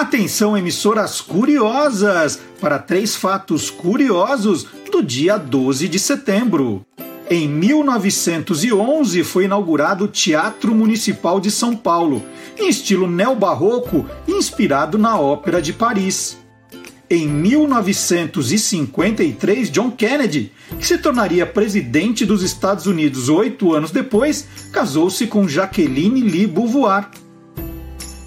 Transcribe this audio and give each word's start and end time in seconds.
Atenção, 0.00 0.56
emissoras 0.56 1.20
curiosas, 1.20 2.40
para 2.58 2.78
três 2.78 3.14
fatos 3.14 3.68
curiosos 3.68 4.66
do 4.90 5.02
dia 5.02 5.36
12 5.36 5.86
de 5.88 5.98
setembro. 5.98 6.86
Em 7.28 7.46
1911 7.46 9.22
foi 9.22 9.44
inaugurado 9.44 10.06
o 10.06 10.08
Teatro 10.08 10.74
Municipal 10.74 11.38
de 11.38 11.50
São 11.50 11.76
Paulo, 11.76 12.24
em 12.58 12.70
estilo 12.70 13.06
neobarroco, 13.06 14.06
inspirado 14.26 14.96
na 14.96 15.20
Ópera 15.20 15.60
de 15.60 15.74
Paris. 15.74 16.38
Em 17.10 17.28
1953, 17.28 19.70
John 19.70 19.90
Kennedy, 19.90 20.50
que 20.78 20.86
se 20.86 20.96
tornaria 20.96 21.44
presidente 21.44 22.24
dos 22.24 22.42
Estados 22.42 22.86
Unidos 22.86 23.28
oito 23.28 23.74
anos 23.74 23.90
depois, 23.90 24.48
casou-se 24.72 25.26
com 25.26 25.46
Jacqueline 25.46 26.22
Lee 26.22 26.46
Beauvoir. 26.46 27.10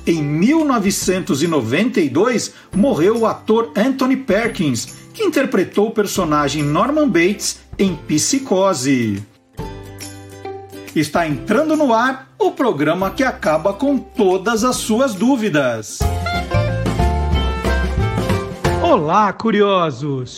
Em 0.05 0.21
1992, 0.21 2.53
morreu 2.75 3.19
o 3.19 3.25
ator 3.25 3.71
Anthony 3.75 4.17
Perkins, 4.17 4.89
que 5.13 5.23
interpretou 5.23 5.87
o 5.87 5.91
personagem 5.91 6.61
Norman 6.61 7.07
Bates 7.07 7.61
em 7.79 7.95
Psicose. 7.95 9.23
Está 10.93 11.25
entrando 11.25 11.77
no 11.77 11.93
ar 11.93 12.27
o 12.37 12.51
programa 12.51 13.11
que 13.11 13.23
acaba 13.23 13.73
com 13.73 13.97
todas 13.97 14.65
as 14.65 14.75
suas 14.75 15.15
dúvidas. 15.15 15.99
Olá, 18.81 19.31
curiosos! 19.31 20.35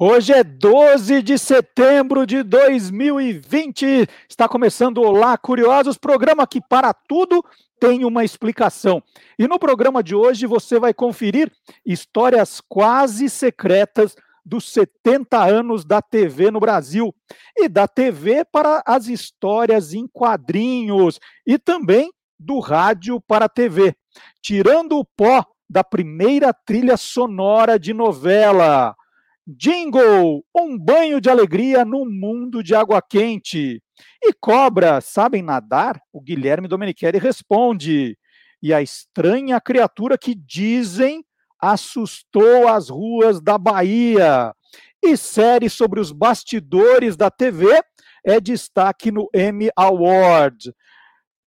Hoje 0.00 0.32
é 0.32 0.44
12 0.44 1.22
de 1.22 1.36
setembro 1.36 2.24
de 2.24 2.44
2020. 2.44 4.08
Está 4.28 4.48
começando 4.48 4.98
Olá, 4.98 5.36
curiosos, 5.36 5.98
programa 5.98 6.46
que 6.46 6.60
para 6.60 6.94
tudo 6.94 7.44
tem 7.80 8.04
uma 8.04 8.24
explicação. 8.24 9.02
E 9.36 9.48
no 9.48 9.58
programa 9.58 10.00
de 10.00 10.14
hoje 10.14 10.46
você 10.46 10.78
vai 10.78 10.94
conferir 10.94 11.50
histórias 11.84 12.60
quase 12.60 13.28
secretas 13.28 14.14
dos 14.46 14.72
70 14.72 15.44
anos 15.44 15.84
da 15.84 16.00
TV 16.00 16.52
no 16.52 16.60
Brasil 16.60 17.12
e 17.56 17.68
da 17.68 17.88
TV 17.88 18.44
para 18.44 18.80
as 18.86 19.08
histórias 19.08 19.92
em 19.94 20.06
quadrinhos 20.06 21.18
e 21.44 21.58
também 21.58 22.08
do 22.38 22.60
rádio 22.60 23.20
para 23.20 23.46
a 23.46 23.48
TV, 23.48 23.96
tirando 24.40 24.96
o 24.96 25.04
pó 25.04 25.44
da 25.68 25.82
primeira 25.82 26.54
trilha 26.54 26.96
sonora 26.96 27.80
de 27.80 27.92
novela. 27.92 28.94
Jingle, 29.50 30.44
um 30.54 30.78
banho 30.78 31.22
de 31.22 31.30
alegria 31.30 31.82
no 31.82 32.04
mundo 32.04 32.62
de 32.62 32.74
água 32.74 33.00
quente. 33.00 33.82
E 34.22 34.32
cobras 34.34 35.06
sabem 35.06 35.42
nadar? 35.42 35.98
O 36.12 36.20
Guilherme 36.20 36.68
Domenichelli 36.68 37.18
responde. 37.18 38.18
E 38.62 38.74
a 38.74 38.82
estranha 38.82 39.58
criatura 39.58 40.18
que 40.18 40.34
dizem 40.34 41.24
assustou 41.58 42.68
as 42.68 42.90
ruas 42.90 43.40
da 43.40 43.56
Bahia. 43.56 44.52
E 45.02 45.16
série 45.16 45.70
sobre 45.70 45.98
os 45.98 46.12
bastidores 46.12 47.16
da 47.16 47.30
TV 47.30 47.80
é 48.26 48.38
destaque 48.38 49.10
no 49.10 49.30
Emmy 49.34 49.70
Award. 49.74 50.74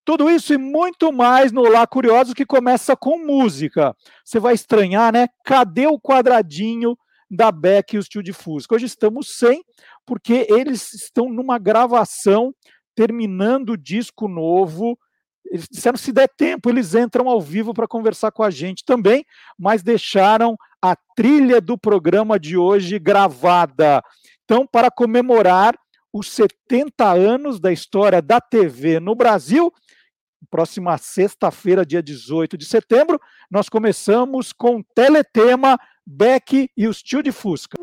Tudo 0.03 0.27
isso 0.27 0.55
e 0.55 0.57
muito 0.57 1.11
mais 1.11 1.52
no 1.52 1.61
Lá 1.69 1.85
Curiosos 1.85 2.33
que 2.33 2.47
começa 2.47 2.95
com 2.95 3.23
música. 3.23 3.95
Você 4.25 4.39
vai 4.39 4.55
estranhar, 4.55 5.13
né? 5.13 5.27
Cadê 5.45 5.85
o 5.85 5.99
quadradinho 5.99 6.97
da 7.32 7.52
Beck 7.52 7.94
e 7.94 7.98
o 7.98 8.04
Tio 8.04 8.22
de 8.22 8.34
Fusca? 8.34 8.76
Hoje 8.76 8.86
estamos 8.86 9.38
sem, 9.38 9.64
porque 10.06 10.46
eles 10.50 10.94
estão 10.94 11.30
numa 11.30 11.58
gravação, 11.58 12.54
terminando 12.94 13.70
o 13.70 13.78
disco 13.78 14.28
novo. 14.28 15.00
Eles 15.46 15.66
disseram 15.72 15.98
se 15.98 16.12
der 16.12 16.28
tempo, 16.28 16.70
eles 16.70 16.94
entram 16.94 17.30
ao 17.30 17.40
vivo 17.40 17.74
para 17.74 17.88
conversar 17.88 18.32
com 18.32 18.44
a 18.44 18.50
gente 18.50 18.84
também, 18.86 19.26
mas 19.58 19.82
deixaram 19.82 20.58
a 20.82 20.96
trilha 21.16 21.62
do 21.62 21.78
programa 21.78 22.38
de 22.38 22.58
hoje 22.58 23.00
gravada. 23.00 24.04
Então, 24.44 24.68
para 24.68 24.92
comemorar 24.92 25.76
os 26.12 26.30
70 26.30 27.09
anos 27.09 27.59
da 27.59 27.72
história 27.72 28.22
da 28.22 28.41
TV 28.41 29.00
no 29.00 29.16
Brasil, 29.16 29.74
próxima 30.52 30.97
sexta-feira, 30.97 31.86
dia 31.86 32.03
18 32.03 32.58
de 32.58 32.66
setembro, 32.66 33.20
nós 33.50 33.70
começamos 33.70 34.52
com 34.52 34.84
Teletema, 34.94 35.80
Beck 36.06 36.69
e 36.75 36.88
os 36.88 37.01
Tio 37.01 37.22
de 37.22 37.31
Fusca. 37.31 37.78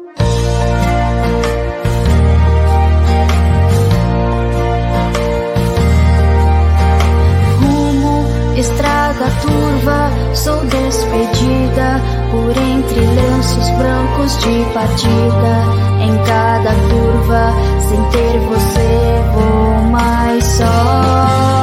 estrada 8.58 9.26
turva, 9.40 10.10
sou 10.34 10.60
despedida 10.66 12.00
por 12.30 12.50
entre 12.56 13.00
lenços 13.00 13.70
brancos 13.70 14.36
de 14.38 14.64
partida. 14.74 15.88
Em 16.00 16.16
cada 16.24 16.74
curva, 16.88 17.52
sem 17.88 18.02
ter 18.10 18.38
você, 18.40 19.32
vou 19.34 19.90
mais 19.90 20.44
só. 20.44 21.57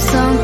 Meu 0.00 0.39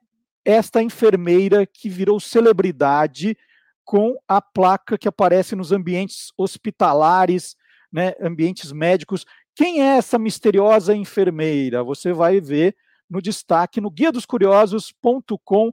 esta 0.45 0.83
enfermeira 0.83 1.65
que 1.65 1.89
virou 1.89 2.19
celebridade 2.21 3.37
com 3.85 4.17
a 4.27 4.43
placa 4.43 4.99
que 4.99 5.09
aparece 5.09 5.55
nos 5.55 5.71
ambientes 5.73 6.33
hospitalares, 6.37 7.57
né, 7.93 8.15
ambientes 8.21 8.73
médicos. 8.73 9.25
Quem 9.55 9.83
é 9.83 9.97
essa 9.97 10.19
misteriosa 10.19 10.97
enfermeira? 10.97 11.85
Você 11.85 12.13
vai 12.13 12.41
ver 12.41 12.75
no 13.09 13.23
destaque 13.23 13.81
no 13.81 13.91
guia 13.91 14.11
dos 14.11 14.27
curiosos.com.br. 14.27 15.73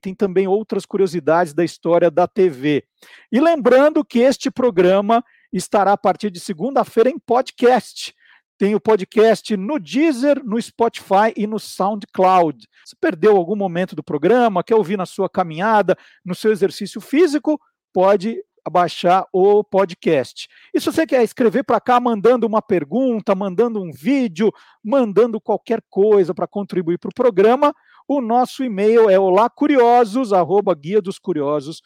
Tem 0.00 0.14
também 0.14 0.48
outras 0.48 0.84
curiosidades 0.84 1.54
da 1.54 1.64
história 1.64 2.10
da 2.10 2.26
TV. 2.26 2.84
E 3.30 3.40
lembrando 3.40 4.04
que 4.04 4.18
este 4.18 4.50
programa 4.50 5.24
estará 5.52 5.92
a 5.92 5.96
partir 5.96 6.30
de 6.30 6.40
segunda-feira 6.40 7.08
em 7.08 7.18
podcast. 7.18 8.12
Tem 8.58 8.74
o 8.74 8.80
podcast 8.80 9.56
no 9.56 9.78
Deezer, 9.78 10.44
no 10.44 10.60
Spotify 10.60 11.32
e 11.36 11.46
no 11.46 11.58
SoundCloud. 11.58 12.68
Se 12.84 12.96
perdeu 12.96 13.36
algum 13.36 13.56
momento 13.56 13.94
do 13.94 14.02
programa, 14.02 14.64
quer 14.64 14.74
ouvir 14.74 14.98
na 14.98 15.06
sua 15.06 15.30
caminhada, 15.30 15.96
no 16.24 16.34
seu 16.34 16.52
exercício 16.52 17.00
físico, 17.00 17.58
pode 17.92 18.42
baixar 18.70 19.24
o 19.32 19.62
podcast. 19.62 20.48
E 20.74 20.80
se 20.80 20.86
você 20.86 21.06
quer 21.06 21.22
escrever 21.22 21.62
para 21.62 21.80
cá 21.80 22.00
mandando 22.00 22.46
uma 22.46 22.60
pergunta, 22.60 23.34
mandando 23.34 23.80
um 23.82 23.90
vídeo, 23.92 24.52
mandando 24.82 25.40
qualquer 25.40 25.80
coisa 25.88 26.34
para 26.34 26.46
contribuir 26.46 26.98
para 26.98 27.10
o 27.10 27.14
programa, 27.14 27.72
O 28.12 28.20
nosso 28.20 28.64
e-mail 28.64 29.08
é 29.08 29.16
olacuriosos, 29.20 30.32
arroba 30.32 30.74
guia 30.74 31.00
dos 31.00 31.16
curiosos.com.br. 31.16 31.82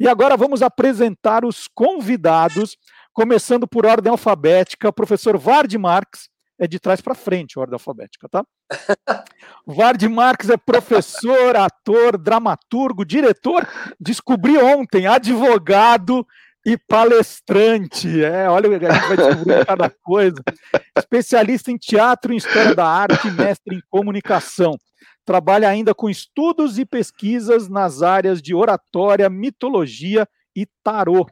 E 0.00 0.08
agora 0.08 0.36
vamos 0.36 0.62
apresentar 0.62 1.44
os 1.44 1.68
convidados, 1.68 2.76
começando 3.12 3.68
por 3.68 3.86
ordem 3.86 4.10
alfabética, 4.10 4.92
professor 4.92 5.38
Vard 5.38 5.72
Marx, 5.78 6.28
é 6.60 6.66
de 6.66 6.78
trás 6.78 7.00
para 7.00 7.14
frente, 7.14 7.58
ordem 7.58 7.72
alfabética, 7.72 8.28
tá? 8.28 8.44
Vard 9.66 10.06
Marx 10.08 10.50
é 10.50 10.58
professor, 10.58 11.56
ator, 11.56 12.18
dramaturgo, 12.18 13.02
diretor, 13.02 13.66
descobri 13.98 14.58
ontem, 14.58 15.06
advogado 15.06 16.24
e 16.64 16.76
palestrante. 16.76 18.22
É, 18.22 18.48
olha, 18.48 18.68
a 18.68 18.72
gente 18.72 19.08
vai 19.08 19.16
descobrir 19.16 19.64
cada 19.64 19.88
coisa. 19.88 20.42
Especialista 20.96 21.72
em 21.72 21.78
teatro 21.78 22.34
e 22.34 22.36
história 22.36 22.74
da 22.74 22.86
arte, 22.86 23.30
mestre 23.30 23.76
em 23.76 23.82
comunicação. 23.88 24.76
Trabalha 25.24 25.66
ainda 25.66 25.94
com 25.94 26.10
estudos 26.10 26.78
e 26.78 26.84
pesquisas 26.84 27.70
nas 27.70 28.02
áreas 28.02 28.42
de 28.42 28.54
oratória, 28.54 29.30
mitologia 29.30 30.28
e 30.54 30.66
tarô. 30.84 31.26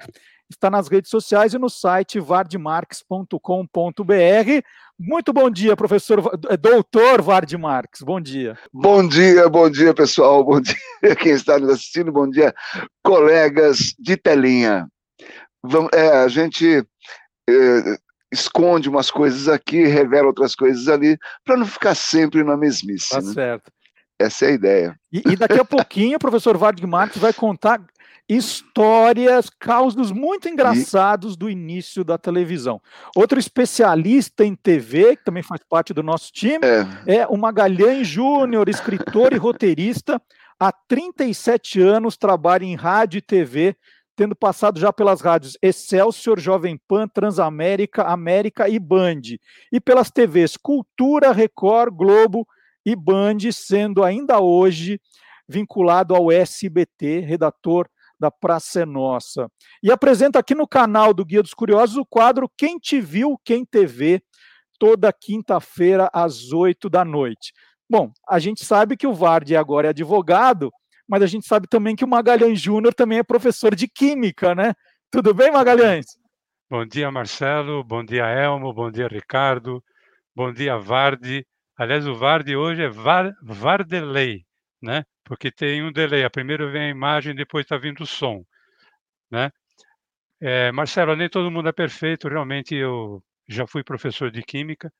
Está 0.51 0.71
nas 0.71 0.89
redes 0.89 1.11
sociais 1.11 1.53
e 1.53 1.59
no 1.59 1.69
site 1.69 2.19
vardmarx.com.br. 2.19 4.63
Muito 4.99 5.33
bom 5.33 5.49
dia, 5.49 5.77
professor, 5.77 6.19
eh, 6.51 6.57
doutor 6.57 7.23
Vard 7.23 7.53
Marx. 7.55 8.03
Bom 8.03 8.21
dia. 8.21 8.59
Bom 8.73 9.07
dia, 9.07 9.49
bom 9.49 9.71
dia, 9.71 9.95
pessoal. 9.95 10.43
Bom 10.43 10.59
dia 10.61 11.15
quem 11.17 11.33
está 11.33 11.57
nos 11.57 11.71
assistindo. 11.71 12.11
Bom 12.11 12.29
dia, 12.29 12.53
colegas 13.05 13.95
de 13.97 14.17
telinha. 14.17 14.89
Vamos, 15.63 15.91
é, 15.95 16.09
a 16.09 16.27
gente 16.27 16.85
é, 17.49 17.99
esconde 18.33 18.89
umas 18.89 19.09
coisas 19.09 19.47
aqui, 19.47 19.85
revela 19.85 20.27
outras 20.27 20.57
coisas 20.57 20.89
ali, 20.89 21.17
para 21.45 21.57
não 21.57 21.67
ficar 21.67 21.95
sempre 21.95 22.43
na 22.43 22.57
mesmice. 22.57 23.11
Tá 23.11 23.21
né? 23.21 23.33
certo. 23.33 23.71
Essa 24.19 24.47
é 24.47 24.49
a 24.49 24.53
ideia. 24.53 25.01
E, 25.13 25.19
e 25.19 25.37
daqui 25.37 25.61
a 25.61 25.65
pouquinho 25.65 26.17
o 26.17 26.21
professor 26.21 26.57
Vard 26.57 26.83
Marx 26.83 27.17
vai 27.19 27.33
contar 27.33 27.81
histórias, 28.29 29.49
causos 29.49 30.13
muito 30.13 30.49
engraçados 30.49 31.37
do 31.37 31.49
início 31.49 32.05
da 32.05 32.19
televisão. 32.19 32.81
Outro 33.17 33.39
especialista 33.39 34.45
em 34.45 34.55
TV, 34.55 35.17
que 35.17 35.25
também 35.25 35.43
faz 35.43 35.63
parte 35.69 35.95
do 35.95 36.03
nosso 36.03 36.31
time, 36.31 36.61
é, 37.07 37.17
é 37.17 37.27
o 37.27 37.39
Magalhães 37.39 38.07
Júnior, 38.07 38.69
escritor 38.69 39.33
e 39.33 39.37
roteirista. 39.37 40.21
Há 40.61 40.71
37 40.73 41.81
anos 41.81 42.17
trabalha 42.19 42.65
em 42.65 42.75
rádio 42.75 43.19
e 43.19 43.23
TV, 43.23 43.75
tendo 44.15 44.37
passado 44.37 44.79
já 44.79 44.93
pelas 44.93 45.23
rádios 45.23 45.57
Excelsior, 45.63 46.39
Jovem 46.39 46.79
Pan, 46.87 47.09
Transamérica, 47.09 48.03
América 48.03 48.69
e 48.69 48.79
Band. 48.79 49.23
E 49.73 49.81
pelas 49.81 50.11
TVs 50.11 50.57
Cultura, 50.57 51.33
Record, 51.33 51.95
Globo 51.95 52.47
e 52.85 52.95
Band, 52.95 53.39
sendo 53.53 54.03
ainda 54.05 54.41
hoje 54.41 55.01
vinculado 55.49 56.15
ao 56.15 56.31
SBT, 56.31 57.21
redator 57.21 57.89
da 58.19 58.31
Praça 58.31 58.83
é 58.83 58.87
Nossa. 58.87 59.51
E 59.83 59.91
apresenta 59.91 60.39
aqui 60.39 60.55
no 60.55 60.67
canal 60.67 61.15
do 61.15 61.25
Guia 61.25 61.43
dos 61.43 61.55
Curiosos 61.55 61.97
o 61.97 62.07
quadro 62.07 62.51
Quem 62.57 62.79
Te 62.79 63.01
Viu, 63.01 63.39
Quem 63.45 63.65
TV, 63.65 64.23
toda 64.79 65.13
quinta-feira 65.13 66.09
às 66.13 66.53
oito 66.53 66.89
da 66.89 67.05
noite. 67.05 67.53
Bom, 67.89 68.13
a 68.29 68.39
gente 68.39 68.65
sabe 68.65 68.97
que 68.97 69.07
o 69.07 69.15
Vardy 69.15 69.57
agora 69.57 69.89
é 69.89 69.91
advogado, 69.91 70.71
mas 71.09 71.23
a 71.23 71.27
gente 71.27 71.47
sabe 71.47 71.67
também 71.67 71.97
que 71.97 72.05
o 72.05 72.09
Magalhães 72.09 72.61
Júnior 72.61 72.93
também 72.93 73.19
é 73.19 73.23
professor 73.23 73.75
de 73.75 73.89
Química, 73.89 74.55
né? 74.55 74.75
Tudo 75.11 75.33
bem, 75.33 75.51
Magalhães? 75.51 76.07
Bom 76.71 76.85
dia, 76.85 77.11
Marcelo. 77.11 77.83
Bom 77.83 78.05
dia, 78.05 78.27
Elmo. 78.27 78.75
Bom 78.75 78.91
dia, 78.91 79.09
Ricardo. 79.09 79.83
Bom 80.37 80.53
dia, 80.53 80.77
Vardy. 80.77 81.47
Aliás, 81.79 82.07
o 82.07 82.15
Vardy 82.15 82.55
hoje 82.55 82.83
é 82.83 82.89
Var, 82.91 83.33
Vardeley, 83.43 84.45
né? 84.83 85.05
porque 85.29 85.53
tem 85.53 85.85
um 85.85 85.93
delay. 85.93 86.29
Primeiro 86.31 86.73
vem 86.73 86.85
a 86.85 86.89
imagem, 86.89 87.35
depois 87.35 87.65
está 87.65 87.77
vindo 87.77 88.01
o 88.01 88.07
som, 88.07 88.43
né? 89.31 89.51
É, 90.41 90.73
Marcelo, 90.73 91.15
nem 91.15 91.29
todo 91.29 91.51
mundo 91.51 91.69
é 91.69 91.73
perfeito. 91.73 92.29
Realmente, 92.29 92.75
eu 92.75 93.23
já 93.47 93.67
fui 93.67 93.85
professor 93.85 94.31
de 94.31 94.43
química 94.43 94.91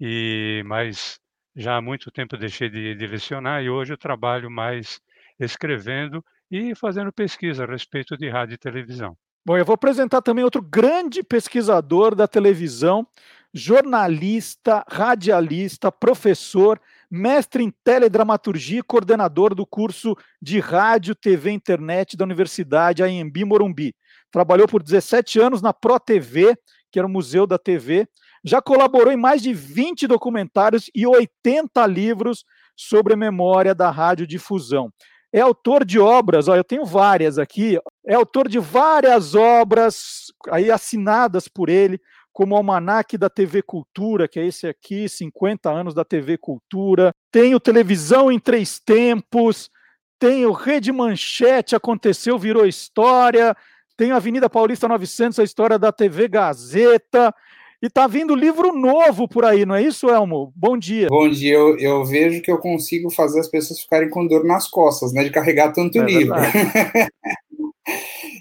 e 0.00 0.62
mas 0.66 1.18
já 1.56 1.76
há 1.76 1.80
muito 1.80 2.10
tempo 2.10 2.36
deixei 2.36 2.68
de, 2.68 2.94
de 2.94 3.06
lecionar 3.06 3.62
e 3.62 3.70
hoje 3.70 3.92
eu 3.92 3.98
trabalho 3.98 4.50
mais 4.50 5.00
escrevendo 5.38 6.24
e 6.50 6.74
fazendo 6.74 7.12
pesquisa 7.12 7.64
a 7.64 7.66
respeito 7.66 8.16
de 8.16 8.28
rádio 8.28 8.54
e 8.54 8.58
televisão. 8.58 9.16
Bom, 9.44 9.56
eu 9.58 9.64
vou 9.64 9.74
apresentar 9.74 10.22
também 10.22 10.44
outro 10.44 10.62
grande 10.62 11.22
pesquisador 11.22 12.14
da 12.14 12.26
televisão, 12.26 13.06
jornalista, 13.52 14.84
radialista, 14.88 15.92
professor, 15.92 16.80
mestre 17.14 17.62
em 17.62 17.72
teledramaturgia 17.84 18.80
e 18.80 18.82
coordenador 18.82 19.54
do 19.54 19.64
curso 19.64 20.16
de 20.42 20.58
Rádio, 20.58 21.14
TV 21.14 21.50
e 21.50 21.54
Internet 21.54 22.16
da 22.16 22.24
Universidade 22.24 23.02
AMB 23.04 23.44
Morumbi. 23.46 23.94
Trabalhou 24.32 24.66
por 24.66 24.82
17 24.82 25.38
anos 25.38 25.62
na 25.62 25.72
Pro 25.72 26.00
TV, 26.00 26.56
que 26.90 26.98
era 26.98 27.06
o 27.06 27.10
Museu 27.10 27.46
da 27.46 27.56
TV. 27.56 28.08
Já 28.42 28.60
colaborou 28.60 29.12
em 29.12 29.16
mais 29.16 29.40
de 29.40 29.54
20 29.54 30.08
documentários 30.08 30.90
e 30.92 31.06
80 31.06 31.86
livros 31.86 32.44
sobre 32.76 33.14
a 33.14 33.16
memória 33.16 33.74
da 33.74 33.90
radiodifusão. 33.90 34.92
É 35.32 35.40
autor 35.40 35.84
de 35.84 35.98
obras, 35.98 36.48
ó, 36.48 36.56
eu 36.56 36.64
tenho 36.64 36.84
várias 36.84 37.38
aqui, 37.38 37.78
é 38.06 38.14
autor 38.14 38.48
de 38.48 38.58
várias 38.58 39.34
obras 39.34 40.32
aí 40.50 40.70
assinadas 40.70 41.48
por 41.48 41.68
ele, 41.68 42.00
como 42.34 42.54
o 42.54 42.58
Almanac 42.58 43.16
da 43.16 43.30
TV 43.30 43.62
Cultura, 43.62 44.26
que 44.26 44.40
é 44.40 44.46
esse 44.46 44.66
aqui, 44.66 45.08
50 45.08 45.70
anos 45.70 45.94
da 45.94 46.04
TV 46.04 46.36
Cultura. 46.36 47.12
Tem 47.30 47.54
o 47.54 47.60
Televisão 47.60 48.30
em 48.30 48.40
Três 48.40 48.80
Tempos, 48.80 49.70
tem 50.18 50.44
o 50.44 50.50
Rede 50.50 50.90
Manchete, 50.90 51.76
aconteceu, 51.76 52.36
virou 52.36 52.66
história. 52.66 53.56
Tem 53.96 54.10
a 54.10 54.16
Avenida 54.16 54.50
Paulista 54.50 54.88
900, 54.88 55.38
a 55.38 55.44
história 55.44 55.78
da 55.78 55.92
TV 55.92 56.26
Gazeta. 56.26 57.32
E 57.80 57.88
tá 57.88 58.06
vindo 58.06 58.34
livro 58.34 58.74
novo 58.74 59.28
por 59.28 59.44
aí, 59.44 59.64
não 59.64 59.74
é 59.74 59.82
isso, 59.82 60.08
Elmo? 60.08 60.52
Bom 60.56 60.76
dia. 60.76 61.06
Bom 61.08 61.28
dia. 61.28 61.54
Eu, 61.54 61.78
eu 61.78 62.04
vejo 62.04 62.42
que 62.42 62.50
eu 62.50 62.58
consigo 62.58 63.10
fazer 63.10 63.38
as 63.38 63.48
pessoas 63.48 63.80
ficarem 63.80 64.08
com 64.08 64.26
dor 64.26 64.42
nas 64.42 64.66
costas, 64.66 65.12
né? 65.12 65.22
De 65.22 65.30
carregar 65.30 65.72
tanto 65.72 66.00
é 66.00 66.04
livro. 66.04 66.34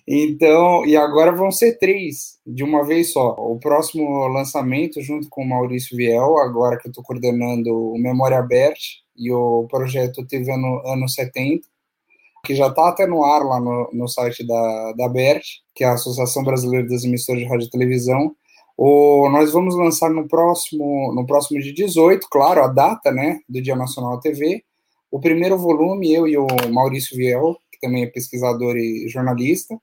Então, 0.07 0.85
e 0.85 0.97
agora 0.97 1.31
vão 1.31 1.51
ser 1.51 1.77
três 1.77 2.37
de 2.45 2.63
uma 2.63 2.85
vez 2.85 3.13
só. 3.13 3.35
O 3.37 3.57
próximo 3.57 4.27
lançamento, 4.27 5.01
junto 5.01 5.29
com 5.29 5.43
o 5.43 5.47
Maurício 5.47 5.95
Viel, 5.95 6.37
agora 6.37 6.77
que 6.77 6.87
eu 6.87 6.89
estou 6.89 7.03
coordenando 7.03 7.73
o 7.73 7.97
Memória 7.97 8.37
Aberta 8.37 8.79
e 9.15 9.31
o 9.31 9.65
projeto 9.69 10.25
TV 10.25 10.51
ano, 10.51 10.81
ano 10.85 11.07
70, 11.07 11.65
que 12.45 12.55
já 12.55 12.67
está 12.67 12.89
até 12.89 13.07
no 13.07 13.23
ar 13.23 13.43
lá 13.43 13.59
no, 13.59 13.89
no 13.93 14.07
site 14.07 14.45
da, 14.45 14.93
da 14.93 15.07
BERT, 15.07 15.45
que 15.73 15.83
é 15.83 15.87
a 15.87 15.93
Associação 15.93 16.43
Brasileira 16.43 16.87
das 16.87 17.05
Emissoras 17.05 17.41
de 17.41 17.47
Rádio 17.47 17.67
e 17.67 17.71
Televisão. 17.71 18.35
O, 18.75 19.29
nós 19.29 19.53
vamos 19.53 19.75
lançar 19.75 20.09
no 20.09 20.27
próximo, 20.27 21.13
no 21.13 21.25
próximo 21.25 21.61
dia 21.61 21.73
18, 21.73 22.27
claro, 22.29 22.63
a 22.63 22.67
data 22.67 23.11
né, 23.11 23.39
do 23.47 23.61
Dia 23.61 23.75
Nacional 23.75 24.15
da 24.15 24.21
TV, 24.21 24.63
o 25.09 25.19
primeiro 25.19 25.57
volume, 25.57 26.11
eu 26.11 26.27
e 26.27 26.37
o 26.37 26.47
Maurício 26.71 27.15
Viel, 27.15 27.55
também 27.83 28.03
é 28.03 28.07
pesquisador 28.07 28.77
e 28.77 29.07
jornalista, 29.09 29.77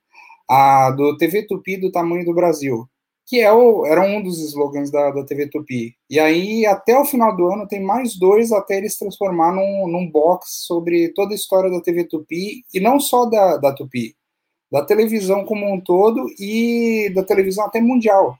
a 0.48 0.90
do 0.90 1.16
TV 1.16 1.46
Tupi 1.46 1.76
do 1.76 1.92
tamanho 1.92 2.24
do 2.24 2.34
Brasil, 2.34 2.88
que 3.26 3.40
é 3.40 3.52
o, 3.52 3.86
era 3.86 4.02
um 4.02 4.22
dos 4.22 4.40
slogans 4.40 4.90
da, 4.90 5.10
da 5.10 5.24
TV 5.24 5.48
Tupi. 5.48 5.94
E 6.08 6.18
aí, 6.18 6.66
até 6.66 6.98
o 6.98 7.04
final 7.04 7.36
do 7.36 7.46
ano, 7.46 7.68
tem 7.68 7.80
mais 7.80 8.18
dois 8.18 8.50
até 8.50 8.78
eles 8.78 8.98
transformar 8.98 9.52
num, 9.52 9.86
num 9.86 10.10
box 10.10 10.64
sobre 10.66 11.10
toda 11.10 11.32
a 11.32 11.36
história 11.36 11.70
da 11.70 11.80
TV 11.80 12.04
Tupi, 12.04 12.64
e 12.74 12.80
não 12.80 12.98
só 12.98 13.26
da, 13.26 13.58
da 13.58 13.72
Tupi, 13.72 14.16
da 14.72 14.84
televisão 14.84 15.44
como 15.44 15.72
um 15.72 15.80
todo 15.80 16.26
e 16.38 17.12
da 17.14 17.22
televisão 17.22 17.66
até 17.66 17.80
mundial. 17.80 18.36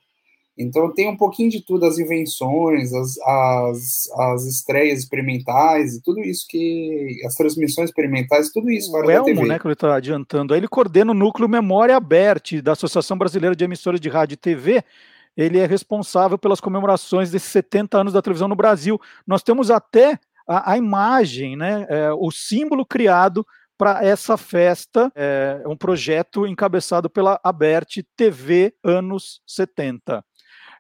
Então 0.61 0.93
tem 0.93 1.09
um 1.09 1.17
pouquinho 1.17 1.51
de 1.51 1.65
tudo, 1.65 1.87
as 1.87 1.99
invenções, 1.99 2.93
as, 2.93 3.19
as, 3.19 4.11
as 4.13 4.45
estreias 4.45 4.99
experimentais 4.99 5.95
e 5.95 6.03
tudo 6.03 6.21
isso 6.21 6.47
que. 6.49 7.19
as 7.25 7.35
transmissões 7.35 7.89
experimentais, 7.89 8.51
tudo 8.53 8.71
isso. 8.71 8.93
O 8.93 9.11
Elmo, 9.11 9.47
né, 9.47 9.59
que 9.59 9.67
ele 9.67 9.73
está 9.73 9.95
adiantando, 9.95 10.55
ele 10.55 10.69
coordena 10.69 11.13
o 11.13 11.15
núcleo 11.15 11.49
Memória 11.49 11.97
Aberta 11.97 12.61
da 12.63 12.73
Associação 12.73 13.17
Brasileira 13.17 13.57
de 13.57 13.65
Emissoras 13.65 14.01
de 14.01 14.09
Rádio 14.09 14.35
e 14.35 14.37
TV. 14.37 14.85
Ele 15.37 15.59
é 15.59 15.67
responsável 15.67 16.37
pelas 16.37 16.61
comemorações 16.61 17.31
desses 17.31 17.51
70 17.51 17.99
anos 17.99 18.13
da 18.13 18.21
televisão 18.21 18.49
no 18.49 18.57
Brasil. 18.57 19.01
Nós 19.27 19.43
temos 19.43 19.71
até 19.71 20.19
a, 20.47 20.73
a 20.73 20.77
imagem, 20.77 21.57
né, 21.57 21.87
é, 21.89 22.13
o 22.13 22.31
símbolo 22.31 22.85
criado 22.85 23.47
para 23.79 24.05
essa 24.05 24.37
festa, 24.37 25.11
é 25.15 25.63
um 25.67 25.75
projeto 25.75 26.47
encabeçado 26.47 27.09
pela 27.09 27.41
Aberte 27.43 28.07
TV 28.15 28.75
anos 28.85 29.41
70. 29.47 30.23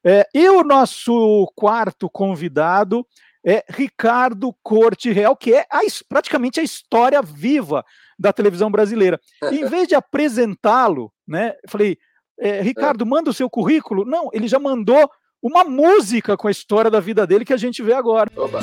É, 0.04 0.26
e 0.34 0.48
o 0.48 0.62
nosso 0.62 1.50
quarto 1.54 2.08
convidado 2.08 3.06
é 3.44 3.64
Ricardo 3.68 4.54
Corte 4.62 5.10
Real, 5.10 5.36
que 5.36 5.54
é 5.54 5.66
a, 5.70 5.80
praticamente 6.08 6.60
a 6.60 6.62
história 6.62 7.20
viva 7.22 7.84
da 8.18 8.32
televisão 8.32 8.70
brasileira. 8.70 9.20
em 9.50 9.64
vez 9.66 9.88
de 9.88 9.94
apresentá-lo, 9.94 11.12
né, 11.26 11.54
falei, 11.68 11.98
é, 12.38 12.60
Ricardo, 12.62 13.04
manda 13.04 13.30
o 13.30 13.34
seu 13.34 13.48
currículo. 13.50 14.04
Não, 14.04 14.30
ele 14.32 14.48
já 14.48 14.58
mandou 14.58 15.10
uma 15.42 15.64
música 15.64 16.36
com 16.36 16.48
a 16.48 16.50
história 16.50 16.90
da 16.90 17.00
vida 17.00 17.26
dele 17.26 17.44
que 17.44 17.52
a 17.52 17.58
gente 17.58 17.82
vê 17.82 17.92
agora. 17.92 18.30
Oba. 18.36 18.60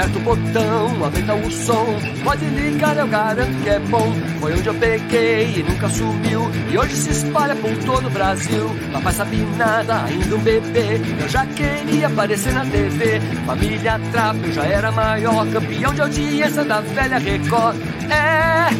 Aperta 0.00 0.18
o 0.18 0.22
botão, 0.22 1.04
aumenta 1.04 1.34
o 1.34 1.50
som. 1.50 1.86
Pode 2.24 2.42
ligar, 2.46 2.96
eu 2.96 3.06
garanto 3.06 3.52
que 3.62 3.68
é 3.68 3.78
bom. 3.80 4.10
Foi 4.40 4.54
onde 4.54 4.66
eu 4.66 4.72
peguei 4.72 5.58
e 5.58 5.62
nunca 5.62 5.90
sumiu. 5.90 6.50
E 6.70 6.78
hoje 6.78 6.94
se 6.94 7.10
espalha 7.10 7.54
por 7.54 7.70
todo 7.84 8.06
o 8.06 8.10
Brasil. 8.10 8.70
Papai 8.94 9.12
sabe 9.12 9.36
nada, 9.58 10.04
ainda 10.04 10.36
um 10.36 10.38
bebê. 10.38 10.98
Eu 11.20 11.28
já 11.28 11.44
queria 11.44 12.06
aparecer 12.06 12.54
na 12.54 12.64
TV. 12.64 13.20
Família 13.44 14.00
Trap, 14.10 14.42
eu 14.42 14.52
já 14.54 14.64
era 14.64 14.90
maior. 14.90 15.46
Campeão 15.48 15.92
de 15.92 16.00
audiência 16.00 16.64
da 16.64 16.80
velha 16.80 17.18
Record. 17.18 17.76
É, 18.10 18.70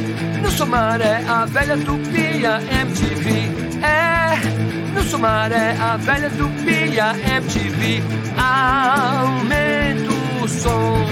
no 0.40 0.50
Sumaré, 0.50 1.22
a 1.28 1.44
velha 1.44 1.76
Tupia 1.76 2.62
MTV. 2.80 3.30
É, 3.84 4.94
no 4.94 5.02
Sumaré, 5.02 5.76
a 5.78 5.98
velha 5.98 6.30
Tupia 6.30 7.14
MTV. 7.36 8.02
Aumento 8.38 10.19
o 10.42 10.48
som. 10.48 11.06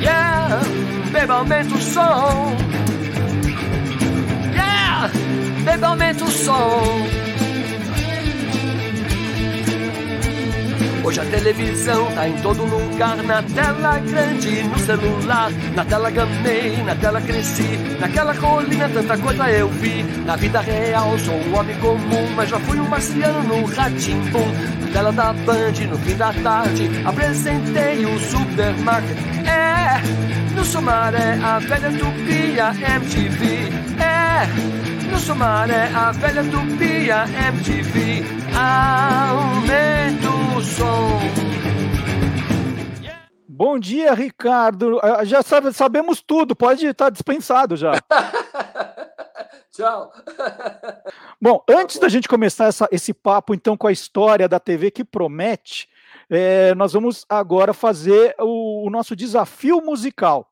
Yeah, 0.00 0.60
beba, 1.12 1.34
aumenta 1.34 1.74
o 1.74 1.78
som. 1.78 2.56
Yeah, 4.54 5.10
beba, 5.64 5.88
aumenta 5.88 6.24
o 6.24 6.30
som. 6.30 7.21
Hoje 11.04 11.18
a 11.20 11.24
televisão 11.24 12.12
tá 12.12 12.28
em 12.28 12.36
todo 12.42 12.64
lugar, 12.64 13.16
na 13.24 13.42
tela 13.42 13.98
grande, 13.98 14.62
no 14.62 14.78
celular. 14.78 15.50
Na 15.74 15.84
tela 15.84 16.10
gamei, 16.10 16.76
na 16.84 16.94
tela 16.94 17.20
cresci, 17.20 17.76
naquela 17.98 18.32
colina 18.36 18.88
tanta 18.88 19.18
coisa 19.18 19.50
eu 19.50 19.68
vi. 19.68 20.04
Na 20.24 20.36
vida 20.36 20.60
real 20.60 21.18
sou 21.18 21.34
um 21.34 21.58
homem 21.58 21.76
comum, 21.80 22.30
mas 22.36 22.50
já 22.50 22.60
fui 22.60 22.78
um 22.78 22.88
marciano 22.88 23.42
no 23.42 23.64
Ratimbum. 23.64 24.46
Na 24.80 24.92
tela 24.92 25.12
da 25.12 25.32
Band, 25.32 25.72
no 25.90 25.98
fim 25.98 26.14
da 26.14 26.32
tarde, 26.34 26.88
apresentei 27.04 28.06
o 28.06 28.20
supermarket. 28.20 29.16
É, 29.44 30.00
no 30.54 30.64
Sumaré, 30.64 31.36
a 31.42 31.58
velha 31.58 31.90
tupia 31.90 32.68
MTV. 32.96 33.72
É, 34.00 34.91
no 35.12 35.18
Sumaré, 35.18 35.88
a 35.94 36.10
velha 36.12 36.42
tupia 36.42 37.24
MTV. 37.52 38.22
Aumento 38.58 40.28
o 40.56 40.60
som. 40.62 41.20
Bom 43.46 43.78
dia, 43.78 44.14
Ricardo. 44.14 44.98
Ah, 45.02 45.22
Já 45.24 45.42
sabe, 45.42 45.72
sabemos 45.72 46.22
tudo, 46.22 46.56
pode 46.56 46.86
estar 46.86 47.10
dispensado 47.10 47.76
já. 47.76 47.92
Tchau. 49.70 50.10
Bom, 51.40 51.62
antes 51.68 51.98
da 51.98 52.08
gente 52.08 52.28
começar 52.28 52.66
essa- 52.66 52.88
esse 52.90 53.12
papo, 53.14 53.54
então, 53.54 53.76
com 53.76 53.86
a 53.86 53.92
história 53.92 54.48
da 54.48 54.58
TV 54.60 54.90
que 54.90 55.04
promete, 55.04 55.88
é, 56.30 56.74
nós 56.74 56.92
vamos 56.92 57.24
agora 57.28 57.72
fazer 57.74 58.34
o, 58.38 58.86
o 58.86 58.90
nosso 58.90 59.14
desafio 59.16 59.80
musical. 59.80 60.48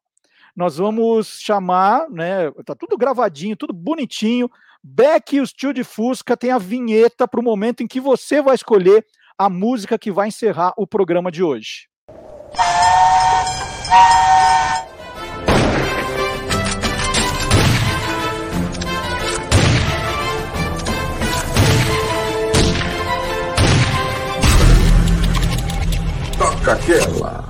Nós 0.60 0.76
vamos 0.76 1.38
chamar, 1.40 2.10
né? 2.10 2.50
Tá 2.66 2.74
tudo 2.74 2.98
gravadinho, 2.98 3.56
tudo 3.56 3.72
bonitinho. 3.72 4.46
Beck 4.84 5.36
e 5.36 5.40
o 5.40 5.46
Tio 5.46 5.72
de 5.72 5.82
Fusca 5.82 6.36
tem 6.36 6.50
a 6.50 6.58
vinheta 6.58 7.26
para 7.26 7.40
o 7.40 7.42
momento 7.42 7.82
em 7.82 7.86
que 7.86 7.98
você 7.98 8.42
vai 8.42 8.56
escolher 8.56 9.06
a 9.38 9.48
música 9.48 9.98
que 9.98 10.12
vai 10.12 10.28
encerrar 10.28 10.74
o 10.76 10.86
programa 10.86 11.32
de 11.32 11.42
hoje. 11.42 11.88
Toca 26.38 26.72
aquela. 26.74 27.49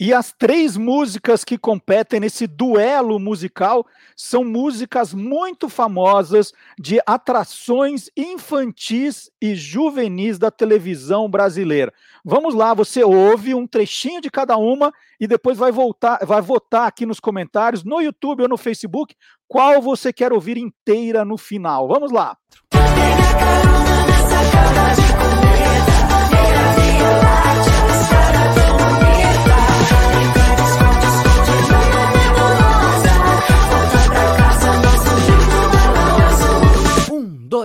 E 0.00 0.14
as 0.14 0.32
três 0.32 0.76
músicas 0.76 1.42
que 1.42 1.58
competem 1.58 2.20
nesse 2.20 2.46
duelo 2.46 3.18
musical 3.18 3.84
são 4.14 4.44
músicas 4.44 5.12
muito 5.12 5.68
famosas 5.68 6.52
de 6.78 7.00
atrações 7.04 8.08
infantis 8.16 9.28
e 9.42 9.56
juvenis 9.56 10.38
da 10.38 10.52
televisão 10.52 11.28
brasileira. 11.28 11.92
Vamos 12.24 12.54
lá, 12.54 12.74
você 12.74 13.02
ouve 13.02 13.56
um 13.56 13.66
trechinho 13.66 14.20
de 14.20 14.30
cada 14.30 14.56
uma 14.56 14.92
e 15.18 15.26
depois 15.26 15.58
vai 15.58 15.72
voltar, 15.72 16.24
vai 16.24 16.40
votar 16.40 16.86
aqui 16.86 17.04
nos 17.04 17.18
comentários, 17.18 17.82
no 17.82 18.00
YouTube 18.00 18.42
ou 18.42 18.48
no 18.48 18.56
Facebook, 18.56 19.16
qual 19.48 19.82
você 19.82 20.12
quer 20.12 20.32
ouvir 20.32 20.58
inteira 20.58 21.24
no 21.24 21.36
final. 21.36 21.88
Vamos 21.88 22.12
lá. 22.12 22.36
Um, 22.72 23.17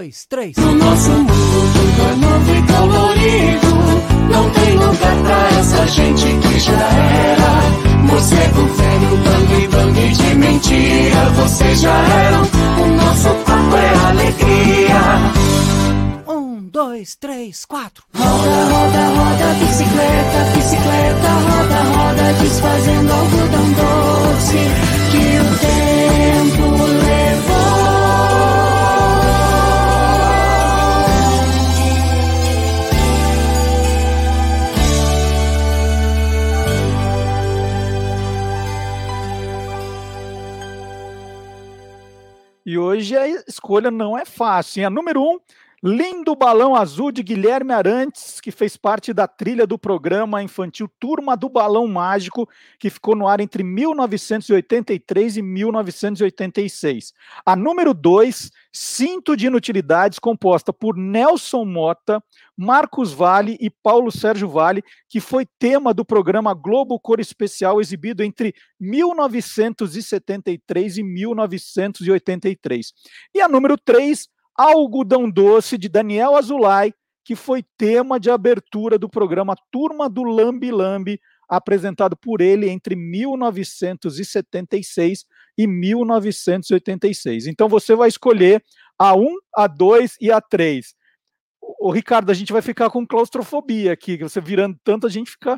dois, 0.03 0.25
três. 0.25 0.55
No 0.57 0.75
nosso 0.75 1.09
mundo 1.11 2.17
novo 2.19 2.55
e 2.55 2.61
colorido. 2.73 3.73
Não 4.29 4.49
tem 4.49 4.75
lugar 4.75 5.15
pra 5.23 5.59
essa 5.59 5.87
gente 5.87 6.25
que 6.25 6.59
já 6.59 6.73
era. 6.73 8.03
Morcego 8.03 8.65
velho, 8.65 9.17
bang 9.23 9.67
bang 9.67 10.13
de 10.13 10.35
mentira. 10.35 11.29
Vocês 11.35 11.81
já 11.81 11.95
eram, 11.95 12.41
o 12.41 12.87
nosso 12.97 13.29
papo 13.45 13.75
é 13.77 14.07
alegria. 14.09 15.01
Um, 16.27 16.67
dois, 16.69 17.15
três, 17.15 17.65
quatro. 17.65 18.03
Roda, 18.13 18.29
roda, 18.29 19.07
roda, 19.07 19.53
bicicleta, 19.59 20.51
bicicleta. 20.53 21.29
Roda, 21.49 21.81
roda, 21.97 22.33
desfazendo 22.41 23.13
algodão 23.13 23.71
doce. 23.71 24.57
Que 25.11 25.39
o 25.39 25.57
tempo 25.59 26.12
E 42.65 42.77
hoje 42.77 43.17
a 43.17 43.27
escolha 43.27 43.91
não 43.91 44.17
é 44.17 44.25
fácil. 44.25 44.79
hein? 44.81 44.85
A 44.85 44.89
número 44.89 45.21
um, 45.21 45.39
Lindo 45.85 46.33
Balão 46.33 46.77
Azul 46.77 47.11
de 47.11 47.21
Guilherme 47.21 47.73
Arantes, 47.73 48.39
que 48.39 48.51
fez 48.51 48.77
parte 48.77 49.11
da 49.11 49.27
trilha 49.27 49.67
do 49.67 49.77
programa 49.77 50.41
infantil 50.41 50.89
Turma 50.97 51.35
do 51.35 51.49
Balão 51.49 51.85
Mágico, 51.89 52.47
que 52.79 52.89
ficou 52.89 53.17
no 53.17 53.27
ar 53.27 53.41
entre 53.41 53.63
1983 53.63 55.35
e 55.35 55.41
1986. 55.41 57.11
A 57.45 57.53
número 57.53 57.93
dois, 57.93 58.49
Cinto 58.71 59.35
de 59.35 59.47
Inutilidades, 59.47 60.19
composta 60.19 60.71
por 60.71 60.95
Nelson 60.95 61.65
Mota, 61.65 62.23
Marcos 62.55 63.11
Vale 63.11 63.57
e 63.59 63.69
Paulo 63.69 64.09
Sérgio 64.09 64.47
Vale, 64.47 64.81
que 65.09 65.19
foi 65.19 65.45
tema 65.59 65.93
do 65.93 66.05
programa 66.05 66.53
Globo 66.53 66.97
Cor 66.97 67.19
Especial 67.19 67.81
exibido 67.81 68.23
entre 68.23 68.55
1973 68.79 70.97
e 70.97 71.03
1983. 71.03 72.93
E 73.35 73.41
a 73.41 73.49
número 73.49 73.77
3, 73.77 74.31
Algodão 74.55 75.29
Doce, 75.29 75.77
de 75.77 75.89
Daniel 75.89 76.35
Azulay, 76.35 76.93
que 77.23 77.35
foi 77.35 77.63
tema 77.77 78.19
de 78.19 78.29
abertura 78.29 78.99
do 78.99 79.09
programa 79.09 79.55
Turma 79.71 80.09
do 80.09 80.23
Lambi 80.23 80.71
Lambi, 80.71 81.21
apresentado 81.47 82.17
por 82.17 82.41
ele 82.41 82.67
entre 82.69 82.95
1976 82.95 85.25
e 85.57 85.65
1986. 85.67 87.47
Então 87.47 87.69
você 87.69 87.95
vai 87.95 88.09
escolher 88.09 88.63
a 88.97 89.15
1, 89.15 89.37
a 89.55 89.67
2 89.67 90.17
e 90.19 90.31
a 90.31 90.41
3. 90.41 90.93
O 91.79 91.91
Ricardo, 91.91 92.29
a 92.29 92.33
gente 92.33 92.51
vai 92.51 92.61
ficar 92.61 92.89
com 92.89 93.07
claustrofobia 93.07 93.93
aqui, 93.93 94.17
que 94.17 94.23
você 94.23 94.41
virando 94.41 94.77
tanto, 94.83 95.07
a 95.07 95.09
gente 95.09 95.31
fica 95.31 95.57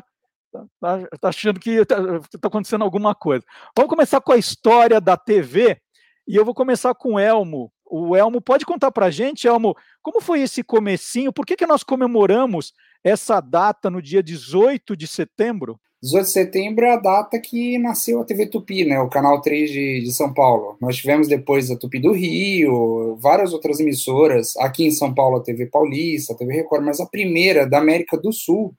tá, 0.80 1.06
tá 1.20 1.28
achando 1.28 1.58
que 1.58 1.70
está 1.70 1.96
acontecendo 2.44 2.82
alguma 2.82 3.14
coisa. 3.14 3.44
Vamos 3.76 3.90
começar 3.90 4.20
com 4.20 4.32
a 4.32 4.36
história 4.36 5.00
da 5.00 5.16
TV, 5.16 5.80
e 6.26 6.36
eu 6.36 6.44
vou 6.44 6.54
começar 6.54 6.94
com 6.94 7.18
Elmo. 7.18 7.72
O 7.88 8.16
Elmo 8.16 8.40
pode 8.40 8.66
contar 8.66 8.90
para 8.90 9.06
a 9.06 9.10
gente, 9.10 9.46
Elmo, 9.46 9.76
como 10.02 10.20
foi 10.20 10.42
esse 10.42 10.62
comecinho? 10.62 11.32
Por 11.32 11.46
que, 11.46 11.56
que 11.56 11.66
nós 11.66 11.82
comemoramos 11.82 12.72
essa 13.02 13.40
data 13.40 13.88
no 13.88 14.02
dia 14.02 14.22
18 14.22 14.96
de 14.96 15.06
setembro? 15.06 15.80
18 16.02 16.24
de 16.24 16.30
setembro 16.30 16.84
é 16.84 16.92
a 16.92 16.98
data 16.98 17.40
que 17.40 17.78
nasceu 17.78 18.20
a 18.20 18.24
TV 18.24 18.46
Tupi, 18.46 18.84
né? 18.84 19.00
O 19.00 19.08
canal 19.08 19.40
3 19.40 19.70
de, 19.70 20.00
de 20.02 20.12
São 20.12 20.32
Paulo. 20.32 20.76
Nós 20.80 20.96
tivemos 20.96 21.26
depois 21.26 21.70
a 21.70 21.76
Tupi 21.76 21.98
do 21.98 22.12
Rio, 22.12 23.16
várias 23.16 23.52
outras 23.52 23.80
emissoras. 23.80 24.56
Aqui 24.58 24.84
em 24.84 24.90
São 24.90 25.14
Paulo, 25.14 25.38
a 25.38 25.42
TV 25.42 25.66
Paulista, 25.66 26.32
a 26.32 26.36
TV 26.36 26.52
Record, 26.52 26.84
mas 26.84 27.00
a 27.00 27.06
primeira 27.06 27.66
da 27.66 27.78
América 27.78 28.16
do 28.16 28.32
Sul 28.32 28.74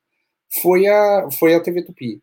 foi 0.61 0.87
a, 0.87 1.27
foi 1.39 1.55
a 1.55 1.59
TV 1.59 1.83
Tupi. 1.83 2.21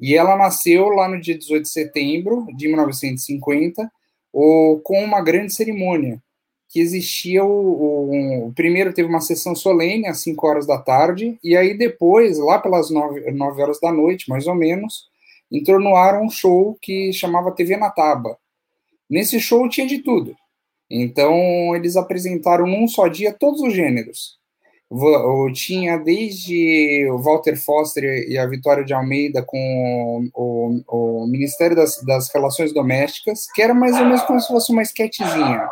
E 0.00 0.16
ela 0.16 0.36
nasceu 0.36 0.88
lá 0.88 1.08
no 1.08 1.20
dia 1.20 1.38
18 1.38 1.62
de 1.62 1.68
setembro 1.68 2.46
de 2.56 2.66
1950, 2.66 3.90
ou 4.32 4.80
com 4.80 5.02
uma 5.04 5.20
grande 5.20 5.52
cerimônia, 5.52 6.22
que 6.68 6.80
existia 6.80 7.44
o, 7.44 7.50
o, 7.50 8.46
o, 8.46 8.52
primeiro 8.54 8.94
teve 8.94 9.08
uma 9.08 9.20
sessão 9.20 9.54
solene 9.54 10.06
às 10.06 10.22
5 10.22 10.46
horas 10.46 10.66
da 10.66 10.78
tarde, 10.78 11.38
e 11.44 11.54
aí 11.54 11.76
depois, 11.76 12.38
lá 12.38 12.58
pelas 12.58 12.90
9, 12.90 13.30
9 13.30 13.62
horas 13.62 13.78
da 13.78 13.92
noite, 13.92 14.28
mais 14.30 14.46
ou 14.46 14.54
menos, 14.54 15.10
entornoaram 15.50 16.24
um 16.24 16.30
show 16.30 16.78
que 16.80 17.12
chamava 17.12 17.52
TV 17.52 17.76
na 17.76 17.90
Taba. 17.90 18.38
Nesse 19.08 19.38
show 19.38 19.68
tinha 19.68 19.86
de 19.86 19.98
tudo. 19.98 20.34
Então, 20.90 21.76
eles 21.76 21.96
apresentaram 21.96 22.66
num 22.66 22.88
só 22.88 23.06
dia 23.08 23.32
todos 23.32 23.60
os 23.60 23.74
gêneros. 23.74 24.38
Tinha 25.52 25.98
desde 25.98 27.08
o 27.10 27.18
Walter 27.18 27.56
Foster 27.56 28.04
e 28.28 28.36
a 28.36 28.46
Vitória 28.46 28.84
de 28.84 28.92
Almeida 28.92 29.42
com 29.42 30.28
o, 30.34 30.80
o 30.88 31.26
Ministério 31.26 31.74
das, 31.76 32.02
das, 32.04 32.32
Relações 32.32 32.72
Domésticas, 32.72 33.46
que 33.54 33.62
era 33.62 33.74
mais 33.74 33.96
ou 33.96 34.04
menos 34.04 34.22
como 34.22 34.40
se 34.40 34.48
fosse 34.48 34.72
uma 34.72 34.82
esquetezinha, 34.82 35.66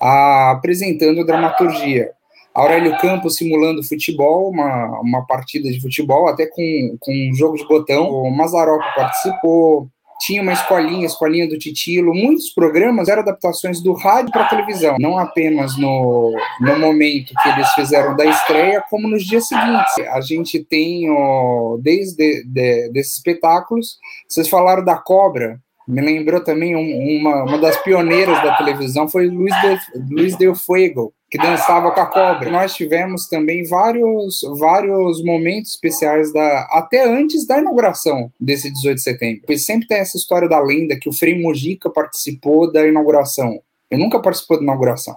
apresentando 0.00 1.24
dramaturgia. 1.24 2.12
Aurélio 2.54 2.96
Campos 2.98 3.36
simulando 3.36 3.86
futebol, 3.86 4.50
uma, 4.50 5.00
uma 5.00 5.26
partida 5.26 5.70
de 5.70 5.80
futebol, 5.80 6.26
até 6.26 6.46
com, 6.46 6.96
com 7.00 7.12
um 7.12 7.34
jogo 7.34 7.56
de 7.56 7.68
botão. 7.68 8.08
O 8.08 8.30
Mazarop 8.30 8.80
participou, 8.94 9.90
tinha 10.20 10.42
uma 10.42 10.52
escolinha, 10.52 11.06
escolinha 11.06 11.48
do 11.48 11.58
Titilo. 11.58 12.14
Muitos 12.14 12.50
programas 12.50 13.08
eram 13.08 13.22
adaptações 13.22 13.80
do 13.80 13.92
rádio 13.92 14.32
para 14.32 14.48
televisão, 14.48 14.96
não 14.98 15.18
apenas 15.18 15.76
no, 15.76 16.32
no 16.60 16.78
momento 16.78 17.34
que 17.42 17.48
eles 17.48 17.68
fizeram 17.72 18.16
da 18.16 18.24
estreia, 18.24 18.82
como 18.88 19.08
nos 19.08 19.24
dias 19.24 19.46
seguintes. 19.48 19.94
A 20.10 20.20
gente 20.20 20.62
tem, 20.64 21.10
ó, 21.10 21.76
desde 21.80 22.44
de, 22.44 22.88
desses 22.90 23.14
espetáculos, 23.14 23.98
vocês 24.28 24.48
falaram 24.48 24.84
da 24.84 24.96
Cobra, 24.96 25.60
me 25.86 26.00
lembrou 26.00 26.42
também 26.42 26.74
um, 26.74 27.20
uma, 27.20 27.44
uma 27.44 27.58
das 27.58 27.76
pioneiras 27.82 28.42
da 28.42 28.56
televisão, 28.56 29.08
foi 29.08 29.28
Luiz 29.28 29.54
de, 29.60 29.78
Luiz 30.10 30.36
Del 30.36 30.54
Fuego, 30.54 31.12
que 31.36 31.46
dançava 31.46 31.90
com 31.90 32.00
a 32.00 32.06
cobra. 32.06 32.50
Nós 32.50 32.74
tivemos 32.74 33.28
também 33.28 33.64
vários, 33.64 34.40
vários 34.58 35.22
momentos 35.22 35.72
especiais 35.72 36.32
da 36.32 36.66
até 36.70 37.04
antes 37.04 37.46
da 37.46 37.58
inauguração 37.58 38.32
desse 38.40 38.70
18 38.72 38.96
de 38.96 39.02
setembro. 39.02 39.40
Porque 39.40 39.58
sempre 39.58 39.86
tem 39.86 39.98
essa 39.98 40.16
história 40.16 40.48
da 40.48 40.60
lenda 40.60 40.98
que 40.98 41.08
o 41.08 41.12
Frei 41.12 41.40
Mojica 41.40 41.90
participou 41.90 42.70
da 42.72 42.86
inauguração. 42.86 43.60
Ele 43.90 44.02
nunca 44.02 44.20
participou 44.20 44.56
da 44.56 44.62
inauguração. 44.62 45.16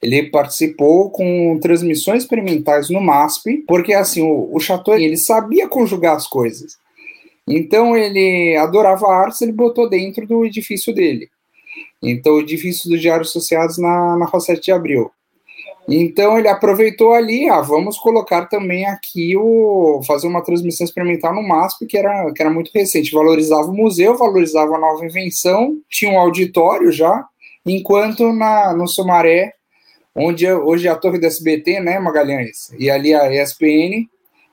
Ele 0.00 0.30
participou 0.30 1.10
com 1.10 1.58
transmissões 1.60 2.22
experimentais 2.22 2.90
no 2.90 3.00
MASP, 3.00 3.58
porque 3.68 3.94
assim, 3.94 4.22
o, 4.22 4.48
o 4.52 4.58
Chateau, 4.58 4.98
ele 4.98 5.16
sabia 5.16 5.68
conjugar 5.68 6.16
as 6.16 6.26
coisas. 6.26 6.76
Então 7.46 7.96
ele 7.96 8.56
adorava 8.56 9.06
artes, 9.06 9.42
ele 9.42 9.52
botou 9.52 9.88
dentro 9.88 10.26
do 10.26 10.44
edifício 10.44 10.92
dele. 10.94 11.28
Então, 12.02 12.34
o 12.34 12.40
edifício 12.40 12.90
dos 12.90 13.00
Diários 13.00 13.28
Associados 13.28 13.78
na, 13.78 14.16
na 14.16 14.26
Rua 14.26 14.40
7 14.40 14.60
de 14.60 14.72
Abril. 14.72 15.10
Então 15.88 16.38
ele 16.38 16.48
aproveitou 16.48 17.12
ali, 17.12 17.48
ah, 17.48 17.60
vamos 17.60 17.98
colocar 17.98 18.46
também 18.46 18.86
aqui 18.86 19.36
o 19.36 20.00
fazer 20.06 20.28
uma 20.28 20.42
transmissão 20.42 20.84
experimental 20.84 21.34
no 21.34 21.42
MASP, 21.42 21.86
que 21.86 21.98
era, 21.98 22.32
que 22.32 22.40
era 22.40 22.50
muito 22.50 22.70
recente, 22.72 23.12
valorizava 23.12 23.68
o 23.68 23.74
museu, 23.74 24.16
valorizava 24.16 24.76
a 24.76 24.78
nova 24.78 25.04
invenção, 25.04 25.76
tinha 25.88 26.10
um 26.10 26.18
auditório 26.18 26.92
já, 26.92 27.26
enquanto 27.66 28.32
na 28.32 28.72
no 28.74 28.86
Sumaré, 28.86 29.54
onde 30.14 30.50
hoje 30.50 30.86
é 30.86 30.90
a 30.90 30.96
torre 30.96 31.18
do 31.18 31.26
SBT, 31.26 31.80
né, 31.80 31.98
Magalhães, 31.98 32.70
e 32.78 32.88
ali 32.90 33.12
a 33.14 33.32
ESPN, 33.32 34.06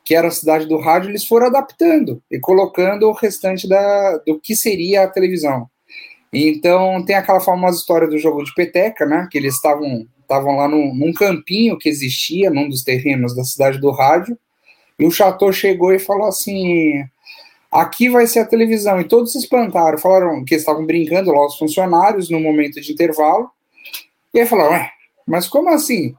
que 0.04 0.16
era 0.16 0.30
a 0.30 0.32
cidade 0.32 0.66
do 0.66 0.80
rádio, 0.80 1.12
eles 1.12 1.26
foram 1.26 1.48
adaptando 1.48 2.24
e 2.32 2.40
colocando 2.40 3.08
o 3.08 3.14
restante 3.14 3.68
da, 3.68 4.18
do 4.26 4.40
que 4.40 4.56
seria 4.56 5.04
a 5.04 5.08
televisão. 5.08 5.68
Então 6.34 7.04
tem 7.06 7.16
aquela 7.16 7.40
famosa 7.40 7.78
história 7.78 8.08
do 8.08 8.18
jogo 8.18 8.44
de 8.44 8.54
peteca, 8.56 9.06
né, 9.06 9.28
que 9.30 9.38
eles 9.38 9.54
estavam 9.56 10.08
estavam 10.30 10.58
lá 10.58 10.68
num, 10.68 10.94
num, 10.94 11.12
campinho 11.12 11.78
que 11.78 11.90
existia, 11.90 12.52
num 12.52 12.70
dos 12.70 12.84
terrenos 12.84 13.36
da 13.36 13.44
cidade 13.44 13.80
do 13.80 13.90
rádio, 13.90 14.38
e 15.00 15.06
o 15.06 15.12
Chateau 15.12 15.52
chegou 15.52 15.92
e 15.92 15.98
falou 15.98 16.28
assim: 16.28 17.04
aqui 17.72 18.10
vai 18.10 18.28
ser 18.28 18.40
a 18.40 18.46
televisão. 18.46 19.02
E 19.02 19.08
todos 19.08 19.32
se 19.32 19.40
espantaram, 19.40 19.98
falaram 19.98 20.46
que 20.46 20.54
estavam 20.54 20.86
brincando 20.86 21.32
lá 21.32 21.46
os 21.46 21.58
funcionários 21.58 22.30
no 22.30 22.40
momento 22.40 22.80
de 22.80 22.92
intervalo. 22.92 23.50
E 24.34 24.40
aí 24.40 24.46
falaram: 24.46 24.74
ué, 24.74 24.92
mas 25.26 25.48
como 25.48 25.70
assim? 25.70 26.14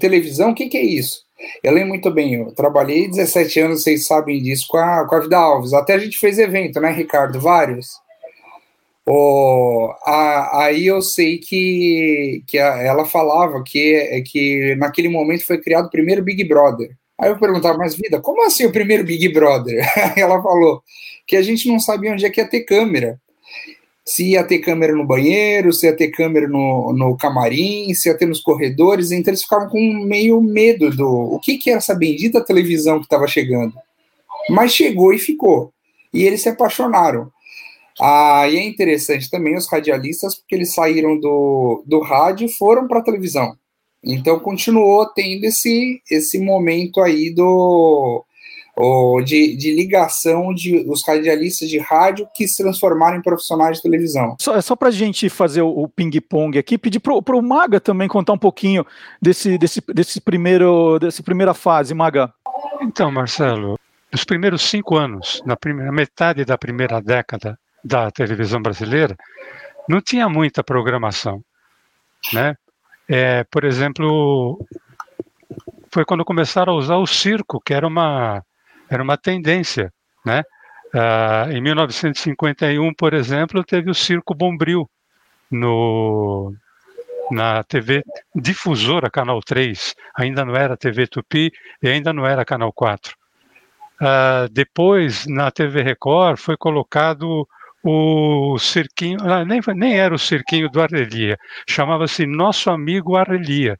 Televisão, 0.00 0.50
o 0.50 0.54
que, 0.54 0.68
que 0.68 0.78
é 0.78 0.84
isso? 0.84 1.26
Eu 1.62 1.72
lembro 1.72 1.90
muito 1.90 2.10
bem, 2.10 2.34
eu 2.34 2.52
trabalhei 2.52 3.08
17 3.08 3.60
anos, 3.60 3.82
vocês 3.82 4.06
sabem 4.06 4.42
disso, 4.42 4.66
com 4.68 4.78
a, 4.78 5.06
com 5.06 5.14
a 5.14 5.20
Vida 5.20 5.36
Alves. 5.36 5.72
Até 5.72 5.94
a 5.94 5.98
gente 5.98 6.18
fez 6.18 6.38
evento, 6.38 6.80
né, 6.80 6.90
Ricardo? 6.90 7.38
Vários. 7.40 7.88
Oh, 9.10 9.94
a, 10.04 10.64
aí 10.64 10.86
eu 10.86 11.00
sei 11.00 11.38
que, 11.38 12.42
que 12.46 12.58
a, 12.58 12.76
ela 12.82 13.06
falava 13.06 13.62
que, 13.64 14.22
que 14.26 14.74
naquele 14.76 15.08
momento 15.08 15.46
foi 15.46 15.56
criado 15.56 15.86
o 15.86 15.90
primeiro 15.90 16.22
Big 16.22 16.44
Brother. 16.44 16.90
Aí 17.18 17.30
eu 17.30 17.38
perguntava, 17.38 17.78
mas 17.78 17.96
vida, 17.96 18.20
como 18.20 18.44
assim 18.44 18.66
o 18.66 18.70
primeiro 18.70 19.04
Big 19.04 19.26
Brother? 19.30 19.82
ela 20.14 20.42
falou 20.42 20.82
que 21.26 21.36
a 21.36 21.42
gente 21.42 21.68
não 21.68 21.80
sabia 21.80 22.12
onde 22.12 22.26
é 22.26 22.30
que 22.30 22.38
ia 22.38 22.46
ter 22.46 22.60
câmera. 22.60 23.18
Se 24.04 24.32
ia 24.32 24.44
ter 24.44 24.58
câmera 24.58 24.92
no 24.94 25.06
banheiro, 25.06 25.72
se 25.72 25.86
ia 25.86 25.96
ter 25.96 26.08
câmera 26.08 26.46
no, 26.46 26.92
no 26.92 27.16
camarim, 27.16 27.94
se 27.94 28.10
ia 28.10 28.16
ter 28.16 28.26
nos 28.26 28.40
corredores, 28.40 29.10
então 29.10 29.30
eles 29.30 29.42
ficavam 29.42 29.70
com 29.70 30.04
meio 30.04 30.38
medo 30.42 30.90
do 30.90 31.08
o 31.08 31.40
que, 31.40 31.56
que 31.56 31.70
era 31.70 31.78
essa 31.78 31.94
bendita 31.94 32.44
televisão 32.44 32.98
que 32.98 33.06
estava 33.06 33.26
chegando. 33.26 33.72
Mas 34.50 34.72
chegou 34.72 35.14
e 35.14 35.18
ficou. 35.18 35.72
E 36.12 36.24
eles 36.24 36.42
se 36.42 36.50
apaixonaram. 36.50 37.30
Ah, 38.00 38.48
e 38.48 38.56
é 38.56 38.64
interessante 38.64 39.30
também 39.30 39.56
os 39.56 39.68
radialistas, 39.70 40.36
porque 40.36 40.54
eles 40.54 40.74
saíram 40.74 41.18
do, 41.18 41.82
do 41.86 42.00
rádio 42.00 42.46
e 42.46 42.52
foram 42.52 42.86
para 42.86 43.00
a 43.00 43.04
televisão. 43.04 43.56
Então 44.02 44.38
continuou 44.38 45.06
tendo 45.06 45.44
esse, 45.44 46.00
esse 46.10 46.38
momento 46.38 47.00
aí 47.00 47.34
do 47.34 48.24
o, 48.76 49.20
de, 49.22 49.56
de 49.56 49.74
ligação 49.74 50.54
de 50.54 50.84
os 50.88 51.04
radialistas 51.04 51.68
de 51.68 51.78
rádio 51.78 52.28
que 52.34 52.46
se 52.46 52.62
transformaram 52.62 53.18
em 53.18 53.22
profissionais 53.22 53.78
de 53.78 53.82
televisão. 53.82 54.36
Só, 54.40 54.60
só 54.60 54.76
para 54.76 54.88
a 54.88 54.92
gente 54.92 55.28
fazer 55.28 55.62
o, 55.62 55.68
o 55.68 55.88
ping-pong 55.88 56.56
aqui, 56.56 56.78
pedir 56.78 57.00
para 57.00 57.36
o 57.36 57.42
Maga 57.42 57.80
também 57.80 58.06
contar 58.06 58.32
um 58.32 58.38
pouquinho 58.38 58.86
desse, 59.20 59.58
desse, 59.58 59.82
desse 59.92 60.20
primeiro, 60.20 60.98
dessa 61.00 61.22
primeira 61.22 61.52
fase, 61.52 61.92
Maga. 61.92 62.32
Então, 62.80 63.10
Marcelo, 63.10 63.76
nos 64.12 64.22
primeiros 64.22 64.62
cinco 64.62 64.96
anos, 64.96 65.42
na 65.44 65.56
primeira 65.56 65.90
metade 65.90 66.44
da 66.44 66.56
primeira 66.56 67.00
década, 67.00 67.58
da 67.88 68.10
televisão 68.10 68.60
brasileira, 68.60 69.16
não 69.88 70.00
tinha 70.00 70.28
muita 70.28 70.62
programação, 70.62 71.42
né? 72.32 72.54
É, 73.08 73.42
por 73.44 73.64
exemplo, 73.64 74.58
foi 75.90 76.04
quando 76.04 76.24
começaram 76.24 76.74
a 76.74 76.76
usar 76.76 76.96
o 76.96 77.06
circo, 77.06 77.60
que 77.64 77.72
era 77.72 77.86
uma 77.86 78.44
era 78.90 79.02
uma 79.02 79.16
tendência, 79.16 79.92
né? 80.24 80.42
Uh, 80.94 81.52
em 81.52 81.60
1951, 81.60 82.94
por 82.94 83.12
exemplo, 83.12 83.62
teve 83.62 83.90
o 83.90 83.94
Circo 83.94 84.34
Bombril 84.34 84.88
no 85.50 86.54
na 87.30 87.62
TV 87.62 88.02
difusora 88.34 89.10
Canal 89.10 89.40
3, 89.40 89.94
ainda 90.16 90.46
não 90.46 90.56
era 90.56 90.78
TV 90.78 91.06
Tupi 91.06 91.52
e 91.82 91.88
ainda 91.88 92.10
não 92.10 92.26
era 92.26 92.44
Canal 92.44 92.72
4. 92.72 93.12
Uh, 93.12 93.16
ah, 94.00 94.48
depois, 94.50 95.26
na 95.26 95.50
TV 95.50 95.82
Record, 95.82 96.38
foi 96.38 96.56
colocado 96.56 97.46
o 97.82 98.58
cirquinho, 98.58 99.18
ah, 99.22 99.44
nem, 99.44 99.60
nem 99.74 99.98
era 99.98 100.14
o 100.14 100.18
cirquinho 100.18 100.70
do 100.70 100.80
Arrelia, 100.80 101.36
chamava-se 101.68 102.26
Nosso 102.26 102.70
Amigo 102.70 103.16
Arrelia. 103.16 103.78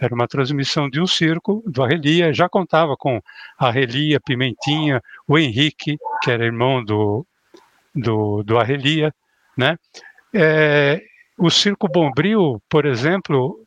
Era 0.00 0.14
uma 0.14 0.26
transmissão 0.26 0.88
de 0.88 1.00
um 1.00 1.06
circo 1.06 1.62
do 1.66 1.82
Arrelia, 1.82 2.32
já 2.32 2.48
contava 2.48 2.96
com 2.96 3.20
Arrelia, 3.58 4.18
Pimentinha, 4.20 5.02
o 5.28 5.38
Henrique, 5.38 5.98
que 6.22 6.30
era 6.30 6.44
irmão 6.44 6.82
do, 6.82 7.26
do, 7.94 8.42
do 8.42 8.58
Arrelia, 8.58 9.12
né? 9.56 9.76
É, 10.32 11.02
o 11.36 11.50
Circo 11.50 11.88
Bombril, 11.88 12.62
por 12.68 12.86
exemplo, 12.86 13.60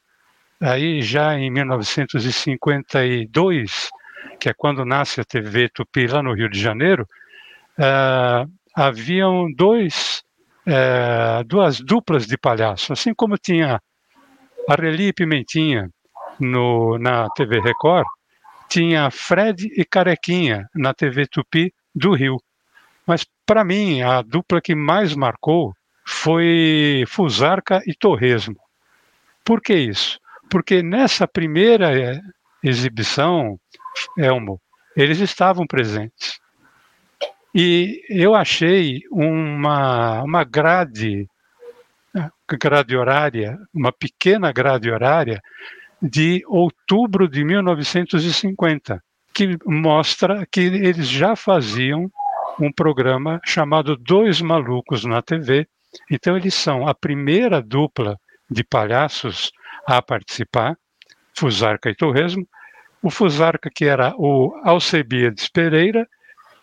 aí 0.59 1.01
já 1.01 1.37
em 1.37 1.51
1952, 1.51 3.89
que 4.39 4.49
é 4.49 4.53
quando 4.53 4.85
nasce 4.85 5.21
a 5.21 5.25
TV 5.25 5.69
Tupi 5.69 6.07
lá 6.07 6.23
no 6.23 6.33
Rio 6.33 6.49
de 6.49 6.59
Janeiro, 6.59 7.07
uh, 7.77 8.49
haviam 8.75 9.51
dois, 9.53 10.23
é, 10.65 11.43
duas 11.45 11.79
duplas 11.79 12.25
de 12.25 12.37
palhaço, 12.37 12.93
assim 12.93 13.13
como 13.13 13.37
tinha 13.37 13.79
Areli 14.67 15.07
e 15.07 15.13
Pimentinha 15.13 15.89
no, 16.39 16.97
na 16.97 17.29
TV 17.29 17.59
Record, 17.59 18.07
tinha 18.69 19.11
Fred 19.11 19.67
e 19.75 19.85
Carequinha 19.85 20.67
na 20.73 20.93
TV 20.93 21.27
Tupi 21.27 21.73
do 21.93 22.13
Rio. 22.13 22.37
Mas 23.05 23.25
para 23.45 23.63
mim 23.63 24.01
a 24.01 24.21
dupla 24.21 24.61
que 24.61 24.73
mais 24.73 25.15
marcou 25.15 25.73
foi 26.05 27.03
Fusarca 27.07 27.81
e 27.85 27.93
Torresmo. 27.93 28.57
Por 29.43 29.61
que 29.61 29.73
isso? 29.73 30.19
Porque 30.49 30.81
nessa 30.81 31.27
primeira 31.27 31.97
é, 31.97 32.19
exibição, 32.63 33.59
Elmo, 34.17 34.59
eles 34.95 35.19
estavam 35.19 35.65
presentes. 35.67 36.39
E 37.53 38.03
eu 38.09 38.33
achei 38.33 39.01
uma, 39.11 40.23
uma 40.23 40.43
grade 40.43 41.27
grade 42.57 42.95
horária, 42.95 43.57
uma 43.73 43.91
pequena 43.91 44.51
grade 44.51 44.89
horária 44.89 45.41
de 46.01 46.43
outubro 46.47 47.27
de 47.27 47.43
1950, 47.43 49.01
que 49.33 49.57
mostra 49.65 50.45
que 50.51 50.61
eles 50.61 51.07
já 51.07 51.35
faziam 51.35 52.11
um 52.59 52.71
programa 52.71 53.39
chamado 53.45 53.95
Dois 53.95 54.41
Malucos 54.41 55.05
na 55.05 55.21
TV. 55.21 55.67
Então, 56.11 56.37
eles 56.37 56.53
são 56.53 56.87
a 56.87 56.93
primeira 56.93 57.61
dupla 57.61 58.17
de 58.49 58.63
palhaços 58.63 59.51
a 59.87 60.01
participar, 60.01 60.75
Fusarca 61.35 61.89
e 61.89 61.95
Torresmo. 61.95 62.47
O 63.01 63.09
Fusarca, 63.09 63.69
que 63.73 63.85
era 63.85 64.13
o 64.17 64.53
Alcebiades 64.63 65.49
Pereira, 65.49 66.07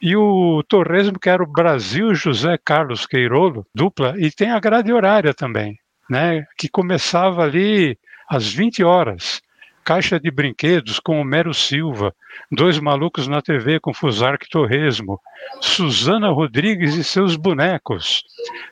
e 0.00 0.16
o 0.16 0.62
Torresmo, 0.62 1.18
que 1.18 1.28
era 1.28 1.42
o 1.42 1.46
Brasil 1.46 2.14
José 2.14 2.58
Carlos 2.64 3.06
Queirolo, 3.06 3.66
dupla, 3.74 4.14
e 4.18 4.30
tem 4.30 4.50
a 4.50 4.60
grade 4.60 4.92
horária 4.92 5.34
também, 5.34 5.78
né, 6.08 6.46
que 6.56 6.68
começava 6.68 7.42
ali 7.42 7.98
às 8.28 8.52
20 8.52 8.82
horas. 8.82 9.42
Caixa 9.82 10.20
de 10.20 10.30
Brinquedos 10.30 11.00
com 11.00 11.20
Homero 11.20 11.52
Silva, 11.52 12.14
Dois 12.52 12.78
Malucos 12.78 13.26
na 13.26 13.42
TV 13.42 13.80
com 13.80 13.94
Fusarque 13.94 14.48
Torresmo, 14.48 15.18
Suzana 15.60 16.28
Rodrigues 16.28 16.94
e 16.94 17.02
seus 17.02 17.34
bonecos, 17.34 18.22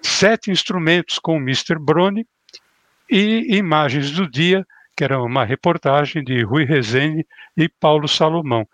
Sete 0.03 0.51
Instrumentos 0.51 1.19
com 1.19 1.37
Mr. 1.39 1.79
Brony 1.79 2.27
e 3.11 3.57
Imagens 3.57 4.11
do 4.11 4.31
Dia, 4.31 4.67
que 4.97 5.03
era 5.03 5.21
uma 5.21 5.45
reportagem 5.45 6.23
de 6.23 6.43
Rui 6.43 6.65
Rezende 6.65 7.27
e 7.57 7.69
Paulo 7.69 8.07
Salomão. 8.07 8.69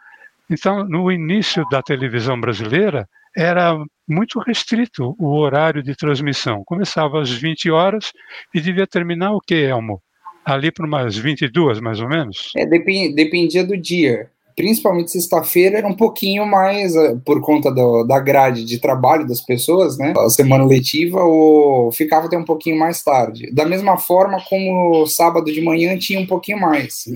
Então, 0.54 0.84
no 0.84 1.10
início 1.10 1.64
da 1.68 1.82
televisão 1.82 2.40
brasileira, 2.40 3.08
era 3.36 3.76
muito 4.08 4.38
restrito 4.38 5.16
o 5.18 5.36
horário 5.36 5.82
de 5.82 5.96
transmissão. 5.96 6.62
Começava 6.64 7.20
às 7.20 7.30
20 7.30 7.70
horas 7.72 8.12
e 8.54 8.60
devia 8.60 8.86
terminar 8.86 9.32
o 9.32 9.40
que, 9.40 9.54
Elmo? 9.54 10.00
Ali 10.44 10.70
para 10.70 10.86
umas 10.86 11.16
22, 11.16 11.80
mais 11.80 12.00
ou 12.00 12.08
menos? 12.08 12.52
É, 12.56 12.64
dependia, 12.64 13.14
dependia 13.14 13.66
do 13.66 13.76
dia. 13.76 14.30
Principalmente 14.54 15.10
sexta-feira 15.10 15.78
era 15.78 15.88
um 15.88 15.96
pouquinho 15.96 16.46
mais 16.46 16.94
eh, 16.94 17.16
por 17.24 17.40
conta 17.40 17.72
do, 17.72 18.04
da 18.04 18.20
grade 18.20 18.64
de 18.64 18.78
trabalho 18.78 19.26
das 19.26 19.40
pessoas, 19.40 19.98
né? 19.98 20.14
A 20.16 20.30
semana 20.30 20.64
letiva, 20.64 21.24
ou 21.24 21.90
ficava 21.90 22.26
até 22.26 22.38
um 22.38 22.44
pouquinho 22.44 22.78
mais 22.78 23.02
tarde. 23.02 23.50
Da 23.52 23.64
mesma 23.64 23.98
forma 23.98 24.40
como 24.48 25.04
sábado 25.08 25.52
de 25.52 25.60
manhã 25.60 25.98
tinha 25.98 26.20
um 26.20 26.26
pouquinho 26.26 26.60
mais. 26.60 27.02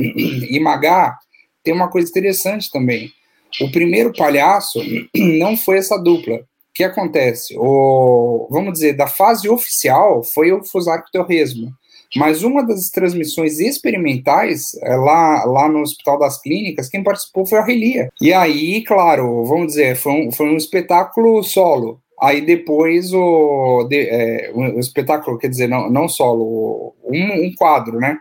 E 0.50 0.58
Magá 0.58 1.16
tem 1.62 1.72
uma 1.72 1.88
coisa 1.88 2.08
interessante 2.08 2.72
também 2.72 3.12
o 3.60 3.70
primeiro 3.70 4.12
palhaço 4.12 4.80
não 5.14 5.56
foi 5.56 5.78
essa 5.78 5.96
dupla. 5.96 6.36
O 6.36 6.40
que 6.74 6.84
acontece? 6.84 7.56
O, 7.58 8.46
vamos 8.50 8.74
dizer, 8.74 8.94
da 8.94 9.06
fase 9.06 9.48
oficial 9.48 10.22
foi 10.22 10.52
o 10.52 10.64
Fusarco 10.64 11.08
Torresmo. 11.12 11.72
Mas 12.16 12.42
uma 12.42 12.64
das 12.64 12.88
transmissões 12.88 13.58
experimentais, 13.58 14.74
é, 14.82 14.96
lá, 14.96 15.44
lá 15.44 15.68
no 15.68 15.80
Hospital 15.80 16.18
das 16.18 16.40
Clínicas, 16.40 16.88
quem 16.88 17.02
participou 17.02 17.44
foi 17.44 17.58
a 17.58 17.64
Relia. 17.64 18.08
E 18.20 18.32
aí, 18.32 18.82
claro, 18.82 19.44
vamos 19.44 19.68
dizer, 19.68 19.96
foi 19.96 20.12
um, 20.12 20.32
foi 20.32 20.48
um 20.48 20.56
espetáculo 20.56 21.42
solo. 21.42 22.00
Aí 22.20 22.40
depois 22.40 23.12
o, 23.12 23.84
de, 23.88 24.08
é, 24.08 24.50
o, 24.54 24.80
espetáculo, 24.80 25.38
quer 25.38 25.48
dizer, 25.48 25.68
não, 25.68 25.90
não 25.90 26.08
solo, 26.08 26.94
um, 27.04 27.46
um 27.46 27.54
quadro, 27.54 27.98
né? 27.98 28.16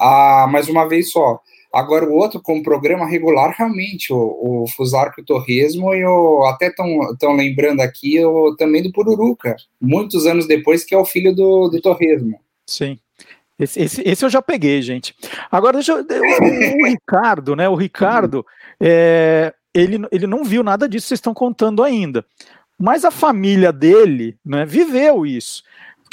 Ah, 0.00 0.46
mais 0.50 0.68
uma 0.68 0.88
vez 0.88 1.10
só. 1.10 1.40
Agora, 1.74 2.04
o 2.04 2.14
outro, 2.14 2.40
com 2.40 2.62
programa 2.62 3.04
regular, 3.06 3.54
realmente, 3.56 4.12
o, 4.12 4.62
o 4.62 4.66
Fusarco 4.68 5.20
o 5.20 5.24
Torresmo, 5.24 5.92
e 5.94 6.04
o, 6.04 6.44
até 6.44 6.68
estão 6.68 7.34
lembrando 7.34 7.80
aqui 7.80 8.24
o, 8.24 8.54
também 8.56 8.82
do 8.82 8.92
Pururuca, 8.92 9.56
muitos 9.80 10.24
anos 10.24 10.46
depois, 10.46 10.84
que 10.84 10.94
é 10.94 10.98
o 10.98 11.04
filho 11.04 11.34
do, 11.34 11.68
do 11.68 11.80
Torresmo. 11.80 12.38
Sim. 12.64 12.98
Esse, 13.58 13.80
esse, 13.82 14.02
esse, 14.04 14.24
eu 14.24 14.30
já 14.30 14.40
peguei, 14.40 14.82
gente. 14.82 15.14
Agora, 15.50 15.74
deixa 15.74 15.92
eu, 15.92 15.98
o, 15.98 16.82
o 16.82 16.86
Ricardo, 16.90 17.56
né? 17.56 17.68
O 17.68 17.74
Ricardo, 17.74 18.46
é, 18.80 19.52
ele, 19.72 19.98
ele 20.12 20.26
não 20.26 20.44
viu 20.44 20.62
nada 20.62 20.88
disso 20.88 21.04
que 21.04 21.08
vocês 21.08 21.18
estão 21.18 21.34
contando 21.34 21.82
ainda. 21.82 22.24
Mas 22.78 23.04
a 23.04 23.10
família 23.10 23.72
dele 23.72 24.36
né, 24.44 24.64
viveu 24.64 25.24
isso. 25.24 25.62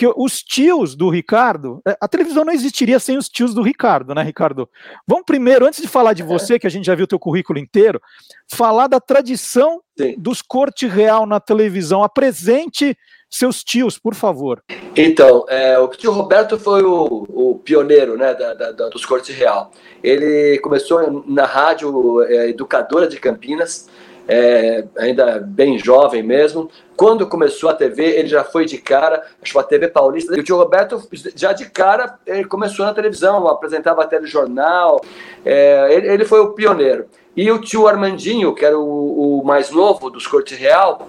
Porque 0.01 0.19
os 0.19 0.41
tios 0.41 0.95
do 0.95 1.09
Ricardo, 1.09 1.79
é, 1.87 1.95
a 2.01 2.07
televisão 2.07 2.43
não 2.43 2.51
existiria 2.51 2.99
sem 2.99 3.19
os 3.19 3.29
tios 3.29 3.53
do 3.53 3.61
Ricardo, 3.61 4.15
né, 4.15 4.23
Ricardo? 4.23 4.67
Vamos 5.05 5.25
primeiro, 5.25 5.63
antes 5.63 5.79
de 5.79 5.87
falar 5.87 6.13
de 6.13 6.23
você, 6.23 6.57
que 6.57 6.65
a 6.65 6.71
gente 6.71 6.85
já 6.85 6.95
viu 6.95 7.03
o 7.03 7.07
teu 7.07 7.19
currículo 7.19 7.59
inteiro, 7.59 8.01
falar 8.51 8.87
da 8.87 8.99
tradição 8.99 9.79
Sim. 9.95 10.15
dos 10.17 10.41
corte 10.41 10.87
real 10.87 11.27
na 11.27 11.39
televisão. 11.39 12.03
Apresente 12.03 12.97
seus 13.29 13.63
tios, 13.63 13.99
por 13.99 14.15
favor. 14.15 14.63
Então, 14.95 15.45
é, 15.47 15.77
o 15.77 15.87
tio 15.89 16.11
Roberto 16.11 16.57
foi 16.57 16.81
o, 16.81 17.27
o 17.29 17.61
pioneiro 17.63 18.17
né, 18.17 18.33
da, 18.33 18.53
da, 18.55 18.89
dos 18.89 19.05
cortes 19.05 19.35
real. 19.35 19.69
Ele 20.03 20.57
começou 20.63 21.23
na 21.27 21.45
rádio 21.45 22.23
é, 22.23 22.49
educadora 22.49 23.07
de 23.07 23.19
Campinas, 23.19 23.87
é, 24.27 24.85
ainda 24.97 25.39
bem 25.39 25.77
jovem 25.77 26.23
mesmo. 26.23 26.69
Quando 26.95 27.27
começou 27.27 27.69
a 27.69 27.73
TV, 27.73 28.03
ele 28.03 28.27
já 28.27 28.43
foi 28.43 28.65
de 28.65 28.77
cara, 28.77 29.23
acho 29.41 29.53
que 29.53 29.59
a 29.59 29.63
TV 29.63 29.87
Paulista. 29.87 30.35
E 30.35 30.39
o 30.39 30.43
tio 30.43 30.57
Roberto, 30.57 31.01
já 31.35 31.53
de 31.53 31.69
cara, 31.69 32.19
ele 32.25 32.45
começou 32.45 32.85
na 32.85 32.93
televisão, 32.93 33.47
apresentava 33.47 34.05
telejornal, 34.05 35.01
é, 35.43 35.87
ele, 35.91 36.07
ele, 36.07 36.25
foi 36.25 36.39
o 36.39 36.53
pioneiro. 36.53 37.05
E 37.35 37.49
o 37.51 37.59
tio 37.59 37.87
Armandinho, 37.87 38.53
que 38.53 38.65
era 38.65 38.77
o, 38.77 39.39
o 39.39 39.43
mais 39.43 39.71
novo 39.71 40.09
dos 40.09 40.27
Corte 40.27 40.53
Real, 40.53 41.07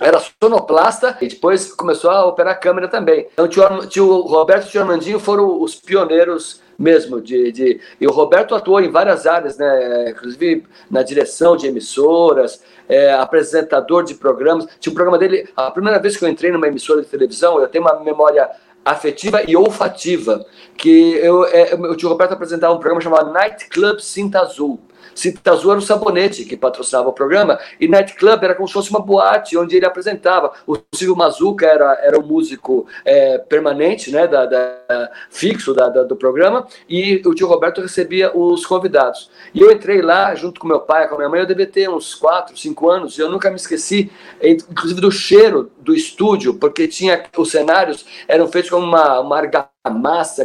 era 0.00 0.20
sonoplasta 0.42 1.16
e 1.20 1.28
depois 1.28 1.72
começou 1.72 2.10
a 2.10 2.24
operar 2.24 2.58
câmera 2.58 2.88
também. 2.88 3.26
Então, 3.32 3.44
o 3.44 3.48
tio, 3.48 3.86
tio 3.86 4.20
Roberto 4.22 4.64
e 4.64 4.68
o 4.68 4.70
tio 4.70 4.80
Armandinho 4.80 5.20
foram 5.20 5.62
os 5.62 5.74
pioneiros 5.74 6.60
mesmo. 6.80 7.20
De, 7.20 7.52
de, 7.52 7.80
e 8.00 8.06
o 8.06 8.10
Roberto 8.10 8.54
atuou 8.54 8.80
em 8.80 8.90
várias 8.90 9.26
áreas, 9.26 9.58
né? 9.58 10.10
inclusive 10.10 10.64
na 10.90 11.02
direção 11.02 11.54
de 11.54 11.66
emissoras, 11.66 12.62
é, 12.88 13.12
apresentador 13.12 14.02
de 14.02 14.14
programas. 14.14 14.66
Tinha 14.80 14.90
um 14.90 14.94
programa 14.94 15.18
dele, 15.18 15.46
a 15.54 15.70
primeira 15.70 15.98
vez 15.98 16.16
que 16.16 16.24
eu 16.24 16.28
entrei 16.28 16.50
numa 16.50 16.66
emissora 16.66 17.02
de 17.02 17.08
televisão, 17.08 17.60
eu 17.60 17.68
tenho 17.68 17.84
uma 17.84 18.00
memória 18.00 18.48
afetiva 18.82 19.42
e 19.46 19.54
olfativa, 19.54 20.44
que 20.74 21.14
eu, 21.16 21.44
é, 21.44 21.74
o 21.74 21.94
tio 21.94 22.08
Roberto 22.08 22.32
apresentava 22.32 22.72
um 22.72 22.78
programa 22.78 23.02
chamado 23.02 23.30
Night 23.30 23.68
Club 23.68 24.00
Cinta 24.00 24.40
Azul. 24.40 24.80
Cinta 25.14 25.52
Azul 25.52 25.72
era 25.72 25.80
o 25.80 25.82
sabonete 25.82 26.44
que 26.44 26.56
patrocinava 26.56 27.08
o 27.08 27.12
programa, 27.12 27.58
e 27.80 27.88
Night 27.88 28.14
Club 28.14 28.42
era 28.42 28.54
como 28.54 28.68
se 28.68 28.74
fosse 28.74 28.90
uma 28.90 29.00
boate 29.00 29.56
onde 29.56 29.76
ele 29.76 29.86
apresentava. 29.86 30.52
O 30.66 30.76
Silvio 30.94 31.16
Mazuca 31.16 31.66
era, 31.66 31.98
era 32.02 32.18
o 32.18 32.22
músico 32.22 32.86
é, 33.04 33.38
permanente, 33.38 34.10
né, 34.10 34.26
da, 34.26 34.46
da 34.46 35.10
fixo 35.30 35.74
da, 35.74 35.88
da, 35.88 36.02
do 36.02 36.16
programa, 36.16 36.66
e 36.88 37.22
o 37.24 37.34
tio 37.34 37.46
Roberto 37.46 37.80
recebia 37.80 38.36
os 38.36 38.66
convidados. 38.66 39.30
E 39.54 39.60
eu 39.60 39.70
entrei 39.70 40.02
lá 40.02 40.34
junto 40.34 40.60
com 40.60 40.68
meu 40.68 40.80
pai, 40.80 41.08
com 41.08 41.16
minha 41.16 41.28
mãe, 41.28 41.40
eu 41.40 41.46
devia 41.46 41.66
ter 41.66 41.88
uns 41.88 42.14
4, 42.14 42.56
5 42.56 42.90
anos, 42.90 43.18
e 43.18 43.20
eu 43.20 43.30
nunca 43.30 43.50
me 43.50 43.56
esqueci, 43.56 44.10
inclusive 44.42 45.00
do 45.00 45.10
cheiro 45.10 45.70
do 45.78 45.94
estúdio, 45.94 46.54
porque 46.54 46.86
tinha 46.86 47.22
os 47.36 47.50
cenários 47.50 48.04
eram 48.28 48.48
feitos 48.48 48.70
com 48.70 48.78
uma, 48.78 49.20
uma 49.20 49.36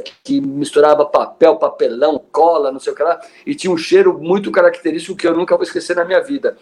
que, 0.04 0.14
que, 0.24 0.42
misturava 0.42 1.06
papel, 1.06 1.58
papelão, 1.58 2.22
cola, 2.32 2.72
não 2.72 2.80
sei 2.80 2.94
o 2.94 2.96
que 2.96 3.04
lá, 3.04 3.20
e 3.46 3.54
tinha 3.54 3.72
um 3.72 3.78
cheiro 3.78 4.18
muito 4.18 4.52
característico 4.52 5.18
que 5.18 5.28
eu 5.28 5.36
nunca 5.36 5.56
vou 5.56 5.64
esquecer 5.64 5.96
na 5.96 6.06
minha 6.06 6.22
vida. 6.22 6.58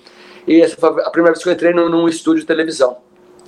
E 0.48 0.60
essa 0.62 0.76
foi 0.76 0.90
a 0.90 1.10
primeira 1.10 1.34
vez 1.34 1.44
que 1.44 1.50
eu 1.50 1.54
entrei 1.54 1.74
num, 1.74 1.88
num 1.88 2.08
estúdio 2.08 2.42
de 2.42 2.48
televisão. 2.48 2.98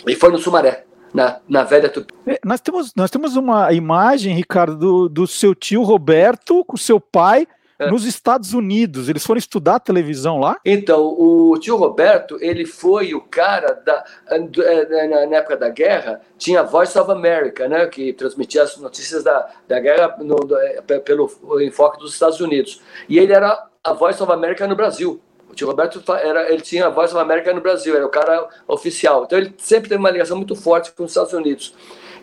E 0.08 0.16
foi 0.16 0.32
no 0.32 0.38
Sumaré. 0.38 0.86
Na, 1.14 1.40
na 1.48 1.64
velha 1.64 1.88
Tupi. 1.88 2.14
É, 2.28 2.38
nós 2.44 2.60
temos, 2.60 2.92
nós 2.94 3.10
temos 3.10 3.38
uma 3.38 3.72
imagem, 3.72 4.36
Ricardo, 4.36 4.76
do, 4.76 5.08
do 5.08 5.26
seu 5.26 5.56
tio 5.56 5.82
Roberto 5.82 6.66
com 6.66 6.76
seu 6.76 7.00
pai 7.00 7.48
é. 7.80 7.90
nos 7.90 8.06
Estados 8.06 8.54
Unidos. 8.54 9.10
Eles 9.10 9.26
foram 9.26 9.40
estudar 9.40 9.80
televisão 9.80 10.40
lá? 10.40 10.58
Então, 10.66 11.06
o 11.06 11.58
tio 11.60 11.76
Roberto, 11.76 12.38
ele 12.42 12.66
foi 12.66 13.14
o 13.14 13.22
cara 13.22 13.74
da 13.74 14.04
é, 14.28 15.08
na 15.28 15.38
época 15.38 15.58
da 15.58 15.70
guerra, 15.70 16.22
tinha 16.38 16.64
Voice 16.64 16.98
of 16.98 17.12
America, 17.12 17.68
né, 17.68 17.86
que 17.88 18.14
transmitia 18.14 18.64
as 18.64 18.78
notícias 18.78 19.24
da, 19.24 19.50
da 19.68 19.80
guerra 19.80 20.18
no, 20.20 20.38
é, 20.58 21.00
pelo 21.00 21.30
enfoque 21.62 22.00
dos 22.00 22.14
Estados 22.14 22.40
Unidos. 22.40 22.82
E 23.08 23.18
ele 23.20 23.34
era 23.34 23.68
a 23.84 23.94
Voice 23.94 24.22
of 24.22 24.32
America 24.32 24.68
no 24.68 24.76
Brasil. 24.76 25.22
O 25.50 25.54
tio 25.54 25.68
Roberto 25.68 26.04
era, 26.14 26.52
ele 26.52 26.62
tinha 26.62 26.88
a 26.88 26.90
Voice 26.90 27.14
of 27.14 27.22
America 27.22 27.54
no 27.54 27.62
Brasil, 27.62 27.96
era 27.96 28.06
o 28.06 28.10
cara 28.10 28.48
oficial. 28.68 29.24
Então 29.24 29.38
ele 29.38 29.54
sempre 29.58 29.88
teve 29.88 30.00
uma 30.00 30.10
ligação 30.10 30.36
muito 30.36 30.56
forte 30.56 30.92
com 30.92 31.04
os 31.04 31.12
Estados 31.12 31.34
Unidos. 31.34 31.74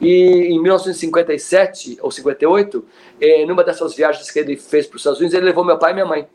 E 0.02 0.52
em 0.52 0.60
1957 0.60 1.98
ou 2.02 2.10
58, 2.10 2.84
eh, 3.20 3.46
numa 3.46 3.62
dessas 3.62 3.94
viagens 3.94 4.28
que 4.28 4.38
ele 4.40 4.56
fez 4.56 4.84
para 4.84 4.96
os 4.96 5.00
Estados 5.00 5.20
Unidos, 5.20 5.32
ele 5.32 5.46
levou 5.46 5.64
meu 5.64 5.78
pai 5.78 5.92
e 5.92 5.94
minha 5.94 6.04
mãe. 6.04 6.26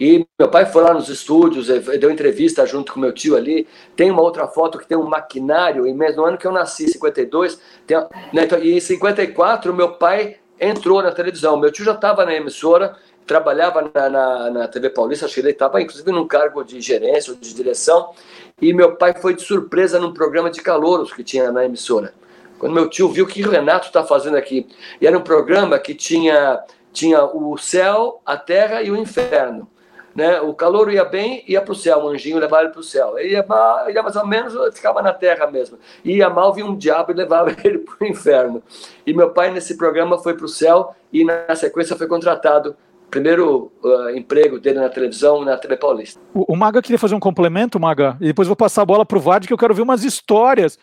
E 0.00 0.24
meu 0.38 0.48
pai 0.48 0.64
foi 0.66 0.84
lá 0.84 0.94
nos 0.94 1.08
estúdios, 1.08 1.68
eh, 1.68 1.80
deu 1.98 2.12
entrevista 2.12 2.64
junto 2.64 2.92
com 2.92 3.00
meu 3.00 3.12
tio 3.12 3.36
ali. 3.36 3.66
Tem 3.96 4.08
uma 4.08 4.22
outra 4.22 4.46
foto 4.46 4.78
que 4.78 4.86
tem 4.86 4.96
um 4.96 5.02
maquinário, 5.02 5.84
e 5.84 5.92
mesmo 5.92 6.22
no 6.22 6.28
ano 6.28 6.38
que 6.38 6.46
eu 6.46 6.52
nasci, 6.52 6.86
52, 6.86 7.60
tem, 7.88 7.96
né, 8.32 8.44
então, 8.44 8.56
e 8.60 8.76
em 8.76 8.80
54 8.80 9.74
meu 9.74 9.94
pai 9.94 10.36
entrou 10.60 11.02
na 11.02 11.10
televisão. 11.10 11.58
Meu 11.58 11.72
tio 11.72 11.84
já 11.84 11.94
estava 11.94 12.24
na 12.24 12.34
emissora, 12.34 12.94
trabalhava 13.26 13.90
na, 13.92 14.08
na, 14.08 14.50
na, 14.50 14.68
TV 14.68 14.90
Paulista, 14.90 15.26
acho 15.26 15.34
que 15.34 15.40
ele 15.40 15.50
estava 15.50 15.82
inclusive 15.82 16.12
num 16.12 16.26
cargo 16.26 16.62
de 16.62 16.80
gerência 16.80 17.32
ou 17.32 17.38
de 17.38 17.52
direção. 17.52 18.12
E 18.62 18.72
meu 18.72 18.94
pai 18.94 19.12
foi 19.20 19.34
de 19.34 19.42
surpresa 19.42 19.98
num 19.98 20.14
programa 20.14 20.50
de 20.50 20.60
calouros 20.60 21.12
que 21.12 21.24
tinha 21.24 21.50
na 21.50 21.64
emissora 21.64 22.14
quando 22.60 22.74
meu 22.74 22.90
tio 22.90 23.08
viu 23.08 23.24
o 23.24 23.28
que 23.28 23.42
o 23.42 23.50
Renato 23.50 23.86
está 23.86 24.04
fazendo 24.04 24.36
aqui. 24.36 24.68
E 25.00 25.06
era 25.06 25.16
um 25.16 25.22
programa 25.22 25.78
que 25.78 25.94
tinha, 25.94 26.62
tinha 26.92 27.24
o 27.24 27.56
céu, 27.56 28.20
a 28.24 28.36
terra 28.36 28.82
e 28.82 28.90
o 28.90 28.96
inferno. 28.96 29.66
Né? 30.14 30.40
O 30.42 30.52
calor 30.52 30.92
ia 30.92 31.04
bem, 31.04 31.42
ia 31.48 31.62
para 31.62 31.72
o 31.72 31.74
céu, 31.74 32.00
o 32.00 32.08
anjinho 32.08 32.38
levava 32.38 32.64
ele 32.64 32.72
para 32.72 32.80
o 32.80 32.84
céu. 32.84 33.18
Ele 33.18 33.30
ia, 33.30 33.44
mal, 33.48 33.90
ia 33.90 34.02
mais 34.02 34.14
ou 34.14 34.26
menos, 34.26 34.52
ficava 34.74 35.00
na 35.00 35.14
terra 35.14 35.50
mesmo. 35.50 35.78
Ia 36.04 36.28
mal, 36.28 36.52
vinha 36.52 36.66
um 36.66 36.76
diabo 36.76 37.12
e 37.12 37.14
levava 37.14 37.50
ele 37.64 37.78
para 37.78 37.96
o 37.98 38.06
inferno. 38.06 38.62
E 39.06 39.14
meu 39.14 39.30
pai, 39.30 39.50
nesse 39.50 39.78
programa, 39.78 40.18
foi 40.18 40.34
para 40.34 40.44
o 40.44 40.48
céu 40.48 40.94
e, 41.10 41.24
na 41.24 41.56
sequência, 41.56 41.96
foi 41.96 42.06
contratado 42.06 42.76
primeiro 43.10 43.72
uh, 43.82 44.10
emprego 44.16 44.58
dele 44.58 44.78
na 44.78 44.88
televisão, 44.88 45.44
na 45.44 45.56
Tele 45.56 45.76
Paulista. 45.76 46.20
O, 46.32 46.52
o, 46.52 46.56
Maga 46.56 46.80
queria 46.80 46.98
fazer 46.98 47.14
um 47.14 47.20
complemento, 47.20 47.78
Maga, 47.80 48.16
e 48.20 48.26
depois 48.26 48.46
vou 48.46 48.56
passar 48.56 48.82
a 48.82 48.86
bola 48.86 49.04
para 49.04 49.18
o 49.18 49.20
Vard, 49.20 49.46
que 49.46 49.52
eu 49.52 49.58
quero 49.58 49.74
ver 49.74 49.82
umas 49.82 50.04
histórias 50.04 50.78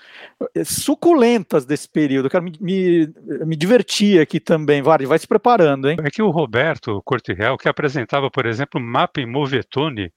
eh, 0.55 0.63
suculentas 0.63 1.65
desse 1.65 1.89
período. 1.89 2.25
Eu 2.25 2.29
quero 2.29 2.43
me, 2.43 2.53
me, 2.59 3.13
me 3.45 3.55
divertir 3.55 4.19
aqui 4.19 4.39
também. 4.39 4.81
Vard, 4.81 5.05
vai 5.05 5.17
se 5.17 5.27
preparando, 5.27 5.89
hein? 5.89 5.97
É 6.03 6.09
que 6.11 6.21
o 6.21 6.29
Roberto 6.29 7.01
Cortirel, 7.03 7.57
que 7.57 7.69
apresentava, 7.69 8.29
por 8.29 8.45
exemplo, 8.45 8.79
Mapa 8.79 9.21
em 9.21 9.25
Movetone, 9.25 10.11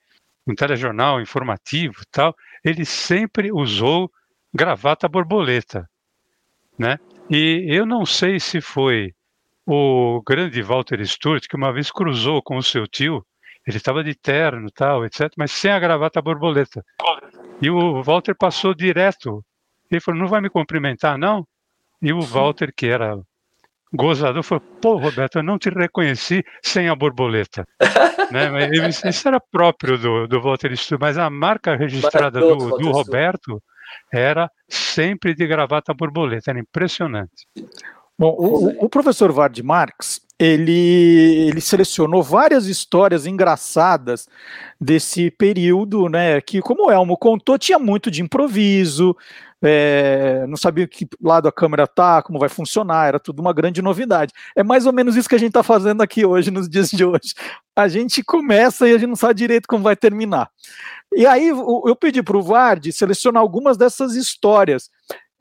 um 0.47 0.55
telejornal 0.55 1.21
informativo 1.21 1.95
e 2.03 2.07
tal, 2.11 2.35
ele 2.65 2.85
sempre 2.85 3.53
usou 3.53 4.11
gravata 4.53 5.09
borboleta, 5.09 5.89
né? 6.79 6.99
E 7.31 7.65
eu 7.69 7.87
não 7.87 8.05
sei 8.05 8.41
se 8.41 8.61
foi 8.61 9.13
o 9.67 10.23
grande 10.27 10.63
Walter 10.63 11.01
Sturt, 11.07 11.47
que 11.49 11.57
uma 11.57 11.73
vez 11.73 11.91
cruzou 11.91 12.43
com 12.43 12.57
o 12.57 12.63
seu 12.63 12.87
tio, 12.87 13.25
ele 13.67 13.77
estava 13.77 14.03
de 14.03 14.15
terno, 14.15 14.71
tal, 14.71 15.05
etc., 15.05 15.31
mas 15.37 15.53
sem 15.53 15.71
a 15.71 15.79
gravata 15.79 16.21
borboleta. 16.21 16.85
E 17.61 17.71
o 17.71 18.03
Walter 18.03 18.35
passou 18.35 18.75
direto. 18.75 19.45
Ele 19.91 20.01
falou: 20.01 20.21
Não 20.21 20.29
vai 20.29 20.41
me 20.41 20.49
cumprimentar, 20.49 21.19
não? 21.19 21.47
E 22.01 22.13
o 22.13 22.21
Walter, 22.21 22.73
que 22.75 22.87
era 22.87 23.19
gozador, 23.93 24.43
falou: 24.43 24.65
Pô, 24.81 24.97
Roberto, 24.97 25.37
eu 25.37 25.43
não 25.43 25.59
te 25.59 25.69
reconheci 25.69 26.43
sem 26.63 26.89
a 26.89 26.95
borboleta. 26.95 27.67
né? 28.33 28.49
Mas 28.51 29.05
isso 29.05 29.29
era 29.29 29.39
próprio 29.39 29.99
do, 29.99 30.27
do 30.27 30.41
Walter 30.41 30.73
Sturt, 30.77 31.01
mas 31.01 31.19
a 31.19 31.29
marca 31.29 31.77
registrada 31.77 32.41
do, 32.41 32.79
do 32.79 32.91
Roberto 32.91 33.63
era 34.13 34.51
sempre 34.69 35.35
de 35.35 35.47
gravata 35.47 35.93
borboleta, 35.93 36.51
era 36.51 36.61
impressionante. 36.61 37.47
Bom, 38.21 38.37
o, 38.39 38.85
o, 38.85 38.89
professor 38.91 39.33
Vard 39.33 39.63
Marx, 39.63 40.21
ele, 40.39 41.49
ele 41.49 41.61
selecionou 41.63 42.23
várias 42.23 42.67
histórias 42.67 43.25
engraçadas 43.25 44.29
desse 44.79 45.31
período, 45.31 46.07
né, 46.07 46.39
que, 46.43 46.61
como 46.61 46.89
o 46.89 46.91
Elmo 46.91 47.17
contou, 47.17 47.59
tinha 47.59 47.79
muito 47.79 48.11
de 48.11 48.21
improviso, 48.21 49.17
é, 49.63 50.45
não 50.47 50.59
sabia 50.59 50.87
que 50.87 51.09
lado 51.19 51.49
a 51.49 51.53
câmera 51.53 51.87
tá, 51.87 52.21
como 52.21 52.39
vai 52.39 52.51
funcionar, 52.51 53.09
era 53.09 53.19
tudo 53.19 53.41
uma 53.41 53.55
grande 53.55 53.81
novidade. 53.81 54.35
É 54.55 54.63
mais 54.63 54.85
ou 54.85 54.93
menos 54.93 55.17
isso 55.17 55.29
que 55.29 55.35
a 55.35 55.39
gente 55.39 55.49
está 55.49 55.63
fazendo 55.63 56.03
aqui 56.03 56.23
hoje, 56.23 56.51
nos 56.51 56.69
dias 56.69 56.91
de 56.91 57.03
hoje. 57.03 57.33
A 57.75 57.89
gente 57.89 58.23
começa 58.23 58.87
e 58.87 58.93
a 58.93 58.99
gente 58.99 59.09
não 59.09 59.17
sabe 59.17 59.33
direito 59.33 59.67
como 59.67 59.83
vai 59.83 59.97
terminar. 59.97 60.51
E 61.15 61.25
aí 61.25 61.49
eu 61.49 61.97
pedi 61.99 62.23
para 62.23 62.37
o 62.37 62.43
Vard 62.43 62.93
selecionar 62.93 63.41
algumas 63.41 63.79
dessas 63.79 64.15
histórias 64.15 64.91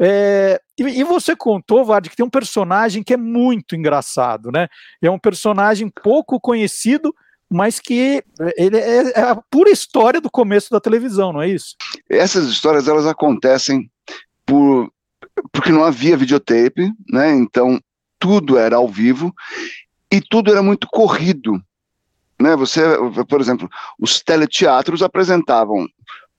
é, 0.01 0.61
e, 0.77 0.83
e, 0.83 1.03
você 1.03 1.35
contou, 1.35 1.83
Vard, 1.83 2.09
que 2.09 2.15
tem 2.15 2.25
um 2.25 2.29
personagem 2.29 3.03
que 3.03 3.13
é 3.13 3.17
muito 3.17 3.75
engraçado, 3.75 4.49
né? 4.49 4.69
É 5.01 5.11
um 5.11 5.19
personagem 5.19 5.91
pouco 6.01 6.39
conhecido, 6.39 7.13
mas 7.49 7.79
que 7.79 8.23
ele 8.55 8.77
é, 8.77 9.11
é, 9.11 9.21
a 9.21 9.35
pura 9.35 9.69
história 9.69 10.21
do 10.21 10.31
começo 10.31 10.69
da 10.71 10.79
televisão, 10.79 11.33
não 11.33 11.41
é 11.41 11.49
isso? 11.49 11.75
Essas 12.09 12.47
histórias 12.47 12.87
elas 12.87 13.05
acontecem 13.05 13.91
por 14.45 14.89
porque 15.51 15.71
não 15.71 15.83
havia 15.83 16.17
videotape, 16.17 16.91
né? 17.09 17.31
Então 17.31 17.79
tudo 18.17 18.57
era 18.57 18.77
ao 18.77 18.87
vivo 18.87 19.33
e 20.11 20.21
tudo 20.21 20.51
era 20.51 20.61
muito 20.61 20.87
corrido, 20.87 21.61
né? 22.39 22.55
Você, 22.55 22.81
por 23.27 23.41
exemplo, 23.41 23.69
os 23.99 24.21
teleteatros 24.21 25.01
apresentavam 25.01 25.87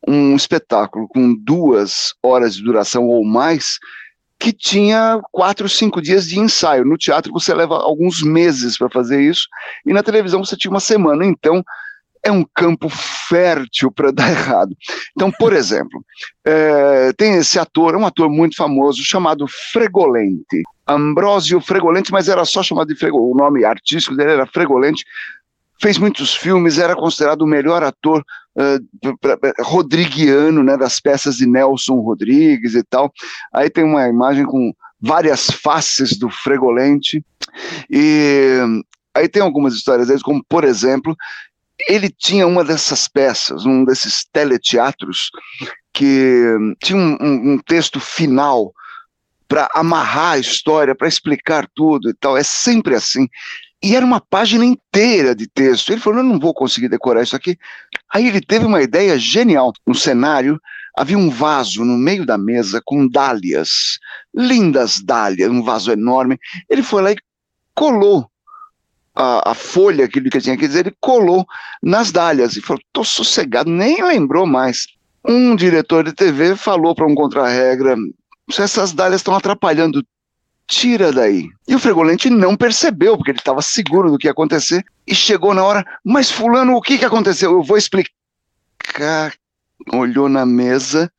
um 0.06 0.34
espetáculo 0.34 1.08
com 1.08 1.34
duas 1.34 2.14
horas 2.22 2.54
de 2.54 2.62
duração 2.62 3.06
ou 3.06 3.24
mais, 3.24 3.78
que 4.38 4.52
tinha 4.52 5.20
quatro, 5.30 5.68
cinco 5.68 6.00
dias 6.00 6.26
de 6.26 6.38
ensaio. 6.38 6.84
No 6.84 6.96
teatro 6.96 7.32
você 7.32 7.52
leva 7.52 7.76
alguns 7.76 8.22
meses 8.22 8.78
para 8.78 8.88
fazer 8.88 9.20
isso, 9.20 9.46
e 9.84 9.92
na 9.92 10.02
televisão 10.02 10.42
você 10.44 10.56
tinha 10.56 10.70
uma 10.70 10.80
semana. 10.80 11.24
Então, 11.24 11.62
é 12.22 12.30
um 12.30 12.44
campo 12.54 12.88
fértil 12.88 13.90
para 13.90 14.10
dar 14.12 14.30
errado. 14.30 14.76
Então, 15.12 15.30
por 15.30 15.52
exemplo, 15.52 16.04
é, 16.44 17.12
tem 17.14 17.34
esse 17.34 17.58
ator, 17.58 17.96
um 17.96 18.06
ator 18.06 18.28
muito 18.30 18.56
famoso, 18.56 19.02
chamado 19.02 19.46
Fregolente. 19.72 20.62
Ambrósio 20.86 21.60
Fregolente, 21.60 22.10
mas 22.10 22.28
era 22.28 22.44
só 22.44 22.62
chamado 22.62 22.88
de 22.88 22.96
Fregolente, 22.96 23.32
o 23.32 23.36
nome 23.36 23.64
artístico 23.64 24.16
dele 24.16 24.32
era 24.32 24.46
Fregolente, 24.46 25.04
fez 25.80 25.98
muitos 25.98 26.34
filmes, 26.34 26.78
era 26.78 26.94
considerado 26.94 27.42
o 27.42 27.46
melhor 27.46 27.82
ator 27.82 28.24
uh, 28.56 29.62
rodriguiano, 29.62 30.62
né, 30.62 30.76
das 30.76 31.00
peças 31.00 31.36
de 31.36 31.46
Nelson 31.46 32.00
Rodrigues 32.00 32.74
e 32.74 32.82
tal. 32.82 33.12
Aí 33.52 33.70
tem 33.70 33.82
uma 33.82 34.06
imagem 34.06 34.44
com 34.44 34.72
várias 35.00 35.46
faces 35.46 36.18
do 36.18 36.28
Fregolente. 36.28 37.24
E 37.88 38.58
aí 39.14 39.28
tem 39.28 39.42
algumas 39.42 39.74
histórias 39.74 40.08
deles, 40.08 40.22
como 40.22 40.44
por 40.46 40.64
exemplo, 40.64 41.16
ele 41.88 42.10
tinha 42.10 42.46
uma 42.46 42.62
dessas 42.62 43.08
peças, 43.08 43.64
um 43.64 43.84
desses 43.84 44.24
teleteatros, 44.30 45.30
que 45.94 46.44
tinha 46.82 46.98
um, 46.98 47.16
um, 47.20 47.52
um 47.52 47.58
texto 47.58 47.98
final 47.98 48.72
para 49.48 49.68
amarrar 49.74 50.34
a 50.34 50.38
história, 50.38 50.94
para 50.94 51.08
explicar 51.08 51.66
tudo 51.74 52.10
e 52.10 52.14
tal. 52.14 52.36
É 52.36 52.42
sempre 52.42 52.94
assim. 52.94 53.26
E 53.82 53.96
era 53.96 54.04
uma 54.04 54.20
página 54.20 54.64
inteira 54.64 55.34
de 55.34 55.46
texto. 55.46 55.90
Ele 55.90 56.00
falou: 56.00 56.20
Eu 56.20 56.24
não 56.24 56.38
vou 56.38 56.52
conseguir 56.52 56.88
decorar 56.88 57.22
isso 57.22 57.34
aqui. 57.34 57.58
Aí 58.12 58.26
ele 58.26 58.40
teve 58.40 58.66
uma 58.66 58.82
ideia 58.82 59.18
genial. 59.18 59.72
No 59.86 59.94
cenário, 59.94 60.60
havia 60.96 61.16
um 61.16 61.30
vaso 61.30 61.84
no 61.84 61.96
meio 61.96 62.26
da 62.26 62.36
mesa 62.36 62.82
com 62.84 63.08
dálias, 63.08 63.98
lindas 64.34 65.00
dálias, 65.00 65.50
um 65.50 65.62
vaso 65.62 65.90
enorme. 65.90 66.38
Ele 66.68 66.82
foi 66.82 67.02
lá 67.02 67.12
e 67.12 67.16
colou 67.74 68.30
a, 69.14 69.50
a 69.50 69.54
folha 69.54 70.08
que 70.08 70.18
ele 70.18 70.30
tinha 70.30 70.56
que 70.56 70.66
dizer, 70.66 70.86
ele 70.86 70.96
colou 71.00 71.46
nas 71.82 72.12
dálias 72.12 72.56
e 72.56 72.60
falou: 72.60 72.82
Estou 72.86 73.04
sossegado, 73.04 73.70
nem 73.70 74.02
lembrou 74.02 74.46
mais. 74.46 74.86
Um 75.24 75.54
diretor 75.54 76.04
de 76.04 76.12
TV 76.12 76.56
falou 76.56 76.94
para 76.94 77.06
um 77.06 77.14
contra-regra: 77.14 77.96
essas 78.58 78.92
dálias 78.92 79.20
estão 79.20 79.34
atrapalhando 79.34 80.04
tira 80.70 81.12
daí. 81.12 81.50
E 81.66 81.74
o 81.74 81.78
Fregolente 81.78 82.30
não 82.30 82.56
percebeu, 82.56 83.16
porque 83.16 83.32
ele 83.32 83.38
estava 83.38 83.60
seguro 83.60 84.10
do 84.10 84.16
que 84.16 84.28
ia 84.28 84.30
acontecer, 84.30 84.84
e 85.06 85.14
chegou 85.14 85.52
na 85.52 85.64
hora, 85.64 85.84
mas 86.04 86.30
fulano, 86.30 86.76
o 86.76 86.80
que, 86.80 86.96
que 86.96 87.04
aconteceu? 87.04 87.50
Eu 87.50 87.62
vou 87.62 87.76
explicar. 87.76 89.34
Olhou 89.92 90.28
na 90.28 90.46
mesa 90.46 91.12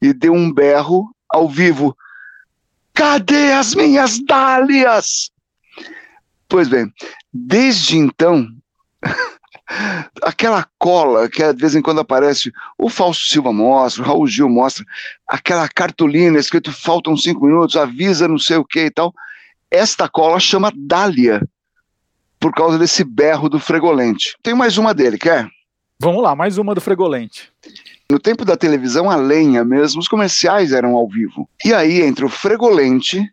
e 0.00 0.12
deu 0.12 0.32
um 0.32 0.52
berro 0.52 1.14
ao 1.28 1.48
vivo. 1.48 1.96
Cadê 2.92 3.52
as 3.52 3.74
minhas 3.74 4.18
dálias? 4.18 5.30
Pois 6.48 6.68
bem, 6.68 6.92
desde 7.32 7.96
então, 7.96 8.46
aquela 10.22 10.66
cola 10.78 11.28
que 11.28 11.52
de 11.52 11.60
vez 11.60 11.74
em 11.74 11.82
quando 11.82 12.00
aparece, 12.00 12.52
o 12.78 12.88
Fausto 12.88 13.24
Silva 13.24 13.52
mostra, 13.52 14.02
o 14.02 14.06
Raul 14.06 14.26
Gil 14.26 14.48
mostra, 14.48 14.84
aquela 15.26 15.68
cartolina 15.68 16.38
escrito 16.38 16.72
faltam 16.72 17.16
cinco 17.16 17.46
minutos, 17.46 17.76
avisa 17.76 18.28
não 18.28 18.38
sei 18.38 18.56
o 18.56 18.64
que 18.64 18.86
e 18.86 18.90
tal. 18.90 19.12
Esta 19.70 20.08
cola 20.08 20.38
chama 20.38 20.72
Dália, 20.74 21.40
por 22.38 22.52
causa 22.52 22.78
desse 22.78 23.04
berro 23.04 23.48
do 23.48 23.58
Fregolente. 23.58 24.36
Tem 24.42 24.54
mais 24.54 24.76
uma 24.76 24.92
dele, 24.92 25.16
quer? 25.16 25.48
Vamos 25.98 26.22
lá, 26.22 26.34
mais 26.34 26.58
uma 26.58 26.74
do 26.74 26.80
Fregolente. 26.80 27.50
No 28.10 28.18
tempo 28.18 28.44
da 28.44 28.56
televisão, 28.56 29.08
a 29.08 29.16
lenha 29.16 29.64
mesmo, 29.64 30.00
os 30.00 30.08
comerciais 30.08 30.72
eram 30.72 30.96
ao 30.96 31.08
vivo. 31.08 31.48
E 31.64 31.72
aí 31.72 32.02
entra 32.02 32.26
o 32.26 32.28
Fregolente 32.28 33.24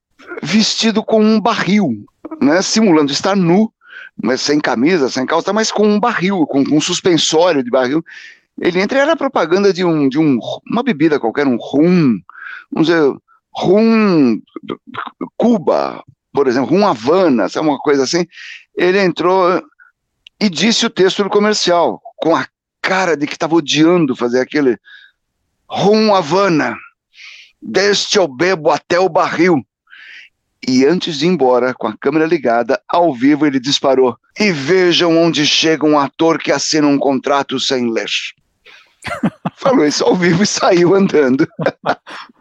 vestido 0.44 1.04
com 1.04 1.22
um 1.22 1.42
barril, 1.42 2.06
né, 2.42 2.62
simulando 2.62 3.12
estar 3.12 3.36
nu, 3.36 3.72
mas 4.22 4.42
sem 4.42 4.60
camisa, 4.60 5.10
sem 5.10 5.26
calça, 5.26 5.54
mas 5.54 5.72
com 5.72 5.88
um 5.88 6.00
barril, 6.00 6.46
com, 6.46 6.64
com 6.64 6.78
um 6.78 6.82
suspensório 6.82 7.64
de 7.64 7.70
barril. 7.70 8.04
Ele 8.62 8.82
entra 8.82 9.00
era 9.00 9.16
propaganda 9.16 9.72
de, 9.72 9.86
um, 9.86 10.10
de 10.10 10.20
um, 10.20 10.38
uma 10.70 10.84
bebida 10.84 11.20
qualquer, 11.20 11.48
um 11.48 11.58
rum, 11.58 12.20
vamos 12.72 12.88
dizer, 12.88 13.14
rum 13.54 14.42
Cuba, 15.38 16.04
por 16.34 16.48
exemplo, 16.48 16.70
rum 16.70 16.86
Havana, 16.86 17.48
sabe 17.48 17.68
uma 17.68 17.80
coisa 17.80 18.04
assim. 18.04 18.26
Ele 18.76 19.00
entrou 19.00 19.64
e 20.40 20.50
disse 20.50 20.86
o 20.86 20.90
texto 20.90 21.24
do 21.24 21.30
comercial, 21.30 22.02
com 22.18 22.36
a 22.36 22.46
cara 22.82 23.16
de 23.16 23.26
que 23.26 23.34
estava 23.34 23.56
odiando 23.56 24.16
fazer 24.16 24.42
aquele 24.42 24.78
rum 25.68 26.14
Havana. 26.14 26.76
Deste 27.62 28.18
eu 28.18 28.28
bebo 28.28 28.70
até 28.72 29.00
o 29.00 29.10
barril. 29.10 29.66
E 30.72 30.86
antes 30.86 31.18
de 31.18 31.26
ir 31.26 31.30
embora, 31.30 31.74
com 31.74 31.88
a 31.88 31.98
câmera 31.98 32.28
ligada, 32.28 32.80
ao 32.88 33.12
vivo 33.12 33.44
ele 33.44 33.60
disparou. 33.60 34.16
E 34.40 34.52
vejam 34.52 35.18
onde 35.18 35.44
chega 35.44 35.84
um 35.84 35.98
ator 35.98 36.38
que 36.38 36.52
assina 36.52 36.86
um 36.86 37.00
contrato 37.00 37.60
sem 37.60 37.90
ler. 37.90 38.08
Falou 39.58 39.84
isso 39.84 40.04
ao 40.04 40.16
vivo 40.16 40.44
e 40.44 40.46
saiu 40.46 40.94
andando. 40.94 41.48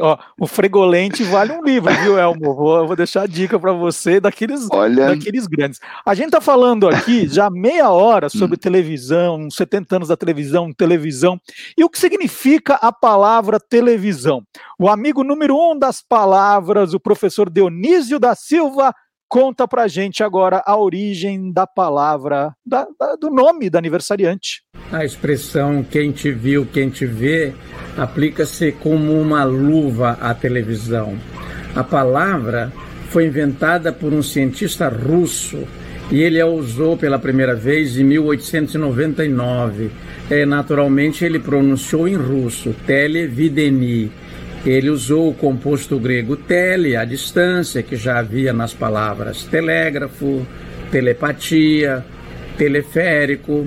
Ó, 0.00 0.18
o 0.38 0.46
Fregolente 0.46 1.22
vale 1.24 1.52
um 1.52 1.62
livro, 1.62 1.92
viu, 2.02 2.18
Elmo? 2.18 2.54
Vou, 2.54 2.86
vou 2.86 2.96
deixar 2.96 3.22
a 3.22 3.26
dica 3.26 3.58
para 3.58 3.72
você 3.72 4.20
daqueles, 4.20 4.68
Olha... 4.70 5.06
daqueles 5.06 5.46
grandes. 5.46 5.80
A 6.04 6.14
gente 6.14 6.30
tá 6.30 6.40
falando 6.40 6.88
aqui 6.88 7.26
já 7.28 7.50
meia 7.50 7.90
hora 7.90 8.28
sobre 8.28 8.56
televisão, 8.56 9.50
70 9.50 9.96
anos 9.96 10.08
da 10.08 10.16
televisão, 10.16 10.72
televisão, 10.72 11.40
e 11.76 11.84
o 11.84 11.90
que 11.90 11.98
significa 11.98 12.74
a 12.74 12.92
palavra 12.92 13.58
televisão. 13.58 14.42
O 14.78 14.88
amigo 14.88 15.24
número 15.24 15.56
um 15.56 15.78
das 15.78 16.02
palavras, 16.02 16.94
o 16.94 17.00
professor 17.00 17.50
Dionísio 17.50 18.18
da 18.18 18.34
Silva, 18.34 18.92
conta 19.32 19.66
pra 19.66 19.88
gente 19.88 20.22
agora 20.22 20.62
a 20.66 20.76
origem 20.76 21.50
da 21.50 21.66
palavra, 21.66 22.54
da, 22.66 22.86
da, 23.00 23.16
do 23.16 23.30
nome 23.30 23.70
da 23.70 23.78
aniversariante. 23.78 24.62
A 24.92 25.06
expressão 25.06 25.82
quem 25.82 26.12
te 26.12 26.30
viu, 26.30 26.66
quem 26.66 26.90
te 26.90 27.06
vê 27.06 27.54
aplica-se 27.96 28.72
como 28.72 29.20
uma 29.20 29.44
luva 29.44 30.18
à 30.20 30.34
televisão. 30.34 31.16
A 31.74 31.82
palavra 31.82 32.72
foi 33.10 33.26
inventada 33.26 33.92
por 33.92 34.12
um 34.12 34.22
cientista 34.22 34.88
russo 34.88 35.66
e 36.10 36.20
ele 36.20 36.40
a 36.40 36.46
usou 36.46 36.96
pela 36.96 37.18
primeira 37.18 37.54
vez 37.54 37.98
em 37.98 38.04
1899. 38.04 39.90
É, 40.30 40.44
naturalmente, 40.44 41.24
ele 41.24 41.38
pronunciou 41.38 42.06
em 42.06 42.16
russo, 42.16 42.74
televideni. 42.86 44.10
Ele 44.64 44.90
usou 44.90 45.30
o 45.30 45.34
composto 45.34 45.98
grego 45.98 46.36
tele, 46.36 46.96
a 46.96 47.04
distância, 47.04 47.82
que 47.82 47.96
já 47.96 48.18
havia 48.18 48.52
nas 48.52 48.72
palavras 48.72 49.44
telégrafo, 49.44 50.46
telepatia, 50.90 52.04
teleférico, 52.56 53.66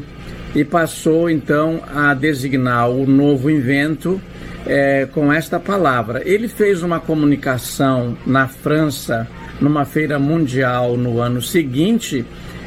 e 0.56 0.64
passou 0.64 1.30
então 1.30 1.84
a 1.94 2.14
designar 2.14 2.90
o 2.90 3.06
novo 3.06 3.50
invento 3.52 4.22
é, 4.66 5.06
com 5.12 5.32
esta 5.32 5.60
palavra. 5.60 6.22
Ele 6.26 6.48
fez 6.48 6.82
uma 6.82 7.00
comunicação 7.00 8.18
na 8.26 8.48
França, 8.48 9.28
numa 9.60 9.86
feira 9.86 10.18
mundial 10.18 10.96
no 10.98 11.20
ano 11.20 11.42
seguinte, 11.42 12.26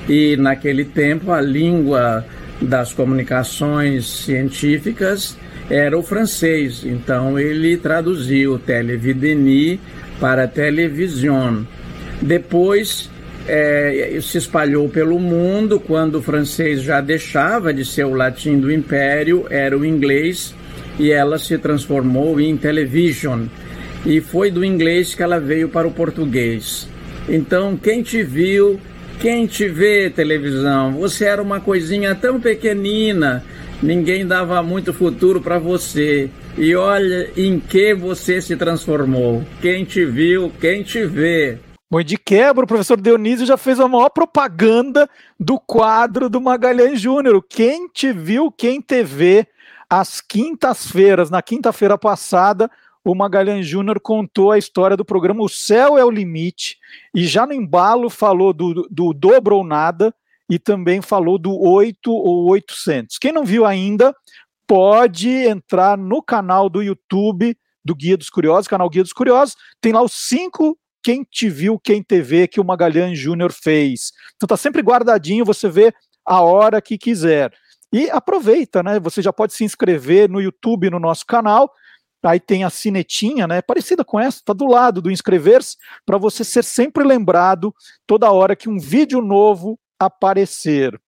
e 0.09 0.37
naquele 0.37 0.85
tempo 0.85 1.33
a 1.33 1.41
língua 1.41 2.25
das 2.61 2.93
comunicações 2.93 4.07
científicas 4.07 5.37
era 5.71 5.99
o 5.99 6.03
francês, 6.03 6.83
então 6.85 7.39
ele 7.39 7.77
traduziu 7.77 8.59
televideni 8.59 9.79
para 10.19 10.49
television. 10.49 11.63
Depois 12.23 13.11
é, 13.49 14.19
se 14.21 14.39
espalhou 14.39 14.89
pelo 14.89 15.19
mundo, 15.19 15.81
quando 15.81 16.17
o 16.17 16.23
francês 16.23 16.83
já 16.83 17.01
deixava 17.01 17.73
de 17.73 17.85
ser 17.85 18.05
o 18.05 18.15
latim 18.15 18.59
do 18.59 18.71
império, 18.71 19.47
era 19.51 19.77
o 19.77 19.85
inglês, 19.85 20.55
e 20.99 21.11
ela 21.11 21.39
se 21.39 21.57
transformou 21.59 22.41
em 22.41 22.57
television. 22.57 23.47
E 24.05 24.21
foi 24.21 24.51
do 24.51 24.65
inglês 24.65 25.15
que 25.15 25.23
ela 25.23 25.41
veio 25.41 25.69
para 25.69 25.89
o 25.89 25.93
português. 25.93 26.89
Então, 27.29 27.77
quem 27.77 28.03
te 28.03 28.23
viu, 28.23 28.79
quem 29.21 29.47
te 29.47 29.67
vê 29.67 30.09
televisão, 30.11 30.93
você 30.93 31.25
era 31.25 31.43
uma 31.43 31.61
coisinha 31.61 32.15
tão 32.15 32.41
pequenina 32.41 33.43
ninguém 33.83 34.27
dava 34.27 34.63
muito 34.63 34.93
futuro 34.93 35.41
para 35.41 35.59
você. 35.59 36.31
E 36.57 36.75
olha 36.75 37.31
em 37.37 37.61
que 37.61 37.95
você 37.95 38.41
se 38.41 38.57
transformou. 38.57 39.45
Quem 39.61 39.85
te 39.85 40.05
viu, 40.05 40.53
quem 40.61 40.83
te 40.83 41.05
vê. 41.05 41.59
Bom, 41.91 42.03
de 42.03 42.19
quebra, 42.19 42.65
o 42.65 42.69
professor 42.69 43.01
Dionísio 43.01 43.47
já 43.47 43.57
fez 43.57 43.81
a 43.81 43.89
maior 43.89 44.11
propaganda 44.11 45.09
do 45.41 45.59
quadro 45.59 46.29
do 46.29 46.39
Magalhães 46.39 47.01
Júnior. 47.01 47.43
Quem 47.49 47.89
te 47.89 48.13
viu, 48.13 48.53
quem 48.53 48.79
te 48.79 49.03
vê, 49.03 49.47
às 49.89 50.21
quintas-feiras, 50.21 51.31
na 51.31 51.41
quinta-feira 51.41 51.97
passada, 51.97 52.71
o 53.03 53.15
Magalhães 53.15 53.67
Júnior 53.67 54.01
contou 54.01 54.53
a 54.53 54.59
história 54.59 54.99
do 54.99 55.05
programa 55.05 55.43
O 55.43 55.49
Céu 55.49 55.97
é 55.97 56.05
o 56.05 56.11
Limite, 56.11 56.77
e 57.15 57.27
já 57.27 57.47
no 57.47 57.55
embalo 57.55 58.11
falou 58.11 58.53
do, 58.53 58.87
do 58.91 59.15
Dobro 59.15 59.57
ou 59.57 59.65
Nada, 59.65 60.15
e 60.47 60.59
também 60.59 61.01
falou 61.01 61.39
do 61.39 61.59
8 61.59 62.13
ou 62.13 62.51
800. 62.51 63.17
Quem 63.17 63.33
não 63.33 63.47
viu 63.47 63.65
ainda, 63.65 64.15
pode 64.67 65.31
entrar 65.31 65.97
no 65.97 66.23
canal 66.23 66.69
do 66.69 66.83
YouTube 66.83 67.57
do 67.83 67.95
Guia 67.95 68.19
dos 68.19 68.29
Curiosos, 68.29 68.69
canal 68.69 68.91
Guia 68.91 69.03
dos 69.03 69.15
Curiosos, 69.15 69.57
tem 69.81 69.91
lá 69.91 70.03
os 70.03 70.13
cinco 70.13 70.79
quem 71.09 71.25
te 71.25 71.49
viu, 71.49 71.81
quem 71.81 72.03
te 72.03 72.21
vê 72.21 72.47
que 72.47 72.61
o 72.61 72.65
Magalhães 72.65 73.19
Júnior 73.19 73.51
fez. 73.51 74.13
Então 74.37 74.47
tá 74.47 74.59
sempre 74.59 74.83
guardadinho, 74.83 75.43
você 75.43 75.67
vê 75.67 75.91
a 76.23 76.43
hora 76.43 76.83
que 76.83 76.99
quiser. 76.99 77.51
E 77.91 78.11
aproveita, 78.11 78.83
né? 78.83 79.01
Você 79.01 79.23
já 79.23 79.33
pode 79.33 79.55
se 79.55 79.65
inscrever 79.65 80.29
no 80.29 80.39
YouTube 80.39 80.91
no 80.91 80.99
nosso 80.99 81.25
canal. 81.25 81.73
Aí 82.23 82.39
tem 82.39 82.63
a 82.63 82.69
sinetinha, 82.69 83.47
né? 83.47 83.63
Parecida 83.63 84.05
com 84.05 84.21
essa, 84.21 84.43
tá 84.45 84.53
do 84.53 84.67
lado 84.67 85.01
do 85.01 85.11
inscrever-se, 85.11 85.79
para 86.05 86.19
você 86.19 86.45
ser 86.45 86.63
sempre 86.63 87.03
lembrado 87.03 87.75
toda 88.07 88.31
hora 88.31 88.55
que 88.55 88.69
um 88.69 88.79
vídeo 88.79 89.23
novo 89.23 89.81
aparecer. 89.99 91.01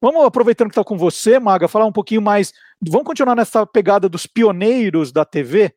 Vamos, 0.00 0.24
aproveitando 0.24 0.68
que 0.68 0.72
está 0.78 0.84
com 0.84 0.96
você, 0.96 1.40
Maga, 1.40 1.66
falar 1.66 1.86
um 1.86 1.92
pouquinho 1.92 2.22
mais. 2.22 2.52
Vamos 2.80 3.08
continuar 3.08 3.34
nessa 3.34 3.66
pegada 3.66 4.08
dos 4.08 4.24
pioneiros 4.24 5.10
da 5.10 5.24
TV? 5.24 5.74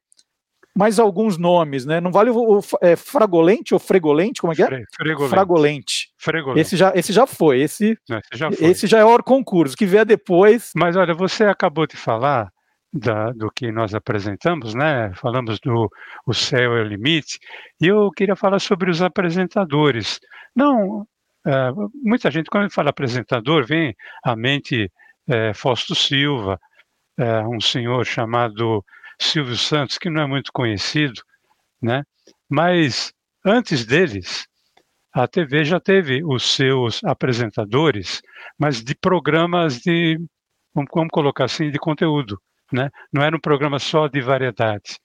Mais 0.75 0.99
alguns 0.99 1.37
nomes, 1.37 1.85
né? 1.85 1.99
Não 1.99 2.11
vale 2.11 2.29
o, 2.29 2.59
o 2.59 2.61
é, 2.81 2.95
Fragolente 2.95 3.73
ou 3.73 3.79
Fregolente? 3.79 4.39
Como 4.39 4.53
é 4.53 4.55
que 4.55 4.63
é? 4.63 4.83
Fregolente. 4.95 5.29
Fragolente. 5.29 6.09
Fregolente. 6.17 6.61
Esse 6.61 6.77
já, 6.77 6.93
esse 6.95 7.11
já 7.11 7.27
foi. 7.27 7.61
Esse, 7.61 7.97
esse 8.09 8.37
já 8.37 8.51
foi. 8.51 8.67
Esse 8.67 8.87
já 8.87 8.99
é 8.99 9.03
hora 9.03 9.21
concurso. 9.21 9.75
que 9.75 9.85
vier 9.85 10.05
depois. 10.05 10.71
Mas 10.75 10.95
olha, 10.95 11.13
você 11.13 11.43
acabou 11.43 11.85
de 11.85 11.97
falar 11.97 12.49
da, 12.93 13.31
do 13.31 13.51
que 13.51 13.71
nós 13.71 13.93
apresentamos, 13.93 14.73
né? 14.73 15.11
Falamos 15.15 15.59
do 15.59 15.89
O 16.25 16.33
Céu 16.33 16.77
é 16.77 16.81
o 16.81 16.87
Limite, 16.87 17.39
e 17.79 17.87
eu 17.87 18.09
queria 18.11 18.35
falar 18.35 18.59
sobre 18.59 18.89
os 18.89 19.01
apresentadores. 19.01 20.19
Não 20.55 21.05
é, 21.45 21.71
muita 22.03 22.29
gente, 22.29 22.49
quando 22.49 22.71
fala 22.71 22.89
apresentador, 22.89 23.65
vem 23.65 23.95
à 24.23 24.35
mente 24.35 24.91
é, 25.27 25.53
Fausto 25.53 25.95
Silva, 25.95 26.59
é, 27.17 27.41
um 27.41 27.59
senhor 27.59 28.05
chamado 28.05 28.83
Silvio 29.23 29.57
Santos, 29.57 29.97
que 29.97 30.09
não 30.09 30.23
é 30.23 30.27
muito 30.27 30.51
conhecido, 30.51 31.21
né? 31.81 32.03
mas 32.49 33.13
antes 33.45 33.85
deles, 33.85 34.47
a 35.13 35.27
TV 35.27 35.63
já 35.63 35.79
teve 35.79 36.23
os 36.23 36.55
seus 36.55 37.03
apresentadores, 37.03 38.21
mas 38.57 38.83
de 38.83 38.95
programas 38.95 39.79
de, 39.79 40.17
vamos, 40.73 41.09
colocar 41.11 41.45
assim, 41.45 41.69
de 41.69 41.79
conteúdo. 41.79 42.39
Né? 42.71 42.89
Não 43.11 43.21
era 43.21 43.35
um 43.35 43.39
programa 43.39 43.79
só 43.79 44.07
de 44.07 44.21
variedade. 44.21 44.97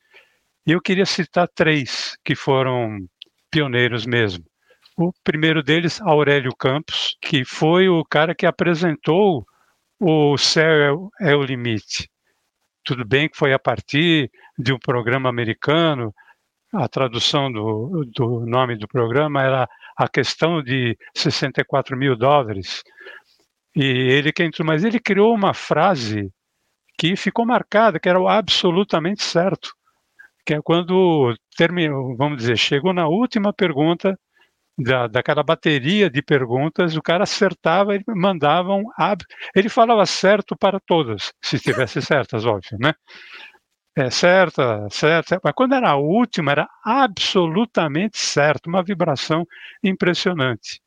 E 0.66 0.72
eu 0.72 0.80
queria 0.80 1.06
citar 1.06 1.48
três 1.48 2.16
que 2.24 2.34
foram 2.34 2.98
pioneiros 3.50 4.06
mesmo. 4.06 4.44
O 4.96 5.12
primeiro 5.22 5.62
deles, 5.62 6.00
Aurélio 6.00 6.54
Campos, 6.56 7.16
que 7.20 7.44
foi 7.44 7.88
o 7.88 8.04
cara 8.04 8.34
que 8.34 8.46
apresentou 8.46 9.44
o 10.00 10.36
Céu 10.36 11.10
é 11.20 11.34
o 11.34 11.42
Limite. 11.42 12.08
Tudo 12.86 13.04
bem 13.04 13.28
que 13.28 13.36
foi 13.36 13.52
a 13.52 13.58
partir 13.58 14.30
de 14.56 14.72
um 14.72 14.78
programa 14.78 15.28
americano, 15.28 16.14
a 16.72 16.88
tradução 16.88 17.50
do, 17.50 18.04
do 18.14 18.46
nome 18.46 18.76
do 18.76 18.86
programa 18.86 19.42
era 19.42 19.68
a 19.96 20.08
questão 20.08 20.62
de 20.62 20.96
64 21.14 21.96
mil 21.96 22.16
dólares. 22.16 22.84
E 23.74 23.84
ele 23.84 24.32
que 24.32 24.44
entrou, 24.44 24.64
mas 24.64 24.84
ele 24.84 25.00
criou 25.00 25.34
uma 25.34 25.52
frase 25.52 26.30
que 26.96 27.16
ficou 27.16 27.44
marcada, 27.44 27.98
que 27.98 28.08
era 28.08 28.18
absolutamente 28.30 29.22
certo, 29.22 29.74
que 30.46 30.54
é 30.54 30.62
quando 30.62 31.34
terminou, 31.56 32.16
vamos 32.16 32.38
dizer, 32.38 32.56
chegou 32.56 32.92
na 32.92 33.08
última 33.08 33.52
pergunta 33.52 34.18
da, 34.78 35.06
daquela 35.06 35.42
bateria 35.42 36.10
de 36.10 36.22
perguntas, 36.22 36.96
o 36.96 37.02
cara 37.02 37.24
acertava, 37.24 37.94
ele 37.94 38.04
mandava 38.08 38.74
um 38.74 38.84
ele 39.54 39.68
falava 39.68 40.04
certo 40.06 40.56
para 40.56 40.78
todas, 40.80 41.32
se 41.42 41.56
estivesse 41.56 42.00
certas, 42.02 42.44
óbvio, 42.44 42.78
né? 42.80 42.92
É, 43.98 44.10
certa, 44.10 44.86
certa, 44.90 45.40
mas 45.42 45.54
quando 45.56 45.74
era 45.74 45.90
a 45.90 45.96
última, 45.96 46.52
era 46.52 46.68
absolutamente 46.84 48.18
certo, 48.18 48.66
uma 48.66 48.82
vibração 48.82 49.46
impressionante. 49.82 50.80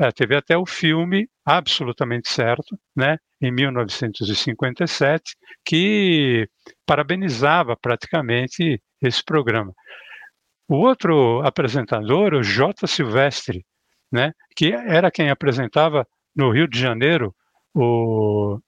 É, 0.00 0.12
teve 0.12 0.36
até 0.36 0.56
o 0.56 0.66
filme 0.66 1.28
Absolutamente 1.46 2.28
Certo, 2.28 2.78
né, 2.96 3.18
em 3.42 3.52
1957, 3.52 5.36
que 5.64 6.48
parabenizava 6.86 7.76
praticamente 7.76 8.80
esse 9.02 9.24
programa. 9.24 9.72
O 10.68 10.76
outro 10.76 11.40
apresentador, 11.46 12.34
o 12.34 12.42
J. 12.42 12.86
Silvestre, 12.86 13.64
né, 14.12 14.32
que 14.54 14.72
era 14.72 15.10
quem 15.10 15.30
apresentava 15.30 16.06
no 16.36 16.50
Rio 16.50 16.68
de 16.68 16.78
Janeiro 16.78 17.34
o, 17.74 18.58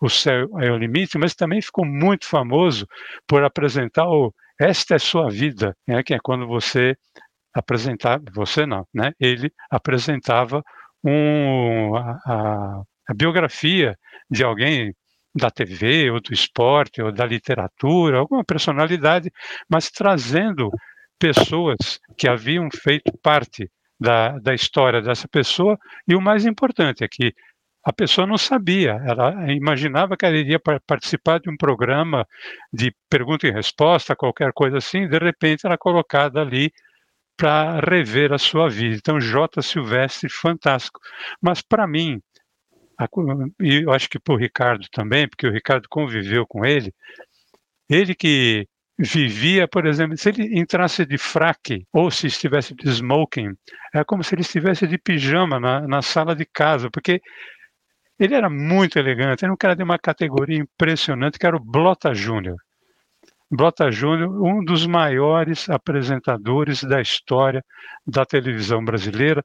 o 0.00 0.08
Céu 0.08 0.48
é 0.60 0.70
o 0.70 0.76
Limite, 0.76 1.16
mas 1.16 1.34
também 1.34 1.62
ficou 1.62 1.84
muito 1.84 2.26
famoso 2.26 2.86
por 3.26 3.44
apresentar 3.44 4.08
o 4.08 4.34
Esta 4.60 4.96
é 4.96 4.98
Sua 4.98 5.30
Vida, 5.30 5.76
né, 5.86 6.02
que 6.02 6.14
é 6.14 6.18
quando 6.20 6.46
você 6.46 6.96
apresentava, 7.54 8.24
você 8.32 8.66
não, 8.66 8.84
né, 8.92 9.12
ele 9.20 9.52
apresentava 9.70 10.62
um, 11.04 11.94
a, 11.94 12.18
a, 12.26 12.82
a 13.08 13.14
biografia 13.14 13.96
de 14.28 14.42
alguém 14.42 14.92
da 15.34 15.50
TV, 15.50 16.10
ou 16.10 16.20
do 16.20 16.32
esporte, 16.32 17.02
ou 17.02 17.12
da 17.12 17.26
literatura, 17.26 18.18
alguma 18.18 18.44
personalidade, 18.44 19.32
mas 19.68 19.90
trazendo 19.90 20.70
pessoas 21.24 21.98
que 22.18 22.28
haviam 22.28 22.68
feito 22.70 23.10
parte 23.22 23.70
da, 23.98 24.38
da 24.40 24.52
história 24.54 25.00
dessa 25.00 25.26
pessoa, 25.26 25.78
e 26.06 26.14
o 26.14 26.20
mais 26.20 26.44
importante 26.44 27.02
é 27.02 27.08
que 27.08 27.32
a 27.82 27.92
pessoa 27.94 28.26
não 28.26 28.36
sabia, 28.36 29.00
ela 29.06 29.50
imaginava 29.50 30.18
que 30.18 30.26
ela 30.26 30.36
iria 30.36 30.60
participar 30.86 31.40
de 31.40 31.48
um 31.48 31.56
programa 31.56 32.26
de 32.70 32.94
pergunta 33.08 33.46
e 33.46 33.50
resposta, 33.50 34.14
qualquer 34.14 34.52
coisa 34.52 34.76
assim, 34.76 35.08
de 35.08 35.18
repente 35.18 35.64
ela 35.64 35.76
é 35.76 35.78
colocada 35.78 36.42
ali 36.42 36.70
para 37.38 37.80
rever 37.80 38.30
a 38.32 38.38
sua 38.38 38.68
vida. 38.68 38.96
Então, 38.96 39.18
J. 39.18 39.62
Silvestre, 39.62 40.28
fantástico. 40.28 41.00
Mas, 41.40 41.62
para 41.62 41.86
mim, 41.86 42.20
e 43.60 43.82
eu 43.82 43.92
acho 43.92 44.10
que 44.10 44.18
para 44.18 44.34
o 44.34 44.38
Ricardo 44.38 44.86
também, 44.92 45.26
porque 45.26 45.46
o 45.46 45.52
Ricardo 45.52 45.88
conviveu 45.88 46.46
com 46.46 46.64
ele, 46.66 46.92
ele 47.88 48.14
que 48.14 48.66
vivia, 48.98 49.66
por 49.66 49.86
exemplo, 49.86 50.16
se 50.16 50.28
ele 50.28 50.58
entrasse 50.58 51.04
de 51.04 51.18
fraque 51.18 51.86
ou 51.92 52.10
se 52.10 52.28
estivesse 52.28 52.74
de 52.74 52.88
smoking, 52.88 53.54
é 53.92 54.04
como 54.04 54.22
se 54.22 54.34
ele 54.34 54.42
estivesse 54.42 54.86
de 54.86 54.98
pijama 54.98 55.58
na, 55.58 55.80
na 55.86 56.02
sala 56.02 56.34
de 56.34 56.44
casa, 56.46 56.88
porque 56.90 57.20
ele 58.18 58.34
era 58.34 58.48
muito 58.48 58.98
elegante, 58.98 59.44
era 59.44 59.52
um 59.52 59.56
cara 59.56 59.74
de 59.74 59.82
uma 59.82 59.98
categoria 59.98 60.58
impressionante, 60.58 61.38
que 61.38 61.46
era 61.46 61.56
o 61.56 61.64
Blota 61.64 62.14
Júnior. 62.14 62.56
Blota 63.50 63.90
Júnior, 63.90 64.30
um 64.42 64.64
dos 64.64 64.86
maiores 64.86 65.68
apresentadores 65.68 66.82
da 66.82 67.00
história 67.00 67.62
da 68.06 68.24
televisão 68.24 68.84
brasileira, 68.84 69.42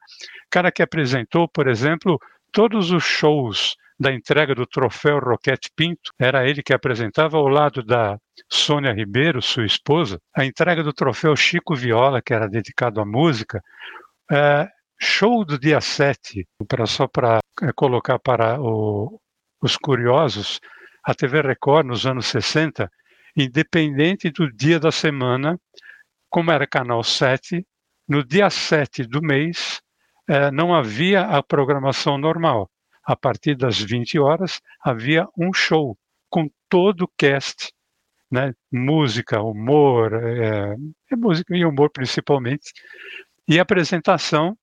cara 0.50 0.72
que 0.72 0.82
apresentou, 0.82 1.48
por 1.48 1.68
exemplo, 1.68 2.20
todos 2.52 2.92
os 2.92 3.04
shows 3.04 3.76
da 4.00 4.14
entrega 4.14 4.56
do 4.56 4.66
troféu 4.66 5.20
Roquete 5.20 5.70
Pinto, 5.76 6.12
era 6.18 6.48
ele 6.48 6.64
que 6.64 6.74
apresentava 6.74 7.38
ao 7.38 7.48
lado 7.48 7.84
da 7.84 8.18
Sônia 8.50 8.94
Ribeiro, 8.94 9.42
sua 9.42 9.66
esposa, 9.66 10.20
a 10.36 10.46
entrega 10.46 10.82
do 10.82 10.94
troféu 10.94 11.36
Chico 11.36 11.76
Viola, 11.76 12.22
que 12.22 12.34
era 12.34 12.48
dedicado 12.48 13.02
à 13.02 13.06
música, 13.06 13.62
é, 14.32 14.68
show 14.98 15.44
do 15.44 15.60
dia 15.60 15.82
7, 15.82 16.48
pra, 16.68 16.86
só 16.86 17.08
para 17.08 17.40
é, 17.62 17.72
colocar 17.74 18.20
para 18.20 18.60
o, 18.62 19.20
os 19.62 19.76
curiosos, 19.76 20.60
a 21.04 21.14
TV 21.14 21.42
Record 21.42 21.88
nos 21.88 22.06
anos 22.06 22.28
60, 22.28 22.90
independente 23.36 24.30
do 24.30 24.52
dia 24.52 24.80
da 24.80 24.92
semana, 24.92 25.60
como 26.30 26.52
era 26.52 26.66
canal 26.68 27.04
7, 27.04 27.66
no 28.08 28.24
dia 28.24 28.50
7 28.50 29.04
do 29.04 29.22
mês, 29.22 29.82
eh, 30.28 30.52
não 30.52 30.74
havia 30.74 31.22
a 31.22 31.42
programação 31.42 32.18
normal. 32.18 32.70
A 33.10 33.16
partir 33.16 33.56
das 33.56 33.80
20 33.80 34.20
horas, 34.20 34.62
havia 34.80 35.28
um 35.36 35.52
show 35.52 35.98
com 36.30 36.48
todo 36.70 37.06
o 37.06 37.12
cast, 37.18 37.74
né? 38.32 38.54
música, 38.72 39.42
humor, 39.42 40.14
é, 40.14 40.76
é 41.12 41.16
música 41.16 41.58
e 41.58 41.66
humor 41.66 41.90
principalmente, 41.90 42.72
e 43.48 43.60
apresentação 43.60 44.56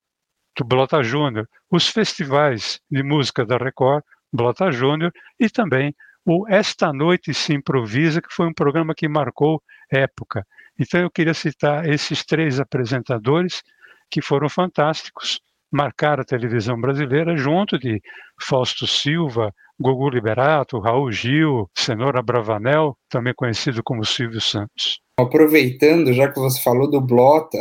do 0.57 0.63
Blota 0.63 1.03
Júnior, 1.03 1.45
os 1.69 1.89
festivais 1.89 2.79
de 2.89 3.03
música 3.03 3.45
da 3.45 3.57
Record, 3.57 4.01
Blota 4.31 4.71
Júnior, 4.71 5.11
e 5.37 5.49
também 5.49 5.93
o 6.25 6.47
Esta 6.47 6.93
Noite 6.93 7.33
se 7.33 7.53
Improvisa, 7.53 8.21
que 8.21 8.33
foi 8.33 8.47
um 8.47 8.53
programa 8.53 8.95
que 8.95 9.09
marcou 9.09 9.61
época. 9.91 10.47
Então 10.79 11.01
eu 11.01 11.11
queria 11.11 11.33
citar 11.33 11.85
esses 11.85 12.23
três 12.23 12.61
apresentadores 12.61 13.61
que 14.09 14.21
foram 14.21 14.47
fantásticos 14.47 15.41
marcar 15.71 16.19
a 16.19 16.25
televisão 16.25 16.79
brasileira 16.79 17.35
junto 17.35 17.77
de 17.77 18.01
Fausto 18.41 18.87
Silva, 18.87 19.53
Gugu 19.79 20.09
Liberato, 20.09 20.79
Raul 20.79 21.11
Gil, 21.11 21.69
Cenoura 21.75 22.21
Bravanel, 22.21 22.97
também 23.09 23.33
conhecido 23.35 23.81
como 23.83 24.03
Silvio 24.03 24.41
Santos. 24.41 24.99
Aproveitando, 25.19 26.13
já 26.13 26.31
que 26.31 26.39
você 26.39 26.61
falou 26.61 26.89
do 26.89 27.01
Blota, 27.01 27.57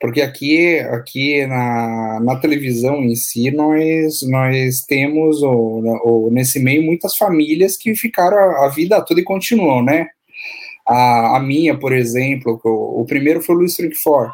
porque 0.00 0.20
aqui, 0.20 0.78
aqui 0.80 1.46
na, 1.46 2.20
na 2.20 2.36
televisão 2.36 2.96
em 2.96 3.14
si, 3.14 3.50
nós, 3.50 4.22
nós 4.28 4.80
temos, 4.82 5.42
ou, 5.42 5.82
ou 6.04 6.30
nesse 6.30 6.60
meio, 6.60 6.82
muitas 6.82 7.16
famílias 7.16 7.76
que 7.76 7.94
ficaram 7.94 8.36
a, 8.36 8.66
a 8.66 8.68
vida 8.68 9.00
toda 9.04 9.20
e 9.20 9.24
continuam, 9.24 9.82
né? 9.82 10.08
A, 10.86 11.36
a 11.36 11.40
minha, 11.40 11.78
por 11.78 11.92
exemplo, 11.92 12.60
o, 12.64 13.02
o 13.02 13.04
primeiro 13.04 13.42
foi 13.42 13.54
o 13.54 13.58
Luiz 13.58 13.76
Frankfort, 13.76 14.32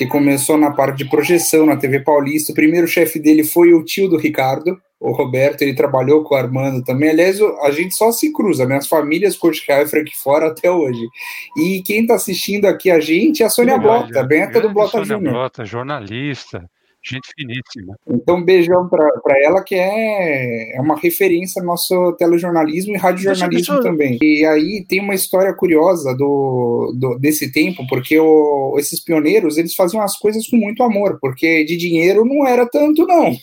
que 0.00 0.06
começou 0.06 0.56
na 0.56 0.70
parte 0.70 0.96
de 0.96 1.10
projeção 1.10 1.66
na 1.66 1.76
TV 1.76 2.00
Paulista. 2.00 2.52
O 2.52 2.54
primeiro 2.54 2.88
chefe 2.88 3.18
dele 3.18 3.44
foi 3.44 3.74
o 3.74 3.84
tio 3.84 4.08
do 4.08 4.16
Ricardo, 4.16 4.80
o 4.98 5.12
Roberto, 5.12 5.60
ele 5.60 5.74
trabalhou 5.74 6.24
com 6.24 6.34
o 6.34 6.38
Armando 6.38 6.82
também. 6.82 7.10
Aliás, 7.10 7.38
a 7.62 7.70
gente 7.70 7.94
só 7.94 8.10
se 8.10 8.32
cruza, 8.32 8.64
né? 8.64 8.76
As 8.76 8.86
famílias 8.86 9.36
Cortical 9.36 9.82
e 9.82 9.86
Frank 9.86 10.10
fora 10.16 10.46
até 10.46 10.70
hoje. 10.70 11.06
E 11.54 11.82
quem 11.84 12.00
está 12.00 12.14
assistindo 12.14 12.64
aqui 12.64 12.90
a 12.90 12.98
gente 12.98 13.42
é 13.42 13.46
a 13.46 13.50
Sônia 13.50 13.76
Blota, 13.76 14.22
bem 14.22 14.42
até 14.42 14.58
do 14.58 14.72
Blota 14.72 15.04
Júnior. 15.04 15.18
Sônia 15.18 15.32
Blota, 15.32 15.64
jornalista 15.66 16.70
gente 17.02 17.28
finíssima. 17.34 17.96
Então, 18.08 18.36
um 18.36 18.44
beijão 18.44 18.88
para 18.88 19.38
ela, 19.42 19.62
que 19.62 19.74
é, 19.74 20.76
é 20.76 20.80
uma 20.80 20.96
referência 20.96 21.60
no 21.60 21.68
nosso 21.68 22.12
telejornalismo 22.12 22.94
e 22.94 22.98
radiojornalismo 22.98 23.76
eu... 23.76 23.82
também. 23.82 24.18
E 24.20 24.44
aí 24.44 24.84
tem 24.88 25.00
uma 25.00 25.14
história 25.14 25.52
curiosa 25.54 26.14
do, 26.14 26.94
do 26.96 27.18
desse 27.18 27.52
tempo, 27.52 27.86
porque 27.88 28.18
o, 28.18 28.76
esses 28.78 29.00
pioneiros, 29.00 29.56
eles 29.56 29.74
faziam 29.74 30.02
as 30.02 30.16
coisas 30.18 30.46
com 30.46 30.56
muito 30.56 30.82
amor, 30.82 31.18
porque 31.20 31.64
de 31.64 31.76
dinheiro 31.76 32.24
não 32.24 32.46
era 32.46 32.66
tanto, 32.66 33.06
não. 33.06 33.34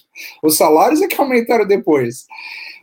Os 0.44 0.58
salários 0.58 1.02
é 1.02 1.08
que 1.08 1.20
aumentaram 1.20 1.66
depois. 1.66 2.26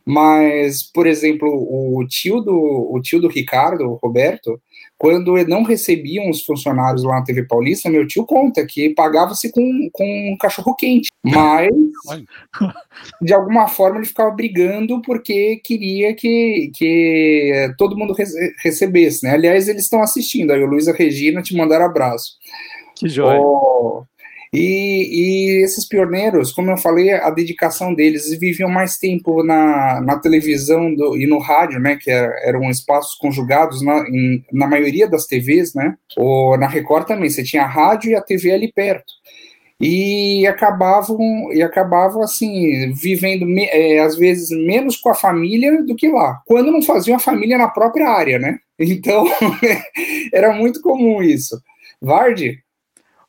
Mas, 0.07 0.83
por 0.83 1.07
exemplo, 1.07 1.49
o 1.49 2.07
tio 2.07 2.41
do, 2.41 2.55
o 2.93 3.01
tio 3.01 3.20
do 3.20 3.29
Ricardo, 3.29 3.85
o 3.85 3.99
Roberto, 4.03 4.61
quando 5.05 5.37
não 5.47 5.63
recebiam 5.65 6.31
os 6.31 6.43
funcionários 6.43 7.05
lá 7.05 7.17
na 7.17 7.25
TV 7.25 7.45
Paulista, 7.45 7.91
meu 7.91 8.07
tio 8.07 8.25
conta 8.25 8.65
que 8.65 8.89
pagava-se 8.95 9.53
com, 9.53 9.91
com 9.93 10.33
um 10.33 10.35
cachorro 10.39 10.75
quente, 10.75 11.11
mas 11.23 11.69
de 13.21 13.35
alguma 13.35 13.69
forma 13.69 13.99
ele 13.99 14.07
ficava 14.07 14.31
brigando 14.31 15.03
porque 15.03 15.61
queria 15.63 16.15
que, 16.15 16.71
que 16.75 17.71
todo 17.77 17.99
mundo 17.99 18.17
recebesse, 18.63 19.27
né? 19.27 19.35
Aliás, 19.35 19.69
eles 19.69 19.83
estão 19.83 20.01
assistindo, 20.01 20.53
aí 20.53 20.63
o 20.63 20.67
Luísa 20.67 20.95
Regina 20.95 21.43
te 21.43 21.55
mandar 21.55 21.83
abraço. 21.83 22.39
Que 22.97 23.07
joia. 23.07 23.39
Oh, 23.39 24.05
e, 24.57 25.59
e, 25.59 25.65
esses 25.65 25.85
pioneiros, 25.85 26.53
como 26.53 26.71
eu 26.71 26.77
falei, 26.77 27.13
a 27.13 27.29
dedicação 27.29 27.93
deles, 27.93 28.31
viviam 28.39 28.71
mais 28.71 28.97
tempo 28.97 29.43
na, 29.43 30.01
na 30.01 30.17
televisão 30.21 30.95
do, 30.95 31.19
e 31.19 31.27
no 31.27 31.39
rádio, 31.39 31.81
né, 31.81 31.97
que 32.01 32.09
era, 32.09 32.33
eram 32.45 32.71
espaços 32.71 33.17
conjugados 33.17 33.83
na, 33.83 34.09
em, 34.09 34.45
na 34.53 34.69
maioria 34.69 35.09
das 35.09 35.27
TVs, 35.27 35.75
né, 35.75 35.97
ou 36.17 36.57
na 36.57 36.69
Record 36.69 37.05
também, 37.05 37.29
você 37.29 37.43
tinha 37.43 37.65
a 37.65 37.69
rádio 37.69 38.13
e 38.13 38.15
a 38.15 38.23
TV 38.23 38.53
ali 38.53 38.73
perto. 38.73 39.13
E 39.81 40.47
acabavam, 40.47 41.53
e 41.53 41.61
acabavam 41.61 42.23
assim, 42.23 42.93
vivendo 42.93 43.45
é, 43.59 43.99
às 43.99 44.17
vezes 44.17 44.51
menos 44.51 44.97
com 44.97 45.11
a 45.11 45.15
família 45.15 45.83
do 45.83 45.97
que 45.97 46.09
lá, 46.09 46.41
quando 46.47 46.71
não 46.71 46.81
faziam 46.81 47.17
a 47.17 47.21
família 47.21 47.59
na 47.59 47.69
própria 47.69 48.09
área, 48.09 48.39
né? 48.39 48.59
Então, 48.79 49.25
era 50.33 50.53
muito 50.53 50.81
comum 50.81 51.23
isso. 51.23 51.61
Vardy, 52.03 52.64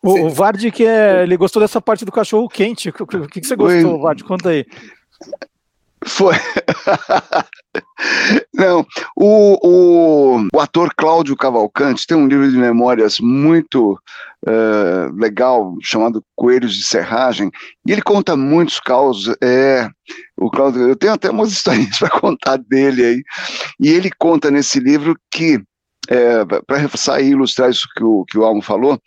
o, 0.05 0.27
o 0.27 0.29
Vard, 0.29 0.71
que 0.71 0.85
é, 0.85 1.23
ele 1.23 1.37
gostou 1.37 1.61
dessa 1.61 1.81
parte 1.81 2.05
do 2.05 2.11
cachorro 2.11 2.47
quente. 2.47 2.89
O 2.89 3.27
que, 3.27 3.41
que 3.41 3.47
você 3.47 3.55
gostou, 3.55 3.91
Foi... 3.91 4.01
Vard? 4.01 4.23
Conta 4.23 4.49
aí. 4.49 4.65
Foi. 6.05 6.35
Não, 8.53 8.85
o, 9.15 9.67
o, 9.67 10.47
o, 10.53 10.59
ator 10.59 10.93
Cláudio 10.95 11.35
Cavalcante 11.35 12.05
tem 12.05 12.15
um 12.15 12.27
livro 12.27 12.49
de 12.49 12.57
memórias 12.57 13.19
muito 13.19 13.99
uh, 14.45 15.15
legal 15.15 15.75
chamado 15.81 16.23
Coelhos 16.35 16.75
de 16.75 16.85
Serragem 16.85 17.49
e 17.85 17.91
ele 17.91 18.01
conta 18.01 18.35
muitos 18.35 18.79
causos. 18.79 19.35
É, 19.41 19.89
o 20.37 20.49
Cláudio, 20.49 20.87
eu 20.87 20.95
tenho 20.95 21.13
até 21.13 21.29
umas 21.29 21.51
histórias 21.51 21.97
para 21.97 22.09
contar 22.09 22.57
dele 22.57 23.03
aí. 23.03 23.23
E 23.79 23.89
ele 23.89 24.11
conta 24.17 24.51
nesse 24.51 24.79
livro 24.79 25.17
que, 25.31 25.61
é, 26.07 26.45
para 26.45 26.77
reforçar 26.77 27.21
e 27.21 27.29
ilustrar 27.29 27.69
isso 27.69 27.87
que 27.95 28.03
o, 28.03 28.25
que 28.25 28.37
o 28.37 28.43
Almo 28.43 28.61
falou, 28.61 28.99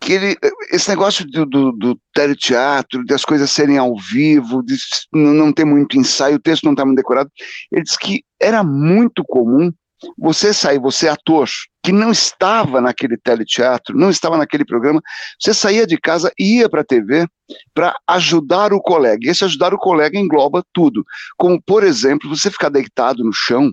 que 0.00 0.12
ele, 0.12 0.36
esse 0.70 0.88
negócio 0.88 1.26
do, 1.26 1.44
do, 1.44 1.72
do 1.72 2.00
teleteatro, 2.14 3.04
das 3.04 3.24
coisas 3.24 3.50
serem 3.50 3.78
ao 3.78 3.96
vivo, 3.96 4.62
de 4.62 4.76
não 5.12 5.52
ter 5.52 5.64
muito 5.64 5.98
ensaio, 5.98 6.36
o 6.36 6.40
texto 6.40 6.64
não 6.64 6.72
estar 6.72 6.82
tá 6.82 6.86
muito 6.86 6.98
decorado, 6.98 7.30
ele 7.72 7.82
disse 7.82 7.98
que 7.98 8.22
era 8.40 8.62
muito 8.62 9.24
comum 9.24 9.72
você 10.16 10.54
sair, 10.54 10.78
você 10.78 11.08
ator, 11.08 11.48
que 11.82 11.90
não 11.90 12.12
estava 12.12 12.80
naquele 12.80 13.16
teleteatro, 13.16 13.96
não 13.96 14.10
estava 14.10 14.36
naquele 14.36 14.64
programa, 14.64 15.00
você 15.40 15.52
saía 15.52 15.86
de 15.86 15.98
casa 15.98 16.30
e 16.38 16.58
ia 16.58 16.68
para 16.68 16.82
a 16.82 16.84
TV 16.84 17.26
para 17.74 17.96
ajudar 18.06 18.72
o 18.72 18.80
colega. 18.80 19.26
E 19.26 19.30
esse 19.30 19.44
ajudar 19.44 19.74
o 19.74 19.78
colega 19.78 20.18
engloba 20.18 20.62
tudo. 20.72 21.04
Como, 21.36 21.60
por 21.60 21.82
exemplo, 21.82 22.28
você 22.28 22.50
ficar 22.50 22.68
deitado 22.68 23.24
no 23.24 23.32
chão, 23.32 23.72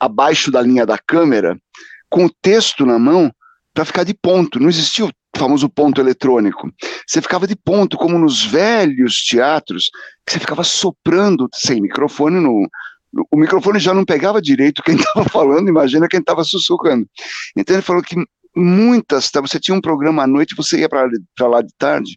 abaixo 0.00 0.50
da 0.50 0.60
linha 0.60 0.84
da 0.84 0.98
câmera, 0.98 1.56
com 2.10 2.24
o 2.26 2.32
texto 2.42 2.84
na 2.84 2.98
mão, 2.98 3.30
para 3.72 3.84
ficar 3.84 4.04
de 4.04 4.14
ponto. 4.14 4.58
Não 4.58 4.68
existia 4.68 5.04
o 5.04 5.12
famoso 5.36 5.68
ponto 5.68 6.00
eletrônico. 6.00 6.70
Você 7.06 7.20
ficava 7.20 7.46
de 7.46 7.56
ponto, 7.56 7.96
como 7.96 8.18
nos 8.18 8.44
velhos 8.44 9.22
teatros, 9.22 9.90
que 10.26 10.32
você 10.32 10.38
ficava 10.38 10.64
soprando 10.64 11.48
sem 11.52 11.80
microfone 11.80 12.40
no, 12.40 12.68
o 13.30 13.36
microfone 13.36 13.78
já 13.78 13.94
não 13.94 14.04
pegava 14.04 14.42
direito 14.42 14.82
quem 14.82 14.96
estava 14.96 15.28
falando, 15.28 15.68
imagina 15.68 16.08
quem 16.08 16.20
estava 16.20 16.44
sussurrando. 16.44 17.06
Então 17.56 17.76
ele 17.76 17.82
falou 17.82 18.02
que 18.02 18.16
muitas, 18.56 19.30
tá, 19.30 19.40
você 19.40 19.58
tinha 19.58 19.76
um 19.76 19.80
programa 19.80 20.22
à 20.22 20.26
noite, 20.26 20.54
você 20.56 20.80
ia 20.80 20.88
para 20.88 21.46
lá 21.46 21.60
de 21.60 21.72
tarde, 21.76 22.16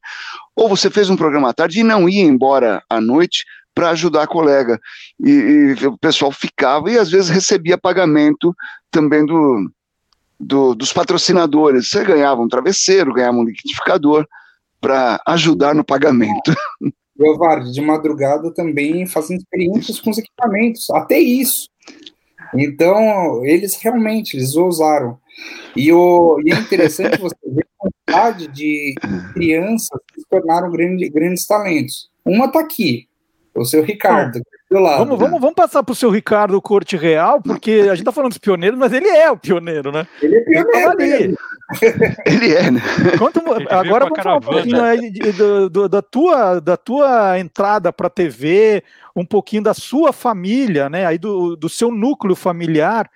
ou 0.56 0.70
você 0.70 0.90
fez 0.90 1.10
um 1.10 1.18
programa 1.18 1.50
à 1.50 1.54
tarde 1.54 1.80
e 1.80 1.84
não 1.84 2.08
ia 2.08 2.24
embora 2.24 2.82
à 2.90 3.02
noite 3.02 3.44
para 3.74 3.90
ajudar 3.90 4.24
a 4.24 4.28
colega. 4.28 4.80
E, 5.24 5.76
e, 5.80 5.88
o 5.88 5.98
pessoal 5.98 6.32
ficava 6.32 6.92
e 6.92 6.98
às 6.98 7.10
vezes 7.10 7.30
recebia 7.30 7.78
pagamento 7.78 8.56
também 8.92 9.26
do, 9.26 9.70
do, 10.40 10.76
dos 10.76 10.94
patrocinadores. 10.94 11.90
Você 11.90 12.04
ganhava 12.04 12.42
um 12.42 12.48
travesseiro, 12.48 13.14
ganhava 13.14 13.38
um 13.38 13.44
liquidificador 13.44 14.28
para 14.80 15.22
ajudar 15.28 15.74
no 15.74 15.84
pagamento. 15.84 16.54
Leovardi, 17.18 17.72
de 17.72 17.82
madrugada 17.82 18.54
também 18.54 19.08
fazendo 19.08 19.40
experiências 19.40 20.00
com 20.00 20.12
os 20.12 20.20
equipamentos, 20.20 20.88
até 20.92 21.18
isso. 21.18 21.68
Então, 22.54 23.44
eles 23.44 23.76
realmente, 23.82 24.38
eles 24.38 24.56
ousaram. 24.56 25.18
E, 25.76 25.92
o, 25.92 26.40
e 26.46 26.52
é 26.52 26.56
interessante 26.56 27.20
você 27.20 27.36
ver 27.46 27.66
a 27.66 27.90
quantidade 27.90 28.48
de 28.48 28.96
crianças 29.34 30.00
que 30.14 30.22
se 30.22 30.28
tornaram 30.30 30.72
grande, 30.72 31.10
grandes 31.10 31.46
talentos. 31.46 32.10
Uma 32.24 32.46
está 32.46 32.60
aqui, 32.60 33.08
o 33.56 33.66
seu 33.66 33.84
Ricardo, 33.84 34.40
do 34.40 34.46
lado. 34.70 34.98
Vamos, 35.00 35.20
vamos, 35.20 35.40
vamos 35.40 35.56
passar 35.56 35.84
para 35.84 35.94
o 35.94 35.96
seu 35.96 36.10
Ricardo 36.10 36.62
Corte 36.62 36.98
Real, 36.98 37.42
porque 37.42 37.72
a 37.84 37.96
gente 37.96 38.00
está 38.00 38.12
falando 38.12 38.32
dos 38.32 38.38
pioneiros, 38.38 38.78
mas 38.78 38.92
ele 38.92 39.08
é 39.08 39.32
o 39.32 39.38
pioneiro, 39.38 39.92
né? 39.92 40.06
Ele 40.22 40.36
é 40.36 40.64
pioneiro. 40.64 41.38
Ele, 41.82 42.16
ele 42.26 42.54
é, 42.54 42.72
né? 42.72 42.82
Conta, 43.18 43.42
agora 43.70 44.06
vamos 44.06 44.22
falar 44.22 44.38
um 44.38 44.42
pouquinho 44.42 44.84
aí 44.84 45.12
do, 45.12 45.70
do, 45.70 45.90
da, 45.90 46.02
tua, 46.02 46.60
da 46.60 46.78
tua 46.78 47.40
entrada 47.40 47.92
para 47.94 48.08
a 48.08 48.12
TV, 48.12 48.84
um 49.16 49.26
pouquinho 49.26 49.64
da 49.64 49.74
sua 49.74 50.12
família, 50.14 50.90
né? 50.90 51.06
Aí 51.06 51.18
do, 51.18 51.56
do 51.56 51.70
seu 51.70 51.92
núcleo 51.92 52.36
familiar 52.36 53.10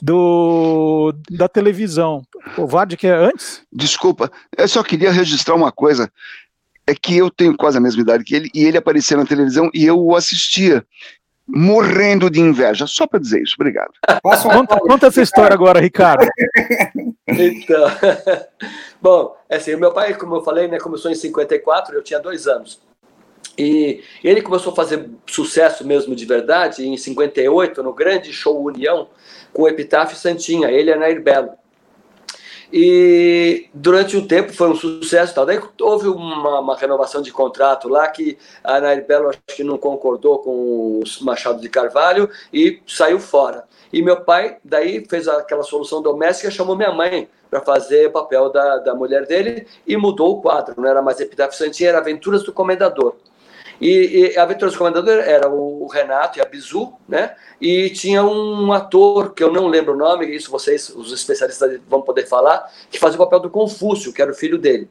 do, 0.00 1.14
da 1.30 1.48
televisão. 1.48 2.22
O 2.56 2.66
Vard 2.66 2.96
que 2.96 3.06
é 3.06 3.14
antes? 3.14 3.62
Desculpa, 3.72 4.30
eu 4.56 4.68
só 4.68 4.82
queria 4.82 5.10
registrar 5.10 5.54
uma 5.54 5.72
coisa 5.72 6.10
é 6.88 6.94
que 6.94 7.18
eu 7.18 7.30
tenho 7.30 7.54
quase 7.54 7.76
a 7.76 7.80
mesma 7.80 8.00
idade 8.00 8.24
que 8.24 8.34
ele, 8.34 8.50
e 8.54 8.64
ele 8.64 8.78
aparecia 8.78 9.16
na 9.16 9.26
televisão 9.26 9.70
e 9.74 9.84
eu 9.84 10.00
o 10.00 10.16
assistia, 10.16 10.82
morrendo 11.46 12.30
de 12.30 12.40
inveja. 12.40 12.86
Só 12.86 13.06
para 13.06 13.20
dizer 13.20 13.42
isso, 13.42 13.56
obrigado. 13.58 13.92
Conta, 14.22 14.78
conta, 14.80 15.06
essa 15.06 15.20
história 15.20 15.52
agora, 15.52 15.80
Ricardo. 15.80 16.26
então, 17.28 17.86
bom, 19.00 19.36
é 19.50 19.56
assim, 19.56 19.74
o 19.74 19.78
meu 19.78 19.92
pai, 19.92 20.14
como 20.14 20.36
eu 20.36 20.42
falei, 20.42 20.66
né, 20.66 20.78
começou 20.78 21.10
em 21.10 21.14
54, 21.14 21.94
eu 21.94 22.02
tinha 22.02 22.18
dois 22.20 22.46
anos. 22.46 22.80
E 23.56 24.02
ele 24.24 24.40
começou 24.40 24.72
a 24.72 24.76
fazer 24.76 25.10
sucesso 25.26 25.86
mesmo 25.86 26.14
de 26.16 26.24
verdade 26.24 26.86
em 26.86 26.96
58, 26.96 27.82
no 27.82 27.92
grande 27.92 28.32
show 28.32 28.64
União, 28.64 29.08
com 29.52 29.62
o 29.62 29.68
Epitáfio 29.68 30.16
Santinha, 30.16 30.70
ele 30.70 30.90
é 30.90 30.96
Nair 30.96 31.22
Belo. 31.22 31.50
E 32.72 33.68
durante 33.72 34.16
um 34.16 34.26
tempo 34.26 34.52
foi 34.52 34.68
um 34.68 34.74
sucesso. 34.74 35.34
Tal. 35.34 35.46
Daí 35.46 35.60
houve 35.80 36.08
uma, 36.08 36.60
uma 36.60 36.76
renovação 36.76 37.22
de 37.22 37.32
contrato 37.32 37.88
lá 37.88 38.08
que 38.08 38.36
a 38.62 38.80
Nair 38.80 39.06
Belo 39.06 39.28
acho 39.28 39.38
que 39.46 39.64
não 39.64 39.78
concordou 39.78 40.38
com 40.40 40.50
o 40.50 41.02
Machado 41.22 41.60
de 41.60 41.68
Carvalho 41.68 42.28
e 42.52 42.80
saiu 42.86 43.18
fora. 43.18 43.64
E 43.92 44.02
meu 44.02 44.20
pai 44.20 44.58
daí 44.62 45.04
fez 45.08 45.26
aquela 45.28 45.62
solução 45.62 46.02
doméstica, 46.02 46.50
chamou 46.50 46.76
minha 46.76 46.92
mãe 46.92 47.28
para 47.50 47.60
fazer 47.62 48.08
o 48.08 48.12
papel 48.12 48.50
da, 48.50 48.76
da 48.78 48.94
mulher 48.94 49.26
dele 49.26 49.66
e 49.86 49.96
mudou 49.96 50.36
o 50.36 50.42
quadro. 50.42 50.74
Não 50.76 50.88
era 50.88 51.00
mais 51.00 51.18
Epitáfio 51.20 51.56
Santinha, 51.56 51.88
era 51.88 51.98
Aventuras 51.98 52.42
do 52.42 52.52
Comendador. 52.52 53.16
E, 53.80 54.32
e 54.32 54.38
a 54.38 54.42
Aventuras 54.42 54.74
do 54.74 54.78
Comendador 54.78 55.18
era 55.18 55.48
o 55.48 55.86
Renato 55.86 56.38
e 56.38 56.42
a 56.42 56.44
Bizu, 56.44 56.92
né? 57.08 57.34
E 57.60 57.90
tinha 57.90 58.24
um 58.24 58.72
ator, 58.72 59.34
que 59.34 59.42
eu 59.42 59.52
não 59.52 59.66
lembro 59.66 59.94
o 59.94 59.96
nome, 59.96 60.26
isso 60.26 60.50
vocês, 60.50 60.88
os 60.90 61.12
especialistas, 61.12 61.80
vão 61.88 62.02
poder 62.02 62.26
falar, 62.26 62.70
que 62.90 62.98
fazia 62.98 63.16
o 63.16 63.24
papel 63.24 63.40
do 63.40 63.50
Confúcio, 63.50 64.12
que 64.12 64.20
era 64.20 64.30
o 64.30 64.34
filho 64.34 64.58
dele. 64.58 64.90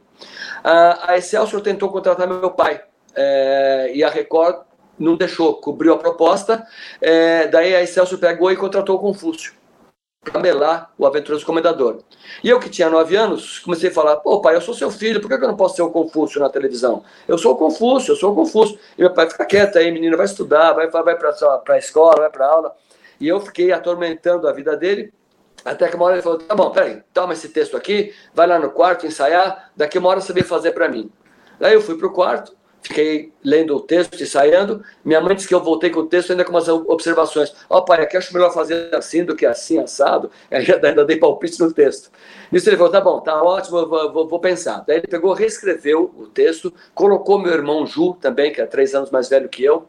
A, 0.64 1.12
a 1.12 1.18
Excelsior 1.18 1.62
tentou 1.62 1.90
contratar 1.90 2.28
meu 2.28 2.52
pai, 2.52 2.82
é, 3.16 3.92
e 3.94 4.04
a 4.04 4.10
Record 4.10 4.62
não 4.98 5.16
deixou, 5.16 5.56
cobriu 5.56 5.94
a 5.94 5.98
proposta, 5.98 6.66
é, 7.02 7.48
daí 7.48 7.76
a 7.76 7.84
Excelsior 7.84 8.20
pegou 8.20 8.52
e 8.52 8.56
contratou 8.56 8.96
o 8.96 9.00
Confúcio 9.00 9.57
para 10.32 10.42
melar 10.42 10.92
o 10.98 11.06
Aventuroso 11.06 11.46
Comendador. 11.46 12.00
E 12.44 12.50
eu 12.50 12.60
que 12.60 12.70
tinha 12.70 12.90
nove 12.90 13.16
anos, 13.16 13.60
comecei 13.60 13.90
a 13.90 13.94
falar, 13.94 14.18
pô 14.18 14.42
pai, 14.42 14.56
eu 14.56 14.62
sou 14.62 14.74
seu 14.74 14.92
filho, 14.92 15.22
por 15.22 15.28
que 15.28 15.34
eu 15.36 15.48
não 15.48 15.56
posso 15.56 15.76
ser 15.76 15.82
o 15.82 15.90
Confúcio 15.90 16.40
na 16.40 16.50
televisão? 16.50 17.04
Eu 17.28 17.38
sou 17.38 17.54
o 17.54 17.56
Confúcio, 17.56 18.12
eu 18.12 18.16
sou 18.16 18.32
o 18.32 18.36
Confúcio. 18.36 18.78
E 18.98 19.02
meu 19.02 19.14
pai, 19.14 19.30
fica 19.30 19.46
quieto 19.46 19.78
aí, 19.78 19.92
menino, 19.92 20.18
vai 20.18 20.26
estudar, 20.26 20.74
vai, 20.74 20.90
vai 20.90 21.16
para 21.16 21.34
a 21.70 21.78
escola, 21.78 22.18
vai 22.18 22.30
para 22.30 22.48
aula. 22.48 22.76
E 23.20 23.28
eu 23.28 23.40
fiquei 23.40 23.72
atormentando 23.72 24.48
a 24.48 24.52
vida 24.52 24.76
dele, 24.76 25.12
até 25.66 25.88
que 25.88 25.96
uma 25.96 26.06
hora 26.06 26.16
ele 26.16 26.22
falou, 26.22 26.38
tá 26.38 26.56
bom, 26.56 26.70
peraí, 26.70 27.02
toma 27.14 27.34
esse 27.34 27.50
texto 27.50 27.76
aqui, 27.76 28.14
vai 28.34 28.48
lá 28.48 28.60
no 28.60 28.70
quarto 28.70 29.06
ensaiar, 29.06 29.72
daqui 29.76 29.98
uma 29.98 30.10
hora 30.10 30.22
você 30.22 30.32
vem 30.32 30.44
fazer 30.44 30.72
para 30.72 30.88
mim. 30.88 31.10
Daí 31.60 31.74
eu 31.74 31.82
fui 31.82 31.98
para 31.98 32.08
o 32.08 32.12
quarto, 32.14 32.56
fiquei 32.82 33.34
lendo 33.44 33.76
o 33.76 33.80
texto, 33.80 34.22
ensaiando. 34.22 34.84
Minha 35.04 35.22
mãe 35.22 35.36
disse 35.36 35.48
que 35.48 35.54
eu 35.54 35.64
voltei 35.64 35.90
com 35.90 36.02
o 36.02 36.06
texto 36.08 36.32
ainda 36.32 36.44
com 36.44 36.52
umas 36.52 36.68
observações. 36.68 37.54
Ó, 37.70 37.78
oh, 37.78 37.86
pai, 37.86 38.02
aqui 38.02 38.18
acho 38.18 38.34
melhor 38.34 38.54
fazer 38.54 38.94
assim 38.96 39.24
do 39.24 39.36
que 39.36 39.46
assim, 39.46 39.80
assado. 39.80 40.32
Aí 40.52 40.66
ainda 40.84 41.06
dei 41.06 41.18
palpite 41.18 41.60
no 41.60 41.72
texto. 41.72 42.12
Nisso 42.52 42.70
ele 42.70 42.78
falou: 42.78 42.92
tá 42.92 43.02
bom, 43.02 43.20
tá 43.20 43.42
ótimo, 43.42 43.86
vou, 43.86 44.12
vou, 44.12 44.28
vou, 44.28 44.40
pensar. 44.40 44.84
Daí 44.88 44.98
ele 44.98 45.08
pegou, 45.08 45.34
reescreveu 45.34 46.14
o 46.18 46.28
texto, 46.28 46.74
colocou 46.94 47.40
meu 47.40 47.54
irmão 47.54 47.86
Ju, 47.86 48.14
também, 48.22 48.52
que 48.52 48.62
é 48.62 48.66
três 48.66 48.96
anos 48.96 49.12
mais 49.12 49.30
velho 49.30 49.50
que 49.50 49.64
eu, 49.64 49.88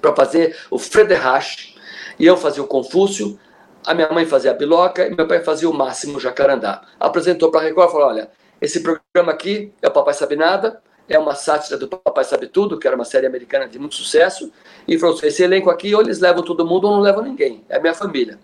para 0.00 0.14
fazer 0.14 0.56
o 0.70 0.78
Frederich. 0.78 1.76
E 2.18 2.26
eu 2.26 2.36
fazia 2.36 2.62
o 2.62 2.66
Confúcio, 2.66 3.38
a 3.86 3.94
minha 3.94 4.10
mãe 4.10 4.26
fazia 4.26 4.50
a 4.50 4.54
Biloca 4.54 5.06
e 5.06 5.14
meu 5.14 5.26
pai 5.26 5.40
fazia 5.40 5.68
o 5.68 5.74
Máximo 5.74 6.18
Jacarandá. 6.18 6.82
Apresentou 6.98 7.50
para 7.50 7.60
a 7.60 7.64
Record 7.64 7.88
e 7.88 7.92
falou: 7.92 8.08
olha. 8.08 8.30
Esse 8.60 8.82
programa 8.82 9.30
aqui 9.30 9.72
é 9.80 9.86
o 9.86 9.90
Papai 9.92 10.14
Sabe 10.14 10.34
Nada, 10.34 10.82
é 11.08 11.18
uma 11.18 11.34
sátira 11.34 11.78
do 11.78 11.88
Papai 11.88 12.24
Sabe 12.24 12.46
Tudo, 12.48 12.78
que 12.78 12.86
era 12.86 12.94
uma 12.94 13.04
série 13.04 13.26
americana 13.26 13.66
de 13.66 13.78
muito 13.78 13.94
sucesso, 13.94 14.52
e 14.86 14.98
falou 14.98 15.16
assim, 15.16 15.26
esse 15.26 15.42
elenco 15.42 15.70
aqui, 15.70 15.94
ou 15.94 16.02
eles 16.02 16.20
levam 16.20 16.42
todo 16.42 16.66
mundo 16.66 16.86
ou 16.86 16.96
não 16.96 17.00
levam 17.00 17.22
ninguém, 17.22 17.64
é 17.68 17.76
a 17.76 17.80
minha 17.80 17.94
família. 17.94 18.38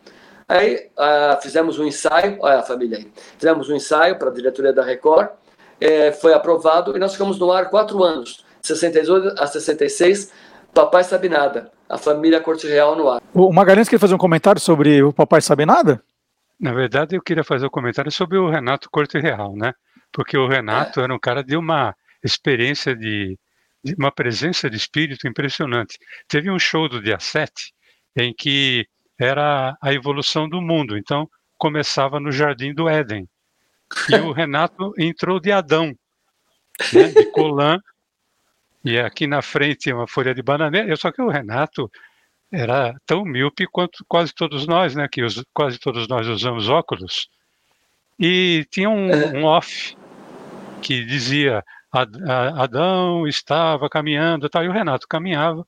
Aí 0.49 0.89
uh, 0.99 1.41
fizemos 1.43 1.79
um 1.79 1.85
ensaio, 1.85 2.39
olha 2.41 2.59
a 2.59 2.63
família 2.63 2.99
aí, 2.99 3.13
fizemos 3.39 3.69
um 3.69 3.75
ensaio 3.75 4.19
para 4.19 4.31
a 4.31 4.33
diretoria 4.33 4.73
da 4.73 4.83
Record, 4.83 5.29
é, 5.81 6.13
foi 6.13 6.33
aprovado 6.33 6.97
e 6.97 7.01
nós 7.01 7.13
ficamos 7.13 7.39
no 7.39 7.51
ar 7.53 7.69
quatro 7.69 8.03
anos, 8.03 8.45
de 8.63 8.69
68 8.69 9.35
a 9.39 9.47
66, 9.47 10.33
Papai 10.73 11.05
Sabe 11.05 11.29
Nada, 11.29 11.71
a 11.89 11.99
família 11.99 12.41
Corte 12.41 12.67
Real 12.67 12.97
no 12.97 13.09
ar. 13.11 13.23
O 13.33 13.53
Magalhães 13.53 13.89
quer 13.89 13.99
fazer 13.99 14.15
um 14.15 14.19
comentário 14.19 14.61
sobre 14.61 15.03
o 15.03 15.13
Papai 15.13 15.41
Sabe 15.41 15.67
Nada? 15.67 16.03
Na 16.59 16.73
verdade, 16.73 17.17
eu 17.17 17.23
queria 17.23 17.45
fazer 17.45 17.67
um 17.67 17.71
comentário 17.71 18.11
sobre 18.11 18.39
o 18.39 18.49
Renato 18.49 18.89
Corte 18.91 19.19
Real, 19.19 19.55
né? 19.55 19.73
Porque 20.13 20.37
o 20.39 20.47
Renato 20.47 21.01
é. 21.01 21.05
era 21.05 21.15
um 21.15 21.19
cara 21.19 21.43
de 21.43 21.57
uma 21.57 21.95
experiência 22.25 22.97
de, 22.97 23.39
de, 23.85 23.95
uma 23.99 24.11
presença 24.11 24.71
de 24.71 24.77
espírito 24.77 25.29
impressionante. 25.29 25.99
Teve 26.27 26.51
um 26.51 26.59
show 26.59 26.89
do 26.89 27.03
dia 27.03 27.21
7 27.21 27.53
em 28.17 28.33
que 28.33 28.87
era 29.19 29.77
a 29.83 29.93
evolução 29.93 30.49
do 30.49 30.61
mundo, 30.61 30.97
então 30.97 31.29
começava 31.59 32.19
no 32.19 32.33
Jardim 32.33 32.73
do 32.73 32.89
Éden. 32.89 33.29
E 34.09 34.15
o 34.17 34.33
Renato 34.33 34.93
entrou 34.99 35.39
de 35.39 35.53
Adão, 35.53 35.95
né, 36.93 37.09
de 37.09 37.31
Colan, 37.31 37.79
e 38.85 38.99
aqui 38.99 39.27
na 39.27 39.41
frente 39.41 39.93
uma 39.93 40.07
folha 40.07 40.35
de 40.35 40.43
bananeira, 40.43 40.95
só 40.97 41.13
que 41.13 41.23
o 41.23 41.29
Renato 41.29 41.91
era 42.53 42.95
tão 43.07 43.25
míope 43.25 43.67
quanto 43.67 44.05
quase 44.07 44.33
todos 44.35 44.67
nós, 44.67 44.95
né, 44.95 45.09
que 45.11 45.23
os, 45.23 45.43
quase 45.53 45.79
todos 45.79 46.07
nós 46.09 46.27
usamos 46.27 46.69
óculos, 46.69 47.29
e 48.19 48.65
tinha 48.71 48.89
um, 48.89 49.11
é. 49.11 49.39
um 49.39 49.45
off 49.45 49.97
que 50.83 51.05
dizia 51.05 51.65
Adão 52.57 53.27
estava 53.27 53.89
caminhando, 53.89 54.49
tal, 54.49 54.65
e 54.65 54.69
o 54.69 54.73
Renato 54.73 55.07
caminhava, 55.07 55.67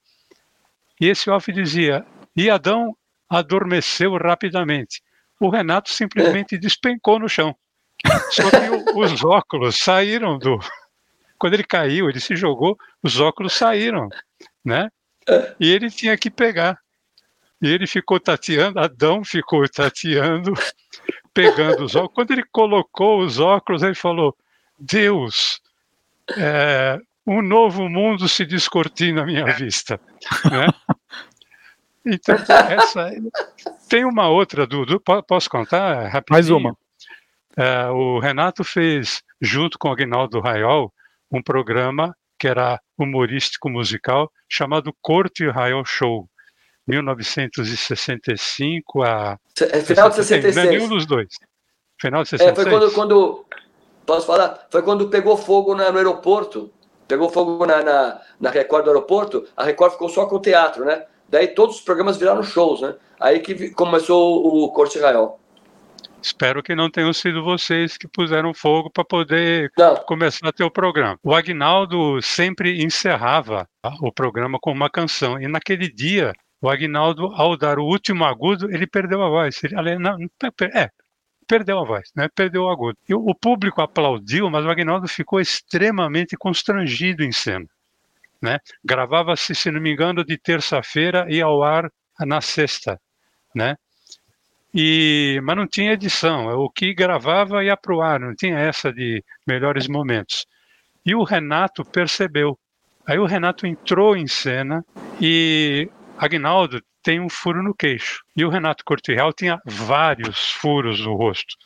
e 1.01 1.07
esse 1.07 1.31
off 1.31 1.53
dizia, 1.53 2.05
e 2.35 2.51
Adão 2.51 2.97
adormeceu 3.29 4.17
rapidamente. 4.17 5.03
O 5.41 5.49
Renato 5.49 5.91
simplesmente 5.91 6.59
despencou 6.59 7.19
no 7.19 7.29
chão. 7.29 7.55
Só 8.31 8.51
que 8.51 8.93
o, 8.93 9.01
os 9.01 9.23
óculos 9.25 9.79
saíram 9.79 10.39
do. 10.39 10.59
Quando 11.39 11.55
ele 11.55 11.65
caiu, 11.65 12.09
ele 12.09 12.21
se 12.21 12.35
jogou, 12.35 12.79
os 13.03 13.21
óculos 13.21 13.53
saíram, 13.53 14.09
né? 14.65 14.89
E 15.61 15.71
ele 15.71 15.91
tinha 15.91 16.17
que 16.17 16.31
pegar. 16.31 16.79
E 17.61 17.69
ele 17.69 17.87
ficou 17.87 18.19
tateando, 18.19 18.79
Adão 18.79 19.25
ficou 19.25 19.67
tateando, 19.69 20.53
pegando 21.35 21.85
os 21.85 21.95
óculos. 21.95 22.15
Quando 22.15 22.31
ele 22.31 22.45
colocou 22.51 23.21
os 23.21 23.39
óculos, 23.39 23.83
ele 23.83 23.95
falou: 23.95 24.35
Deus, 24.79 25.61
é, 26.37 26.99
um 27.27 27.43
novo 27.43 27.89
mundo 27.89 28.29
se 28.29 28.45
descortina 28.45 29.23
à 29.23 29.27
minha 29.27 29.47
vista. 29.55 30.01
Né? 30.45 30.67
Então, 32.09 32.37
essa, 32.37 33.11
tem 33.89 34.05
uma 34.05 34.29
outra, 34.29 34.65
Dudu, 34.65 35.03
posso 35.27 35.51
contar 35.51 36.09
rapidinho? 36.09 36.25
Mais 36.31 36.49
uma. 36.49 36.77
É, 37.57 37.89
o 37.89 38.21
Renato 38.21 38.63
fez, 38.63 39.25
junto 39.41 39.77
com 39.77 39.89
o 39.89 39.93
Aguinaldo 39.93 40.41
Raiol, 40.41 40.93
um 41.33 41.43
programa 41.43 42.15
que 42.39 42.47
era 42.47 42.81
humorístico 42.97 43.69
musical 43.69 44.31
chamado 44.49 44.95
Corte 45.03 45.49
Raiol 45.49 45.85
Show. 45.85 46.29
1965 46.87 49.03
a. 49.03 49.37
É 49.61 49.81
final 49.81 50.09
de 50.09 50.15
66. 50.17 50.55
Não 50.55 50.63
é 50.63 50.67
nenhum 50.67 50.89
dos 50.89 51.07
dois. 51.07 51.35
Final 52.01 52.23
de 52.23 52.29
66. 52.29 52.51
É, 52.51 52.55
foi 52.63 52.71
quando, 52.71 52.95
quando. 52.95 53.45
Posso 54.07 54.27
falar? 54.27 54.67
Foi 54.71 54.83
quando 54.83 55.09
pegou 55.09 55.37
fogo 55.37 55.75
na, 55.75 55.91
no 55.91 55.99
aeroporto. 55.99 56.73
Pegou 57.09 57.29
fogo 57.29 57.67
na, 57.67 57.83
na, 57.83 58.21
na 58.41 58.51
Record 58.51 58.85
do 58.85 58.91
aeroporto. 58.91 59.47
A 59.57 59.65
Record 59.65 59.93
ficou 59.93 60.09
só 60.09 60.27
com 60.27 60.37
o 60.37 60.41
teatro, 60.41 60.85
né? 60.85 61.05
Daí 61.29 61.49
todos 61.49 61.77
os 61.77 61.83
programas 61.83 62.17
viraram 62.17 62.43
shows, 62.43 62.81
né? 62.81 62.95
Aí 63.19 63.41
que 63.41 63.71
começou 63.71 64.47
o 64.47 64.71
Corte 64.71 64.99
Real. 64.99 65.41
Espero 66.23 66.63
que 66.63 66.75
não 66.75 66.91
tenham 66.91 67.13
sido 67.13 67.43
vocês 67.43 67.97
que 67.97 68.09
puseram 68.09 68.53
fogo 68.53 68.91
para 68.91 69.05
poder 69.05 69.71
não. 69.79 69.97
começar 69.97 70.49
a 70.49 70.53
ter 70.53 70.65
o 70.65 70.71
programa. 70.71 71.19
O 71.23 71.35
Agnaldo 71.35 72.21
sempre 72.21 72.83
encerrava 72.83 73.69
o 74.01 74.13
programa 74.13 74.59
com 74.61 74.73
uma 74.73 74.91
canção. 74.91 75.41
E 75.41 75.47
naquele 75.47 75.89
dia, 75.89 76.33
o 76.61 76.69
Agnaldo, 76.69 77.27
ao 77.35 77.57
dar 77.57 77.79
o 77.79 77.85
último 77.85 78.25
agudo, 78.25 78.69
ele 78.73 78.87
perdeu 78.87 79.23
a 79.23 79.29
voz. 79.29 79.63
Ele, 79.63 79.99
não, 79.99 80.17
é, 80.75 80.91
perdeu 81.47 81.79
a 81.79 81.85
voz, 81.85 82.11
né? 82.15 82.29
perdeu 82.35 82.65
o 82.65 82.71
agudo. 82.71 82.99
E 83.09 83.15
o 83.15 83.35
público 83.35 83.81
aplaudiu, 83.81 84.51
mas 84.51 84.65
o 84.65 84.71
Agnaldo 84.71 85.09
ficou 85.09 85.41
extremamente 85.41 86.37
constrangido 86.37 87.23
em 87.23 87.33
cena. 87.33 87.67
Né? 88.41 88.59
Gravava-se, 88.85 89.55
se 89.55 89.71
não 89.71 89.81
me 89.81 89.93
engano, 89.93 90.25
de 90.25 90.37
terça-feira 90.37 91.27
e 91.29 91.41
ao 91.41 91.63
ar 91.63 91.91
na 92.21 92.41
sexta. 92.41 93.01
Né? 93.55 93.77
E, 94.75 95.41
mas 95.43 95.57
não 95.57 95.67
tinha 95.67 95.93
edição, 95.93 96.49
o 96.49 96.69
que 96.69 96.93
gravava 96.93 97.65
ia 97.65 97.77
para 97.77 97.95
o 97.95 98.03
ar, 98.03 98.21
não 98.21 98.35
tinha 98.35 98.59
essa 98.59 98.93
de 98.93 99.25
melhores 99.47 99.89
momentos. 99.89 100.45
E 101.05 101.15
o 101.15 101.23
Renato 101.23 101.85
percebeu. 101.85 102.59
Aí 103.07 103.19
o 103.19 103.25
Renato 103.25 103.67
entrou 103.67 104.17
em 104.17 104.27
cena 104.27 104.85
e 105.21 105.89
Agnaldo 106.19 106.83
tem 107.03 107.21
um 107.21 107.29
furo 107.29 107.63
no 107.63 107.75
queixo. 107.75 108.23
E 108.37 108.45
o 108.45 108.49
Renato 108.49 108.85
Cortiel 108.85 109.33
tinha 109.33 109.61
vários 109.65 110.51
furos 110.53 111.01
no 111.01 111.15
rosto. 111.15 111.57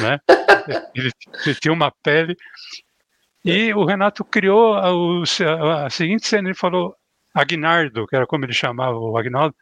Né? 0.00 0.18
ele, 0.94 1.10
ele 1.46 1.54
tinha 1.54 1.72
uma 1.72 1.92
pele. 2.02 2.36
E 3.44 3.72
o 3.74 3.84
Renato 3.84 4.24
criou 4.24 4.74
a, 4.74 4.88
a, 4.88 5.86
a 5.86 5.90
seguinte 5.90 6.26
cena: 6.26 6.48
ele 6.48 6.54
falou, 6.54 6.94
Agnardo, 7.32 8.06
que 8.06 8.16
era 8.16 8.26
como 8.26 8.44
ele 8.44 8.52
chamava 8.52 8.98
o 8.98 9.16
Agnaldo, 9.16 9.54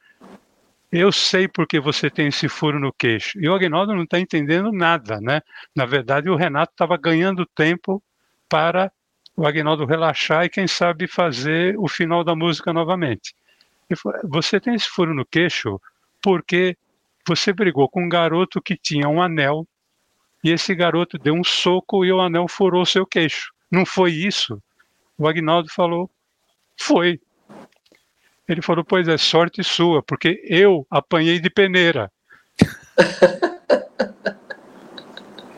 eu 0.90 1.12
sei 1.12 1.47
porque 1.47 1.78
você 1.78 2.09
tem 2.09 2.28
esse 2.28 2.49
furo 2.49 2.78
no 2.78 2.92
queixo. 2.92 3.38
E 3.38 3.49
o 3.49 3.55
Agnaldo 3.55 3.94
não 3.94 4.05
está 4.05 4.18
entendendo 4.18 4.72
nada, 4.72 5.20
né? 5.20 5.42
Na 5.74 5.84
verdade, 5.84 6.30
o 6.30 6.36
Renato 6.36 6.72
estava 6.72 6.97
ganhando 6.97 7.44
tempo 7.44 8.03
para 8.49 8.90
o 9.36 9.47
Agnaldo 9.47 9.84
relaxar 9.84 10.44
e, 10.44 10.49
quem 10.49 10.66
sabe, 10.66 11.07
fazer 11.07 11.76
o 11.78 11.88
final 11.88 12.24
da 12.24 12.34
música 12.34 12.72
novamente. 12.72 13.34
Falou, 13.95 14.20
você 14.24 14.59
tem 14.59 14.74
esse 14.74 14.89
furo 14.89 15.14
no 15.14 15.24
queixo 15.24 15.80
porque 16.20 16.76
você 17.26 17.53
brigou 17.53 17.89
com 17.89 18.05
um 18.05 18.09
garoto 18.09 18.61
que 18.61 18.76
tinha 18.76 19.09
um 19.09 19.22
anel 19.22 19.66
e 20.43 20.51
esse 20.51 20.74
garoto 20.74 21.18
deu 21.18 21.34
um 21.34 21.45
soco 21.45 22.05
e 22.05 22.12
o 22.12 22.20
anel 22.20 22.49
furou 22.49 22.84
seu 22.84 23.07
queixo. 23.07 23.53
Não 23.70 23.84
foi 23.84 24.12
isso? 24.12 24.61
O 25.18 25.26
Agnaldo 25.26 25.68
falou, 25.72 26.11
foi. 26.78 27.20
Ele 28.49 28.62
falou: 28.62 28.84
Pois 28.84 29.09
é, 29.09 29.16
sorte 29.16 29.64
sua, 29.64 30.03
porque 30.03 30.41
eu 30.45 30.87
apanhei 30.91 31.41
de 31.41 31.51
peneira. 31.51 32.11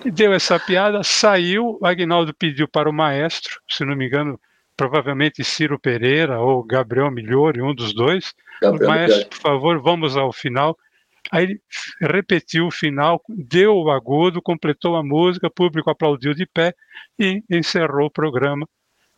e 0.05 0.11
deu 0.13 0.33
essa 0.33 0.59
piada, 0.59 1.03
saiu. 1.03 1.79
O 1.81 1.87
Agnaldo 1.87 2.33
pediu 2.33 2.67
para 2.67 2.89
o 2.89 2.93
maestro, 2.93 3.61
se 3.69 3.85
não 3.85 3.95
me 3.95 4.07
engano, 4.07 4.41
provavelmente 4.79 5.43
Ciro 5.43 5.77
Pereira 5.79 6.41
ou 6.41 6.63
Gabriel 6.63 7.11
Milhori, 7.11 7.61
um 7.61 7.75
dos 7.75 7.93
dois. 7.93 8.33
Gabriel 8.63 8.89
maestro, 8.89 9.29
por 9.29 9.39
favor, 9.39 9.83
vamos 9.83 10.17
ao 10.17 10.33
final. 10.33 10.79
Aí 11.33 11.45
ele 11.45 11.61
repetiu 12.01 12.69
o 12.69 12.71
final, 12.71 13.21
deu 13.29 13.75
o 13.75 13.91
agudo, 13.91 14.41
completou 14.41 14.97
a 14.97 15.03
música, 15.03 15.49
o 15.49 15.51
público 15.51 15.91
aplaudiu 15.91 16.33
de 16.33 16.47
pé 16.47 16.73
e 17.19 17.43
encerrou 17.51 18.07
o 18.07 18.11
programa 18.11 18.65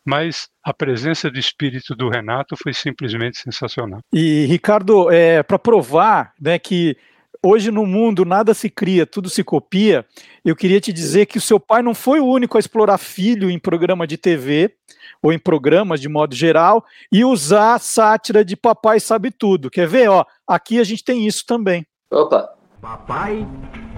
mas 0.03 0.49
a 0.63 0.73
presença 0.73 1.29
do 1.29 1.37
espírito 1.37 1.95
do 1.95 2.09
Renato 2.09 2.55
foi 2.57 2.73
simplesmente 2.73 3.37
sensacional. 3.37 4.01
E 4.11 4.45
Ricardo, 4.45 5.11
é, 5.11 5.43
para 5.43 5.59
provar 5.59 6.33
né, 6.41 6.57
que 6.57 6.97
hoje 7.43 7.71
no 7.71 7.85
mundo 7.85 8.23
nada 8.23 8.53
se 8.53 8.69
cria, 8.69 9.05
tudo 9.05 9.29
se 9.29 9.43
copia, 9.43 10.05
eu 10.45 10.55
queria 10.55 10.79
te 10.79 10.93
dizer 10.93 11.25
que 11.25 11.37
o 11.37 11.41
seu 11.41 11.59
pai 11.59 11.81
não 11.81 11.93
foi 11.93 12.19
o 12.19 12.25
único 12.25 12.57
a 12.57 12.59
explorar 12.59 12.97
filho 12.97 13.49
em 13.49 13.57
programa 13.57 14.05
de 14.05 14.17
TV 14.17 14.75
ou 15.21 15.33
em 15.33 15.39
programas 15.39 15.99
de 15.99 16.09
modo 16.09 16.35
geral 16.35 16.85
e 17.11 17.23
usar 17.25 17.75
a 17.75 17.79
sátira 17.79 18.43
de 18.45 18.55
papai 18.55 18.99
sabe 18.99 19.31
tudo. 19.31 19.69
Quer 19.69 19.87
ver? 19.87 20.09
Ó, 20.09 20.25
aqui 20.47 20.79
a 20.79 20.83
gente 20.83 21.03
tem 21.03 21.25
isso 21.25 21.45
também. 21.45 21.85
Opa. 22.11 22.53
Papai. 22.81 23.47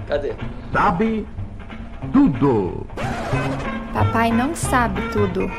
Cadê? 0.08 0.34
Sabe 0.72 1.26
tudo. 2.12 2.86
Papai 3.94 4.32
não 4.32 4.54
sabe 4.54 5.02
tudo. 5.12 5.50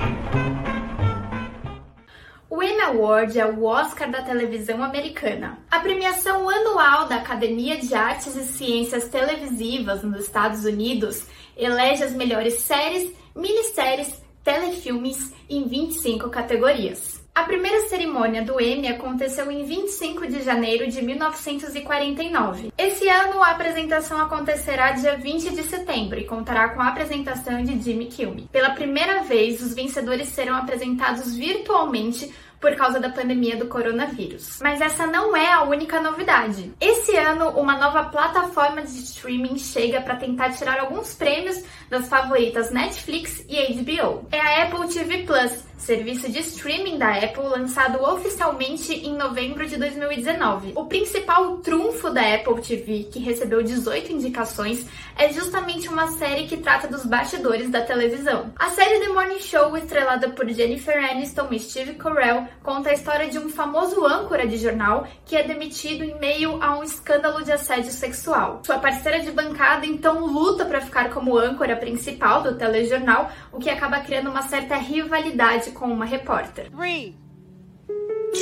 O 2.57 2.63
Emmy 2.63 2.83
Award 2.83 3.37
é 3.37 3.45
o 3.45 3.65
Oscar 3.65 4.09
da 4.09 4.23
televisão 4.23 4.81
americana. 4.81 5.59
A 5.69 5.81
premiação 5.81 6.49
anual 6.49 7.09
da 7.09 7.17
Academia 7.17 7.77
de 7.79 7.93
Artes 7.93 8.37
e 8.37 8.45
Ciências 8.45 9.09
Televisivas 9.09 10.05
nos 10.05 10.21
Estados 10.21 10.65
Unidos 10.65 11.27
elege 11.57 12.05
as 12.05 12.13
melhores 12.13 12.61
séries, 12.61 13.13
minisséries, 13.35 14.23
telefilmes 14.45 15.35
em 15.51 15.67
25 15.67 16.31
categorias. 16.31 17.14
A 17.37 17.43
primeira 17.43 17.89
cerimônia 17.89 18.45
do 18.45 18.61
Emmy 18.61 18.87
aconteceu 18.87 19.51
em 19.51 19.65
25 19.65 20.25
de 20.29 20.41
janeiro 20.41 20.89
de 20.89 21.03
1949. 21.03 22.73
Esse 22.79 23.09
ano, 23.09 23.43
a 23.43 23.51
apresentação 23.51 24.21
acontecerá 24.21 24.93
dia 24.93 25.17
20 25.17 25.51
de 25.51 25.65
setembro 25.65 26.21
e 26.21 26.27
contará 26.27 26.69
com 26.69 26.81
a 26.81 26.87
apresentação 26.87 27.61
de 27.65 27.83
Jimmy 27.83 28.07
Kimmel. 28.07 28.47
Pela 28.53 28.71
primeira 28.71 29.25
vez, 29.25 29.61
os 29.61 29.75
vencedores 29.75 30.29
serão 30.29 30.55
apresentados 30.55 31.35
virtualmente 31.35 32.33
por 32.61 32.77
causa 32.77 32.99
da 32.99 33.11
pandemia 33.11 33.57
do 33.57 33.67
coronavírus. 33.67 34.61
Mas 34.63 34.81
essa 34.81 35.07
não 35.07 35.37
é 35.37 35.53
a 35.53 35.65
única 35.65 36.01
novidade. 36.01 36.73
Esse 36.81 37.15
ano, 37.17 37.51
uma 37.51 37.77
nova 37.77 38.05
plataforma 38.05 38.81
de 38.81 38.89
streaming 39.01 39.59
chega 39.59 40.01
para 40.01 40.17
tentar 40.17 40.51
tirar 40.53 40.81
alguns 40.81 41.13
prêmios 41.15 41.63
das 41.91 42.09
favoritas 42.09 42.71
Netflix 42.71 43.45
e 43.49 43.75
HBO. 43.75 44.27
É 44.33 44.41
a 44.41 44.63
Apple 44.63 44.89
TV 44.89 45.25
Plus, 45.25 45.63
serviço 45.77 46.31
de 46.31 46.39
streaming 46.41 46.99
da 46.99 47.15
Apple 47.15 47.45
lançado 47.45 48.03
oficialmente 48.03 48.93
em 48.93 49.17
novembro 49.17 49.67
de 49.67 49.77
2019. 49.77 50.73
O 50.75 50.87
principal 50.87 51.59
trunfo 51.59 52.11
da 52.11 52.35
Apple 52.35 52.61
TV, 52.61 53.09
que 53.13 53.19
recebeu 53.19 53.63
18 53.63 54.13
indicações, 54.13 54.87
é 55.17 55.33
justamente 55.33 55.89
uma 55.89 56.09
série 56.13 56.47
que 56.47 56.57
trata 56.57 56.89
dos 56.89 57.05
bastidores 57.05 57.71
da 57.71 57.83
televisão. 57.83 58.53
A 58.59 58.71
série 58.71 59.01
The 59.01 59.09
Morning 59.09 59.41
Show, 59.41 59.77
estrelada 59.77 60.31
por 60.31 60.49
Jennifer 60.49 60.97
Aniston 61.11 61.49
e 61.51 61.59
Steve 61.59 61.95
Carell, 61.95 62.47
conta 62.63 62.91
a 62.91 62.95
história 62.95 63.29
de 63.29 63.39
um 63.39 63.49
famoso 63.49 64.05
âncora 64.05 64.47
de 64.47 64.57
jornal 64.57 65.07
que 65.25 65.37
é 65.37 65.43
demitido 65.43 66.05
em 66.05 66.19
meio 66.19 66.63
a 66.63 66.79
um 66.79 66.83
escândalo 66.83 67.45
de 67.45 67.53
assédio 67.53 67.91
sexual. 67.91 68.63
Sua 68.65 68.79
parceira 68.79 69.21
de 69.21 69.31
bancada 69.31 69.87
então 69.87 70.27
luta 70.27 70.65
para 70.65 70.81
ficar 70.81 71.11
como 71.11 71.37
âncora 71.37 71.77
principal 71.77 72.43
do 72.43 72.57
telejornal, 72.57 73.31
o 73.53 73.59
que 73.59 73.71
acaba 73.71 74.01
criando 74.01 74.31
uma 74.31 74.43
certa 74.43 74.77
rivalidade 74.77 75.64
com 75.73 75.87
uma 75.87 76.05
repórter. 76.05 76.71
Three. 76.71 77.17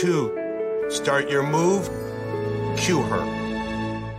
Two. 0.00 0.32
Start 0.88 1.30
your 1.30 1.42
move. 1.42 1.88
Cue 2.76 3.00
her. 3.02 3.42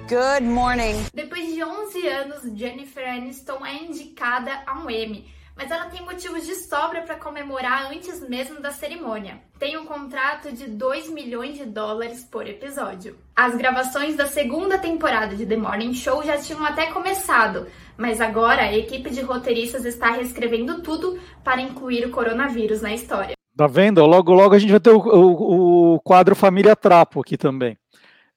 Good 0.08 0.44
morning. 0.44 0.96
Depois 1.14 1.54
de 1.54 1.64
11 1.64 2.08
anos, 2.08 2.58
Jennifer 2.58 3.04
Aniston 3.04 3.66
é 3.66 3.84
indicada 3.84 4.62
a 4.68 4.80
um 4.80 4.90
Emmy, 4.90 5.26
mas 5.56 5.70
ela 5.70 5.86
tem 5.86 6.02
motivos 6.02 6.46
de 6.46 6.56
sobra 6.56 7.02
para 7.02 7.16
comemorar 7.16 7.92
antes 7.92 8.28
mesmo 8.28 8.62
da 8.62 8.72
cerimônia. 8.72 9.40
Tem 9.60 9.78
um 9.78 9.86
contrato 9.86 10.52
de 10.52 10.68
2 10.68 11.10
milhões 11.10 11.58
de 11.58 11.66
dólares 11.66 12.24
por 12.24 12.48
episódio. 12.48 13.18
As 13.36 13.56
gravações 13.56 14.16
da 14.16 14.26
segunda 14.26 14.78
temporada 14.78 15.36
de 15.36 15.46
The 15.46 15.56
Morning 15.58 15.94
Show 15.94 16.24
já 16.24 16.38
tinham 16.38 16.66
até 16.66 16.88
começado, 16.88 17.68
mas 17.98 18.20
agora 18.20 18.64
a 18.64 18.74
equipe 18.74 19.10
de 19.10 19.22
roteiristas 19.22 19.86
está 19.86 20.12
reescrevendo 20.12 20.82
tudo 20.82 21.20
para 21.44 21.62
incluir 21.62 22.06
o 22.06 22.12
coronavírus 22.12 22.82
na 22.82 22.94
história. 22.94 23.36
Tá 23.56 23.68
vendo? 23.68 24.04
Logo, 24.06 24.34
logo 24.34 24.56
a 24.56 24.60
gente 24.60 24.72
vai 24.72 24.80
ter 24.80 24.90
o, 24.90 24.98
o, 24.98 25.94
o 25.96 26.00
quadro 26.02 26.36
Família 26.36 26.76
Trapo 26.76 27.22
aqui 27.22 27.38
também. 27.38 27.78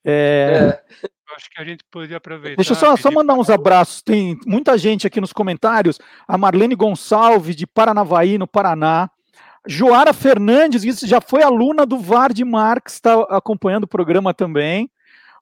É... 0.05 0.81
é. 1.03 1.09
Acho 1.37 1.51
que 1.51 1.61
a 1.61 1.65
gente 1.65 1.85
poderia 1.91 2.17
aproveitar. 2.17 2.57
Deixa 2.57 2.73
eu 2.73 2.77
só, 2.77 2.97
só 2.97 3.11
mandar 3.11 3.35
uns 3.35 3.51
abraços. 3.51 4.01
Tem 4.01 4.39
muita 4.47 4.79
gente 4.79 5.07
aqui 5.07 5.21
nos 5.21 5.35
comentários. 5.35 5.99
A 6.27 6.39
Marlene 6.39 6.75
Gonçalves, 6.75 7.55
de 7.55 7.67
Paranavaí, 7.67 8.39
no 8.39 8.47
Paraná. 8.47 9.11
Joara 9.67 10.15
Fernandes, 10.15 10.83
isso 10.83 11.07
já 11.07 11.21
foi 11.21 11.43
aluna 11.43 11.85
do 11.85 11.99
Vard 11.99 12.41
Marx, 12.45 12.95
está 12.95 13.21
acompanhando 13.31 13.85
o 13.85 13.89
programa 13.89 14.33
também. 14.33 14.89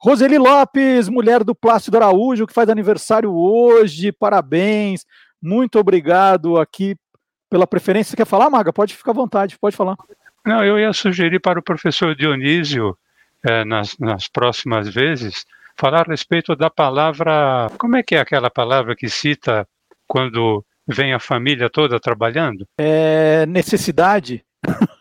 Roseli 0.01 0.39
Lopes, 0.39 1.09
mulher 1.09 1.45
do 1.45 1.55
Plácido 1.55 1.97
Araújo, 1.97 2.47
que 2.47 2.53
faz 2.53 2.69
aniversário 2.69 3.33
hoje, 3.33 4.11
parabéns. 4.11 5.07
Muito 5.41 5.79
obrigado 5.79 6.59
aqui 6.59 6.97
pela 7.49 7.67
preferência. 7.67 8.11
Você 8.11 8.17
quer 8.17 8.27
falar, 8.27 8.51
Maga? 8.51 8.73
Pode 8.73 8.97
ficar 8.97 9.13
à 9.13 9.15
vontade, 9.15 9.59
pode 9.59 9.77
falar. 9.77 9.97
Não, 10.45 10.65
eu 10.65 10.79
ia 10.79 10.93
sugerir 10.93 11.39
para 11.39 11.61
o 11.61 11.63
professor 11.63 12.17
Dionísio 12.17 12.97
é, 13.45 13.65
nas, 13.65 13.97
nas 13.99 14.27
próximas 14.27 14.93
vezes, 14.93 15.45
falar 15.77 16.03
a 16.03 16.11
respeito 16.11 16.57
da 16.57 16.71
palavra. 16.71 17.71
Como 17.79 17.97
é 17.97 18.03
que 18.03 18.15
é 18.15 18.21
aquela 18.21 18.51
palavra 18.51 18.97
que 18.97 19.09
cita 19.09 19.69
quando 20.07 20.65
vem 20.87 21.13
a 21.13 21.21
família 21.21 21.71
toda 21.71 22.01
trabalhando? 22.01 22.67
É 22.79 23.47
necessidade. 23.47 24.45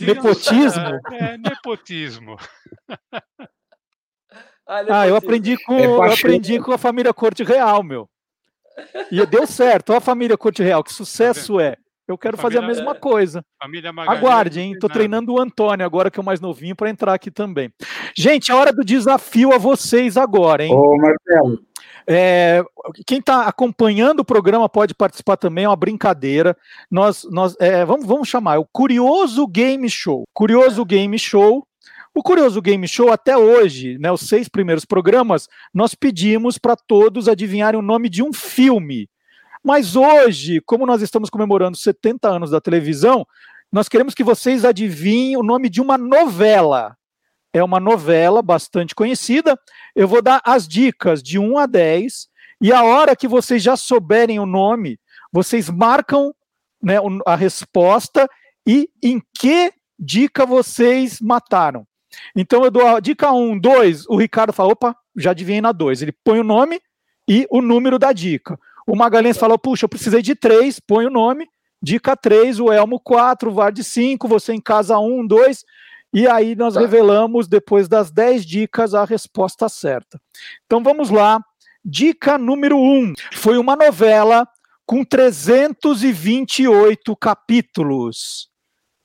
Nepotismo. 0.00 1.00
É, 1.12 1.36
nepotismo. 1.36 2.36
Ah, 4.66 5.08
eu 5.08 5.16
aprendi 5.16 5.56
com, 5.64 5.76
É 5.76 5.86
eu 5.86 6.02
aprendi 6.02 6.60
com 6.60 6.72
a 6.72 6.78
família 6.78 7.12
Corte 7.12 7.42
Real, 7.42 7.82
meu. 7.82 8.08
E 9.10 9.24
deu 9.26 9.46
certo. 9.46 9.90
Olha 9.90 9.98
a 9.98 10.00
família 10.00 10.38
Corte 10.38 10.62
Real, 10.62 10.84
que 10.84 10.92
sucesso 10.92 11.58
é. 11.58 11.76
Eu 12.10 12.18
quero 12.18 12.36
fazer 12.36 12.58
a 12.58 12.60
Família- 12.60 12.82
mesma 12.82 12.94
coisa. 12.94 13.44
Família 13.62 13.92
Magalhães 13.92 14.18
Aguarde, 14.24 14.60
hein? 14.60 14.78
Tô 14.78 14.88
treinando 14.88 15.32
o 15.32 15.40
Antônio 15.40 15.84
agora, 15.86 16.10
que 16.10 16.18
é 16.18 16.22
o 16.22 16.24
mais 16.24 16.40
novinho, 16.40 16.74
para 16.76 16.90
entrar 16.90 17.14
aqui 17.14 17.30
também. 17.30 17.72
Gente, 18.16 18.50
é 18.50 18.54
hora 18.54 18.72
do 18.72 18.84
desafio 18.84 19.52
a 19.52 19.58
vocês 19.58 20.16
agora, 20.16 20.64
hein? 20.64 20.74
Ô, 20.74 20.96
Marcelo, 20.96 21.60
É, 22.08 22.62
quem 23.06 23.18
está 23.18 23.46
acompanhando 23.46 24.20
o 24.20 24.24
programa 24.24 24.68
pode 24.68 24.94
participar 24.94 25.36
também, 25.36 25.64
é 25.64 25.68
uma 25.68 25.76
brincadeira. 25.76 26.56
Nós, 26.90 27.24
nós 27.30 27.54
é, 27.60 27.84
vamos, 27.84 28.06
vamos 28.06 28.28
chamar, 28.28 28.56
é 28.56 28.58
o 28.58 28.66
Curioso 28.72 29.46
Game 29.46 29.88
Show. 29.88 30.24
Curioso 30.34 30.84
Game 30.84 31.16
Show. 31.18 31.64
O 32.12 32.22
Curioso 32.24 32.60
Game 32.60 32.88
Show, 32.88 33.12
até 33.12 33.36
hoje, 33.36 33.96
né, 34.00 34.10
os 34.10 34.22
seis 34.22 34.48
primeiros 34.48 34.84
programas, 34.84 35.46
nós 35.72 35.94
pedimos 35.94 36.58
para 36.58 36.74
todos 36.74 37.28
adivinharem 37.28 37.78
o 37.78 37.82
nome 37.82 38.08
de 38.08 38.20
um 38.20 38.32
filme. 38.32 39.08
Mas 39.62 39.94
hoje, 39.94 40.60
como 40.60 40.86
nós 40.86 41.02
estamos 41.02 41.28
comemorando 41.28 41.76
70 41.76 42.28
anos 42.28 42.50
da 42.50 42.60
televisão, 42.60 43.26
nós 43.70 43.88
queremos 43.88 44.14
que 44.14 44.24
vocês 44.24 44.64
adivinhem 44.64 45.36
o 45.36 45.42
nome 45.42 45.68
de 45.68 45.80
uma 45.80 45.98
novela. 45.98 46.96
É 47.52 47.62
uma 47.62 47.78
novela 47.78 48.42
bastante 48.42 48.94
conhecida. 48.94 49.58
Eu 49.94 50.08
vou 50.08 50.22
dar 50.22 50.40
as 50.44 50.66
dicas 50.66 51.22
de 51.22 51.38
1 51.38 51.58
a 51.58 51.66
10, 51.66 52.28
e 52.60 52.72
a 52.72 52.82
hora 52.82 53.16
que 53.16 53.26
vocês 53.26 53.62
já 53.62 53.76
souberem 53.76 54.38
o 54.38 54.46
nome, 54.46 54.98
vocês 55.32 55.68
marcam 55.70 56.34
né, 56.82 56.96
a 57.26 57.34
resposta 57.34 58.28
e 58.66 58.88
em 59.02 59.22
que 59.38 59.72
dica 59.98 60.44
vocês 60.44 61.20
mataram. 61.20 61.86
Então 62.34 62.64
eu 62.64 62.70
dou 62.70 62.86
a 62.86 63.00
dica 63.00 63.32
1, 63.32 63.58
2, 63.58 64.06
o 64.08 64.16
Ricardo 64.16 64.52
fala, 64.52 64.72
opa, 64.72 64.96
já 65.16 65.30
adivinhei 65.30 65.60
na 65.60 65.72
2. 65.72 66.02
Ele 66.02 66.12
põe 66.24 66.40
o 66.40 66.44
nome 66.44 66.80
e 67.28 67.46
o 67.50 67.62
número 67.62 67.98
da 67.98 68.12
dica. 68.12 68.58
O 68.90 68.96
Magalhães 68.96 69.38
fala, 69.38 69.56
puxa, 69.56 69.84
eu 69.84 69.88
precisei 69.88 70.20
de 70.20 70.34
3, 70.34 70.80
põe 70.80 71.06
o 71.06 71.10
nome. 71.10 71.46
Dica 71.80 72.16
3, 72.16 72.58
o 72.58 72.72
Elmo 72.72 72.98
4, 72.98 73.48
o 73.48 73.54
Vard 73.54 73.80
5, 73.80 74.26
você 74.26 74.52
em 74.52 74.60
casa 74.60 74.98
1, 74.98 75.28
2. 75.28 75.64
E 76.12 76.26
aí 76.26 76.56
nós 76.56 76.74
revelamos, 76.74 77.46
depois 77.46 77.86
das 77.86 78.10
10 78.10 78.44
dicas, 78.44 78.92
a 78.92 79.04
resposta 79.04 79.68
certa. 79.68 80.20
Então 80.66 80.82
vamos 80.82 81.08
lá. 81.08 81.40
Dica 81.84 82.36
número 82.36 82.76
1. 82.76 83.12
Foi 83.34 83.58
uma 83.58 83.76
novela 83.76 84.44
com 84.84 85.04
328 85.04 87.14
capítulos. 87.14 88.50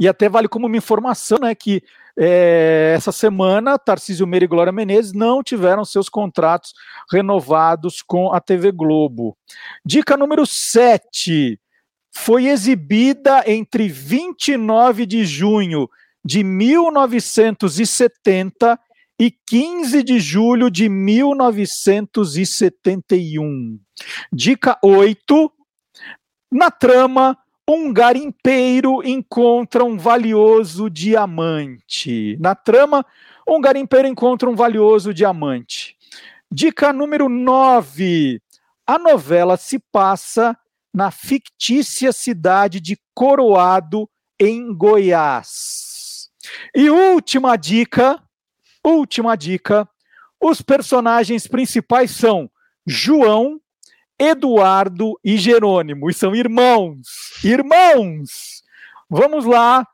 E 0.00 0.08
até 0.08 0.30
vale 0.30 0.48
como 0.48 0.66
uma 0.66 0.78
informação, 0.78 1.36
né, 1.42 1.54
que 1.54 1.82
é, 2.20 2.94
essa 2.96 3.12
semana 3.12 3.78
Tarcísio 3.78 4.26
Meira 4.26 4.44
e 4.44 4.48
Glória 4.48 4.72
Menezes 4.72 5.12
não 5.12 5.40
tiveram 5.40 5.84
seus 5.84 6.08
contratos 6.08 6.72
renovados 7.12 8.02
com 8.02 8.32
a 8.32 8.40
TV 8.40 8.72
Globo. 8.72 9.38
Dica 9.84 10.16
número 10.16 10.44
7. 10.44 11.60
Foi 12.12 12.48
exibida 12.48 13.44
entre 13.46 13.88
29 13.88 15.06
de 15.06 15.24
junho 15.24 15.88
de 16.24 16.42
1970 16.42 18.76
e 19.20 19.30
15 19.30 20.02
de 20.02 20.18
julho 20.18 20.68
de 20.70 20.88
1971. 20.88 23.78
Dica 24.32 24.76
8. 24.82 25.52
Na 26.50 26.70
trama, 26.70 27.36
um 27.68 27.92
garimpeiro 27.92 29.06
encontra 29.06 29.84
um 29.84 29.98
valioso 29.98 30.88
diamante. 30.88 32.34
Na 32.40 32.54
trama, 32.54 33.04
um 33.46 33.60
garimpeiro 33.60 34.08
encontra 34.08 34.48
um 34.48 34.56
valioso 34.56 35.12
diamante. 35.12 35.94
Dica 36.50 36.94
número 36.94 37.28
9. 37.28 38.40
A 38.86 38.98
novela 38.98 39.58
se 39.58 39.78
passa 39.78 40.56
na 40.94 41.10
fictícia 41.10 42.10
cidade 42.10 42.80
de 42.80 42.98
Coroado, 43.12 44.08
em 44.40 44.72
Goiás. 44.74 46.30
E 46.74 46.88
última 46.88 47.56
dica, 47.56 48.22
última 48.82 49.36
dica, 49.36 49.86
os 50.40 50.62
personagens 50.62 51.46
principais 51.46 52.12
são 52.12 52.50
João, 52.86 53.60
Eduardo 54.18 55.18
e 55.22 55.36
Jerônimo, 55.36 56.10
e 56.10 56.14
são 56.14 56.34
irmãos. 56.34 57.32
Irmãos! 57.44 58.62
Vamos 59.08 59.44
lá, 59.44 59.86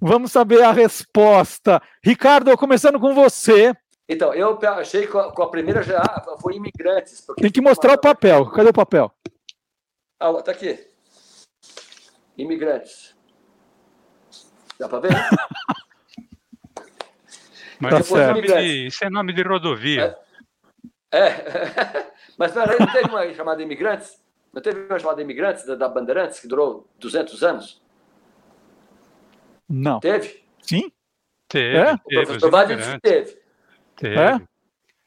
vamos 0.00 0.32
saber 0.32 0.62
a 0.62 0.72
resposta. 0.72 1.80
Ricardo, 2.02 2.56
começando 2.56 2.98
com 2.98 3.14
você. 3.14 3.72
Então, 4.08 4.32
eu 4.32 4.58
achei 4.68 5.02
que 5.02 5.12
com 5.12 5.42
a, 5.42 5.50
primeira 5.50 5.82
já 5.82 6.02
foi 6.40 6.54
imigrantes. 6.54 7.20
porque 7.20 7.42
Tem 7.42 7.50
que 7.50 7.60
mostrar 7.60 7.94
o 7.94 8.00
papel. 8.00 8.46
Cadê 8.50 8.70
o 8.70 8.72
papel? 8.72 9.12
Ah, 10.18 10.32
tá 10.42 10.52
aqui. 10.52 10.78
Imigrantes. 12.38 13.14
Dá 14.78 14.88
pra 14.88 15.00
ver? 15.00 15.10
Mas 17.80 17.92
Tá 17.92 18.00
isso, 18.00 18.16
é 18.16 18.26
nome 18.28 18.48
certo. 18.48 18.62
de, 18.62 18.86
isso 18.86 19.04
é 19.04 19.10
nome 19.10 19.32
de 19.32 19.42
rodovia. 19.42 20.16
É. 21.12 22.06
Mas 22.36 22.52
peraí, 22.52 22.78
não 22.78 22.92
teve 22.92 23.08
uma 23.08 23.34
chamada 23.34 23.62
Imigrantes? 23.62 24.22
Não 24.52 24.62
teve 24.62 24.80
uma 24.86 24.98
chamada 24.98 25.22
Imigrantes 25.22 25.64
da, 25.66 25.74
da 25.74 25.88
Bandeirantes 25.88 26.40
que 26.40 26.48
durou 26.48 26.88
200 26.98 27.42
anos? 27.42 27.82
Não. 29.68 30.00
Teve? 30.00 30.44
Sim? 30.62 30.92
Teve, 31.48 31.76
É? 31.76 31.94
O 31.94 31.98
teve. 31.98 32.20
os 32.22 32.38
professor 32.38 32.66
que 32.66 33.00
teve. 33.00 33.38
Teve. 33.96 34.16
É? 34.16 34.40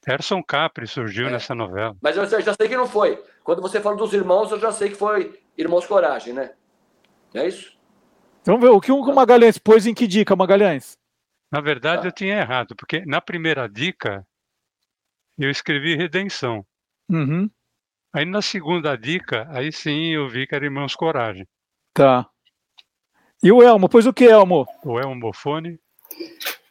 Erson 0.07 0.41
Capri 0.41 0.87
surgiu 0.87 1.29
nessa 1.29 1.53
novela. 1.53 1.95
Mas 2.01 2.17
eu 2.17 2.25
já 2.25 2.39
já 2.39 2.53
sei 2.53 2.67
que 2.67 2.77
não 2.77 2.87
foi. 2.87 3.23
Quando 3.43 3.61
você 3.61 3.79
fala 3.79 3.95
dos 3.95 4.13
irmãos, 4.13 4.51
eu 4.51 4.59
já 4.59 4.71
sei 4.71 4.89
que 4.89 4.95
foi 4.95 5.39
Irmãos 5.57 5.85
Coragem, 5.85 6.33
né? 6.33 6.53
É 7.33 7.47
isso? 7.47 7.77
Vamos 8.45 8.61
ver 8.61 8.69
o 8.69 8.81
que 8.81 8.91
o 8.91 9.13
Magalhães 9.13 9.57
pôs 9.57 9.85
em 9.85 9.93
que 9.93 10.07
dica, 10.07 10.35
Magalhães? 10.35 10.97
Na 11.51 11.61
verdade, 11.61 12.07
eu 12.07 12.11
tinha 12.11 12.39
errado, 12.39 12.75
porque 12.75 13.05
na 13.05 13.19
primeira 13.19 13.67
dica 13.67 14.25
eu 15.37 15.49
escrevi 15.49 15.95
redenção. 15.95 16.65
Uhum, 17.09 17.49
Aí 18.11 18.25
na 18.25 18.41
segunda 18.41 18.95
dica, 18.95 19.47
aí 19.51 19.71
sim 19.71 20.13
eu 20.13 20.27
vi 20.27 20.47
que 20.47 20.55
era 20.55 20.65
Irmãos 20.65 20.95
Coragem. 20.95 21.45
tá. 21.93 22.27
E 23.41 23.51
o 23.53 23.63
Elmo, 23.63 23.87
pôs 23.87 24.05
o 24.05 24.11
que, 24.11 24.25
Elmo? 24.25 24.67
É 25.01 25.07
um 25.07 25.17
bofone? 25.17 25.79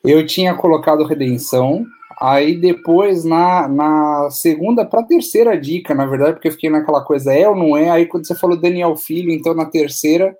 eu 0.04 0.26
tinha 0.26 0.54
colocado 0.54 1.04
redenção. 1.04 1.86
Aí 2.20 2.56
depois, 2.56 3.24
na, 3.24 3.66
na 3.68 4.28
segunda 4.30 4.84
para 4.84 5.02
terceira 5.02 5.58
dica, 5.58 5.94
na 5.94 6.04
verdade, 6.04 6.32
porque 6.32 6.48
eu 6.48 6.52
fiquei 6.52 6.68
naquela 6.68 7.02
coisa, 7.02 7.32
é 7.32 7.48
ou 7.48 7.56
não 7.56 7.76
é? 7.76 7.88
Aí 7.88 8.04
quando 8.04 8.26
você 8.26 8.34
falou 8.34 8.60
Daniel 8.60 8.96
Filho, 8.96 9.30
então 9.30 9.54
na 9.54 9.64
terceira 9.64 10.36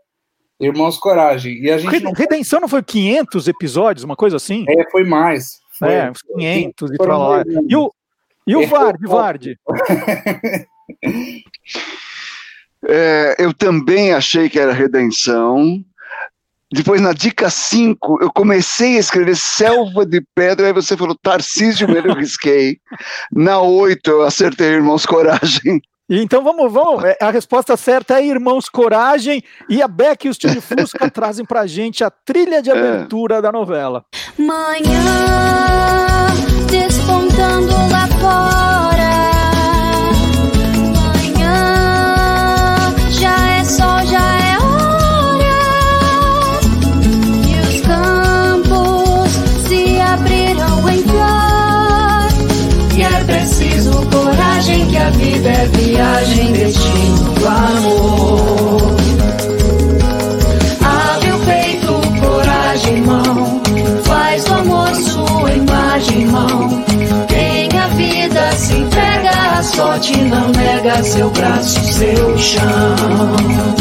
Irmãos 0.60 0.98
Coragem. 0.98 1.62
E 1.62 1.70
a 1.70 1.78
gente 1.78 2.00
não... 2.00 2.12
Redenção 2.12 2.60
não 2.60 2.68
foi 2.68 2.82
500 2.82 3.48
episódios, 3.48 4.04
uma 4.04 4.16
coisa 4.16 4.36
assim? 4.36 4.66
É, 4.68 4.90
foi 4.90 5.04
mais. 5.04 5.60
Foi, 5.78 5.94
é, 5.94 6.10
uns 6.10 6.20
500 6.20 6.90
e 6.90 6.96
pra 6.96 7.16
lá. 7.16 7.44
E 7.68 7.76
o, 7.76 7.90
e 8.48 8.56
o 8.56 8.66
Vard, 8.66 8.98
Vard? 9.06 9.56
É, 12.86 13.34
eu 13.38 13.52
também 13.52 14.12
achei 14.12 14.48
que 14.48 14.58
era 14.58 14.72
Redenção. 14.72 15.84
Depois, 16.70 17.00
na 17.00 17.12
dica 17.12 17.50
5, 17.50 18.18
eu 18.20 18.30
comecei 18.30 18.96
a 18.96 19.00
escrever 19.00 19.36
Selva 19.36 20.04
de 20.04 20.22
Pedra, 20.34 20.66
aí 20.66 20.72
você 20.72 20.96
falou 20.96 21.16
Tarcísio, 21.20 21.88
eu 21.90 22.14
risquei. 22.14 22.78
Na 23.32 23.60
8, 23.60 24.08
eu 24.08 24.22
acertei 24.22 24.68
Irmãos 24.68 25.06
Coragem. 25.06 25.80
Então 26.10 26.42
vamos, 26.42 26.72
vamos. 26.72 27.04
É, 27.04 27.18
a 27.20 27.30
resposta 27.30 27.76
certa 27.76 28.20
é 28.20 28.26
Irmãos 28.26 28.68
Coragem 28.68 29.42
e 29.68 29.82
a 29.82 29.88
Beck 29.88 30.24
e 30.24 30.28
o 30.28 30.30
Estúdio 30.30 30.62
Fusca 30.62 31.08
trazem 31.10 31.44
pra 31.44 31.66
gente 31.66 32.02
a 32.02 32.10
trilha 32.10 32.62
de 32.62 32.70
é. 32.70 32.72
abertura 32.72 33.36
é. 33.36 33.42
da 33.42 33.52
novela. 33.52 34.04
Manhã 34.38 34.98
seu 71.02 71.30
braço, 71.30 71.80
seu 71.92 72.38
chão. 72.38 73.77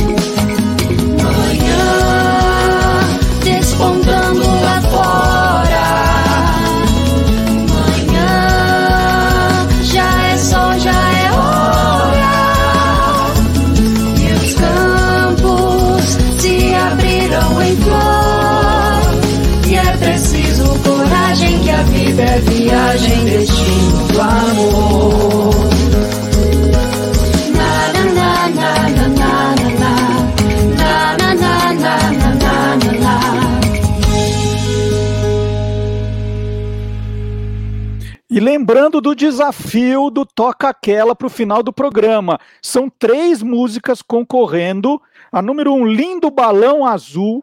Do 39.08 39.16
desafio 39.16 40.10
do 40.10 40.26
Toca 40.26 40.68
Aquela 40.68 41.16
para 41.16 41.28
o 41.28 41.30
final 41.30 41.64
do 41.64 41.72
programa. 41.72 42.38
São 42.62 42.90
três 42.90 43.42
músicas 43.42 44.02
concorrendo. 44.02 45.02
A 45.32 45.42
número 45.42 45.74
um, 45.74 45.86
Lindo 45.86 46.30
Balão 46.30 46.86
Azul, 46.86 47.42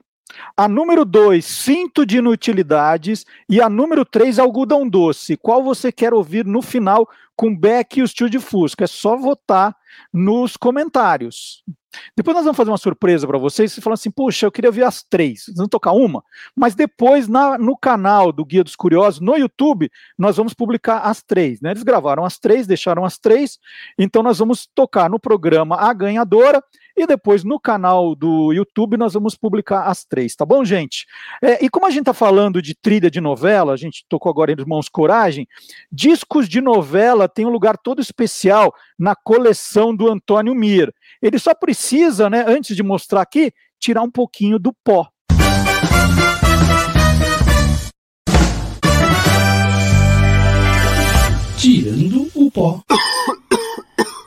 a 0.55 0.69
número 0.69 1.07
2, 1.07 1.43
cinto 1.43 2.05
de 2.05 2.19
inutilidades. 2.19 3.25
E 3.49 3.63
a 3.63 3.71
número 3.71 4.05
3, 4.05 4.39
algodão 4.39 4.87
doce. 4.87 5.39
Qual 5.39 5.63
você 5.63 5.91
quer 5.91 6.13
ouvir 6.13 6.45
no 6.45 6.61
final 6.61 7.09
com 7.35 7.57
Beck 7.57 7.97
e 7.99 8.03
o 8.03 8.09
Tio 8.09 8.29
de 8.29 8.39
Fusca? 8.39 8.85
É 8.85 8.87
só 8.87 9.17
votar 9.17 9.75
nos 10.13 10.59
comentários. 10.59 11.65
Depois 12.17 12.35
nós 12.35 12.45
vamos 12.45 12.57
fazer 12.57 12.71
uma 12.71 12.79
surpresa 12.79 13.27
para 13.27 13.39
vocês. 13.39 13.73
Você 13.73 13.81
fala 13.81 13.95
assim, 13.95 14.11
poxa, 14.11 14.47
eu 14.47 14.53
queria 14.53 14.71
ver 14.71 14.85
as 14.85 15.03
três. 15.03 15.45
Vocês 15.45 15.57
vão 15.57 15.69
tocar 15.69 15.93
uma? 15.93 16.23
Mas 16.55 16.75
depois, 16.75 17.29
na, 17.29 17.59
no 17.59 17.77
canal 17.77 18.33
do 18.33 18.45
Guia 18.45 18.65
dos 18.65 18.77
Curiosos, 18.77 19.21
no 19.21 19.37
YouTube, 19.37 19.91
nós 20.19 20.37
vamos 20.37 20.55
publicar 20.55 20.99
as 21.01 21.23
três. 21.23 21.61
Né? 21.61 21.71
Eles 21.71 21.83
gravaram 21.83 22.25
as 22.25 22.39
três, 22.39 22.67
deixaram 22.67 23.05
as 23.05 23.19
três. 23.19 23.59
Então 23.99 24.23
nós 24.23 24.39
vamos 24.39 24.69
tocar 24.75 25.09
no 25.09 25.19
programa 25.19 25.77
a 25.77 25.93
ganhadora 25.93 26.63
e 26.97 27.07
depois 27.07 27.43
no 27.43 27.59
canal 27.59 28.15
do 28.15 28.53
YouTube 28.53 28.97
nós 28.97 29.15
vamos 29.15 29.35
publicar 29.35 29.87
as 29.89 30.05
três, 30.05 30.37
tá 30.37 30.45
bom, 30.45 30.65
gente? 30.65 31.07
É, 31.43 31.65
e 31.65 31.69
como 31.69 31.87
a 31.87 31.91
gente 31.91 32.03
está 32.03 32.15
falando 32.15 32.63
de 32.63 32.75
trilha 32.75 33.11
de 33.11 33.21
novela, 33.21 33.73
a 33.73 33.77
gente 33.77 34.05
tocou 34.09 34.31
agora 34.31 34.53
em 34.53 34.55
Irmãos 34.57 34.89
Coragem, 34.89 35.49
discos 35.91 36.49
de 36.49 36.61
novela 36.61 37.29
tem 37.29 37.45
um 37.45 37.51
lugar 37.51 37.77
todo 37.77 38.01
especial 38.01 38.73
na 38.97 39.17
coleção 39.17 39.95
do 39.95 40.09
Antônio 40.09 40.55
Mir. 40.55 40.95
Ele 41.25 41.39
só 41.39 41.55
precisa, 41.55 42.29
né, 42.29 42.45
antes 42.47 42.77
de 42.77 42.83
mostrar 42.83 43.23
aqui, 43.23 43.51
tirar 43.81 44.03
um 44.03 44.11
pouquinho 44.11 44.59
do 44.59 44.75
pó. 44.85 45.09
Tirando 51.57 52.29
o 52.35 52.51
pó. 52.51 52.83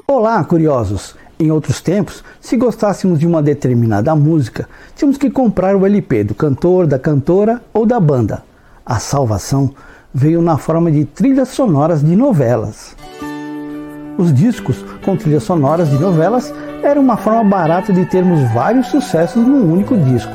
Olá, 0.07 0.43
curiosos! 0.43 1.15
Em 1.39 1.51
outros 1.51 1.81
tempos, 1.81 2.23
se 2.41 2.57
gostássemos 2.57 3.19
de 3.19 3.27
uma 3.27 3.43
determinada 3.43 4.15
música, 4.15 4.67
tínhamos 4.95 5.19
que 5.19 5.29
comprar 5.29 5.75
o 5.75 5.85
LP 5.85 6.23
do 6.23 6.33
cantor, 6.33 6.87
da 6.87 6.97
cantora 6.97 7.63
ou 7.71 7.85
da 7.85 7.99
banda. 7.99 8.43
A 8.83 8.97
salvação 8.97 9.71
veio 10.11 10.41
na 10.41 10.57
forma 10.57 10.91
de 10.91 11.05
trilhas 11.05 11.49
sonoras 11.49 12.03
de 12.03 12.15
novelas. 12.15 12.95
Os 14.17 14.33
discos 14.33 14.83
com 15.03 15.15
trilhas 15.15 15.43
sonoras 15.43 15.89
de 15.89 15.99
novelas 15.99 16.51
eram 16.81 17.03
uma 17.03 17.17
forma 17.17 17.43
barata 17.43 17.93
de 17.93 18.03
termos 18.05 18.41
vários 18.51 18.87
sucessos 18.87 19.45
num 19.45 19.71
único 19.71 19.95
disco. 19.95 20.31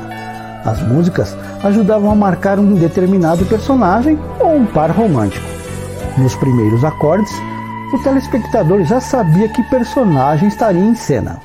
As 0.63 0.81
músicas 0.81 1.35
ajudavam 1.61 2.09
a 2.09 2.15
marcar 2.15 2.57
um 2.57 2.75
determinado 2.75 3.45
personagem 3.45 4.17
ou 4.39 4.55
um 4.55 4.65
par 4.65 4.89
romântico. 4.91 5.45
Nos 6.17 6.33
primeiros 6.35 6.85
acordes, 6.85 7.33
o 7.93 7.97
telespectador 7.99 8.83
já 8.85 9.01
sabia 9.01 9.49
que 9.49 9.61
personagem 9.63 10.47
estaria 10.47 10.81
em 10.81 10.95
cena. 10.95 11.41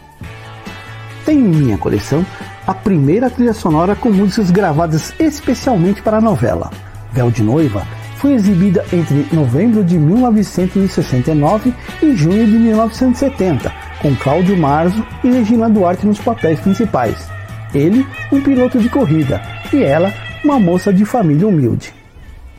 Tenho 1.24 1.46
em 1.46 1.48
minha 1.48 1.78
coleção 1.78 2.24
a 2.66 2.72
primeira 2.72 3.28
trilha 3.28 3.52
sonora 3.52 3.96
com 3.96 4.10
músicas 4.10 4.50
gravadas 4.52 5.12
especialmente 5.18 6.02
para 6.02 6.18
a 6.18 6.20
novela. 6.20 6.70
Véu 7.12 7.30
de 7.30 7.42
Noiva 7.42 7.82
foi 8.18 8.34
exibida 8.34 8.84
entre 8.92 9.26
novembro 9.32 9.82
de 9.82 9.98
1969 9.98 11.74
e 12.02 12.14
junho 12.14 12.46
de 12.46 12.58
1970, 12.58 13.72
com 14.00 14.14
Cláudio 14.16 14.56
Marzo 14.56 15.04
e 15.24 15.30
Regina 15.30 15.68
Duarte 15.68 16.06
nos 16.06 16.18
papéis 16.18 16.60
principais. 16.60 17.28
Ele, 17.74 18.06
um 18.32 18.40
piloto 18.40 18.78
de 18.78 18.88
corrida, 18.88 19.40
e 19.72 19.82
ela, 19.82 20.12
uma 20.44 20.58
moça 20.58 20.92
de 20.92 21.04
família 21.04 21.46
humilde. 21.46 21.94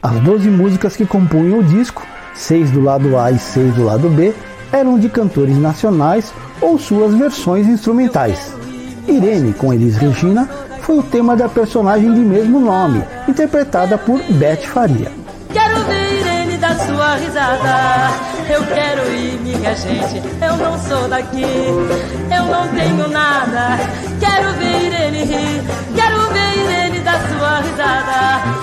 As 0.02 0.20
12 0.22 0.50
músicas 0.50 0.96
que 0.96 1.06
compunham 1.06 1.60
o 1.60 1.64
disco 1.64 2.06
seis 2.40 2.72
do 2.72 2.82
lado 2.82 3.18
A 3.18 3.32
e 3.32 3.38
seis 3.38 3.74
do 3.76 3.84
lado 3.84 4.10
B, 4.10 4.34
eram 4.72 4.98
de 4.98 5.10
cantores 5.10 5.58
nacionais 5.58 6.34
ou 6.62 6.80
suas 6.80 7.14
versões 7.14 7.68
instrumentais. 7.68 8.56
Irene, 9.08 9.54
com 9.54 9.74
Elis 9.74 9.98
Regina, 9.98 10.48
foi 10.82 11.00
o 11.00 11.04
tema 11.04 11.36
da 11.36 11.50
personagem 11.50 12.14
de 12.14 12.22
mesmo 12.22 12.60
nome, 12.60 13.04
interpretada 13.28 13.98
por 13.98 14.22
Beth 14.34 14.64
Faria. 14.64 15.12
Quero 15.52 15.84
ver 15.86 16.20
Irene 16.20 16.58
dar 16.58 16.76
sua 16.80 17.16
risada. 17.16 18.12
Eu 18.50 18.64
quero 18.66 19.12
ir, 19.12 19.40
minha 19.42 19.76
gente. 19.76 20.22
Eu 20.42 20.58
não 20.58 20.78
sou 20.80 21.08
daqui. 21.08 21.42
Eu 21.42 22.46
não 22.46 22.68
tenho 22.68 23.08
nada. 23.08 23.78
Quero 24.20 24.52
ver 24.54 24.86
Irene 24.86 25.24
rir. 25.24 25.64
Quero 25.96 26.20
ver 26.32 26.58
Irene 26.64 27.00
dar 27.00 27.20
sua 27.28 27.60
risada. 27.62 28.60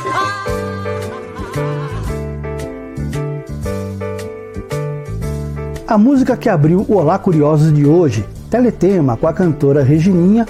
A 5.89 5.97
música 5.97 6.37
que 6.37 6.49
abriu 6.49 6.84
o 6.89 6.97
Olá 6.97 7.16
Curiosos 7.18 7.72
de 7.72 7.87
hoje, 7.87 8.26
Teletema 8.51 9.16
com 9.16 9.26
a 9.26 9.32
cantora 9.32 9.82
Regininha, 9.84 10.47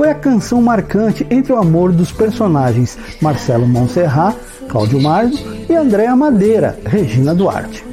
foi 0.00 0.08
a 0.08 0.14
canção 0.14 0.62
marcante 0.62 1.26
entre 1.30 1.52
o 1.52 1.58
amor 1.58 1.92
dos 1.92 2.10
personagens 2.10 2.96
Marcelo 3.20 3.68
Monserrat, 3.68 4.34
Cláudio 4.66 4.98
Marzo 4.98 5.44
e 5.68 5.74
Andréa 5.74 6.16
Madeira, 6.16 6.78
Regina 6.86 7.34
Duarte. 7.34 7.84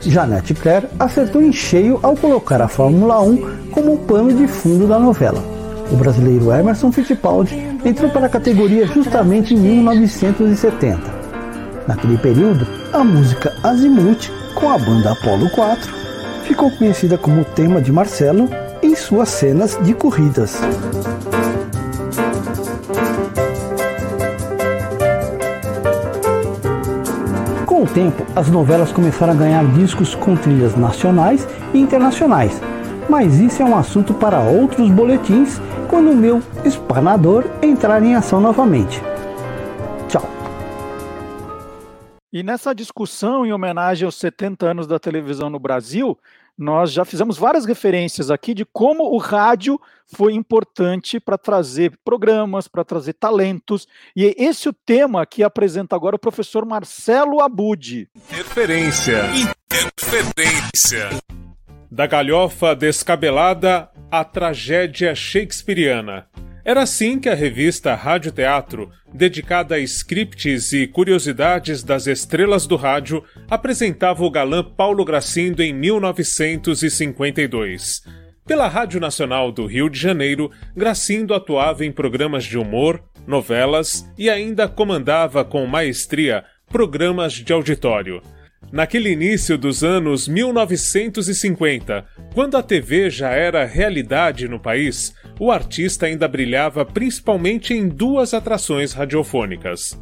Janete 0.00 0.54
Claire 0.54 0.86
acertou 0.98 1.42
em 1.42 1.52
cheio 1.52 2.00
ao 2.02 2.16
colocar 2.16 2.62
a 2.62 2.66
Fórmula 2.66 3.20
1 3.20 3.68
como 3.72 3.98
pano 3.98 4.32
de 4.32 4.48
fundo 4.48 4.88
da 4.88 4.98
novela. 4.98 5.44
O 5.92 5.96
brasileiro 5.96 6.50
Emerson 6.50 6.90
Fittipaldi 6.90 7.54
entrou 7.84 8.10
para 8.10 8.24
a 8.24 8.30
categoria 8.30 8.86
justamente 8.86 9.52
em 9.52 9.58
1970. 9.58 10.98
Naquele 11.86 12.16
período, 12.16 12.66
a 12.90 13.04
música 13.04 13.52
Azimuth, 13.62 14.30
com 14.54 14.70
a 14.70 14.78
banda 14.78 15.12
Apollo 15.12 15.50
4, 15.50 15.92
ficou 16.44 16.70
conhecida 16.70 17.18
como 17.18 17.44
tema 17.44 17.82
de 17.82 17.92
Marcelo 17.92 18.48
em 18.82 18.94
suas 18.94 19.28
cenas 19.28 19.78
de 19.82 19.92
corridas. 19.92 20.58
O 27.84 27.86
tempo, 27.86 28.24
as 28.34 28.48
novelas 28.48 28.90
começaram 28.90 29.34
a 29.34 29.36
ganhar 29.36 29.64
discos 29.66 30.14
com 30.14 30.34
trilhas 30.34 30.74
nacionais 30.74 31.46
e 31.72 31.78
internacionais, 31.78 32.60
mas 33.08 33.38
isso 33.38 33.62
é 33.62 33.64
um 33.64 33.76
assunto 33.76 34.14
para 34.14 34.40
outros 34.40 34.90
boletins 34.90 35.60
quando 35.88 36.10
o 36.10 36.16
meu 36.16 36.42
espanador 36.64 37.44
entrar 37.62 38.02
em 38.02 38.14
ação 38.14 38.40
novamente. 38.40 39.02
E 42.34 42.42
nessa 42.42 42.74
discussão 42.74 43.46
em 43.46 43.52
homenagem 43.52 44.04
aos 44.04 44.16
70 44.16 44.66
anos 44.66 44.86
da 44.88 44.98
televisão 44.98 45.48
no 45.48 45.60
Brasil, 45.60 46.18
nós 46.58 46.90
já 46.90 47.04
fizemos 47.04 47.38
várias 47.38 47.64
referências 47.64 48.28
aqui 48.28 48.52
de 48.52 48.64
como 48.64 49.04
o 49.04 49.18
rádio 49.18 49.80
foi 50.08 50.34
importante 50.34 51.20
para 51.20 51.38
trazer 51.38 51.96
programas, 52.04 52.66
para 52.66 52.82
trazer 52.82 53.12
talentos. 53.12 53.86
E 54.16 54.26
é 54.26 54.34
esse 54.36 54.68
o 54.68 54.72
tema 54.72 55.24
que 55.24 55.44
apresenta 55.44 55.94
agora 55.94 56.16
o 56.16 56.18
professor 56.18 56.66
Marcelo 56.66 57.40
Abud. 57.40 58.08
Interferência. 58.16 59.22
Interferência. 59.70 61.10
Da 61.88 62.08
galhofa 62.08 62.74
descabelada 62.74 63.88
à 64.10 64.24
tragédia 64.24 65.14
shakespeariana. 65.14 66.26
Era 66.64 66.82
assim 66.82 67.20
que 67.20 67.28
a 67.28 67.34
revista 67.34 67.94
Rádio 67.94 68.32
Teatro, 68.32 68.90
dedicada 69.12 69.74
a 69.74 69.80
scripts 69.80 70.72
e 70.72 70.86
curiosidades 70.86 71.82
das 71.82 72.06
estrelas 72.06 72.66
do 72.66 72.74
rádio, 72.74 73.22
apresentava 73.50 74.24
o 74.24 74.30
galã 74.30 74.64
Paulo 74.64 75.04
Gracindo 75.04 75.62
em 75.62 75.74
1952. 75.74 78.02
Pela 78.46 78.66
Rádio 78.66 78.98
Nacional 78.98 79.52
do 79.52 79.66
Rio 79.66 79.90
de 79.90 80.00
Janeiro, 80.00 80.50
Gracindo 80.74 81.34
atuava 81.34 81.84
em 81.84 81.92
programas 81.92 82.44
de 82.44 82.56
humor, 82.56 83.04
novelas 83.26 84.10
e 84.16 84.30
ainda 84.30 84.66
comandava 84.66 85.44
com 85.44 85.66
maestria 85.66 86.46
programas 86.66 87.34
de 87.34 87.52
auditório. 87.52 88.22
Naquele 88.74 89.12
início 89.12 89.56
dos 89.56 89.84
anos 89.84 90.26
1950, 90.26 92.04
quando 92.34 92.56
a 92.56 92.62
TV 92.62 93.08
já 93.08 93.30
era 93.30 93.64
realidade 93.64 94.48
no 94.48 94.58
país, 94.58 95.14
o 95.38 95.52
artista 95.52 96.06
ainda 96.06 96.26
brilhava 96.26 96.84
principalmente 96.84 97.72
em 97.72 97.88
duas 97.88 98.34
atrações 98.34 98.92
radiofônicas. 98.92 99.96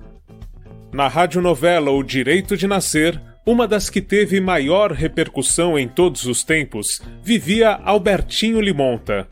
Na 0.90 1.06
radionovela 1.06 1.90
O 1.90 2.02
Direito 2.02 2.56
de 2.56 2.66
Nascer, 2.66 3.20
uma 3.44 3.68
das 3.68 3.90
que 3.90 4.00
teve 4.00 4.40
maior 4.40 4.90
repercussão 4.90 5.78
em 5.78 5.86
todos 5.86 6.24
os 6.24 6.42
tempos, 6.42 7.02
vivia 7.22 7.78
Albertinho 7.84 8.58
Limonta. 8.58 9.28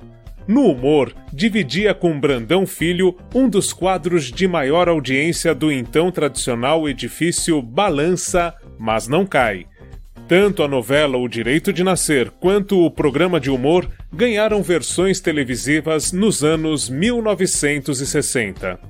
No 0.47 0.67
humor, 0.67 1.15
dividia 1.33 1.95
com 1.95 2.21
Brandão 2.21 2.67
Filho 2.67 3.17
um 3.35 3.49
dos 3.49 3.73
quadros 3.73 4.25
de 4.31 4.47
maior 4.47 4.87
audiência 4.87 5.55
do 5.55 5.73
então 5.73 6.11
tradicional 6.11 6.87
edifício 6.87 7.63
Balança, 7.63 8.55
mas 8.81 9.07
não 9.07 9.27
cai. 9.27 9.67
Tanto 10.27 10.63
a 10.63 10.69
novela 10.69 11.19
O 11.19 11.29
Direito 11.29 11.73
de 11.73 11.85
Nascer 11.85 12.31
quanto 12.31 12.79
o 12.79 12.91
programa 12.91 13.39
de 13.39 13.51
humor 13.51 13.89
ganharam 14.13 14.63
versões 14.63 15.21
televisivas 15.21 16.13
nos 16.13 16.43
anos 16.43 16.89
1960. 16.89 18.81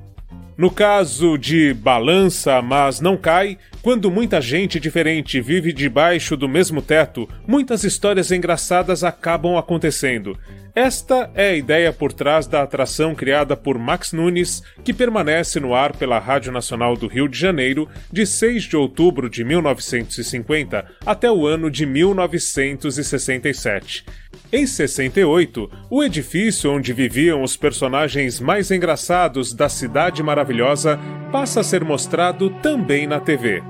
No 0.57 0.71
caso 0.71 1.37
de 1.37 1.75
Balança, 1.75 2.61
mas 2.63 3.01
não 3.01 3.17
cai, 3.17 3.59
quando 3.83 4.11
muita 4.11 4.41
gente 4.41 4.79
diferente 4.79 5.41
vive 5.41 5.73
debaixo 5.73 6.37
do 6.37 6.49
mesmo 6.49 6.83
teto, 6.83 7.29
muitas 7.47 7.85
histórias 7.85 8.31
engraçadas 8.31 9.03
acabam 9.03 9.57
acontecendo. 9.57 10.39
Esta 10.75 11.31
é 11.35 11.51
a 11.51 11.57
ideia 11.57 11.93
por 11.93 12.13
trás 12.13 12.47
da 12.47 12.63
atração 12.63 13.15
criada 13.15 13.57
por 13.57 13.79
Max 13.79 14.13
Nunes, 14.13 14.63
que 14.85 14.93
permanece 14.93 15.59
no 15.59 15.75
ar 15.75 15.97
pela 15.97 16.19
Rádio 16.19 16.53
Nacional 16.53 16.97
do 16.97 17.09
Rio 17.09 17.27
de 17.27 17.39
Janeiro 17.39 17.89
de 18.13 18.25
6 18.25 18.65
de 18.65 18.77
outubro 18.77 19.29
de 19.29 19.43
1950 19.43 20.87
até 21.05 21.31
o 21.31 21.47
ano 21.47 21.71
de 21.71 21.87
1967. 21.87 24.05
Em 24.53 24.67
68, 24.67 25.71
o 25.89 26.03
edifício 26.03 26.73
onde 26.73 26.93
viviam 26.93 27.45
os 27.45 27.57
personagens 27.57 28.41
mais 28.41 28.73
engraçados 28.73 29.53
da 29.55 29.69
Cidade 29.69 30.25
Maravilhosa 30.25 30.99
passa 31.31 31.61
a 31.61 31.63
ser 31.63 31.85
mostrado 31.85 32.51
também 32.61 33.07
na 33.07 33.21
TV. 33.21 33.63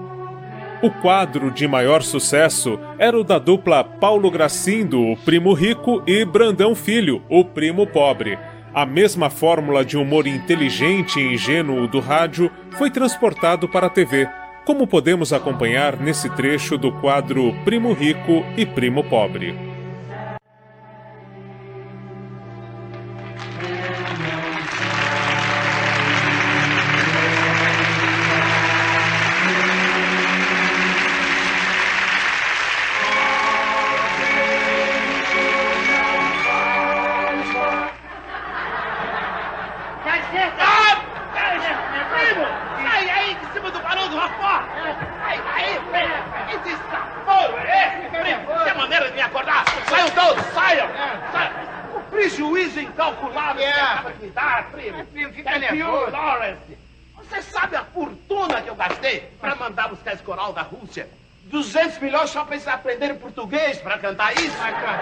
O 0.83 0.91
quadro 0.91 1.51
de 1.51 1.69
maior 1.69 2.03
sucesso 2.03 2.81
era 2.99 3.19
o 3.19 3.23
da 3.23 3.39
dupla 3.39 3.85
Paulo 3.85 4.31
Gracindo, 4.31 5.03
o 5.03 5.17
primo 5.19 5.53
rico, 5.53 6.03
e 6.07 6.25
Brandão 6.25 6.75
Filho, 6.75 7.23
o 7.29 7.45
primo 7.45 7.87
pobre. 7.87 8.39
A 8.73 8.87
mesma 8.87 9.29
fórmula 9.29 9.85
de 9.85 9.99
humor 9.99 10.27
inteligente 10.27 11.21
e 11.21 11.35
ingênuo 11.35 11.87
do 11.89 12.01
rádio 12.01 12.51
foi 12.79 12.91
transportado 12.91 13.69
para 13.69 13.89
a 13.89 13.91
TV, 13.91 14.27
como 14.65 14.87
podemos 14.87 15.31
acompanhar 15.31 16.01
nesse 16.01 16.31
trecho 16.31 16.79
do 16.79 16.91
quadro 16.91 17.55
Primo 17.67 17.93
Rico 17.93 18.43
e 18.57 18.65
Primo 18.65 19.05
Pobre. 19.05 19.70
Cantar 64.01 64.33
isso? 64.35 64.57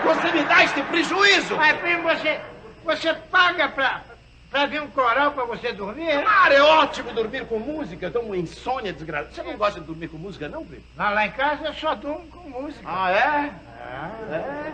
Você 0.04 0.32
me 0.32 0.42
dá 0.44 0.64
este 0.64 0.82
prejuízo? 0.82 1.56
Mas, 1.56 1.76
primo, 1.78 2.02
você, 2.02 2.40
você 2.84 3.14
paga 3.14 3.68
pra, 3.68 4.02
pra 4.50 4.66
ver 4.66 4.82
um 4.82 4.90
coral 4.90 5.32
pra 5.32 5.44
você 5.44 5.72
dormir? 5.72 6.22
Claro, 6.22 6.54
é 6.54 6.62
ótimo 6.62 7.12
dormir 7.12 7.46
com 7.46 7.58
música. 7.58 8.06
Eu 8.06 8.10
tenho 8.10 8.24
uma 8.24 8.36
insônia 8.36 8.92
desgraçada. 8.92 9.30
Você 9.32 9.42
não 9.42 9.56
gosta 9.56 9.80
de 9.80 9.86
dormir 9.86 10.08
com 10.08 10.18
música, 10.18 10.48
não, 10.48 10.64
primo? 10.64 10.82
Lá, 10.96 11.10
lá 11.10 11.26
em 11.26 11.30
casa 11.30 11.66
eu 11.66 11.74
só 11.74 11.94
durmo 11.94 12.26
com 12.28 12.48
música. 12.50 12.82
Ah, 12.84 13.10
é? 13.10 13.50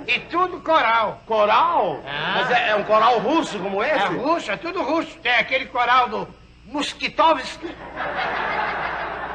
E 0.06 0.20
tudo 0.20 0.60
coral. 0.60 1.22
Coral? 1.26 2.02
Ah. 2.06 2.34
Mas 2.36 2.50
é, 2.50 2.70
é 2.70 2.76
um 2.76 2.84
coral 2.84 3.18
russo 3.20 3.58
como 3.58 3.82
esse? 3.82 3.94
É 3.94 4.06
russo, 4.06 4.50
é 4.50 4.56
tudo 4.56 4.82
russo. 4.82 5.16
Tem 5.22 5.32
aquele 5.36 5.66
coral 5.66 6.08
do 6.08 6.28
Muskitovski. 6.66 7.74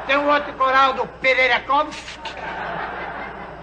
Tem 0.06 0.18
um 0.18 0.28
outro 0.28 0.52
coral 0.54 0.94
do 0.94 1.08
Pereirakovski. 1.08 2.34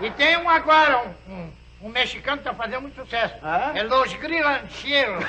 E 0.00 0.10
tem 0.10 0.36
um 0.36 0.48
agora, 0.48 1.02
um, 1.28 1.32
um, 1.32 1.50
um 1.84 1.88
mexicano 1.88 2.38
que 2.38 2.44
tá 2.44 2.54
fazendo 2.54 2.82
muito 2.82 3.00
sucesso. 3.00 3.34
É 3.74 3.82
Los 3.82 4.12
Grilancieros. 4.14 5.24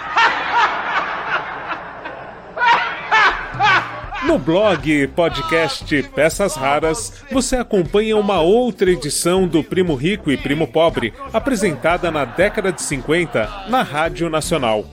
No 4.24 4.38
blog 4.38 5.08
podcast 5.10 6.04
Peças 6.14 6.56
Raras, 6.56 7.24
você 7.32 7.56
acompanha 7.56 8.18
uma 8.18 8.42
outra 8.42 8.90
edição 8.90 9.48
do 9.48 9.64
Primo 9.64 9.96
Rico 9.96 10.32
e 10.32 10.38
Primo 10.38 10.68
Pobre, 10.68 11.14
apresentada 11.32 12.12
na 12.12 12.26
década 12.26 12.72
de 12.72 12.82
50 12.82 13.68
na 13.70 13.84
Rádio 13.84 14.30
Nacional. 14.30 14.86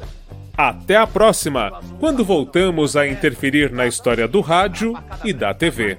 Até 0.56 0.96
a 0.96 1.06
próxima, 1.06 1.80
quando 1.98 2.24
voltamos 2.24 2.96
a 2.96 3.08
interferir 3.08 3.72
na 3.72 3.86
história 3.86 4.28
do 4.28 4.40
rádio 4.40 4.96
e 5.24 5.32
da 5.32 5.52
TV. 5.52 5.98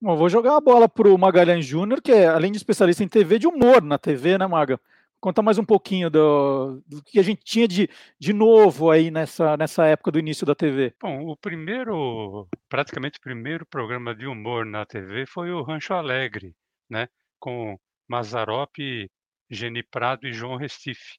Bom, 0.00 0.16
vou 0.16 0.28
jogar 0.28 0.56
a 0.56 0.60
bola 0.60 0.88
pro 0.88 1.18
Magalhães 1.18 1.66
Júnior, 1.66 2.00
que 2.00 2.12
é, 2.12 2.28
além 2.28 2.52
de 2.52 2.58
especialista 2.58 3.02
em 3.02 3.08
TV, 3.08 3.36
de 3.36 3.48
humor 3.48 3.82
na 3.82 3.98
TV, 3.98 4.38
né, 4.38 4.46
Maga? 4.46 4.80
Conta 5.20 5.42
mais 5.42 5.58
um 5.58 5.64
pouquinho 5.64 6.08
do, 6.08 6.80
do 6.86 7.02
que 7.02 7.18
a 7.18 7.22
gente 7.22 7.42
tinha 7.42 7.66
de, 7.66 7.90
de 8.20 8.32
novo 8.32 8.92
aí 8.92 9.10
nessa, 9.10 9.56
nessa 9.56 9.84
época 9.86 10.12
do 10.12 10.20
início 10.20 10.46
da 10.46 10.54
TV. 10.54 10.94
Bom, 11.02 11.26
o 11.26 11.36
primeiro, 11.36 12.48
praticamente 12.68 13.18
o 13.18 13.22
primeiro 13.22 13.66
programa 13.66 14.14
de 14.14 14.28
humor 14.28 14.64
na 14.64 14.86
TV 14.86 15.26
foi 15.26 15.50
o 15.50 15.62
Rancho 15.62 15.92
Alegre, 15.92 16.54
né? 16.88 17.08
Com 17.40 17.76
Mazarop, 18.08 18.76
Geni 19.50 19.82
Prado 19.82 20.28
e 20.28 20.32
João 20.32 20.54
Restife, 20.54 21.18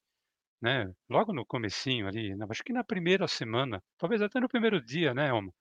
né? 0.62 0.90
Logo 1.10 1.34
no 1.34 1.44
comecinho 1.44 2.08
ali, 2.08 2.34
acho 2.48 2.64
que 2.64 2.72
na 2.72 2.82
primeira 2.82 3.28
semana, 3.28 3.82
talvez 3.98 4.22
até 4.22 4.40
no 4.40 4.48
primeiro 4.48 4.80
dia, 4.82 5.12
né, 5.12 5.28
Elmo? 5.28 5.52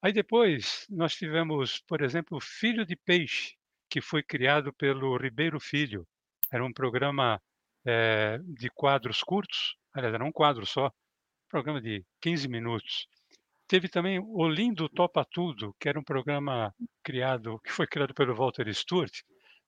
Aí 0.00 0.12
depois 0.12 0.86
nós 0.88 1.14
tivemos, 1.14 1.80
por 1.80 2.02
exemplo, 2.02 2.40
Filho 2.40 2.86
de 2.86 2.94
Peixe, 2.94 3.56
que 3.90 4.00
foi 4.00 4.22
criado 4.22 4.72
pelo 4.72 5.16
Ribeiro 5.16 5.58
Filho. 5.58 6.06
Era 6.52 6.64
um 6.64 6.72
programa 6.72 7.40
eh, 7.84 8.38
de 8.44 8.70
quadros 8.70 9.22
curtos, 9.22 9.76
aliás, 9.92 10.14
era 10.14 10.24
um 10.24 10.32
quadro 10.32 10.64
só, 10.66 10.92
programa 11.48 11.80
de 11.80 12.04
15 12.20 12.48
minutos. 12.48 13.08
teve 13.66 13.88
também 13.88 14.18
o 14.20 14.48
Lindo 14.48 14.88
Topa 14.88 15.24
Tudo, 15.24 15.74
que 15.80 15.88
era 15.88 15.98
um 15.98 16.04
programa 16.04 16.74
criado, 17.02 17.60
que 17.60 17.72
foi 17.72 17.86
criado 17.86 18.14
pelo 18.14 18.34
Walter 18.34 18.72
Stewart. 18.74 19.12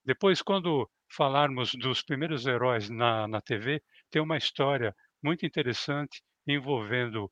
Depois, 0.04 0.42
quando 0.42 0.88
falarmos 1.08 1.72
dos 1.74 2.02
primeiros 2.02 2.46
heróis 2.46 2.88
na, 2.88 3.28
na 3.28 3.40
TV, 3.40 3.82
tem 4.10 4.22
uma 4.22 4.38
história 4.38 4.94
muito 5.22 5.44
interessante 5.44 6.22
envolvendo 6.46 7.30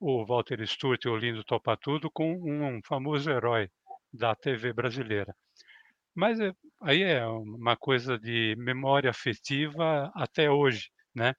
o 0.00 0.24
Walter 0.24 0.64
Stewart 0.66 1.04
e 1.04 1.08
o 1.08 1.16
Lindo 1.16 1.44
Topa 1.44 1.76
Tudo 1.76 2.10
com 2.10 2.32
um 2.32 2.80
famoso 2.86 3.30
herói 3.30 3.68
da 4.12 4.34
TV 4.34 4.72
brasileira. 4.72 5.34
Mas 6.14 6.40
é, 6.40 6.52
aí 6.82 7.02
é 7.02 7.26
uma 7.26 7.76
coisa 7.76 8.18
de 8.18 8.54
memória 8.58 9.10
afetiva 9.10 10.10
até 10.14 10.50
hoje, 10.50 10.90
né? 11.14 11.34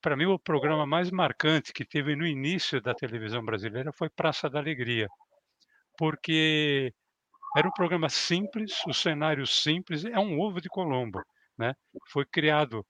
Para 0.00 0.16
mim, 0.16 0.26
o 0.26 0.38
programa 0.38 0.86
mais 0.86 1.10
marcante 1.10 1.72
que 1.72 1.84
teve 1.84 2.16
no 2.16 2.26
início 2.26 2.80
da 2.80 2.94
televisão 2.94 3.44
brasileira 3.44 3.92
foi 3.92 4.08
Praça 4.10 4.50
da 4.50 4.58
Alegria, 4.58 5.08
porque 5.96 6.92
era 7.56 7.68
um 7.68 7.72
programa 7.72 8.08
simples, 8.08 8.82
o 8.86 8.92
cenário 8.92 9.46
simples, 9.46 10.04
é 10.04 10.18
um 10.18 10.40
ovo 10.40 10.60
de 10.60 10.68
Colombo, 10.68 11.22
né? 11.56 11.74
Foi 12.08 12.24
criado 12.24 12.84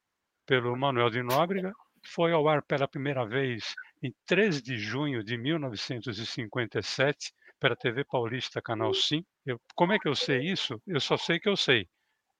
pelo 0.46 0.76
Manuel 0.76 1.10
de 1.10 1.22
Nóbrega, 1.22 1.72
foi 2.06 2.32
ao 2.32 2.48
ar 2.48 2.62
pela 2.62 2.88
primeira 2.88 3.26
vez 3.26 3.74
em 4.02 4.12
3 4.26 4.60
de 4.60 4.76
junho 4.76 5.22
de 5.22 5.38
1957 5.38 7.32
pela 7.60 7.76
TV 7.76 8.04
Paulista 8.04 8.60
Canal 8.60 8.92
5. 8.92 9.26
Eu, 9.46 9.60
como 9.74 9.92
é 9.92 9.98
que 9.98 10.08
eu 10.08 10.16
sei 10.16 10.40
isso? 10.50 10.80
Eu 10.86 11.00
só 11.00 11.16
sei 11.16 11.38
que 11.38 11.48
eu 11.48 11.56
sei, 11.56 11.88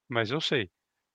mas 0.09 0.31
eu 0.31 0.41
sei. 0.41 0.71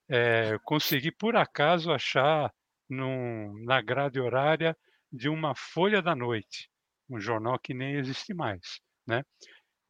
É, 0.10 0.58
consegui 0.64 1.12
por 1.12 1.36
acaso 1.36 1.92
achar 1.92 2.52
num, 2.90 3.54
na 3.66 3.82
grade 3.82 4.20
horária 4.20 4.76
de 5.12 5.28
uma 5.28 5.54
Folha 5.54 6.02
da 6.02 6.16
Noite, 6.16 6.70
um 7.10 7.20
jornal 7.20 7.60
que 7.60 7.74
nem 7.74 7.96
existe 7.96 8.34
mais, 8.34 8.80
né? 9.06 9.24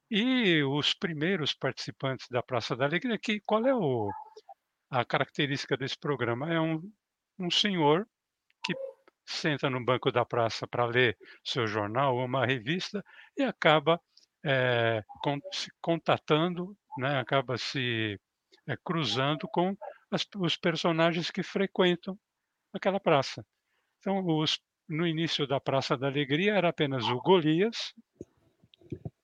E 0.09 0.63
os 0.63 0.93
primeiros 0.93 1.53
participantes 1.53 2.27
da 2.29 2.41
Praça 2.41 2.75
da 2.75 2.85
Alegria, 2.85 3.19
que 3.19 3.41
qual 3.41 3.65
é 3.67 3.75
o, 3.75 4.09
a 4.89 5.05
característica 5.05 5.77
desse 5.77 5.97
programa? 5.99 6.51
É 6.51 6.59
um, 6.59 6.81
um 7.37 7.51
senhor 7.51 8.07
senta 9.27 9.69
no 9.69 9.83
banco 9.83 10.11
da 10.11 10.25
praça 10.25 10.65
para 10.65 10.85
ler 10.85 11.17
seu 11.43 11.67
jornal 11.67 12.15
ou 12.15 12.25
uma 12.25 12.45
revista 12.45 13.03
e 13.35 13.43
acaba 13.43 14.01
é, 14.43 15.03
con 15.21 15.39
se 15.51 15.69
contatando, 15.81 16.75
né, 16.97 17.19
acaba 17.19 17.57
se 17.57 18.19
é, 18.65 18.77
cruzando 18.77 19.47
com 19.47 19.75
as, 20.09 20.25
os 20.37 20.55
personagens 20.55 21.29
que 21.29 21.43
frequentam 21.43 22.17
aquela 22.73 22.99
praça. 22.99 23.45
Então, 23.99 24.25
os, 24.25 24.59
no 24.87 25.05
início 25.05 25.45
da 25.45 25.59
Praça 25.59 25.97
da 25.97 26.07
Alegria 26.07 26.53
era 26.53 26.69
apenas 26.69 27.05
o 27.09 27.19
Golias, 27.21 27.93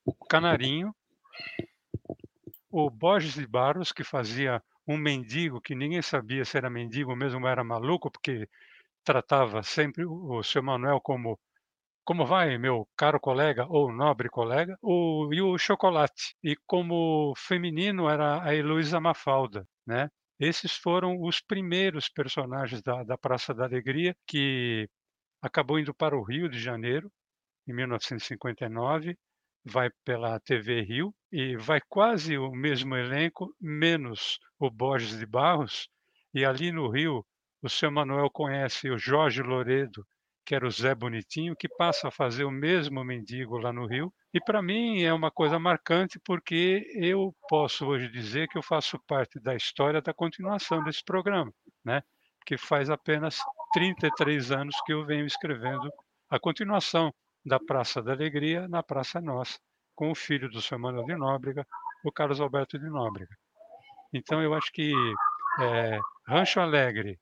o 0.04 0.12
Canarinho, 0.26 0.94
o 2.70 2.90
Borges 2.90 3.34
de 3.34 3.46
Barros, 3.46 3.92
que 3.92 4.04
fazia 4.04 4.62
um 4.86 4.98
mendigo 4.98 5.60
que 5.60 5.74
ninguém 5.74 6.02
sabia 6.02 6.44
se 6.44 6.58
era 6.58 6.68
mendigo 6.68 7.16
mesmo 7.16 7.46
era 7.46 7.64
maluco, 7.64 8.10
porque 8.10 8.48
tratava 9.04 9.62
sempre 9.62 10.04
o 10.06 10.42
seu 10.42 10.62
Manuel 10.62 11.00
como 11.00 11.38
como 12.04 12.26
vai, 12.26 12.58
meu 12.58 12.86
caro 12.96 13.18
colega 13.18 13.66
ou 13.68 13.90
nobre 13.90 14.28
colega, 14.28 14.76
o, 14.82 15.32
e 15.32 15.40
o 15.40 15.56
chocolate. 15.58 16.36
E 16.42 16.54
como 16.66 17.34
feminino 17.36 18.08
era 18.08 18.42
a 18.42 18.54
Heloísa 18.54 19.00
Mafalda, 19.00 19.66
né? 19.86 20.10
Esses 20.38 20.76
foram 20.76 21.18
os 21.20 21.40
primeiros 21.40 22.08
personagens 22.08 22.82
da, 22.82 23.02
da 23.04 23.16
Praça 23.16 23.54
da 23.54 23.64
Alegria, 23.64 24.14
que 24.26 24.88
acabou 25.40 25.78
indo 25.78 25.94
para 25.94 26.16
o 26.16 26.22
Rio 26.22 26.48
de 26.48 26.58
Janeiro, 26.58 27.10
em 27.66 27.72
1959, 27.72 29.16
vai 29.64 29.88
pela 30.04 30.38
TV 30.40 30.82
Rio 30.82 31.14
e 31.32 31.56
vai 31.56 31.80
quase 31.88 32.36
o 32.36 32.50
mesmo 32.52 32.94
elenco, 32.96 33.54
menos 33.60 34.38
o 34.58 34.70
Borges 34.70 35.18
de 35.18 35.26
Barros. 35.26 35.88
E 36.34 36.44
ali 36.44 36.70
no 36.72 36.90
Rio, 36.90 37.24
o 37.64 37.68
seu 37.70 37.90
Manuel 37.90 38.28
conhece 38.28 38.90
o 38.90 38.98
Jorge 38.98 39.40
Loredo, 39.42 40.06
que 40.44 40.54
era 40.54 40.66
o 40.66 40.70
Zé 40.70 40.94
Bonitinho, 40.94 41.56
que 41.56 41.66
passa 41.66 42.08
a 42.08 42.10
fazer 42.10 42.44
o 42.44 42.50
mesmo 42.50 43.02
mendigo 43.02 43.56
lá 43.56 43.72
no 43.72 43.86
Rio. 43.86 44.12
E 44.34 44.38
para 44.38 44.60
mim 44.60 45.02
é 45.02 45.10
uma 45.14 45.30
coisa 45.30 45.58
marcante 45.58 46.20
porque 46.22 46.86
eu 46.94 47.34
posso 47.48 47.86
hoje 47.86 48.10
dizer 48.10 48.48
que 48.48 48.58
eu 48.58 48.62
faço 48.62 48.98
parte 49.06 49.40
da 49.40 49.56
história 49.56 50.02
da 50.02 50.12
continuação 50.12 50.84
desse 50.84 51.02
programa, 51.02 51.50
né? 51.82 52.02
Que 52.44 52.58
faz 52.58 52.90
apenas 52.90 53.38
33 53.72 54.52
anos 54.52 54.76
que 54.84 54.92
eu 54.92 55.06
venho 55.06 55.24
escrevendo 55.24 55.90
a 56.28 56.38
continuação 56.38 57.14
da 57.42 57.58
Praça 57.58 58.02
da 58.02 58.12
Alegria 58.12 58.68
na 58.68 58.82
Praça 58.82 59.22
Nossa, 59.22 59.58
com 59.94 60.10
o 60.10 60.14
filho 60.14 60.50
do 60.50 60.60
seu 60.60 60.78
Manuel 60.78 61.06
de 61.06 61.16
Nóbrega, 61.16 61.66
o 62.04 62.12
Carlos 62.12 62.42
Alberto 62.42 62.78
de 62.78 62.90
Nóbrega. 62.90 63.34
Então 64.12 64.42
eu 64.42 64.52
acho 64.52 64.70
que 64.70 64.92
é, 65.60 65.98
Rancho 66.28 66.60
Alegre, 66.60 67.18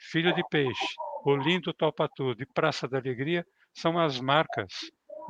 Filho 0.00 0.34
de 0.34 0.42
Peixe, 0.50 0.86
O 1.24 1.36
Lindo 1.36 1.74
Topa 1.74 2.08
Tudo 2.16 2.42
e 2.42 2.46
Praça 2.46 2.88
da 2.88 2.98
Alegria 2.98 3.44
são 3.74 3.98
as 3.98 4.18
marcas 4.18 4.72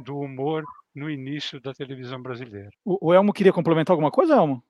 do 0.04 0.16
humor 0.16 0.62
no 0.94 1.10
início 1.10 1.60
da 1.60 1.74
televisão 1.74 2.22
brasileira. 2.22 2.70
O, 2.84 3.08
o 3.08 3.12
Elmo 3.12 3.32
queria 3.32 3.52
complementar 3.52 3.94
alguma 3.94 4.10
coisa, 4.10 4.34
Elmo? 4.34 4.62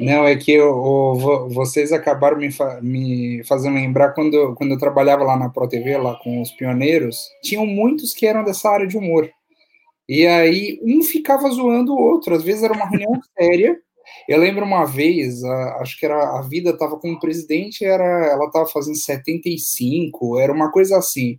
Não, 0.00 0.26
é 0.26 0.34
que 0.34 0.50
eu, 0.50 1.48
vocês 1.50 1.92
acabaram 1.92 2.36
me, 2.36 2.50
fa 2.50 2.80
me, 2.82 3.44
fazendo 3.44 3.76
lembrar 3.76 4.12
quando, 4.12 4.54
quando 4.56 4.72
eu 4.72 4.78
trabalhava 4.78 5.22
lá 5.22 5.36
na 5.36 5.48
ProTV, 5.48 5.98
lá 5.98 6.16
com 6.16 6.42
os 6.42 6.50
pioneiros, 6.50 7.28
tinham 7.42 7.64
muitos 7.64 8.12
que 8.12 8.26
eram 8.26 8.42
dessa 8.42 8.68
área 8.68 8.88
de 8.88 8.96
humor. 8.96 9.30
E 10.08 10.26
aí 10.26 10.80
um 10.82 11.00
ficava 11.02 11.48
zoando 11.48 11.94
o 11.94 12.00
outro, 12.00 12.34
às 12.34 12.42
vezes 12.42 12.64
era 12.64 12.74
uma 12.74 12.88
reunião 12.88 13.20
séria. 13.38 13.80
Eu 14.28 14.38
lembro 14.38 14.64
uma 14.64 14.84
vez, 14.84 15.42
a, 15.44 15.78
acho 15.80 15.98
que 15.98 16.06
era 16.06 16.38
a 16.38 16.42
vida 16.42 16.70
estava 16.70 16.98
com 16.98 17.12
o 17.12 17.20
presidente, 17.20 17.84
era 17.84 18.04
ela 18.04 18.46
estava 18.46 18.66
fazendo 18.66 18.96
75, 18.96 20.38
era 20.38 20.52
uma 20.52 20.70
coisa 20.70 20.98
assim. 20.98 21.38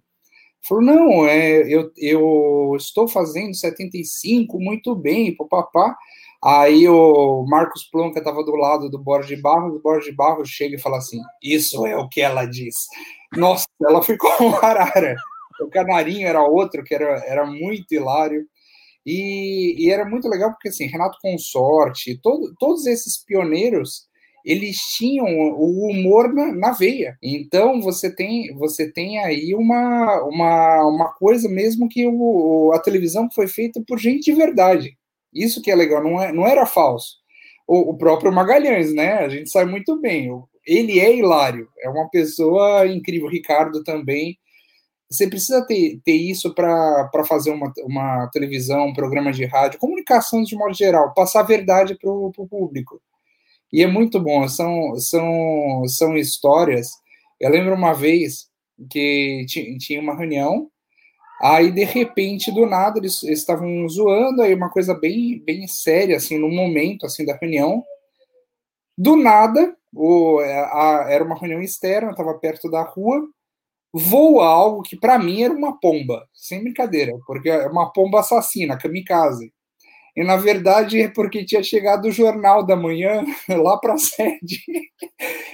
Falou, 0.68 0.84
não, 0.84 1.28
é, 1.28 1.62
eu, 1.72 1.92
eu 1.96 2.74
estou 2.76 3.08
fazendo 3.08 3.54
75, 3.54 4.60
muito 4.60 4.96
bem, 4.96 5.36
papapá. 5.36 5.96
Aí 6.44 6.88
o 6.88 7.46
Marcos 7.48 7.84
Plonka 7.92 8.20
estava 8.20 8.44
do 8.44 8.56
lado 8.56 8.90
do 8.90 9.00
Borges 9.00 9.42
Barros, 9.42 9.76
o 9.76 9.80
Borges 9.80 10.16
Barros 10.16 10.50
chega 10.50 10.76
e 10.76 10.80
fala 10.80 10.98
assim: 10.98 11.20
Isso 11.42 11.86
é 11.86 11.98
o 11.98 12.08
que 12.08 12.22
ela 12.22 12.46
diz. 12.46 12.76
Nossa, 13.36 13.66
ela 13.82 14.02
ficou 14.04 14.32
uma 14.42 14.64
arara. 14.64 15.16
O 15.62 15.70
canarinho 15.70 16.28
era 16.28 16.44
outro 16.44 16.84
que 16.84 16.94
era, 16.94 17.24
era 17.26 17.46
muito 17.46 17.94
hilário. 17.94 18.46
E, 19.06 19.76
e, 19.78 19.92
era 19.92 20.04
muito 20.04 20.28
legal 20.28 20.52
porque 20.52 20.70
assim, 20.70 20.88
Renato 20.88 21.20
Consorte, 21.22 22.20
todo, 22.22 22.56
todos 22.60 22.88
esses 22.88 23.24
pioneiros, 23.24 24.08
eles 24.44 24.78
tinham 24.78 25.26
o 25.26 25.88
humor 25.90 26.34
na, 26.34 26.52
na, 26.54 26.72
veia. 26.72 27.18
Então 27.22 27.82
você 27.82 28.14
tem 28.14 28.54
você 28.56 28.92
tem 28.92 29.20
aí 29.20 29.54
uma, 29.56 30.24
uma, 30.24 30.88
uma 30.88 31.14
coisa 31.14 31.48
mesmo 31.50 31.88
que 31.90 32.08
o, 32.08 32.72
a 32.74 32.80
televisão 32.80 33.30
foi 33.32 33.48
feita 33.48 33.82
por 33.88 34.00
gente 34.00 34.26
de 34.26 34.34
verdade. 34.34 34.98
Isso 35.34 35.62
que 35.62 35.70
é 35.70 35.76
legal, 35.76 36.04
não, 36.04 36.22
é, 36.22 36.32
não 36.32 36.48
era 36.48 36.66
falso. 36.66 37.18
O, 37.68 37.92
o 37.92 37.98
próprio 37.98 38.32
Magalhães, 38.32 38.94
né? 38.94 39.16
A 39.20 39.30
gente 39.30 39.50
sabe 39.50 39.70
muito 39.70 40.00
bem. 40.00 40.32
Ele 40.66 41.00
é 41.00 41.16
hilário, 41.16 41.68
é 41.80 41.90
uma 41.90 42.10
pessoa 42.10 42.88
incrível. 42.88 43.28
Ricardo 43.28 43.84
também. 43.84 44.38
Você 45.16 45.28
precisa 45.28 45.66
ter, 45.66 46.00
ter 46.04 46.16
isso 46.16 46.54
para 46.54 47.24
fazer 47.28 47.52
uma, 47.52 47.72
uma 47.80 48.28
televisão, 48.28 48.88
um 48.88 48.94
programa 48.94 49.32
de 49.32 49.46
rádio, 49.46 49.80
comunicação 49.80 50.44
de 50.44 50.56
modo 50.56 50.74
geral, 50.74 51.14
passar 51.14 51.42
a 51.42 51.44
verdade 51.44 51.96
para 51.96 52.10
o 52.10 52.32
público. 52.32 53.02
E 53.72 53.82
é 53.82 53.88
muito 53.88 54.20
bom, 54.20 54.48
são, 54.48 54.96
são, 54.98 55.84
são 55.88 56.18
histórias. 56.18 56.92
Eu 57.40 57.50
lembro 57.50 57.74
uma 57.74 57.94
vez 57.94 58.48
que 58.90 59.46
tinha 59.48 60.02
uma 60.02 60.16
reunião 60.16 60.70
Aí, 61.42 61.72
de 61.72 61.84
repente, 61.84 62.52
do 62.52 62.66
nada, 62.66 62.98
eles, 62.98 63.22
estavam 63.24 63.88
zoando, 63.90 64.42
aí 64.42 64.54
uma 64.54 64.70
coisa 64.70 64.94
bem, 64.94 65.40
bem 65.46 65.68
séria, 65.68 66.16
assim, 66.16 66.38
no 66.38 66.50
momento, 66.50 67.06
assim, 67.06 67.26
da 67.26 67.36
reunião. 67.36 67.84
Do 68.98 69.18
nada, 69.18 69.76
o, 69.94 70.40
a, 70.40 71.08
era 71.10 71.24
uma 71.24 71.38
reunião 71.38 71.62
externa, 71.62 72.12
estava 72.12 72.34
perto 72.36 72.70
da 72.72 72.84
rua, 72.84 73.28
voa 73.98 74.46
algo 74.46 74.82
que 74.82 74.98
para 74.98 75.18
mim 75.18 75.42
era 75.42 75.54
uma 75.54 75.80
pomba, 75.80 76.28
sem 76.34 76.62
brincadeira, 76.62 77.14
porque 77.26 77.50
é 77.50 77.66
uma 77.68 77.92
pomba 77.94 78.20
assassina, 78.20 78.78
kamikaze. 78.78 79.54
E 80.16 80.24
na 80.24 80.36
verdade 80.36 81.02
é 81.02 81.08
porque 81.10 81.46
tinha 81.46 81.64
chegado 81.64 82.06
o 82.06 82.12
jornal 82.12 82.66
da 82.66 82.76
manhã 82.76 83.24
lá 83.50 83.78
para 83.78 83.94
a 83.94 83.98
sede. 83.98 84.62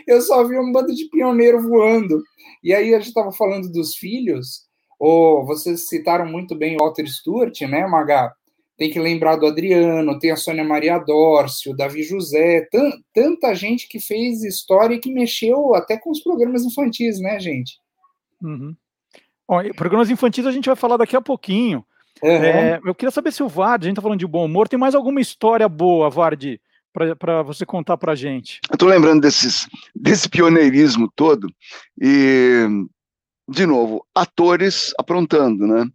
Eu 0.07 0.21
só 0.21 0.43
vi 0.43 0.57
um 0.57 0.71
bando 0.71 0.93
de 0.93 1.07
pioneiro 1.09 1.61
voando. 1.61 2.21
E 2.63 2.73
aí 2.73 2.93
a 2.93 2.97
gente 2.97 3.09
estava 3.09 3.31
falando 3.31 3.71
dos 3.71 3.95
filhos, 3.95 4.67
ou 4.99 5.45
vocês 5.45 5.87
citaram 5.87 6.25
muito 6.25 6.55
bem 6.55 6.77
Walter 6.77 7.07
Stewart, 7.07 7.59
né, 7.61 7.85
Magá? 7.87 8.33
Tem 8.77 8.89
que 8.89 8.99
lembrar 8.99 9.35
do 9.35 9.45
Adriano, 9.45 10.17
tem 10.17 10.31
a 10.31 10.35
Sônia 10.35 10.63
Maria 10.63 10.97
Dórcio, 10.97 11.75
Davi 11.75 12.01
José, 12.01 12.67
tanta 13.13 13.53
gente 13.53 13.87
que 13.87 13.99
fez 13.99 14.43
história 14.43 14.95
e 14.95 14.99
que 14.99 15.11
mexeu 15.11 15.75
até 15.75 15.97
com 15.97 16.09
os 16.09 16.21
programas 16.21 16.63
infantis, 16.63 17.19
né, 17.19 17.39
gente? 17.39 17.81
Uhum. 18.41 18.75
Bom, 19.47 19.61
programas 19.75 20.09
infantis 20.09 20.45
a 20.45 20.51
gente 20.51 20.67
vai 20.67 20.75
falar 20.75 20.97
daqui 20.97 21.15
a 21.15 21.21
pouquinho. 21.21 21.85
Uhum. 22.21 22.29
É, 22.29 22.79
eu 22.85 22.95
queria 22.95 23.11
saber 23.11 23.31
se 23.31 23.43
o 23.43 23.47
Vard, 23.47 23.83
a 23.83 23.87
gente 23.87 23.95
tá 23.95 24.01
falando 24.01 24.19
de 24.19 24.27
bom 24.27 24.45
humor, 24.45 24.67
tem 24.67 24.79
mais 24.79 24.95
alguma 24.95 25.21
história 25.21 25.67
boa, 25.67 26.09
Vard, 26.09 26.59
para 27.17 27.41
você 27.43 27.65
contar 27.65 27.97
pra 27.97 28.15
gente? 28.15 28.59
Eu 28.69 28.77
tô 28.77 28.85
lembrando 28.85 29.21
desses, 29.21 29.67
desse 29.95 30.29
pioneirismo 30.29 31.11
todo 31.15 31.47
e, 31.99 32.67
de 33.47 33.65
novo, 33.65 34.05
atores 34.13 34.93
aprontando, 34.99 35.65
né? 35.65 35.85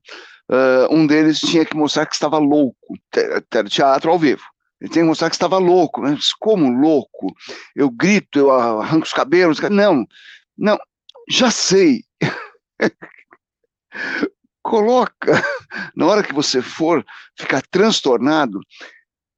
Uh, 0.49 0.95
um 0.95 1.07
deles 1.07 1.41
tinha 1.41 1.65
que 1.65 1.77
mostrar 1.77 2.07
que 2.07 2.15
estava 2.15 2.39
louco, 2.39 2.95
teatro 3.69 4.11
ao 4.11 4.19
vivo. 4.19 4.43
Ele 4.81 4.91
tinha 4.91 5.03
que 5.03 5.09
mostrar 5.09 5.29
que 5.29 5.35
estava 5.35 5.59
louco, 5.59 6.03
né? 6.03 6.17
Como 6.39 6.71
louco? 6.71 7.35
Eu 7.75 7.91
grito, 7.91 8.39
eu 8.39 8.51
arranco 8.51 9.07
os 9.07 9.13
cabelos. 9.13 9.59
Não, 9.61 10.07
não, 10.57 10.79
já 11.29 11.51
sei. 11.51 12.03
Coloca, 14.63 15.33
na 15.95 16.07
hora 16.07 16.23
que 16.23 16.35
você 16.35 16.61
for 16.61 17.05
ficar 17.39 17.63
transtornado, 17.71 18.61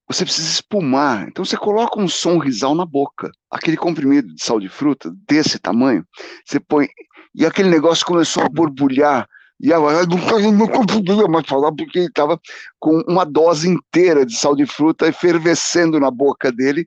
você 0.08 0.24
precisa 0.24 0.48
espumar. 0.48 1.28
Então 1.28 1.44
você 1.44 1.56
coloca 1.56 2.00
um 2.00 2.08
sonrisal 2.08 2.74
na 2.74 2.86
boca, 2.86 3.30
aquele 3.50 3.76
comprimido 3.76 4.34
de 4.34 4.42
sal 4.42 4.58
de 4.58 4.68
fruta 4.68 5.12
desse 5.28 5.58
tamanho, 5.58 6.04
você 6.46 6.58
põe 6.58 6.88
e 7.34 7.44
aquele 7.44 7.68
negócio 7.68 8.06
começou 8.06 8.42
a 8.42 8.48
borbulhar 8.48 9.28
e 9.60 9.72
a 9.72 9.78
não 9.78 10.68
conseguia 10.68 11.26
mais 11.26 11.46
falar 11.46 11.72
porque 11.72 11.98
ele 11.98 12.06
estava 12.06 12.40
com 12.78 13.02
uma 13.08 13.24
dose 13.24 13.68
inteira 13.68 14.24
de 14.24 14.36
sal 14.36 14.54
de 14.54 14.64
fruta 14.66 15.08
efervescendo 15.08 15.98
na 15.98 16.10
boca 16.10 16.52
dele 16.52 16.86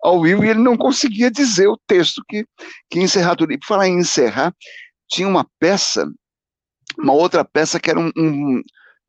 ao 0.00 0.22
vivo 0.22 0.44
e 0.44 0.48
ele 0.50 0.60
não 0.60 0.76
conseguia 0.76 1.30
dizer 1.30 1.66
o 1.66 1.78
texto 1.86 2.22
que, 2.28 2.46
que 2.88 3.00
encerrar 3.00 3.34
tudo. 3.34 3.52
E 3.52 3.58
para 3.58 3.66
falar 3.66 3.88
em 3.88 3.98
encerrar, 3.98 4.54
tinha 5.12 5.28
uma 5.28 5.46
peça, 5.60 6.10
uma 6.98 7.12
outra 7.12 7.44
peça 7.44 7.78
que 7.78 7.90
era 7.90 8.00
um, 8.00 8.10
um, 8.16 8.62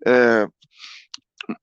é, 0.06 0.48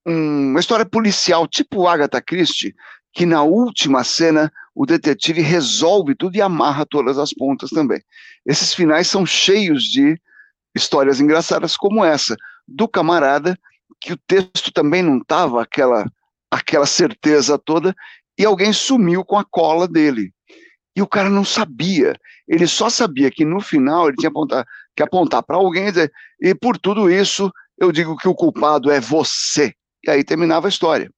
uma 0.03 0.59
história 0.59 0.85
policial, 0.85 1.47
tipo 1.47 1.87
Agatha 1.87 2.19
Christie, 2.19 2.73
que 3.13 3.23
na 3.23 3.43
última 3.43 4.03
cena 4.03 4.51
o 4.73 4.85
detetive 4.85 5.41
resolve 5.41 6.15
tudo 6.15 6.35
e 6.35 6.41
amarra 6.41 6.87
todas 6.87 7.19
as 7.19 7.31
pontas 7.31 7.69
também. 7.69 8.01
Esses 8.43 8.73
finais 8.73 9.07
são 9.07 9.25
cheios 9.27 9.83
de 9.83 10.19
histórias 10.75 11.19
engraçadas 11.19 11.77
como 11.77 12.03
essa, 12.03 12.35
do 12.67 12.87
camarada, 12.87 13.55
que 13.99 14.13
o 14.13 14.17
texto 14.17 14.71
também 14.71 15.03
não 15.03 15.19
estava 15.19 15.61
aquela, 15.61 16.11
aquela 16.49 16.87
certeza 16.87 17.59
toda, 17.59 17.93
e 18.39 18.43
alguém 18.43 18.73
sumiu 18.73 19.23
com 19.23 19.37
a 19.37 19.45
cola 19.45 19.87
dele. 19.87 20.33
E 20.95 21.01
o 21.01 21.07
cara 21.07 21.29
não 21.29 21.45
sabia. 21.45 22.15
Ele 22.47 22.67
só 22.67 22.89
sabia 22.89 23.31
que 23.31 23.45
no 23.45 23.61
final 23.61 24.07
ele 24.07 24.17
tinha 24.17 24.29
apontar, 24.29 24.65
que 24.95 25.03
apontar 25.03 25.43
para 25.43 25.57
alguém 25.57 25.87
e 25.87 25.91
dizer: 25.91 26.11
e 26.39 26.53
por 26.53 26.77
tudo 26.77 27.09
isso 27.09 27.51
eu 27.77 27.91
digo 27.91 28.17
que 28.17 28.27
o 28.27 28.35
culpado 28.35 28.91
é 28.91 28.99
você. 28.99 29.73
E 30.05 30.11
aí 30.11 30.23
terminava 30.23 30.67
a 30.67 30.69
história. 30.69 31.09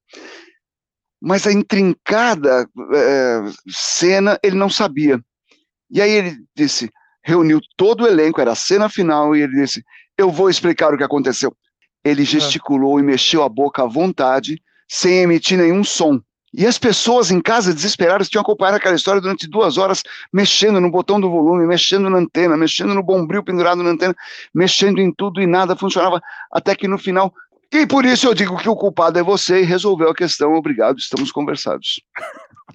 Mas 1.20 1.46
a 1.46 1.52
intrincada 1.52 2.68
é, 2.94 3.42
cena 3.68 4.38
ele 4.42 4.56
não 4.56 4.70
sabia. 4.70 5.20
E 5.90 6.00
aí 6.00 6.10
ele 6.10 6.36
disse: 6.56 6.90
reuniu 7.24 7.60
todo 7.76 8.04
o 8.04 8.06
elenco, 8.06 8.40
era 8.40 8.52
a 8.52 8.56
cena 8.56 8.88
final, 8.88 9.34
e 9.34 9.40
ele 9.40 9.60
disse: 9.60 9.82
Eu 10.16 10.30
vou 10.30 10.50
explicar 10.50 10.92
o 10.92 10.98
que 10.98 11.02
aconteceu. 11.02 11.56
Ele 12.04 12.24
gesticulou 12.24 12.98
é. 12.98 13.02
e 13.02 13.04
mexeu 13.04 13.42
a 13.42 13.48
boca 13.48 13.82
à 13.82 13.86
vontade, 13.86 14.62
sem 14.88 15.22
emitir 15.22 15.56
nenhum 15.56 15.82
som. 15.82 16.20
E 16.56 16.66
as 16.66 16.78
pessoas 16.78 17.32
em 17.32 17.40
casa, 17.40 17.74
desesperadas, 17.74 18.28
tinham 18.28 18.42
acompanhado 18.42 18.76
aquela 18.76 18.94
história 18.94 19.20
durante 19.20 19.48
duas 19.48 19.76
horas, 19.76 20.04
mexendo 20.32 20.80
no 20.80 20.88
botão 20.88 21.20
do 21.20 21.28
volume, 21.28 21.66
mexendo 21.66 22.08
na 22.08 22.18
antena, 22.18 22.56
mexendo 22.56 22.94
no 22.94 23.02
bombril 23.02 23.42
pendurado 23.42 23.82
na 23.82 23.90
antena, 23.90 24.14
mexendo 24.54 25.00
em 25.00 25.12
tudo 25.12 25.42
e 25.42 25.46
nada 25.46 25.74
funcionava, 25.74 26.20
até 26.52 26.76
que 26.76 26.86
no 26.86 26.96
final. 26.96 27.34
E 27.72 27.84
por 27.86 28.04
isso 28.04 28.28
eu 28.28 28.34
digo 28.34 28.56
que 28.56 28.68
o 28.68 28.76
culpado 28.76 29.18
é 29.18 29.22
você 29.22 29.62
e 29.62 29.64
resolveu 29.64 30.10
a 30.10 30.14
questão. 30.14 30.54
Obrigado, 30.54 30.96
estamos 30.96 31.32
conversados. 31.32 32.00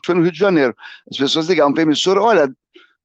Foi 0.06 0.14
no 0.14 0.23
Rio 0.23 0.31
de 0.31 0.39
Janeiro. 0.39 0.76
As 1.10 1.18
pessoas 1.18 1.47
ligavam 1.47 1.72
para 1.72 1.81
a 1.81 1.85
emissora: 1.85 2.22
olha, 2.22 2.51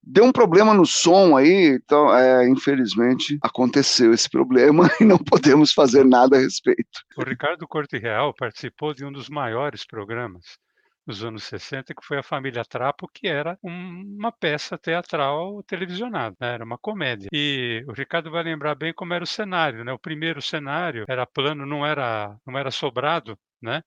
Deu 0.06 0.24
um 0.24 0.32
problema 0.32 0.74
no 0.74 0.84
som 0.84 1.36
aí, 1.36 1.78
então, 1.82 2.14
é, 2.14 2.46
infelizmente, 2.48 3.38
aconteceu 3.42 4.12
esse 4.12 4.28
problema 4.28 4.84
e 5.00 5.04
não 5.04 5.18
podemos 5.18 5.72
fazer 5.72 6.04
nada 6.04 6.36
a 6.36 6.40
respeito. 6.40 7.00
O 7.16 7.22
Ricardo 7.22 7.66
Corte 7.66 7.98
Real 7.98 8.34
participou 8.34 8.92
de 8.92 9.04
um 9.04 9.10
dos 9.10 9.30
maiores 9.30 9.86
programas 9.86 10.58
dos 11.06 11.22
anos 11.22 11.44
60, 11.44 11.94
que 11.94 12.04
foi 12.04 12.18
a 12.18 12.22
Família 12.22 12.64
Trapo, 12.64 13.08
que 13.12 13.28
era 13.28 13.58
uma 13.62 14.32
peça 14.32 14.78
teatral 14.78 15.62
televisionada, 15.62 16.36
né? 16.40 16.54
era 16.54 16.64
uma 16.64 16.78
comédia. 16.78 17.28
E 17.32 17.84
o 17.86 17.92
Ricardo 17.92 18.30
vai 18.30 18.42
lembrar 18.42 18.74
bem 18.74 18.92
como 18.92 19.12
era 19.12 19.24
o 19.24 19.26
cenário, 19.26 19.84
né? 19.84 19.92
O 19.92 19.98
primeiro 19.98 20.40
cenário 20.40 21.04
era 21.08 21.26
plano, 21.26 21.66
não 21.66 21.84
era, 21.84 22.36
não 22.46 22.58
era 22.58 22.70
sobrado, 22.70 23.38
né? 23.60 23.82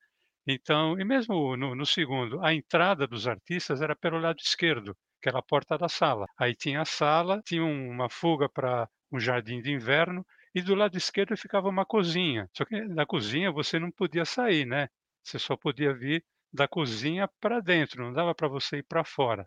Então, 0.46 0.98
e 0.98 1.04
mesmo 1.04 1.56
no, 1.56 1.74
no 1.74 1.84
segundo, 1.84 2.42
a 2.42 2.54
entrada 2.54 3.06
dos 3.06 3.26
artistas 3.26 3.82
era 3.82 3.94
pelo 3.96 4.18
lado 4.18 4.38
esquerdo 4.40 4.96
que 5.20 5.28
era 5.28 5.38
a 5.38 5.42
porta 5.42 5.76
da 5.78 5.88
sala. 5.88 6.26
Aí 6.38 6.54
tinha 6.54 6.80
a 6.82 6.84
sala, 6.84 7.40
tinha 7.44 7.64
uma 7.64 8.08
fuga 8.08 8.48
para 8.48 8.88
um 9.12 9.18
jardim 9.20 9.60
de 9.60 9.72
inverno 9.72 10.24
e 10.54 10.62
do 10.62 10.74
lado 10.74 10.96
esquerdo 10.96 11.36
ficava 11.36 11.68
uma 11.68 11.84
cozinha. 11.86 12.48
Só 12.56 12.64
que 12.64 12.86
da 12.88 13.06
cozinha 13.06 13.50
você 13.52 13.78
não 13.78 13.90
podia 13.90 14.24
sair, 14.24 14.64
né? 14.66 14.88
Você 15.22 15.38
só 15.38 15.56
podia 15.56 15.94
vir 15.94 16.24
da 16.52 16.66
cozinha 16.66 17.28
para 17.40 17.60
dentro, 17.60 18.02
não 18.02 18.12
dava 18.12 18.34
para 18.34 18.48
você 18.48 18.78
ir 18.78 18.82
para 18.84 19.04
fora. 19.04 19.46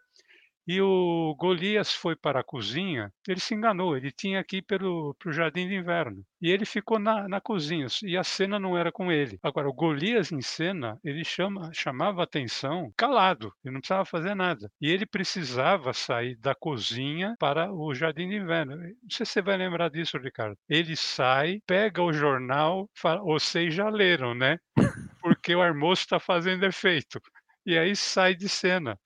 E 0.68 0.80
o 0.82 1.36
Golias 1.38 1.94
foi 1.94 2.16
para 2.16 2.42
a 2.42 2.44
cozinha, 2.44 3.12
ele 3.28 3.40
se 3.40 3.54
enganou, 3.56 3.98
ele 3.98 4.12
tinha 4.12 4.44
que 4.44 4.58
ir 4.58 4.62
pelo 4.62 5.16
pro 5.16 5.34
jardim 5.34 5.68
de 5.68 5.76
inverno. 5.76 6.24
E 6.42 6.50
ele 6.50 6.66
ficou 6.66 7.00
na, 7.00 7.28
na 7.28 7.42
cozinha, 7.42 7.88
e 8.04 8.18
a 8.18 8.24
cena 8.24 8.60
não 8.60 8.78
era 8.78 8.92
com 8.92 9.12
ele. 9.12 9.40
Agora, 9.44 9.70
o 9.70 9.74
Golias 9.74 10.32
em 10.32 10.42
cena, 10.42 11.00
ele 11.04 11.24
chama, 11.24 11.72
chamava 11.74 12.24
atenção 12.24 12.92
calado, 12.96 13.54
ele 13.64 13.74
não 13.74 13.82
precisava 13.82 14.06
fazer 14.06 14.36
nada. 14.36 14.72
E 14.80 14.90
ele 14.90 15.06
precisava 15.06 15.94
sair 15.94 16.36
da 16.38 16.54
cozinha 16.54 17.36
para 17.40 17.72
o 17.72 17.94
jardim 17.94 18.30
de 18.30 18.36
inverno. 18.36 18.76
Não 18.76 19.10
sei 19.10 19.26
se 19.26 19.34
você 19.34 19.42
vai 19.42 19.58
lembrar 19.58 19.90
disso, 19.90 20.18
Ricardo. 20.18 20.58
Ele 20.70 20.96
sai, 20.96 21.60
pega 21.66 22.02
o 22.02 22.14
jornal, 22.14 22.90
fala, 22.96 23.22
vocês 23.22 23.74
já 23.74 23.90
leram, 23.90 24.34
né? 24.34 24.58
Porque 25.22 25.56
o 25.56 25.62
almoço 25.62 26.04
está 26.04 26.20
fazendo 26.20 26.66
efeito. 26.66 27.20
E 27.66 27.78
aí 27.78 27.96
sai 27.96 28.36
de 28.36 28.50
cena 28.50 28.98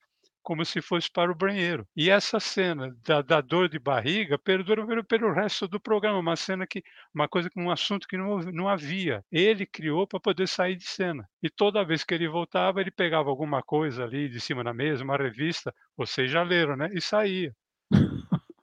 como 0.46 0.64
se 0.64 0.80
fosse 0.80 1.10
para 1.10 1.32
o 1.32 1.34
banheiro. 1.34 1.84
E 1.96 2.08
essa 2.08 2.38
cena 2.38 2.96
da, 3.04 3.20
da 3.20 3.40
dor 3.40 3.68
de 3.68 3.80
barriga 3.80 4.38
perdura 4.38 4.86
pelo, 4.86 5.04
pelo, 5.04 5.32
resto 5.32 5.66
do 5.66 5.80
programa, 5.80 6.20
uma 6.20 6.36
cena 6.36 6.64
que, 6.64 6.84
uma 7.12 7.26
coisa 7.26 7.50
um 7.56 7.68
assunto 7.68 8.06
que 8.06 8.16
não, 8.16 8.38
não 8.52 8.68
havia. 8.68 9.24
Ele 9.32 9.66
criou 9.66 10.06
para 10.06 10.20
poder 10.20 10.46
sair 10.46 10.76
de 10.76 10.86
cena. 10.86 11.28
E 11.42 11.50
toda 11.50 11.84
vez 11.84 12.04
que 12.04 12.14
ele 12.14 12.28
voltava, 12.28 12.80
ele 12.80 12.92
pegava 12.92 13.28
alguma 13.28 13.60
coisa 13.60 14.04
ali 14.04 14.28
de 14.28 14.38
cima 14.38 14.62
da 14.62 14.72
mesa, 14.72 15.02
uma 15.02 15.16
revista, 15.16 15.74
vocês 15.96 16.30
já 16.30 16.44
leram, 16.44 16.76
né? 16.76 16.90
E 16.92 17.00
saía 17.00 17.52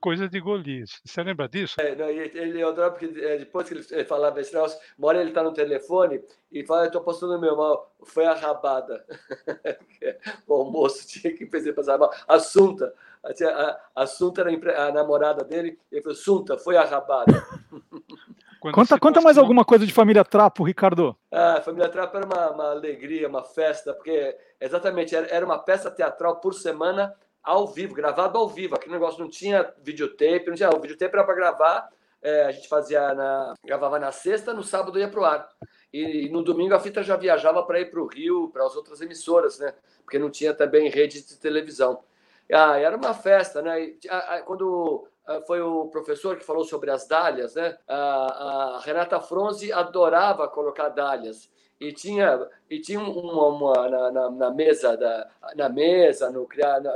coisa 0.04 0.28
de 0.28 0.38
Golias. 0.38 1.00
Você 1.02 1.22
lembra 1.22 1.48
disso? 1.48 1.80
É, 1.80 1.94
não, 1.96 2.10
ele, 2.10 2.60
eu 2.60 2.68
adoro 2.68 2.90
porque 2.90 3.06
é, 3.06 3.38
depois 3.38 3.66
que 3.66 3.72
ele, 3.72 4.04
falava 4.04 4.38
esse 4.38 4.52
negócio, 4.52 4.78
uma 4.98 5.08
hora 5.08 5.18
ele 5.18 5.30
está 5.30 5.42
no 5.42 5.50
telefone 5.50 6.22
e 6.52 6.62
fala, 6.66 6.84
eu 6.84 6.90
tô 6.90 7.00
postando 7.00 7.40
meu 7.40 7.56
mal, 7.56 7.90
foi 8.02 8.26
a 8.26 8.34
rabada. 8.34 9.02
o 10.46 10.52
almoço 10.52 11.08
tinha 11.08 11.34
que 11.34 11.46
fazer 11.46 11.72
passar 11.72 11.96
mal. 11.96 12.12
Assunta, 12.28 12.92
a, 13.24 13.80
Assunta 14.02 14.42
era 14.42 14.88
a 14.88 14.92
namorada 14.92 15.42
dele, 15.42 15.78
ele 15.90 16.02
falou, 16.02 16.18
Assunta, 16.18 16.58
foi 16.58 16.76
a 16.76 16.84
rabada. 16.84 17.42
conta 18.74 19.00
conta 19.00 19.22
mais 19.22 19.38
alguma 19.38 19.64
coisa 19.64 19.86
de 19.86 19.92
Família 19.92 20.22
Trapo, 20.22 20.64
Ricardo. 20.64 21.16
Ah, 21.32 21.62
Família 21.64 21.88
Trapo 21.88 22.14
era 22.18 22.26
uma, 22.26 22.50
uma 22.50 22.70
alegria, 22.72 23.26
uma 23.26 23.42
festa, 23.42 23.94
porque 23.94 24.36
exatamente 24.60 25.16
era, 25.16 25.28
era 25.28 25.46
uma 25.46 25.58
peça 25.58 25.90
teatral 25.90 26.40
por 26.40 26.52
semana 26.52 27.14
ao 27.44 27.66
vivo, 27.66 27.94
gravado 27.94 28.38
ao 28.38 28.48
vivo. 28.48 28.74
Aquele 28.74 28.94
negócio 28.94 29.20
não 29.20 29.28
tinha 29.28 29.72
videotape, 29.82 30.46
não 30.48 30.54
tinha. 30.54 30.70
O 30.70 30.80
videotape 30.80 31.14
era 31.14 31.24
para 31.24 31.34
gravar, 31.34 31.88
é, 32.22 32.46
a 32.46 32.50
gente 32.50 32.66
fazia 32.66 33.14
na. 33.14 33.54
gravava 33.62 33.98
na 33.98 34.10
sexta, 34.10 34.54
no 34.54 34.62
sábado 34.62 34.98
ia 34.98 35.08
para 35.08 35.20
o 35.20 35.24
ar. 35.24 35.48
E, 35.92 36.26
e, 36.26 36.28
no 36.30 36.42
domingo 36.42 36.74
a 36.74 36.80
fita 36.80 37.02
já 37.02 37.16
viajava 37.16 37.62
para 37.62 37.78
ir 37.80 37.90
para 37.90 38.00
o 38.00 38.06
Rio, 38.06 38.48
para 38.50 38.64
as 38.64 38.74
outras 38.74 39.00
emissoras, 39.00 39.58
né? 39.58 39.74
Porque 40.02 40.18
não 40.18 40.30
tinha 40.30 40.54
também 40.54 40.88
rede 40.88 41.24
de 41.24 41.36
televisão. 41.36 42.02
Ah, 42.52 42.78
era 42.78 42.96
uma 42.96 43.14
festa, 43.14 43.60
né? 43.62 43.80
E, 43.80 43.98
a, 44.08 44.36
a, 44.36 44.42
quando 44.42 45.06
foi 45.46 45.60
o 45.60 45.86
professor 45.88 46.36
que 46.36 46.44
falou 46.44 46.64
sobre 46.64 46.90
as 46.90 47.06
dálias, 47.06 47.54
né? 47.54 47.76
A, 47.86 47.96
a 47.96 48.80
Renata 48.80 49.20
Fronzi 49.20 49.72
adorava 49.72 50.48
colocar 50.48 50.88
dálias 50.88 51.50
e 51.88 51.92
tinha 51.92 52.48
e 52.70 52.80
tinha 52.80 53.00
uma, 53.00 53.46
uma 53.48 53.88
na, 53.88 54.10
na, 54.10 54.30
na, 54.30 54.50
mesa 54.50 54.96
da 54.96 55.28
na 55.54 55.68
mesa 55.68 56.30
no 56.30 56.48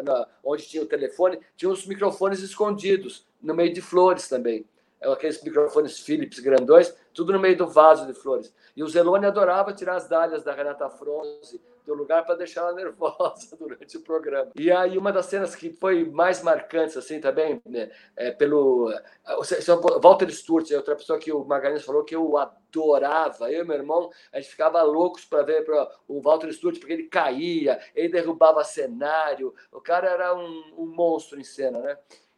na, 0.03 0.27
onde 0.43 0.67
tinha 0.67 0.83
o 0.83 0.87
telefone 0.87 1.39
tinha 1.57 1.71
uns 1.71 1.87
microfones 1.87 2.41
escondidos 2.41 3.27
no 3.43 3.55
meio 3.55 3.73
de 3.73 3.81
flores 3.81 4.29
também 4.29 4.65
aqueles 5.01 5.43
microfones 5.43 6.01
Philips 6.01 6.41
grandões, 6.41 6.95
tudo 7.15 7.33
no 7.33 7.39
meio 7.39 7.57
do 7.57 7.69
vaso 7.69 8.07
de 8.07 8.15
flores. 8.15 8.53
E 8.77 8.83
o 8.83 8.89
Zelone 8.89 9.27
adorava 9.27 9.73
tirar 9.73 9.97
as 9.97 10.09
dálias 10.09 10.43
da 10.43 10.53
Renata 10.53 10.89
Fronze 10.89 11.61
do 11.89 11.95
lugar 11.95 12.25
para 12.25 12.37
deixar 12.37 12.61
ela 12.61 12.73
nervosa 12.75 13.57
durante 13.57 13.97
o 13.97 14.03
programa. 14.03 14.53
E 14.55 14.71
aí 14.71 14.97
uma 14.99 15.11
das 15.11 15.27
cenas 15.27 15.57
que 15.57 15.71
foi 15.71 16.05
mais 16.05 16.43
marcantes 16.43 16.97
assim 16.97 17.21
também, 17.21 17.61
né, 17.67 17.91
é 18.15 18.31
pelo 18.31 18.91
o 18.91 20.01
Walter 20.01 20.31
Sturz, 20.31 20.71
outra 20.71 20.95
pessoa 20.95 21.19
que 21.19 21.33
o 21.33 21.45
Magalhães 21.45 21.85
falou 21.85 22.05
que 22.05 22.15
eu 22.15 22.37
adorava. 22.37 23.51
Eu 23.51 23.65
e 23.65 23.67
meu 23.67 23.77
irmão, 23.77 24.11
a 24.33 24.41
gente 24.41 24.51
ficava 24.51 24.83
loucos 24.83 25.25
para 25.25 25.43
ver 25.43 25.65
pra, 25.65 25.91
o 26.07 26.21
Walter 26.21 26.53
Sturz 26.53 26.79
porque 26.79 26.93
ele 26.93 27.05
caía, 27.05 27.81
ele 27.95 28.09
derrubava 28.09 28.63
cenário. 28.63 29.55
O 29.73 29.81
cara 29.81 30.09
era 30.09 30.35
um, 30.35 30.75
um 30.77 30.87
monstro 30.87 31.41
em 31.41 31.45
cena, 31.45 31.81
né? 31.81 31.97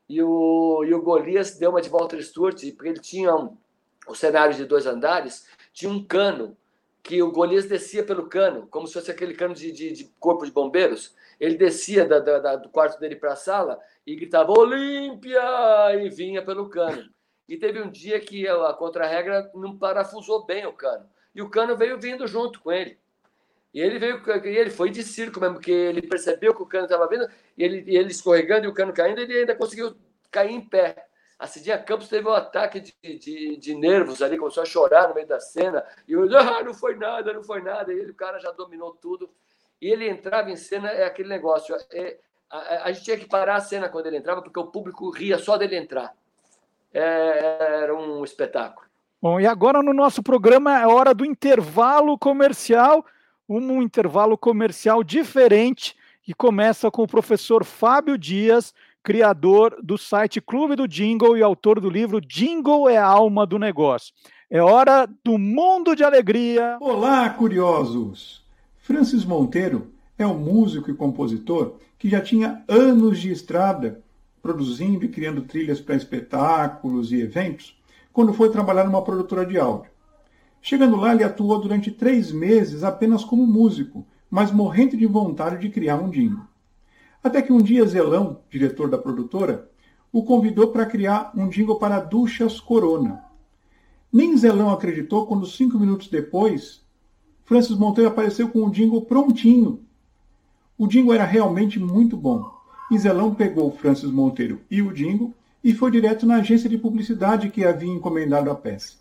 E 0.08 0.20
o, 0.22 0.82
e 0.84 0.92
o 0.92 1.00
Golias 1.00 1.56
deu 1.56 1.70
uma 1.70 1.80
de 1.80 1.88
Walter 1.88 2.20
Stewart, 2.20 2.60
porque 2.74 2.88
ele 2.88 2.98
tinha 2.98 3.32
um, 3.32 3.56
o 4.08 4.14
cenário 4.16 4.56
de 4.56 4.64
dois 4.64 4.84
andares, 4.84 5.46
tinha 5.72 5.90
um 5.90 6.04
cano, 6.04 6.56
que 7.02 7.22
o 7.22 7.32
Golias 7.32 7.66
descia 7.66 8.04
pelo 8.04 8.28
cano, 8.28 8.66
como 8.68 8.86
se 8.86 8.94
fosse 8.94 9.10
aquele 9.10 9.34
cano 9.34 9.54
de, 9.54 9.72
de, 9.72 9.92
de 9.92 10.04
corpo 10.18 10.44
de 10.44 10.52
bombeiros. 10.52 11.14
Ele 11.38 11.56
descia 11.56 12.06
da, 12.06 12.18
da, 12.18 12.38
da, 12.38 12.56
do 12.56 12.68
quarto 12.68 12.98
dele 13.00 13.16
para 13.16 13.32
a 13.32 13.36
sala 13.36 13.78
e 14.06 14.14
gritava 14.14 14.52
Olímpia! 14.52 15.40
e 15.98 16.08
vinha 16.10 16.44
pelo 16.44 16.68
cano. 16.68 17.08
E 17.48 17.56
teve 17.56 17.80
um 17.80 17.90
dia 17.90 18.20
que 18.20 18.46
a 18.46 18.72
contra-regra 18.74 19.50
não 19.54 19.76
parafusou 19.76 20.44
bem 20.44 20.66
o 20.66 20.72
cano. 20.72 21.08
E 21.34 21.42
o 21.42 21.48
cano 21.48 21.76
veio 21.76 21.98
vindo 21.98 22.26
junto 22.26 22.60
com 22.60 22.70
ele. 22.70 22.98
E 23.72 23.80
ele 23.80 23.98
veio, 23.98 24.22
e 24.44 24.56
ele 24.56 24.70
foi 24.70 24.90
de 24.90 25.02
circo 25.02 25.40
mesmo, 25.40 25.54
porque 25.54 25.70
ele 25.70 26.02
percebeu 26.02 26.54
que 26.54 26.62
o 26.62 26.66
cano 26.66 26.84
estava 26.84 27.08
vindo, 27.08 27.28
e 27.56 27.62
ele, 27.62 27.84
e 27.86 27.96
ele 27.96 28.10
escorregando 28.10 28.66
e 28.66 28.68
o 28.68 28.74
cano 28.74 28.92
caindo, 28.92 29.20
ele 29.20 29.38
ainda 29.38 29.54
conseguiu 29.54 29.96
cair 30.30 30.52
em 30.52 30.60
pé. 30.60 31.06
A 31.40 31.46
Cidinha 31.46 31.78
Campos 31.78 32.08
teve 32.08 32.28
um 32.28 32.32
ataque 32.32 32.80
de, 32.80 32.94
de, 33.02 33.56
de, 33.56 33.74
nervos 33.74 34.20
ali, 34.20 34.36
começou 34.36 34.62
a 34.62 34.66
chorar 34.66 35.08
no 35.08 35.14
meio 35.14 35.26
da 35.26 35.40
cena, 35.40 35.82
e 36.06 36.12
eu, 36.12 36.24
ah, 36.38 36.62
não 36.62 36.74
foi 36.74 36.94
nada, 36.96 37.32
não 37.32 37.42
foi 37.42 37.62
nada, 37.62 37.92
e 37.92 37.98
ele, 37.98 38.10
o 38.10 38.14
cara 38.14 38.38
já 38.38 38.50
dominou 38.50 38.92
tudo. 39.00 39.30
E 39.80 39.88
ele 39.88 40.08
entrava 40.08 40.50
em 40.50 40.56
cena, 40.56 40.90
é 40.90 41.04
aquele 41.04 41.30
negócio, 41.30 41.74
é, 41.92 42.18
a, 42.50 42.84
a, 42.84 42.92
gente 42.92 43.04
tinha 43.04 43.16
que 43.16 43.26
parar 43.26 43.56
a 43.56 43.60
cena 43.60 43.88
quando 43.88 44.06
ele 44.06 44.18
entrava, 44.18 44.42
porque 44.42 44.60
o 44.60 44.66
público 44.66 45.08
ria 45.10 45.38
só 45.38 45.56
dele 45.56 45.76
entrar. 45.76 46.14
É, 46.92 47.82
era 47.82 47.94
um 47.94 48.22
espetáculo. 48.22 48.86
Bom, 49.22 49.40
e 49.40 49.46
agora 49.46 49.82
no 49.82 49.94
nosso 49.94 50.22
programa 50.22 50.78
é 50.78 50.86
hora 50.86 51.14
do 51.14 51.24
intervalo 51.24 52.18
comercial 52.18 53.04
um 53.58 53.82
intervalo 53.82 54.38
comercial 54.38 55.02
diferente 55.02 55.96
e 56.26 56.32
começa 56.32 56.90
com 56.90 57.02
o 57.02 57.08
professor 57.08 57.64
Fábio 57.64 58.16
Dias, 58.16 58.72
criador 59.02 59.76
do 59.82 59.96
site 59.96 60.40
Clube 60.40 60.76
do 60.76 60.86
Jingle 60.86 61.36
e 61.36 61.42
autor 61.42 61.80
do 61.80 61.88
livro 61.88 62.20
Jingle 62.20 62.88
é 62.88 62.96
a 62.96 63.06
alma 63.06 63.46
do 63.46 63.58
negócio. 63.58 64.12
É 64.50 64.60
hora 64.60 65.08
do 65.24 65.38
mundo 65.38 65.94
de 65.94 66.04
alegria. 66.04 66.76
Olá, 66.80 67.30
curiosos! 67.30 68.44
Francis 68.78 69.24
Monteiro 69.24 69.92
é 70.18 70.26
um 70.26 70.38
músico 70.38 70.90
e 70.90 70.94
compositor 70.94 71.76
que 71.98 72.08
já 72.08 72.20
tinha 72.20 72.62
anos 72.68 73.20
de 73.20 73.30
estrada 73.30 74.02
produzindo 74.42 75.04
e 75.04 75.08
criando 75.08 75.42
trilhas 75.42 75.80
para 75.80 75.94
espetáculos 75.94 77.12
e 77.12 77.20
eventos, 77.20 77.78
quando 78.12 78.32
foi 78.32 78.50
trabalhar 78.50 78.84
numa 78.84 79.04
produtora 79.04 79.44
de 79.46 79.58
áudio. 79.58 79.90
Chegando 80.62 80.96
lá, 80.96 81.14
ele 81.14 81.24
atuou 81.24 81.58
durante 81.60 81.90
três 81.90 82.32
meses 82.32 82.82
apenas 82.82 83.24
como 83.24 83.46
músico, 83.46 84.06
mas 84.30 84.50
morrendo 84.50 84.96
de 84.96 85.06
vontade 85.06 85.60
de 85.60 85.70
criar 85.70 85.96
um 85.96 86.10
jingle. 86.10 86.49
Até 87.22 87.42
que 87.42 87.52
um 87.52 87.60
dia 87.60 87.86
Zelão, 87.86 88.40
diretor 88.48 88.88
da 88.88 88.96
produtora, 88.96 89.70
o 90.12 90.22
convidou 90.22 90.68
para 90.68 90.86
criar 90.86 91.30
um 91.36 91.48
jingle 91.48 91.78
para 91.78 92.00
Duchas 92.00 92.58
Corona. 92.58 93.22
Nem 94.12 94.36
Zelão 94.36 94.70
acreditou 94.70 95.26
quando, 95.26 95.46
cinco 95.46 95.78
minutos 95.78 96.08
depois, 96.08 96.82
Francis 97.44 97.76
Monteiro 97.76 98.10
apareceu 98.10 98.48
com 98.48 98.64
o 98.64 98.70
jingle 98.70 99.02
prontinho. 99.02 99.84
O 100.78 100.86
jingle 100.86 101.12
era 101.12 101.24
realmente 101.24 101.78
muito 101.78 102.16
bom. 102.16 102.50
E 102.90 102.98
Zelão 102.98 103.34
pegou 103.34 103.70
Francis 103.70 104.10
Monteiro 104.10 104.62
e 104.70 104.80
o 104.80 104.92
jingle 104.92 105.34
e 105.62 105.74
foi 105.74 105.90
direto 105.90 106.26
na 106.26 106.36
agência 106.36 106.70
de 106.70 106.78
publicidade 106.78 107.50
que 107.50 107.64
havia 107.64 107.92
encomendado 107.92 108.50
a 108.50 108.54
peça. 108.54 108.94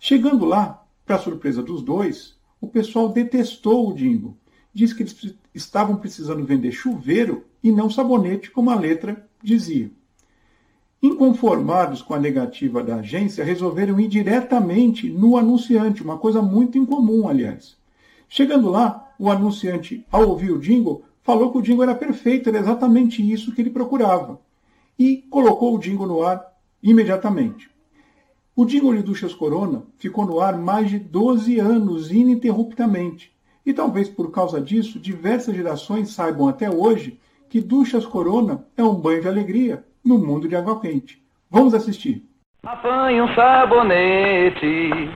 Chegando 0.00 0.44
lá, 0.44 0.84
para 1.06 1.18
surpresa 1.18 1.62
dos 1.62 1.80
dois, 1.80 2.34
o 2.60 2.66
pessoal 2.66 3.08
detestou 3.08 3.88
o 3.88 3.94
Dingo. 3.94 4.36
Diz 4.74 4.92
que 4.92 5.02
eles 5.02 5.36
estavam 5.54 5.96
precisando 5.96 6.44
vender 6.44 6.72
chuveiro 6.72 7.44
e 7.62 7.70
não 7.70 7.88
sabonete, 7.88 8.50
como 8.50 8.70
a 8.70 8.74
letra 8.74 9.26
dizia. 9.42 9.90
Inconformados 11.02 12.00
com 12.00 12.14
a 12.14 12.18
negativa 12.18 12.82
da 12.82 12.96
agência, 12.96 13.44
resolveram 13.44 13.98
ir 13.98 14.08
diretamente 14.08 15.08
no 15.08 15.36
anunciante, 15.36 16.02
uma 16.02 16.18
coisa 16.18 16.40
muito 16.40 16.78
incomum, 16.78 17.28
aliás. 17.28 17.76
Chegando 18.28 18.70
lá, 18.70 19.12
o 19.18 19.30
anunciante, 19.30 20.06
ao 20.10 20.28
ouvir 20.28 20.52
o 20.52 20.60
jingle, 20.60 21.04
falou 21.22 21.50
que 21.52 21.58
o 21.58 21.62
jingle 21.62 21.82
era 21.82 21.94
perfeito, 21.94 22.48
era 22.48 22.58
exatamente 22.58 23.20
isso 23.20 23.52
que 23.52 23.60
ele 23.60 23.70
procurava. 23.70 24.40
E 24.98 25.18
colocou 25.28 25.74
o 25.74 25.78
jingle 25.78 26.06
no 26.06 26.22
ar 26.22 26.52
imediatamente. 26.82 27.70
O 28.54 28.64
jingle 28.64 28.94
de 28.94 29.02
Duchas 29.02 29.34
Corona 29.34 29.82
ficou 29.96 30.26
no 30.26 30.38
ar 30.38 30.58
mais 30.58 30.90
de 30.90 30.98
12 30.98 31.58
anos 31.58 32.10
ininterruptamente. 32.10 33.32
E 33.64 33.72
talvez 33.72 34.08
por 34.08 34.30
causa 34.30 34.60
disso, 34.60 34.98
diversas 34.98 35.54
gerações 35.54 36.12
saibam 36.12 36.48
até 36.48 36.70
hoje 36.70 37.18
que 37.52 37.60
Duchas 37.60 38.06
Corona 38.06 38.64
é 38.78 38.82
um 38.82 38.94
banho 38.94 39.20
de 39.20 39.28
alegria 39.28 39.84
no 40.02 40.16
mundo 40.16 40.48
de 40.48 40.56
água 40.56 40.80
quente. 40.80 41.18
Vamos 41.50 41.74
assistir. 41.74 42.22
Apanho 42.64 43.24
um 43.24 43.34
sabonete, 43.34 45.10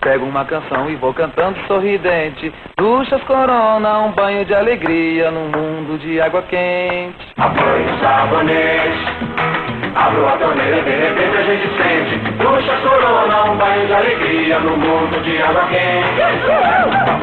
pego 0.00 0.24
uma 0.24 0.42
canção 0.46 0.88
e 0.88 0.96
vou 0.96 1.12
cantando 1.12 1.58
sorridente. 1.66 2.50
Duchas 2.78 3.22
Corona, 3.24 3.98
um 4.06 4.12
banho 4.12 4.42
de 4.46 4.54
alegria 4.54 5.30
no 5.30 5.50
mundo 5.50 5.98
de 5.98 6.18
água 6.18 6.40
quente. 6.44 7.26
Apanho 7.36 7.84
um 7.84 7.98
sabonete. 8.00 9.52
Abro 9.94 10.26
a 10.26 10.38
torneira 10.38 10.78
e 10.78 10.82
de 10.84 10.90
repente 10.90 11.36
a 11.36 11.42
gente 11.42 11.68
sente 11.76 12.32
Ducha 12.38 12.80
corona, 12.80 13.52
um 13.52 13.58
banho 13.58 13.86
de 13.86 13.92
alegria 13.92 14.58
no 14.60 14.74
mundo 14.78 15.22
de 15.22 15.36
água 15.42 15.68
quente 15.68 16.16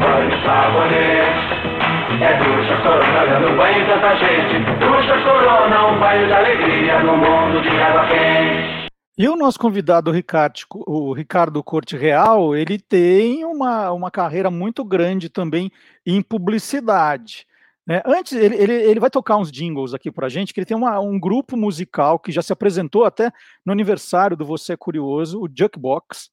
Banho 0.00 0.44
sabonete 0.44 1.69
é 2.22 2.38
ducha 2.38 2.76
corona, 2.82 3.26
dando 3.26 3.56
banho 3.56 3.86
tanta 3.86 4.16
gente 4.16 4.60
Ducha 4.78 5.22
corona, 5.24 5.86
um 5.86 5.98
banho 5.98 6.26
de 6.26 6.32
alegria 6.32 7.00
no 7.00 7.16
mundo 7.16 7.62
de 7.62 7.68
água 7.80 8.06
quente 8.06 8.80
e 9.18 9.28
o 9.28 9.36
nosso 9.36 9.58
convidado, 9.58 10.10
o 10.10 10.14
Ricardo, 10.14 10.60
o 10.86 11.12
Ricardo 11.12 11.62
Corte 11.62 11.94
Real, 11.94 12.56
ele 12.56 12.78
tem 12.78 13.44
uma, 13.44 13.92
uma 13.92 14.10
carreira 14.10 14.50
muito 14.50 14.82
grande 14.82 15.28
também 15.28 15.70
em 16.06 16.22
publicidade. 16.22 17.46
É, 17.86 18.02
antes, 18.06 18.32
ele, 18.32 18.56
ele, 18.56 18.72
ele, 18.72 18.98
vai 18.98 19.10
tocar 19.10 19.36
uns 19.36 19.52
jingles 19.52 19.92
aqui 19.92 20.10
para 20.10 20.30
gente, 20.30 20.54
que 20.54 20.60
ele 20.60 20.64
tem 20.64 20.76
uma, 20.76 20.98
um 21.00 21.20
grupo 21.20 21.54
musical 21.54 22.18
que 22.18 22.32
já 22.32 22.40
se 22.40 22.50
apresentou 22.50 23.04
até 23.04 23.30
no 23.62 23.72
aniversário 23.74 24.38
do 24.38 24.46
Você 24.46 24.72
é 24.72 24.76
Curioso, 24.76 25.38
o 25.38 25.48
Jukebox, 25.54 26.30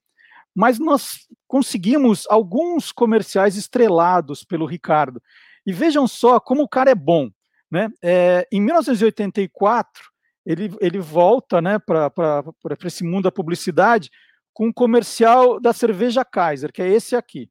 mas 0.56 0.80
nós 0.80 1.28
conseguimos 1.46 2.26
alguns 2.30 2.94
comerciais 2.94 3.58
estrelados 3.58 4.46
pelo 4.46 4.66
Ricardo. 4.66 5.22
E 5.68 5.74
vejam 5.74 6.08
só 6.08 6.40
como 6.40 6.64
o 6.64 6.68
cara 6.68 6.90
é 6.90 6.96
bom. 6.96 7.30
Né? 7.70 7.90
É, 8.02 8.48
em 8.50 8.62
1984, 8.62 10.02
ele, 10.46 10.74
ele 10.80 10.98
volta 10.98 11.62
né, 11.62 11.78
para 11.78 12.42
esse 12.86 13.04
mundo 13.04 13.26
da 13.26 13.32
publicidade 13.32 14.10
com 14.54 14.68
um 14.68 14.74
comercial 14.74 15.60
da 15.60 15.74
cerveja 15.74 16.24
Kaiser, 16.24 16.72
que 16.72 16.82
é 16.82 16.88
esse 16.88 17.18
aqui. 17.18 17.50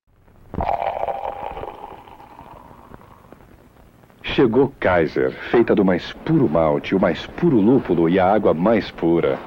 Chegou 4.23 4.73
Kaiser, 4.81 5.33
feita 5.51 5.75
do 5.75 5.85
mais 5.85 6.13
puro 6.13 6.49
malte, 6.49 6.95
o 6.95 7.01
mais 7.01 7.27
puro 7.27 7.61
lúpulo 7.61 8.09
e 8.09 8.19
a 8.19 8.33
água 8.33 8.55
mais 8.55 8.91
pura. 8.91 9.39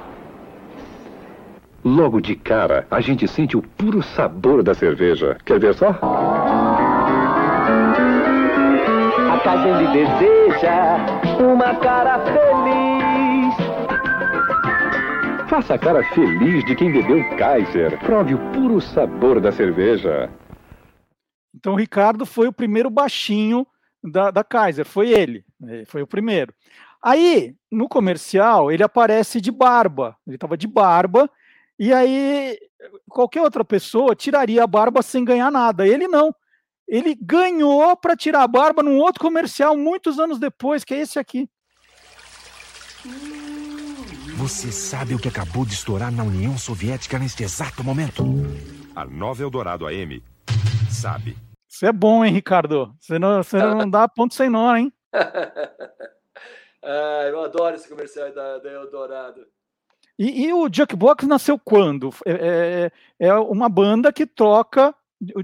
Logo 1.84 2.20
de 2.20 2.36
cara, 2.36 2.86
a 2.90 3.00
gente 3.00 3.26
sente 3.26 3.56
o 3.56 3.62
puro 3.62 4.02
sabor 4.02 4.62
da 4.62 4.74
cerveja. 4.74 5.36
Quer 5.44 5.58
ver 5.58 5.74
só? 5.74 5.90
Kaiser 9.60 9.76
lhe 9.78 9.86
deseja 9.88 10.96
uma 11.38 11.74
cara 11.80 12.18
feliz. 12.24 13.54
Faça 15.50 15.74
a 15.74 15.78
cara 15.78 16.02
feliz 16.14 16.64
de 16.64 16.74
quem 16.74 16.90
bebeu 16.90 17.36
Kaiser. 17.36 17.98
Prove 18.00 18.34
o 18.34 18.52
puro 18.52 18.80
sabor 18.80 19.38
da 19.38 19.52
cerveja. 19.52 20.30
Então, 21.54 21.74
o 21.74 21.76
Ricardo 21.76 22.24
foi 22.24 22.48
o 22.48 22.52
primeiro 22.52 22.88
baixinho 22.88 23.66
da, 24.02 24.30
da 24.30 24.42
Kaiser, 24.42 24.86
foi 24.86 25.10
ele, 25.10 25.44
né, 25.60 25.84
foi 25.84 26.00
o 26.00 26.06
primeiro. 26.06 26.54
Aí, 27.02 27.54
no 27.70 27.86
comercial, 27.86 28.72
ele 28.72 28.82
aparece 28.82 29.42
de 29.42 29.50
barba, 29.50 30.16
ele 30.26 30.36
estava 30.36 30.56
de 30.56 30.66
barba, 30.66 31.28
e 31.78 31.92
aí 31.92 32.58
qualquer 33.08 33.42
outra 33.42 33.62
pessoa 33.64 34.14
tiraria 34.14 34.64
a 34.64 34.66
barba 34.66 35.02
sem 35.02 35.22
ganhar 35.22 35.50
nada. 35.50 35.86
Ele 35.86 36.08
não. 36.08 36.34
Ele 36.90 37.14
ganhou 37.14 37.96
para 37.96 38.16
tirar 38.16 38.42
a 38.42 38.48
barba 38.48 38.82
num 38.82 38.98
outro 38.98 39.22
comercial 39.22 39.76
muitos 39.76 40.18
anos 40.18 40.40
depois, 40.40 40.82
que 40.82 40.92
é 40.92 40.98
esse 40.98 41.20
aqui. 41.20 41.48
Você 44.36 44.72
sabe 44.72 45.14
o 45.14 45.18
que 45.18 45.28
acabou 45.28 45.64
de 45.64 45.72
estourar 45.72 46.10
na 46.10 46.24
União 46.24 46.58
Soviética 46.58 47.16
neste 47.16 47.44
exato 47.44 47.84
momento? 47.84 48.24
A 48.96 49.04
nova 49.04 49.40
Eldorado 49.40 49.86
AM 49.86 50.20
sabe. 50.90 51.36
Isso 51.68 51.86
é 51.86 51.92
bom, 51.92 52.24
hein, 52.24 52.32
Ricardo? 52.32 52.92
Você 52.98 53.20
não, 53.20 53.40
você 53.40 53.58
não 53.58 53.86
dá 53.88 54.08
ponto 54.08 54.34
sem 54.34 54.50
nó, 54.50 54.74
hein? 54.74 54.92
ah, 56.82 57.28
eu 57.28 57.44
adoro 57.44 57.76
esse 57.76 57.88
comercial 57.88 58.34
da, 58.34 58.58
da 58.58 58.68
Eldorado. 58.68 59.46
E, 60.18 60.46
e, 60.46 60.52
o 60.52 60.68
Jukebox 60.70 61.24
nasceu 61.28 61.56
quando? 61.56 62.10
É, 62.26 62.90
é, 63.20 63.28
é 63.28 63.34
uma 63.34 63.68
banda 63.68 64.12
que 64.12 64.26
troca 64.26 64.92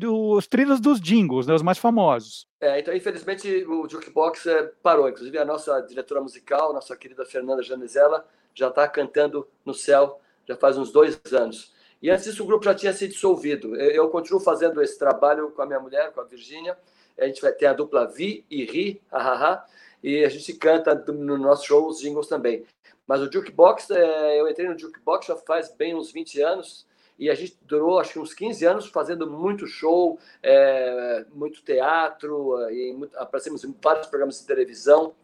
os 0.09 0.47
trilhos 0.47 0.81
dos 0.81 1.01
jingles, 1.01 1.47
né, 1.47 1.55
os 1.55 1.63
mais 1.63 1.79
famosos. 1.79 2.47
É, 2.61 2.81
então, 2.81 2.95
infelizmente, 2.95 3.65
o 3.65 3.89
Jukebox 3.89 4.47
é, 4.47 4.63
parou. 4.83 5.09
Inclusive, 5.09 5.39
a 5.39 5.45
nossa 5.45 5.81
diretora 5.81 6.21
musical, 6.21 6.73
nossa 6.73 6.97
querida 6.97 7.25
Fernanda 7.25 7.63
Janizella, 7.63 8.27
já 8.55 8.69
está 8.69 8.89
cantando 8.89 9.47
no 9.65 9.75
céu 9.75 10.21
já 10.47 10.57
faz 10.57 10.79
uns 10.79 10.93
dois 10.93 11.21
anos. 11.33 11.75
E 12.01 12.11
antes 12.11 12.25
disso, 12.25 12.45
o 12.45 12.47
grupo 12.47 12.65
já 12.65 12.75
tinha 12.75 12.93
se 12.93 13.09
dissolvido. 13.09 13.75
Eu, 13.77 13.91
eu 13.91 14.09
continuo 14.09 14.41
fazendo 14.41 14.81
esse 14.83 14.99
trabalho 14.99 15.51
com 15.51 15.63
a 15.63 15.67
minha 15.67 15.81
mulher, 15.81 16.13
com 16.13 16.21
a 16.21 16.25
Virgínia. 16.25 16.79
A 17.19 17.27
gente 17.27 17.43
vai 17.43 17.53
ter 17.53 17.67
a 17.67 17.73
dupla 17.73 18.07
Vi 18.07 18.45
e 18.51 18.65
Ri, 18.65 19.03
hahaha, 19.11 19.65
e 20.03 20.25
a 20.25 20.29
gente 20.29 20.53
canta 20.55 20.95
no 20.95 21.37
nosso 21.39 21.67
show 21.67 21.89
os 21.89 21.99
jingles 21.99 22.29
também. 22.29 22.65
Mas 23.07 23.21
o 23.21 23.33
Jukebox, 23.33 23.91
é, 23.91 24.41
eu 24.41 24.49
entrei 24.49 24.69
no 24.69 24.79
Jukebox 24.79 25.27
já 25.27 25.37
faz 25.37 25.75
bem 25.75 25.95
uns 25.95 26.13
20 26.13 26.41
anos, 26.43 26.87
e 27.19 27.31
a 27.31 27.35
gente 27.35 27.59
durou 27.63 27.99
acho 27.99 28.15
que 28.15 28.19
uns 28.19 28.35
15 28.35 28.65
anos 28.67 28.87
fazendo 28.87 29.31
muito 29.31 29.67
show, 29.67 30.19
é, 30.43 31.25
muito 31.33 31.63
teatro, 31.63 32.59
e 32.71 32.93
muito, 32.93 33.17
aparecemos 33.17 33.65
em 33.65 33.75
vários 33.83 34.07
programas 34.07 34.41
de 34.41 34.47
televisão. 34.47 35.15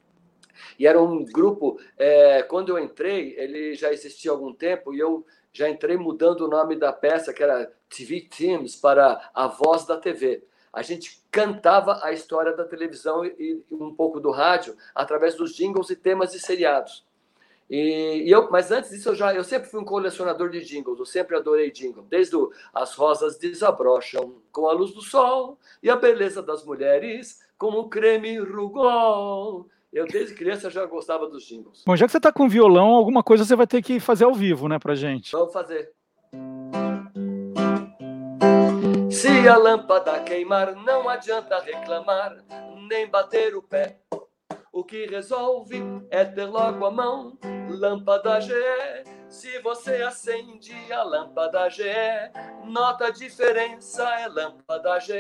E 0.78 0.86
era 0.86 1.01
um 1.01 1.24
grupo, 1.24 1.78
é, 1.98 2.43
quando 2.43 2.70
eu 2.70 2.78
entrei, 2.78 3.35
ele 3.36 3.74
já 3.74 3.93
existia 3.93 4.31
há 4.31 4.35
algum 4.35 4.52
tempo, 4.52 4.94
e 4.94 4.98
eu 4.98 5.24
já 5.52 5.69
entrei 5.69 5.97
mudando 5.97 6.43
o 6.43 6.48
nome 6.48 6.77
da 6.77 6.93
peça, 6.93 7.32
que 7.32 7.43
era 7.43 7.70
TV 7.89 8.23
Teams, 8.23 8.77
para 8.77 9.31
A 9.35 9.47
Voz 9.47 9.85
da 9.85 9.98
TV. 9.98 10.44
A 10.73 10.81
gente 10.81 11.23
cantava 11.31 12.01
a 12.02 12.12
história 12.12 12.56
da 12.56 12.64
televisão 12.64 13.24
e, 13.24 13.62
e 13.70 13.74
um 13.74 13.94
pouco 13.94 14.19
do 14.19 14.31
rádio 14.31 14.74
através 14.94 15.35
dos 15.35 15.55
jingles 15.55 15.90
e 15.90 15.97
temas 15.97 16.32
de 16.32 16.40
seriados. 16.40 17.05
E, 17.72 18.24
e, 18.26 18.30
eu, 18.30 18.50
mas 18.50 18.70
antes 18.70 18.90
disso, 18.90 19.08
eu, 19.08 19.14
já, 19.14 19.34
eu 19.34 19.42
sempre 19.42 19.70
fui 19.70 19.80
um 19.80 19.84
colecionador 19.84 20.50
de 20.50 20.60
jingles, 20.60 20.98
eu 20.98 21.06
sempre 21.06 21.34
adorei 21.34 21.70
jingle, 21.70 22.02
desde 22.02 22.36
o, 22.36 22.52
as 22.74 22.94
rosas 22.94 23.38
desabrocham 23.38 24.34
com 24.52 24.68
a 24.68 24.72
luz 24.72 24.92
do 24.92 25.00
sol 25.00 25.58
e 25.82 25.88
a 25.88 25.96
beleza 25.96 26.42
das 26.42 26.62
mulheres 26.66 27.40
como 27.56 27.80
um 27.80 27.88
creme 27.88 28.36
rugol. 28.38 29.70
Eu, 29.90 30.06
desde 30.06 30.34
criança, 30.34 30.68
já 30.68 30.84
gostava 30.84 31.26
dos 31.26 31.44
jingles. 31.44 31.82
Bom, 31.86 31.96
já 31.96 32.04
que 32.04 32.12
você 32.12 32.18
está 32.18 32.30
com 32.30 32.46
violão, 32.46 32.88
alguma 32.88 33.22
coisa 33.22 33.42
você 33.42 33.56
vai 33.56 33.66
ter 33.66 33.80
que 33.80 33.98
fazer 33.98 34.24
ao 34.24 34.34
vivo, 34.34 34.68
né, 34.68 34.78
pra 34.78 34.94
gente. 34.94 35.32
Vamos 35.32 35.54
fazer. 35.54 35.92
Se 39.10 39.48
a 39.48 39.56
lâmpada 39.56 40.20
queimar, 40.20 40.74
não 40.74 41.08
adianta 41.08 41.58
reclamar, 41.60 42.36
nem 42.86 43.08
bater 43.08 43.56
o 43.56 43.62
pé. 43.62 43.98
O 44.72 44.82
que 44.82 45.04
resolve 45.04 45.82
é 46.10 46.24
ter 46.24 46.46
logo 46.46 46.86
a 46.86 46.90
mão, 46.90 47.36
lâmpada 47.68 48.40
GE. 48.40 48.54
Se 49.28 49.58
você 49.58 49.96
acende 49.96 50.72
a 50.90 51.02
lâmpada 51.02 51.68
GE, 51.68 51.84
nota 52.64 53.08
a 53.08 53.10
diferença, 53.10 54.02
é 54.18 54.26
lâmpada 54.28 54.98
GE. 54.98 55.12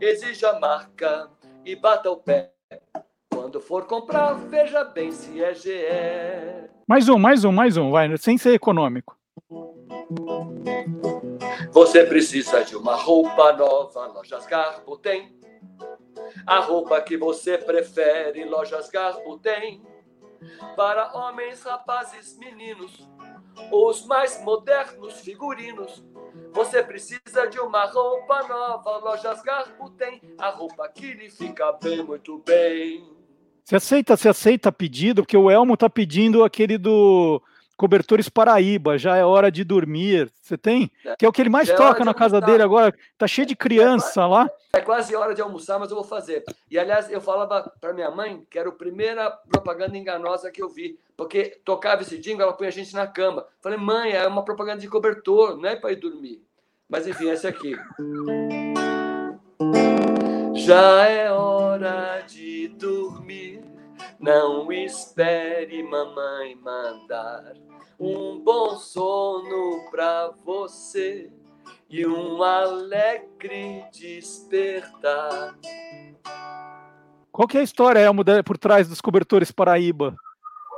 Exija 0.00 0.50
a 0.50 0.60
marca 0.60 1.28
e 1.64 1.74
bata 1.74 2.08
o 2.08 2.18
pé. 2.18 2.52
Quando 3.34 3.60
for 3.60 3.84
comprar, 3.84 4.34
veja 4.34 4.84
bem 4.84 5.10
se 5.10 5.42
é 5.42 5.52
GE. 5.52 6.70
Mais 6.86 7.08
um, 7.08 7.18
mais 7.18 7.44
um, 7.44 7.50
mais 7.50 7.76
um, 7.76 7.90
vai, 7.90 8.16
sem 8.16 8.38
ser 8.38 8.54
econômico. 8.54 9.18
Você 11.72 12.04
precisa 12.04 12.64
de 12.64 12.76
uma 12.76 12.94
roupa 12.94 13.52
nova, 13.54 14.06
Lojas 14.06 14.46
Garbo 14.46 14.96
tem. 14.96 15.35
A 16.44 16.58
roupa 16.58 17.00
que 17.00 17.16
você 17.16 17.56
prefere, 17.56 18.44
Lojas 18.44 18.90
Garbo 18.90 19.38
tem. 19.38 19.82
Para 20.76 21.16
homens, 21.16 21.62
rapazes, 21.62 22.36
meninos, 22.38 23.08
os 23.72 24.04
mais 24.06 24.42
modernos 24.42 25.20
figurinos. 25.20 26.04
Você 26.52 26.82
precisa 26.82 27.46
de 27.48 27.58
uma 27.58 27.84
roupa 27.86 28.42
nova, 28.46 28.98
Lojas 28.98 29.42
Garbo 29.42 29.90
tem. 29.90 30.20
A 30.38 30.50
roupa 30.50 30.88
que 30.88 31.14
lhe 31.14 31.30
fica 31.30 31.72
bem, 31.72 32.02
muito 32.02 32.38
bem. 32.38 33.16
Você 33.64 33.76
aceita, 33.76 34.16
você 34.16 34.28
aceita 34.28 34.70
pedido? 34.70 35.22
Porque 35.22 35.36
o 35.36 35.50
Elmo 35.50 35.76
tá 35.76 35.90
pedindo 35.90 36.44
aquele 36.44 36.78
do 36.78 37.42
Cobertores 37.76 38.28
Paraíba, 38.28 38.96
já 38.96 39.16
é 39.16 39.24
hora 39.24 39.50
de 39.50 39.62
dormir. 39.62 40.32
Você 40.40 40.56
tem? 40.56 40.90
Que 41.18 41.26
é 41.26 41.28
o 41.28 41.32
que 41.32 41.42
ele 41.42 41.50
mais 41.50 41.68
é 41.68 41.74
toca 41.74 42.04
na 42.04 42.14
casa 42.14 42.40
dele 42.40 42.62
agora. 42.62 42.94
Tá 43.18 43.26
cheio 43.26 43.46
de 43.46 43.54
criança 43.54 44.22
é, 44.22 44.26
lá. 44.26 44.50
É 44.72 44.80
quase 44.80 45.14
hora 45.14 45.34
de 45.34 45.42
almoçar, 45.42 45.78
mas 45.78 45.90
eu 45.90 45.96
vou 45.96 46.04
fazer. 46.04 46.42
E 46.70 46.78
aliás, 46.78 47.10
eu 47.10 47.20
falava 47.20 47.70
para 47.80 47.92
minha 47.92 48.10
mãe 48.10 48.46
que 48.50 48.58
era 48.58 48.70
a 48.70 48.72
primeira 48.72 49.30
propaganda 49.30 49.96
enganosa 49.96 50.50
que 50.50 50.62
eu 50.62 50.70
vi, 50.70 50.98
porque 51.16 51.60
tocava 51.64 52.02
esse 52.02 52.18
jingle, 52.18 52.42
ela 52.42 52.52
põe 52.54 52.66
a 52.66 52.70
gente 52.70 52.94
na 52.94 53.06
cama. 53.06 53.46
Falei, 53.60 53.78
mãe, 53.78 54.12
é 54.12 54.26
uma 54.26 54.44
propaganda 54.44 54.80
de 54.80 54.88
cobertor, 54.88 55.58
não 55.58 55.68
é 55.68 55.76
para 55.76 55.92
ir 55.92 55.96
dormir. 55.96 56.42
Mas 56.88 57.06
enfim, 57.06 57.28
esse 57.28 57.46
aqui. 57.46 57.76
Já 60.54 61.06
é 61.08 61.30
hora 61.30 62.22
de 62.26 62.68
dormir. 62.68 63.75
Não 64.18 64.72
espere 64.72 65.82
mamãe 65.82 66.54
mandar 66.56 67.52
um 67.98 68.38
bom 68.38 68.76
sono 68.76 69.90
pra 69.90 70.32
você 70.44 71.30
e 71.88 72.06
um 72.06 72.42
alegre 72.42 73.84
despertar. 73.92 75.56
Qual 77.30 77.46
que 77.46 77.58
é 77.58 77.60
a 77.60 77.64
história, 77.64 78.00
Elmo, 78.00 78.24
por 78.44 78.56
trás 78.56 78.88
dos 78.88 79.00
cobertores 79.00 79.50
Paraíba? 79.50 80.16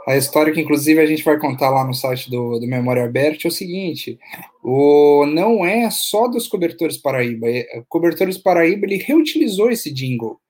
A 0.08 0.16
história 0.16 0.52
que, 0.52 0.60
inclusive, 0.60 1.00
a 1.00 1.06
gente 1.06 1.22
vai 1.22 1.38
contar 1.38 1.68
lá 1.70 1.84
no 1.84 1.92
site 1.92 2.30
do, 2.30 2.58
do 2.58 2.66
Memória 2.66 3.04
Aberta 3.04 3.46
é 3.46 3.48
o 3.48 3.52
seguinte: 3.52 4.18
o, 4.64 5.26
não 5.26 5.64
é 5.64 5.90
só 5.90 6.26
dos 6.26 6.48
cobertores 6.48 6.96
Paraíba. 6.96 7.46
É, 7.48 7.82
cobertores 7.88 8.38
Paraíba 8.38 8.86
ele 8.86 8.96
reutilizou 8.96 9.70
esse 9.70 9.92
jingle. 9.92 10.40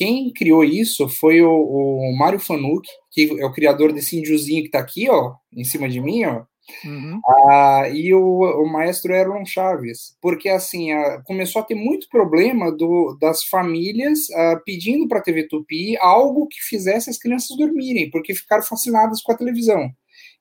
Quem 0.00 0.32
criou 0.32 0.64
isso 0.64 1.10
foi 1.10 1.42
o, 1.42 1.52
o 1.52 2.16
Mário 2.16 2.40
Fanuc, 2.40 2.88
que 3.10 3.38
é 3.38 3.44
o 3.44 3.52
criador 3.52 3.92
desse 3.92 4.18
índiozinho 4.18 4.62
que 4.62 4.68
está 4.68 4.78
aqui, 4.78 5.10
ó, 5.10 5.34
em 5.54 5.62
cima 5.62 5.86
de 5.90 6.00
mim, 6.00 6.24
ó. 6.24 6.42
Uhum. 6.86 7.20
Ah, 7.50 7.86
e 7.92 8.14
o, 8.14 8.40
o, 8.62 8.66
maestro 8.66 9.12
Erlon 9.12 9.44
Chaves, 9.44 10.16
porque 10.22 10.48
assim 10.48 10.88
começou 11.26 11.60
a 11.60 11.64
ter 11.66 11.74
muito 11.74 12.08
problema 12.08 12.72
do, 12.72 13.14
das 13.20 13.44
famílias 13.44 14.30
ah, 14.30 14.58
pedindo 14.64 15.06
para 15.06 15.18
a 15.18 15.22
TV 15.22 15.46
Tupi 15.46 15.98
algo 15.98 16.46
que 16.46 16.62
fizesse 16.62 17.10
as 17.10 17.18
crianças 17.18 17.54
dormirem, 17.58 18.08
porque 18.08 18.34
ficaram 18.34 18.62
fascinadas 18.62 19.20
com 19.20 19.32
a 19.32 19.36
televisão. 19.36 19.90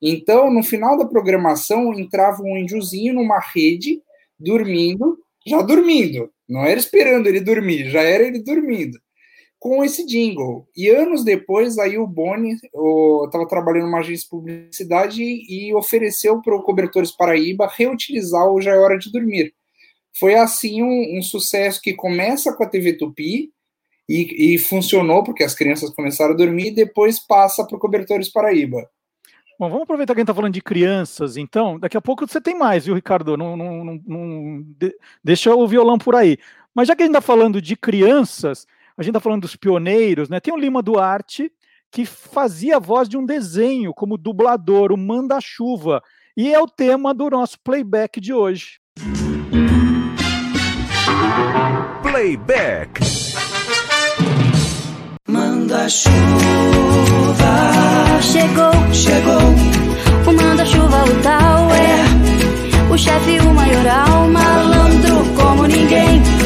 Então, 0.02 0.50
no 0.50 0.64
final 0.64 0.98
da 0.98 1.06
programação, 1.06 1.94
entrava 1.94 2.42
um 2.44 2.56
índiozinho 2.56 3.14
numa 3.14 3.42
rede, 3.42 4.02
dormindo, 4.40 5.18
já 5.46 5.62
dormindo, 5.62 6.32
não 6.48 6.64
era 6.64 6.80
esperando 6.80 7.28
ele 7.28 7.42
dormir, 7.42 7.90
já 7.90 8.02
era 8.02 8.24
ele 8.24 8.42
dormindo 8.42 8.98
com 9.60 9.84
esse 9.84 10.06
jingle. 10.06 10.68
E 10.76 10.88
anos 10.88 11.24
depois, 11.24 11.78
aí 11.78 11.98
o 11.98 12.08
Boni 12.08 12.54
estava 12.54 13.46
trabalhando 13.48 13.86
numa 13.86 14.00
agência 14.00 14.24
de 14.24 14.30
publicidade 14.30 15.22
e 15.22 15.76
ofereceu 15.76 16.42
para 16.42 16.56
o 16.56 16.64
Cobertores 16.64 17.12
Paraíba 17.12 17.70
reutilizar 17.72 18.48
o 18.50 18.62
Já 18.62 18.74
é 18.74 18.78
Hora 18.78 18.98
de 18.98 19.12
Dormir. 19.12 19.54
Foi 20.18 20.36
assim 20.36 20.82
um, 20.82 21.18
um 21.18 21.22
sucesso 21.22 21.82
que 21.82 21.94
começa 21.94 22.54
com 22.54 22.64
a 22.64 22.70
TV 22.70 22.94
Tupi 22.94 23.52
e, 24.08 24.54
e, 24.54 24.58
funcionou 24.58 25.24
porque 25.24 25.44
as 25.44 25.54
crianças 25.54 25.92
começaram 25.92 26.34
a 26.34 26.38
dormir 26.38 26.70
e 26.70 26.76
depois 26.76 27.20
passa 27.20 27.64
para 27.66 27.76
o 27.76 27.80
Cobertores 27.80 28.32
Paraíba. 28.32 28.90
Bom, 29.60 29.70
vamos 29.70 29.84
aproveitar 29.84 30.16
que 30.16 30.20
a 30.20 30.22
gente 30.22 30.30
está 30.30 30.34
falando 30.34 30.54
de 30.54 30.62
crianças, 30.62 31.36
então. 31.38 31.78
Daqui 31.78 31.98
a 31.98 32.02
pouco 32.02 32.26
você 32.26 32.40
tem 32.40 32.58
mais, 32.58 32.86
viu, 32.86 32.96
Ricardo? 32.96 33.38
Não, 33.38 33.56
não, 33.56 33.84
não, 33.84 34.02
não 34.08 34.66
deixa 35.24 35.54
o 35.54 35.68
violão 35.68 35.98
por 35.98 36.16
aí. 36.16 36.38
Mas 36.74 36.88
já 36.88 36.96
que 36.96 37.04
a 37.04 37.06
gente 37.06 37.14
está 37.14 37.22
falando 37.22 37.62
de 37.62 37.76
crianças, 37.76 38.66
a 39.00 39.02
gente 39.02 39.12
está 39.12 39.22
falando 39.22 39.44
dos 39.44 39.56
pioneiros, 39.56 40.28
né? 40.28 40.42
Tem 40.42 40.54
o 40.54 40.58
Lima 40.58 40.84
Duarte, 40.84 41.50
que 41.90 42.06
fazia 42.06 42.76
a 42.76 42.80
voz 42.80 43.08
de 43.08 43.16
um 43.16 43.26
desenho 43.26 43.94
como 43.94 44.18
dublador, 44.18 44.92
o 44.92 44.98
Manda-Chuva. 44.98 46.04
E 46.36 46.54
é 46.54 46.60
o 46.60 46.68
tema 46.68 47.14
do 47.14 47.30
nosso 47.30 47.58
playback 47.64 48.20
de 48.20 48.34
hoje. 48.34 48.82
Playback. 52.02 53.00
Manda-chuva. 55.26 56.12
Chegou, 58.22 58.94
chegou. 58.94 60.30
O 60.30 60.34
manda-chuva, 60.34 61.06
o 61.06 61.24
tal 61.24 61.70
é. 61.72 62.94
O 62.94 62.98
chefe, 62.98 63.40
o 63.40 63.54
maioral, 63.54 64.28
malandro 64.28 65.24
como 65.38 65.66
ninguém. 65.68 66.39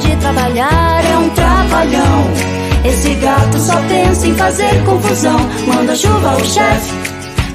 De 0.00 0.16
trabalhar, 0.16 1.04
é 1.04 1.18
um 1.18 1.28
trabalhão. 1.30 2.50
em 4.24 4.34
fazer 4.34 4.84
confusão. 4.84 5.38
Manda 5.66 5.94
chuva, 5.94 6.36
o 6.36 6.44
chefe 6.44 6.92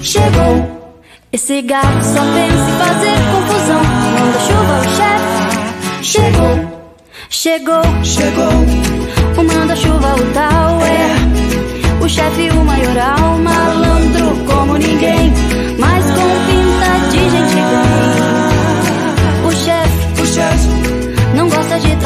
chegou. 0.01 0.95
Esse 1.31 1.61
gato 1.61 2.03
só 2.03 2.21
pensa 2.21 2.69
em 2.69 2.77
fazer 2.79 3.17
confusão. 3.33 3.81
Manda 4.19 4.39
chuva, 4.39 4.79
o 4.79 4.89
chefe 4.95 6.03
chegou. 6.03 6.75
Chegou, 7.29 8.03
chegou. 8.03 8.95
O 9.37 9.43
manda-chuva, 9.43 10.15
o 10.15 10.33
tal 10.33 10.81
é 10.85 12.03
o 12.03 12.09
chefe, 12.09 12.49
o 12.49 12.63
maioral, 12.63 13.34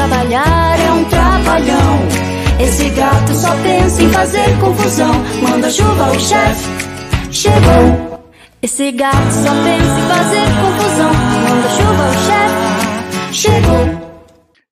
trabalhar, 0.00 0.80
é 0.80 0.92
um 0.92 1.04
trabalhão. 1.04 1.98
Esse 2.58 2.88
gato 2.90 3.34
só 3.34 3.50
pensa 3.62 4.02
em 4.02 4.08
fazer 4.08 4.58
confusão. 4.58 5.12
Manda 5.42 5.70
chuva, 5.70 6.10
o 6.10 6.18
chefe 6.18 6.68
chegou. 7.30 8.20
Esse 8.62 8.92
gato 8.92 9.30
só 9.30 9.50
pensa 9.62 9.98
em 9.98 10.08
fazer 10.08 10.46
confusão. 10.62 11.12
Manda 11.48 11.68
chuva, 11.76 12.08
o 12.08 12.14
chefe 12.24 13.34
chegou. 13.34 14.10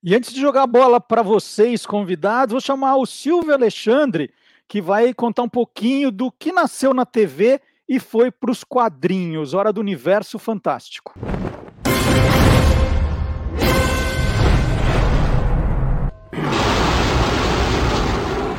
E 0.03 0.15
antes 0.15 0.33
de 0.33 0.41
jogar 0.41 0.63
a 0.63 0.67
bola 0.67 1.01
para 1.01 1.23
vocês, 1.23 1.85
convidados, 1.85 2.53
vou 2.53 2.61
chamar 2.61 2.97
o 2.97 3.05
Silvio 3.05 3.53
Alexandre, 3.53 4.31
que 4.67 4.81
vai 4.81 5.13
contar 5.13 5.43
um 5.43 5.49
pouquinho 5.49 6.11
do 6.11 6.33
que 6.33 6.53
nasceu 6.53 6.95
na 6.95 7.05
TV 7.05 7.61
e 7.87 8.01
foi 8.01 8.31
para 8.31 8.51
os 8.51 8.65
quadrinhos. 8.65 9.53
Hora 9.53 9.73
do 9.73 9.81
Universo 9.81 10.39
Fantástico. 10.39 11.15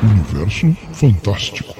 Universo 0.02 0.72
Fantástico. 0.94 1.74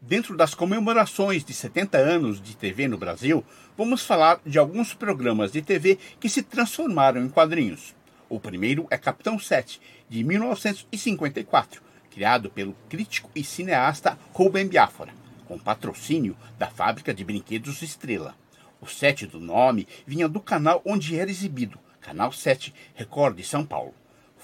Dentro 0.00 0.36
das 0.36 0.54
comemorações 0.54 1.44
de 1.44 1.52
70 1.52 1.98
anos 1.98 2.40
de 2.40 2.56
TV 2.56 2.86
no 2.86 2.96
Brasil, 2.96 3.44
vamos 3.76 4.02
falar 4.02 4.40
de 4.46 4.56
alguns 4.56 4.94
programas 4.94 5.50
de 5.50 5.60
TV 5.60 5.98
que 6.20 6.28
se 6.28 6.44
transformaram 6.44 7.20
em 7.20 7.28
quadrinhos. 7.28 7.96
O 8.28 8.38
primeiro 8.38 8.86
é 8.90 8.96
Capitão 8.96 9.40
7, 9.40 9.80
de 10.08 10.22
1954, 10.22 11.82
criado 12.12 12.48
pelo 12.48 12.76
crítico 12.88 13.28
e 13.34 13.42
cineasta 13.42 14.16
Rubem 14.32 14.68
Biafora, 14.68 15.12
com 15.46 15.58
patrocínio 15.58 16.36
da 16.56 16.68
fábrica 16.68 17.12
de 17.12 17.24
brinquedos 17.24 17.82
Estrela. 17.82 18.36
O 18.80 18.86
7 18.86 19.26
do 19.26 19.40
nome 19.40 19.88
vinha 20.06 20.28
do 20.28 20.38
canal 20.38 20.80
onde 20.84 21.18
era 21.18 21.28
exibido, 21.28 21.76
Canal 22.00 22.30
7, 22.30 22.72
Record 22.94 23.36
de 23.36 23.42
São 23.42 23.66
Paulo. 23.66 23.92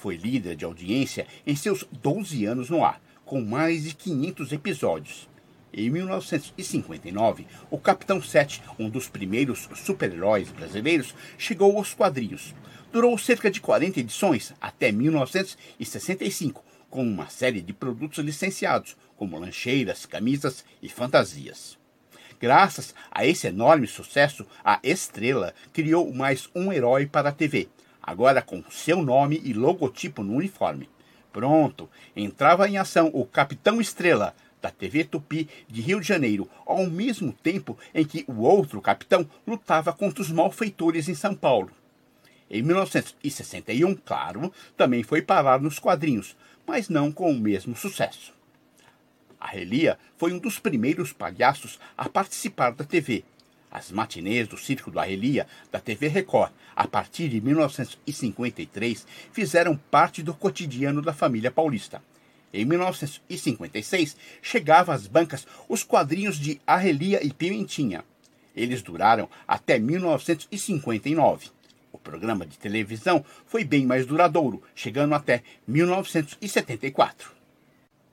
Foi 0.02 0.16
líder 0.16 0.56
de 0.56 0.64
audiência 0.64 1.28
em 1.46 1.54
seus 1.54 1.84
12 1.92 2.44
anos 2.44 2.68
no 2.68 2.84
ar, 2.84 3.00
com 3.24 3.40
mais 3.40 3.84
de 3.84 3.94
500 3.94 4.50
episódios. 4.50 5.28
Em 5.72 5.88
1959, 5.90 7.46
o 7.70 7.78
Capitão 7.78 8.20
7, 8.20 8.64
um 8.80 8.90
dos 8.90 9.08
primeiros 9.08 9.68
super-heróis 9.76 10.50
brasileiros, 10.50 11.14
chegou 11.38 11.78
aos 11.78 11.94
quadrinhos. 11.94 12.52
Durou 12.90 13.16
cerca 13.16 13.48
de 13.48 13.60
40 13.60 14.00
edições, 14.00 14.52
até 14.60 14.90
1965, 14.90 16.64
com 16.90 17.04
uma 17.04 17.28
série 17.28 17.62
de 17.62 17.72
produtos 17.72 18.18
licenciados, 18.24 18.96
como 19.16 19.38
lancheiras, 19.38 20.04
camisas 20.04 20.64
e 20.82 20.88
fantasias. 20.88 21.78
Graças 22.40 22.92
a 23.08 23.24
esse 23.24 23.46
enorme 23.46 23.86
sucesso, 23.86 24.44
a 24.64 24.80
Estrela 24.82 25.54
criou 25.72 26.12
mais 26.12 26.50
um 26.56 26.72
herói 26.72 27.06
para 27.06 27.28
a 27.28 27.32
TV, 27.32 27.68
agora 28.02 28.42
com 28.42 28.62
seu 28.70 29.02
nome 29.02 29.40
e 29.44 29.52
logotipo 29.52 30.22
no 30.22 30.34
uniforme. 30.34 30.88
Pronto, 31.32 31.88
entrava 32.14 32.68
em 32.68 32.76
ação 32.76 33.10
o 33.14 33.24
Capitão 33.24 33.80
Estrela, 33.80 34.34
da 34.60 34.70
TV 34.70 35.04
Tupi 35.04 35.48
de 35.68 35.80
Rio 35.80 36.00
de 36.00 36.06
Janeiro, 36.06 36.48
ao 36.64 36.86
mesmo 36.86 37.32
tempo 37.32 37.76
em 37.94 38.04
que 38.04 38.24
o 38.28 38.42
outro 38.42 38.80
capitão 38.80 39.28
lutava 39.46 39.92
contra 39.92 40.22
os 40.22 40.30
malfeitores 40.30 41.08
em 41.08 41.14
São 41.14 41.34
Paulo. 41.34 41.70
Em 42.48 42.62
1961, 42.62 43.94
claro, 43.96 44.52
também 44.76 45.02
foi 45.02 45.22
parar 45.22 45.60
nos 45.60 45.78
quadrinhos, 45.78 46.36
mas 46.66 46.88
não 46.88 47.10
com 47.10 47.30
o 47.30 47.38
mesmo 47.38 47.74
sucesso. 47.74 48.32
A 49.40 49.48
Relia 49.48 49.98
foi 50.16 50.32
um 50.32 50.38
dos 50.38 50.58
primeiros 50.58 51.12
palhaços 51.12 51.80
a 51.96 52.08
participar 52.08 52.70
da 52.70 52.84
TV. 52.84 53.24
As 53.72 53.90
matinês 53.90 54.46
do 54.46 54.58
Circo 54.58 54.90
do 54.90 55.00
Arrelia, 55.00 55.46
da 55.70 55.80
TV 55.80 56.06
Record, 56.06 56.52
a 56.76 56.86
partir 56.86 57.30
de 57.30 57.40
1953, 57.40 59.06
fizeram 59.32 59.80
parte 59.90 60.22
do 60.22 60.34
cotidiano 60.34 61.00
da 61.00 61.14
família 61.14 61.50
paulista. 61.50 62.02
Em 62.52 62.66
1956, 62.66 64.14
chegava 64.42 64.92
às 64.92 65.06
bancas 65.06 65.46
os 65.70 65.82
quadrinhos 65.82 66.38
de 66.38 66.60
Arrelia 66.66 67.24
e 67.24 67.32
Pimentinha. 67.32 68.04
Eles 68.54 68.82
duraram 68.82 69.26
até 69.48 69.78
1959. 69.78 71.48
O 71.90 71.96
programa 71.96 72.44
de 72.44 72.58
televisão 72.58 73.24
foi 73.46 73.64
bem 73.64 73.86
mais 73.86 74.04
duradouro, 74.04 74.62
chegando 74.74 75.14
até 75.14 75.42
1974. 75.66 77.32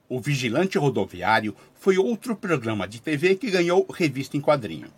O 0.08 0.18
Vigilante 0.20 0.78
Rodoviário 0.78 1.54
foi 1.74 1.98
outro 1.98 2.34
programa 2.34 2.88
de 2.88 3.00
TV 3.00 3.36
que 3.36 3.50
ganhou 3.50 3.86
revista 3.90 4.38
em 4.38 4.40
quadrinho. 4.40 4.88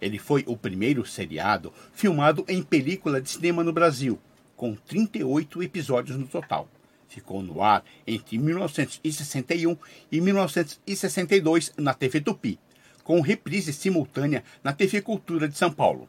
Ele 0.00 0.18
foi 0.18 0.44
o 0.46 0.56
primeiro 0.56 1.04
seriado 1.06 1.72
filmado 1.92 2.44
em 2.48 2.62
película 2.62 3.20
de 3.20 3.30
cinema 3.30 3.64
no 3.64 3.72
Brasil, 3.72 4.18
com 4.56 4.74
38 4.74 5.62
episódios 5.62 6.16
no 6.16 6.26
total. 6.26 6.68
Ficou 7.08 7.42
no 7.42 7.62
ar 7.62 7.84
entre 8.06 8.38
1961 8.38 9.76
e 10.10 10.20
1962 10.20 11.72
na 11.76 11.94
TV 11.94 12.20
Tupi, 12.20 12.58
com 13.04 13.20
reprise 13.20 13.72
simultânea 13.72 14.42
na 14.62 14.72
TV 14.72 15.00
Cultura 15.00 15.48
de 15.48 15.56
São 15.56 15.70
Paulo. 15.70 16.08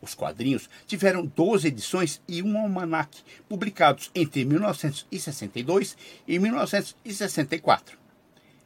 Os 0.00 0.14
quadrinhos 0.14 0.68
tiveram 0.84 1.24
12 1.24 1.68
edições 1.68 2.20
e 2.26 2.42
um 2.42 2.58
almanaque, 2.58 3.22
publicados 3.48 4.10
entre 4.14 4.44
1962 4.44 5.96
e 6.26 6.40
1964. 6.40 8.01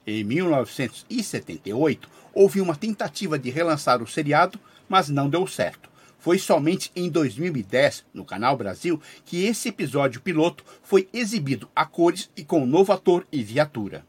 Em 0.07 0.23
1978, 0.23 2.09
houve 2.33 2.61
uma 2.61 2.77
tentativa 2.77 3.37
de 3.37 3.51
relançar 3.51 4.01
o 4.01 4.07
seriado, 4.07 4.61
mas 4.89 5.09
não 5.09 5.28
deu 5.28 5.47
certo. 5.49 5.91
Foi 6.19 6.39
somente 6.39 6.93
em 6.95 7.11
2010, 7.11 8.05
no 8.15 8.24
Canal 8.24 8.57
Brasil, 8.57 9.01
que 9.24 9.45
esse 9.45 9.69
episódio 9.69 10.20
piloto 10.20 10.65
foi 10.83 11.09
exibido 11.12 11.69
a 11.74 11.85
cores 11.85 12.31
e 12.37 12.45
com 12.45 12.62
um 12.62 12.66
novo 12.66 12.93
ator 12.93 13.27
e 13.33 13.43
viatura. 13.43 14.07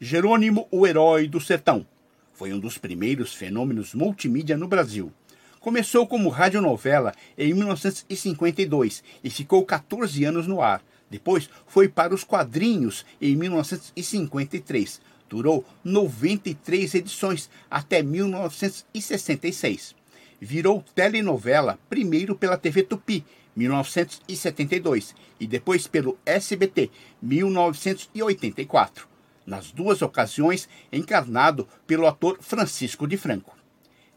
Jerônimo, 0.00 0.66
o 0.70 0.84
Herói 0.84 1.28
do 1.28 1.40
Sertão, 1.40 1.86
foi 2.32 2.52
um 2.52 2.58
dos 2.58 2.76
primeiros 2.76 3.32
fenômenos 3.32 3.94
multimídia 3.94 4.56
no 4.56 4.66
Brasil. 4.66 5.12
Começou 5.60 6.08
como 6.08 6.28
radionovela 6.28 7.14
em 7.38 7.54
1952 7.54 9.04
e 9.22 9.30
ficou 9.30 9.64
14 9.64 10.24
anos 10.24 10.48
no 10.48 10.60
ar. 10.60 10.82
Depois 11.12 11.48
foi 11.66 11.88
para 11.90 12.14
os 12.14 12.24
quadrinhos 12.24 13.04
em 13.20 13.36
1953. 13.36 14.98
Durou 15.28 15.62
93 15.84 16.94
edições 16.94 17.50
até 17.70 18.02
1966. 18.02 19.94
Virou 20.40 20.82
telenovela 20.94 21.78
primeiro 21.90 22.34
pela 22.34 22.56
TV 22.56 22.82
Tupi, 22.82 23.22
1972, 23.54 25.14
e 25.38 25.46
depois 25.46 25.86
pelo 25.86 26.18
SBT, 26.24 26.90
1984. 27.20 29.06
Nas 29.44 29.70
duas 29.70 30.00
ocasiões, 30.00 30.66
encarnado 30.90 31.68
pelo 31.86 32.06
ator 32.06 32.38
Francisco 32.40 33.06
de 33.06 33.18
Franco. 33.18 33.54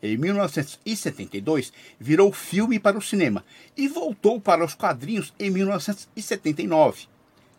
Em 0.05 0.17
1972, 0.17 1.73
virou 1.99 2.31
filme 2.31 2.77
para 2.79 2.95
o 2.95 3.01
cinema 3.01 3.43
e 3.75 3.87
voltou 3.87 4.39
para 4.39 4.63
os 4.63 4.75
quadrinhos 4.75 5.33
em 5.39 5.49
1979. 5.49 7.07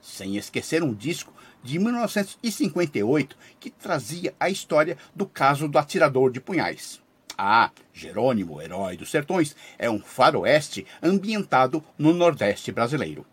Sem 0.00 0.36
esquecer 0.36 0.80
um 0.80 0.94
disco 0.94 1.32
de 1.60 1.76
1958 1.80 3.36
que 3.58 3.68
trazia 3.68 4.32
a 4.38 4.48
história 4.48 4.96
do 5.12 5.26
caso 5.26 5.66
do 5.66 5.76
atirador 5.76 6.30
de 6.30 6.40
punhais. 6.40 7.02
Ah, 7.36 7.72
Jerônimo, 7.92 8.62
Herói 8.62 8.96
dos 8.96 9.10
Sertões, 9.10 9.56
é 9.76 9.90
um 9.90 9.98
faroeste 9.98 10.86
ambientado 11.02 11.82
no 11.98 12.14
Nordeste 12.14 12.70
brasileiro. 12.70 13.26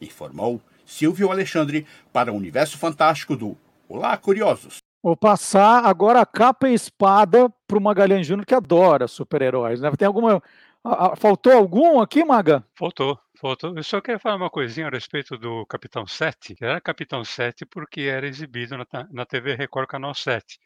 Informou 0.00 0.60
Silvio 0.84 1.30
Alexandre 1.30 1.86
para 2.12 2.32
o 2.32 2.36
Universo 2.36 2.76
Fantástico 2.76 3.36
do 3.36 3.56
Olá, 3.88 4.16
Curiosos. 4.16 4.78
Vou 5.00 5.16
passar 5.16 5.86
agora 5.86 6.22
a 6.22 6.26
capa 6.26 6.68
e 6.68 6.74
espada 6.74 7.48
para 7.68 7.78
o 7.78 7.80
Magalhães 7.80 8.26
Júnior, 8.26 8.46
que 8.46 8.54
adora 8.54 9.06
super-heróis. 9.06 9.80
Né? 9.80 9.90
Tem 9.96 10.06
alguma. 10.06 10.42
Faltou 11.18 11.52
algum 11.52 12.00
aqui, 12.00 12.24
Maga? 12.24 12.64
Faltou, 12.74 13.18
faltou. 13.38 13.76
Eu 13.76 13.82
só 13.82 14.00
quero 14.00 14.18
falar 14.18 14.36
uma 14.36 14.48
coisinha 14.48 14.86
a 14.86 14.90
respeito 14.90 15.36
do 15.36 15.66
Capitão 15.66 16.06
7, 16.06 16.54
que 16.54 16.64
era 16.64 16.80
Capitão 16.80 17.22
7 17.22 17.66
porque 17.66 18.02
era 18.02 18.26
exibido 18.26 18.78
na, 18.78 18.86
na 19.10 19.26
TV 19.26 19.54
Record 19.54 19.86
Canal 19.86 20.14
7. 20.14 20.58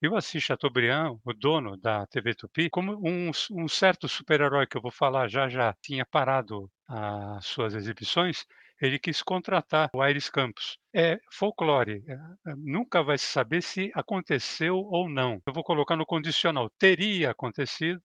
E 0.00 0.08
o 0.08 0.16
Assis 0.16 0.42
Chateaubriand, 0.42 1.18
o 1.24 1.32
dono 1.32 1.76
da 1.76 2.06
TV 2.06 2.34
Tupi, 2.34 2.70
como 2.70 2.92
um, 3.02 3.30
um 3.50 3.68
certo 3.68 4.08
super-herói 4.08 4.66
que 4.66 4.76
eu 4.76 4.82
vou 4.82 4.90
falar 4.90 5.28
já 5.28 5.48
já 5.48 5.74
tinha 5.80 6.04
parado 6.04 6.70
as 6.88 7.44
suas 7.46 7.74
exibições, 7.74 8.46
ele 8.80 8.98
quis 8.98 9.22
contratar 9.22 9.90
o 9.94 10.02
Aires 10.02 10.28
Campos. 10.30 10.78
É 10.94 11.18
folclore, 11.32 12.02
é, 12.06 12.12
é, 12.12 12.54
nunca 12.56 13.02
vai 13.02 13.18
se 13.18 13.26
saber 13.26 13.62
se 13.62 13.90
aconteceu 13.94 14.76
ou 14.76 15.08
não. 15.08 15.40
Eu 15.46 15.52
vou 15.52 15.64
colocar 15.64 15.96
no 15.96 16.06
condicional, 16.06 16.70
teria 16.78 17.30
acontecido 17.30 18.00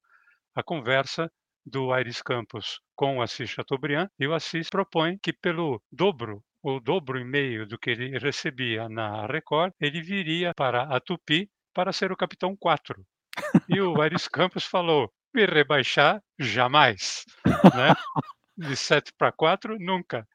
a 0.56 0.64
conversa 0.64 1.32
do 1.66 1.92
Aires 1.94 2.22
Campos 2.22 2.80
com 2.96 3.18
o 3.18 3.22
Assis 3.22 3.50
Chateaubriand, 3.50 4.08
e 4.20 4.28
o 4.28 4.34
Assis 4.34 4.70
propõe 4.70 5.18
que 5.22 5.34
pelo 5.34 5.82
dobro 5.92 6.44
o 6.64 6.80
dobro 6.80 7.20
e 7.20 7.26
meio 7.26 7.66
do 7.66 7.78
que 7.78 7.90
ele 7.90 8.18
recebia 8.20 8.88
na 8.88 9.26
Record, 9.26 9.74
ele 9.80 10.02
viria 10.02 10.54
para 10.56 10.84
a 10.84 11.00
Tupi 11.00 11.50
para 11.74 11.92
ser 11.92 12.12
o 12.12 12.18
capitão 12.18 12.56
4. 12.56 13.04
E 13.68 13.82
o 13.82 14.00
Aires 14.02 14.28
Campos 14.28 14.66
falou: 14.66 15.12
me 15.34 15.46
rebaixar, 15.46 16.22
jamais. 16.40 17.26
Né? 17.46 17.96
De 18.58 18.76
7 18.76 19.12
para 19.18 19.32
4, 19.32 19.78
nunca. 19.80 20.28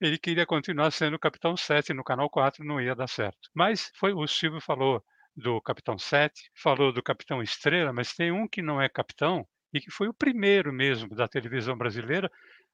Ele 0.00 0.18
queria 0.18 0.46
continuar 0.46 0.90
sendo 0.90 1.18
capitão 1.18 1.56
7 1.56 1.92
no 1.92 2.02
canal 2.02 2.30
4, 2.30 2.64
não 2.64 2.80
ia 2.80 2.94
dar 2.94 3.08
certo. 3.08 3.50
Mas 3.54 3.90
foi 3.96 4.12
o 4.12 4.26
Silvio 4.26 4.60
falou 4.60 5.04
do 5.36 5.60
capitão 5.60 5.98
7, 5.98 6.50
falou 6.54 6.92
do 6.92 7.02
capitão 7.02 7.42
Estrela, 7.42 7.92
mas 7.92 8.14
tem 8.14 8.32
um 8.32 8.48
que 8.48 8.62
não 8.62 8.80
é 8.80 8.88
capitão 8.88 9.46
e 9.72 9.80
que 9.80 9.90
foi 9.90 10.08
o 10.08 10.14
primeiro 10.14 10.72
mesmo 10.72 11.14
da 11.14 11.28
televisão 11.28 11.76
brasileira, 11.76 12.30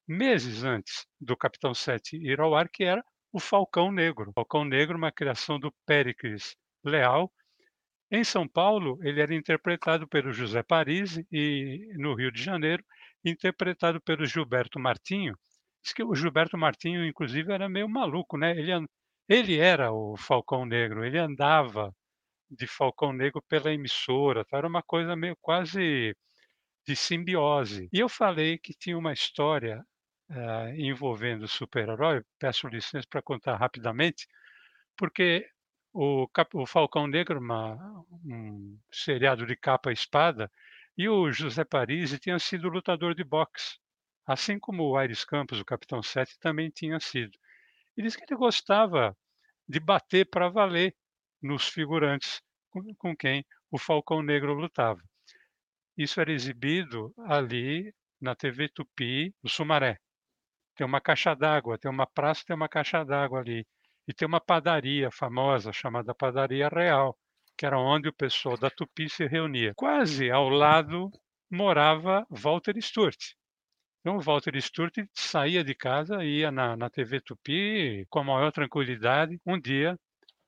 meses 0.06 0.62
antes 0.62 1.06
do 1.20 1.36
Capitão 1.36 1.74
7 1.74 2.16
ir 2.16 2.40
ao 2.40 2.54
ar, 2.54 2.68
que 2.68 2.84
era 2.84 3.04
o 3.32 3.40
Falcão 3.40 3.90
Negro. 3.90 4.32
Falcão 4.34 4.64
Negro, 4.64 4.96
uma 4.96 5.12
criação 5.12 5.58
do 5.58 5.72
Péricles 5.84 6.56
Leal. 6.84 7.30
Em 8.10 8.22
São 8.22 8.46
Paulo, 8.46 8.98
ele 9.02 9.20
era 9.20 9.34
interpretado 9.34 10.06
pelo 10.08 10.32
José 10.32 10.62
Parisi 10.62 11.26
e 11.30 11.92
no 11.96 12.14
Rio 12.14 12.30
de 12.30 12.42
Janeiro, 12.42 12.84
interpretado 13.24 14.00
pelo 14.00 14.24
Gilberto 14.24 14.78
Martinho. 14.78 15.36
Diz 15.86 15.92
que 15.92 16.02
o 16.02 16.16
Gilberto 16.16 16.58
Martinho, 16.58 17.06
inclusive, 17.06 17.52
era 17.52 17.68
meio 17.68 17.88
maluco, 17.88 18.36
né? 18.36 18.50
Ele, 18.58 18.72
ele 19.28 19.56
era 19.56 19.92
o 19.92 20.16
Falcão 20.16 20.66
Negro, 20.66 21.04
ele 21.04 21.16
andava 21.16 21.94
de 22.50 22.66
Falcão 22.66 23.12
Negro 23.12 23.40
pela 23.48 23.72
emissora, 23.72 24.44
tá? 24.44 24.58
era 24.58 24.66
uma 24.66 24.82
coisa 24.82 25.14
meio 25.14 25.36
quase 25.40 26.16
de 26.84 26.96
simbiose. 26.96 27.88
E 27.92 28.00
eu 28.00 28.08
falei 28.08 28.58
que 28.58 28.74
tinha 28.74 28.98
uma 28.98 29.12
história 29.12 29.80
uh, 30.30 30.68
envolvendo 30.76 31.46
super-herói, 31.46 32.20
peço 32.36 32.66
licença 32.66 33.06
para 33.08 33.22
contar 33.22 33.54
rapidamente, 33.56 34.26
porque 34.96 35.48
o, 35.92 36.26
o 36.54 36.66
Falcão 36.66 37.06
Negro, 37.06 37.38
uma, 37.38 37.76
um 38.24 38.76
seriado 38.90 39.46
de 39.46 39.54
capa 39.54 39.90
e 39.90 39.94
espada, 39.94 40.50
e 40.98 41.08
o 41.08 41.30
José 41.30 41.64
Parisi 41.64 42.18
tinha 42.18 42.40
sido 42.40 42.68
lutador 42.68 43.14
de 43.14 43.22
boxe, 43.22 43.78
assim 44.26 44.58
como 44.58 44.82
o 44.82 44.96
Aires 44.96 45.24
Campos, 45.24 45.60
o 45.60 45.64
Capitão 45.64 46.02
7, 46.02 46.38
também 46.40 46.70
tinha 46.70 46.98
sido. 46.98 47.38
E 47.96 48.02
disse 48.02 48.18
que 48.18 48.24
ele 48.24 48.38
gostava 48.38 49.16
de 49.68 49.80
bater 49.80 50.28
para 50.28 50.48
valer 50.48 50.94
nos 51.42 51.68
figurantes 51.68 52.42
com, 52.70 52.94
com 52.96 53.16
quem 53.16 53.44
o 53.70 53.78
Falcão 53.78 54.22
Negro 54.22 54.54
lutava. 54.54 55.00
Isso 55.96 56.20
era 56.20 56.32
exibido 56.32 57.14
ali 57.26 57.94
na 58.20 58.34
TV 58.34 58.68
Tupi, 58.68 59.34
no 59.42 59.48
Sumaré. 59.48 59.98
Tem 60.74 60.86
uma 60.86 61.00
caixa 61.00 61.34
d'água, 61.34 61.78
tem 61.78 61.90
uma 61.90 62.06
praça, 62.06 62.44
tem 62.46 62.54
uma 62.54 62.68
caixa 62.68 63.04
d'água 63.04 63.40
ali. 63.40 63.66
E 64.06 64.12
tem 64.12 64.28
uma 64.28 64.40
padaria 64.40 65.10
famosa 65.10 65.72
chamada 65.72 66.14
Padaria 66.14 66.68
Real, 66.68 67.16
que 67.56 67.64
era 67.64 67.78
onde 67.78 68.08
o 68.08 68.12
pessoal 68.12 68.56
da 68.56 68.70
Tupi 68.70 69.08
se 69.08 69.26
reunia. 69.26 69.72
Quase 69.74 70.30
ao 70.30 70.48
lado 70.48 71.10
morava 71.50 72.26
Walter 72.30 72.76
Sturt. 72.78 73.34
Então, 74.06 74.18
o 74.18 74.20
Walter 74.20 74.56
Sturt 74.62 74.98
saía 75.12 75.64
de 75.64 75.74
casa, 75.74 76.24
ia 76.24 76.52
na, 76.52 76.76
na 76.76 76.88
TV 76.88 77.20
Tupi 77.20 78.06
com 78.08 78.20
a 78.20 78.24
maior 78.24 78.52
tranquilidade. 78.52 79.40
Um 79.44 79.58
dia, 79.58 79.98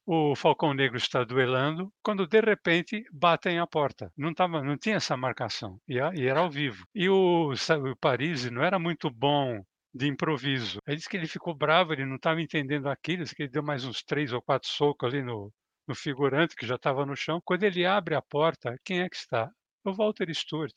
o 0.06 0.36
Falcão 0.36 0.72
Negro 0.72 0.97
está 0.97 1.24
duelando, 1.24 1.93
quando 2.01 2.24
de 2.24 2.40
repente 2.40 3.05
batem 3.12 3.59
a 3.59 3.66
porta. 3.66 4.12
Não, 4.16 4.32
tava, 4.32 4.62
não 4.62 4.78
tinha 4.78 4.94
essa 4.94 5.16
marcação, 5.16 5.80
e, 5.89 5.98
era 5.98 6.39
ao 6.39 6.48
vivo. 6.48 6.86
E 6.94 7.09
o, 7.09 7.51
o 7.52 7.97
Paris 7.97 8.48
não 8.48 8.62
era 8.62 8.78
muito 8.78 9.10
bom 9.10 9.60
de 9.93 10.06
improviso. 10.06 10.78
Ele 10.86 10.97
disse 10.97 11.09
que 11.09 11.16
ele 11.16 11.26
ficou 11.26 11.52
bravo, 11.52 11.93
ele 11.93 12.06
não 12.06 12.14
estava 12.14 12.40
entendendo 12.40 12.89
aquilo, 12.89 13.24
que 13.24 13.43
ele 13.43 13.51
deu 13.51 13.64
mais 13.64 13.85
uns 13.85 14.05
três 14.05 14.32
ou 14.32 14.40
quatro 14.40 14.68
socos 14.68 15.12
ali 15.12 15.20
no, 15.20 15.52
no 15.85 15.97
figurante 15.97 16.55
que 16.55 16.64
já 16.64 16.76
estava 16.76 17.05
no 17.05 17.16
chão. 17.16 17.43
Quando 17.44 17.64
ele 17.64 17.85
abre 17.85 18.14
a 18.14 18.22
porta, 18.22 18.78
quem 18.85 19.01
é 19.01 19.09
que 19.09 19.16
está? 19.16 19.51
O 19.85 19.93
Walter 19.93 20.30
Sturt, 20.30 20.74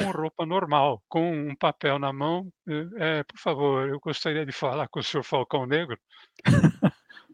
com 0.00 0.10
roupa 0.10 0.46
normal, 0.46 1.02
com 1.08 1.48
um 1.50 1.54
papel 1.54 1.98
na 1.98 2.12
mão. 2.12 2.50
É, 2.96 3.22
por 3.24 3.38
favor, 3.38 3.88
eu 3.88 4.00
gostaria 4.00 4.46
de 4.46 4.52
falar 4.52 4.88
com 4.88 5.00
o 5.00 5.02
senhor 5.02 5.22
Falcão 5.22 5.66
Negro. 5.66 5.98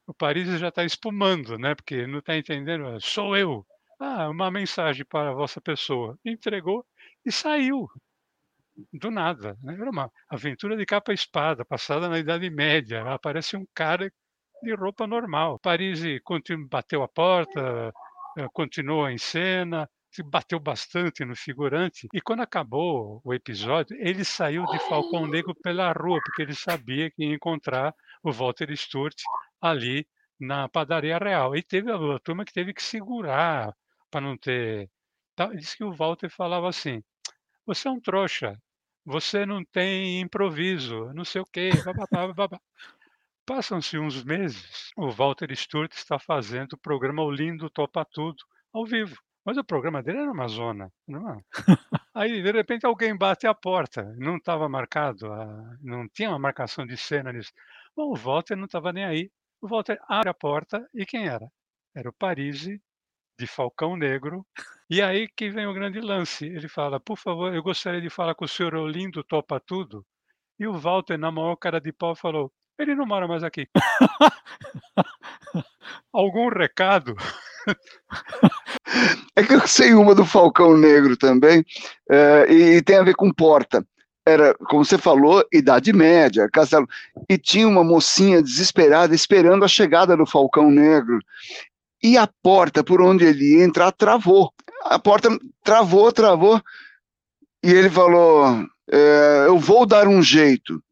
o 0.06 0.12
Paris 0.12 0.58
já 0.58 0.68
está 0.68 0.84
espumando, 0.84 1.56
né? 1.58 1.74
Porque 1.74 2.06
não 2.06 2.18
está 2.18 2.36
entendendo. 2.36 2.86
Ah, 2.86 2.98
sou 3.00 3.36
eu. 3.36 3.64
Ah, 4.00 4.28
uma 4.28 4.50
mensagem 4.50 5.04
para 5.04 5.30
a 5.30 5.34
vossa 5.34 5.60
pessoa. 5.60 6.18
Entregou 6.24 6.84
e 7.24 7.32
saiu 7.32 7.88
do 8.92 9.10
nada. 9.10 9.56
Né? 9.62 9.74
Era 9.74 9.90
uma 9.90 10.10
aventura 10.28 10.76
de 10.76 10.84
capa 10.84 11.12
espada, 11.12 11.64
passada 11.64 12.08
na 12.08 12.18
Idade 12.18 12.50
Média. 12.50 13.02
Aparece 13.12 13.56
um 13.56 13.66
cara 13.74 14.12
de 14.62 14.74
roupa 14.74 15.06
normal. 15.06 15.58
Paris 15.58 16.00
bateu 16.68 17.02
a 17.02 17.08
porta, 17.08 17.92
eh, 18.38 18.48
continuou 18.52 19.08
em 19.08 19.18
cena, 19.18 19.88
bateu 20.22 20.58
bastante 20.58 21.24
no 21.24 21.36
figurante. 21.36 22.08
E 22.12 22.20
quando 22.20 22.40
acabou 22.40 23.20
o 23.24 23.34
episódio, 23.34 23.96
ele 24.00 24.24
saiu 24.24 24.64
de 24.66 24.78
Falcão 24.80 25.26
Negro 25.26 25.54
pela 25.54 25.92
rua, 25.92 26.20
porque 26.24 26.42
ele 26.42 26.54
sabia 26.54 27.10
que 27.10 27.24
ia 27.24 27.34
encontrar 27.34 27.94
o 28.22 28.32
Walter 28.32 28.74
Sturt 28.76 29.20
ali 29.60 30.06
na 30.38 30.68
padaria 30.68 31.18
real. 31.18 31.56
E 31.56 31.62
teve 31.62 31.90
a, 31.90 31.96
a 31.96 32.18
turma 32.20 32.44
que 32.44 32.52
teve 32.52 32.72
que 32.72 32.82
segurar 32.82 33.74
para 34.10 34.20
não 34.20 34.36
ter. 34.36 34.90
Diz 35.54 35.74
que 35.74 35.84
o 35.84 35.92
Walter 35.92 36.30
falava 36.30 36.68
assim: 36.68 37.02
você 37.66 37.88
é 37.88 37.90
um 37.90 38.00
trouxa, 38.00 38.56
você 39.04 39.44
não 39.44 39.64
tem 39.64 40.20
improviso, 40.20 41.12
não 41.14 41.24
sei 41.24 41.40
o 41.40 41.46
quê. 41.46 41.70
Passam-se 43.44 43.98
uns 43.98 44.24
meses, 44.24 44.90
o 44.96 45.10
Walter 45.10 45.54
Sturt 45.54 45.92
está 45.92 46.18
fazendo 46.18 46.72
o 46.72 46.78
programa 46.78 47.22
O 47.22 47.30
Lindo 47.30 47.70
Topa 47.70 48.04
Tudo, 48.04 48.42
ao 48.72 48.84
vivo. 48.84 49.16
Mas 49.46 49.56
o 49.56 49.64
programa 49.64 50.02
dele 50.02 50.18
era 50.18 50.32
uma 50.32 50.48
zona. 50.48 50.92
Não 51.06 51.30
é? 51.30 51.40
Aí, 52.12 52.42
de 52.42 52.50
repente, 52.50 52.84
alguém 52.84 53.16
bate 53.16 53.46
a 53.46 53.54
porta. 53.54 54.02
Não 54.18 54.38
estava 54.38 54.68
marcado, 54.68 55.28
não 55.80 56.08
tinha 56.08 56.30
uma 56.30 56.38
marcação 56.38 56.84
de 56.84 56.96
cena 56.96 57.32
nisso. 57.32 57.52
Bom, 57.94 58.10
o 58.10 58.16
Walter 58.16 58.56
não 58.56 58.64
estava 58.64 58.92
nem 58.92 59.04
aí. 59.04 59.30
O 59.60 59.68
Walter 59.68 59.98
abre 60.08 60.30
a 60.30 60.34
porta 60.34 60.88
e 60.92 61.06
quem 61.06 61.28
era? 61.28 61.48
Era 61.94 62.08
o 62.08 62.12
Parisi, 62.12 62.82
de 63.38 63.46
Falcão 63.46 63.96
Negro, 63.96 64.44
e 64.90 65.00
aí 65.02 65.28
que 65.28 65.50
vem 65.50 65.66
o 65.66 65.74
grande 65.74 66.00
lance. 66.00 66.46
Ele 66.46 66.68
fala: 66.68 66.98
Por 66.98 67.16
favor, 67.16 67.54
eu 67.54 67.62
gostaria 67.62 68.00
de 68.00 68.10
falar 68.10 68.34
com 68.34 68.44
o 68.44 68.48
senhor 68.48 68.74
Olindo 68.74 69.22
Topa 69.22 69.60
Tudo. 69.60 70.04
E 70.58 70.66
o 70.66 70.76
Walter, 70.76 71.18
na 71.18 71.30
maior 71.30 71.56
cara 71.56 71.80
de 71.80 71.92
pau, 71.92 72.16
falou: 72.16 72.52
Ele 72.78 72.94
não 72.94 73.06
mora 73.06 73.28
mais 73.28 73.44
aqui. 73.44 73.68
Algum 76.12 76.48
recado? 76.48 77.14
É 79.34 79.42
que 79.42 79.52
eu 79.52 79.66
sei 79.66 79.92
uma 79.92 80.14
do 80.14 80.24
Falcão 80.24 80.78
Negro 80.78 81.16
também, 81.16 81.62
é, 82.08 82.46
e 82.50 82.82
tem 82.82 82.96
a 82.96 83.02
ver 83.02 83.14
com 83.14 83.30
porta. 83.30 83.84
Era, 84.24 84.54
como 84.54 84.82
você 84.84 84.96
falou, 84.96 85.44
Idade 85.52 85.92
Média, 85.92 86.48
Castelo. 86.50 86.86
E 87.28 87.36
tinha 87.36 87.68
uma 87.68 87.84
mocinha 87.84 88.40
desesperada 88.42 89.14
esperando 89.14 89.64
a 89.64 89.68
chegada 89.68 90.16
do 90.16 90.24
Falcão 90.24 90.70
Negro. 90.70 91.18
E 92.02 92.16
a 92.16 92.26
porta 92.42 92.82
por 92.82 93.02
onde 93.02 93.24
ele 93.24 93.58
ia 93.58 93.64
entrar 93.64 93.92
travou 93.92 94.50
a 94.88 94.98
porta 94.98 95.28
travou, 95.62 96.12
travou, 96.12 96.62
e 97.62 97.70
ele 97.70 97.90
falou: 97.90 98.64
é, 98.90 99.44
Eu 99.46 99.58
vou 99.58 99.86
dar 99.86 100.06
um 100.06 100.22
jeito. 100.22 100.82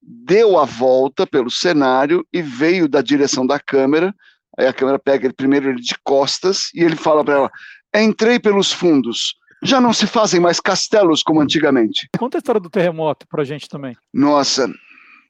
Deu 0.00 0.58
a 0.58 0.64
volta 0.64 1.26
pelo 1.26 1.50
cenário 1.50 2.26
e 2.32 2.40
veio 2.40 2.88
da 2.88 3.00
direção 3.00 3.46
da 3.46 3.58
câmera. 3.58 4.14
Aí 4.58 4.66
a 4.66 4.72
câmera 4.72 4.98
pega 4.98 5.26
ele 5.26 5.34
primeiro 5.34 5.68
ele 5.68 5.80
de 5.80 5.94
costas 6.02 6.70
e 6.74 6.82
ele 6.82 6.96
fala 6.96 7.24
para 7.24 7.34
ela: 7.34 7.50
Entrei 7.94 8.38
pelos 8.38 8.72
fundos. 8.72 9.34
Já 9.62 9.80
não 9.80 9.92
se 9.92 10.06
fazem 10.06 10.38
mais 10.38 10.60
castelos 10.60 11.22
como 11.22 11.40
antigamente. 11.40 12.08
Conta 12.18 12.36
a 12.36 12.40
história 12.40 12.60
do 12.60 12.70
terremoto 12.70 13.26
para 13.26 13.42
a 13.42 13.44
gente 13.44 13.68
também. 13.68 13.96
Nossa, 14.12 14.70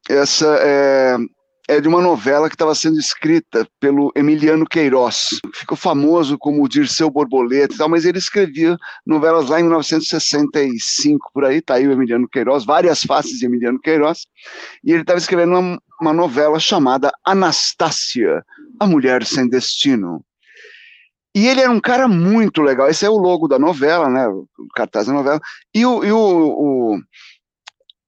essa 0.09 0.47
é, 0.61 1.17
é 1.69 1.81
de 1.81 1.89
uma 1.89 2.01
novela 2.01 2.49
que 2.49 2.55
estava 2.55 2.75
sendo 2.75 2.99
escrita 2.99 3.67
pelo 3.81 4.13
Emiliano 4.15 4.65
Queiroz. 4.65 5.41
Ficou 5.55 5.77
famoso 5.77 6.39
como 6.39 6.69
Dirceu 6.69 7.11
Borboleta 7.11 7.75
e 7.75 7.79
tal, 7.79 7.89
mas 7.89 8.05
ele 8.05 8.19
escrevia 8.19 8.77
novelas 9.05 9.49
lá 9.49 9.59
em 9.59 9.65
1965, 9.65 11.31
por 11.33 11.45
aí, 11.45 11.61
tá 11.61 11.75
aí 11.75 11.89
o 11.89 11.93
Emiliano 11.93 12.29
Queiroz, 12.29 12.65
várias 12.65 13.03
faces 13.03 13.39
de 13.39 13.47
Emiliano 13.47 13.81
Queiroz, 13.81 14.27
e 14.85 14.93
ele 14.93 15.03
estava 15.03 15.19
escrevendo 15.19 15.59
uma, 15.59 15.83
uma 16.01 16.13
novela 16.13 16.61
chamada 16.61 17.11
Anastácia, 17.25 18.45
a 18.79 18.87
Mulher 18.87 19.25
Sem 19.25 19.49
Destino. 19.49 20.25
E 21.35 21.49
ele 21.49 21.61
era 21.61 21.71
um 21.71 21.81
cara 21.81 22.09
muito 22.09 22.63
legal. 22.63 22.89
Esse 22.89 23.05
é 23.05 23.11
o 23.11 23.19
logo 23.19 23.47
da 23.47 23.59
novela, 23.59 24.09
né? 24.09 24.27
O 24.27 24.49
cartaz 24.75 25.07
da 25.07 25.13
novela. 25.13 25.39
E 25.75 25.85
o, 25.85 26.03
e 26.03 26.11
o, 26.11 26.19
o 26.19 26.99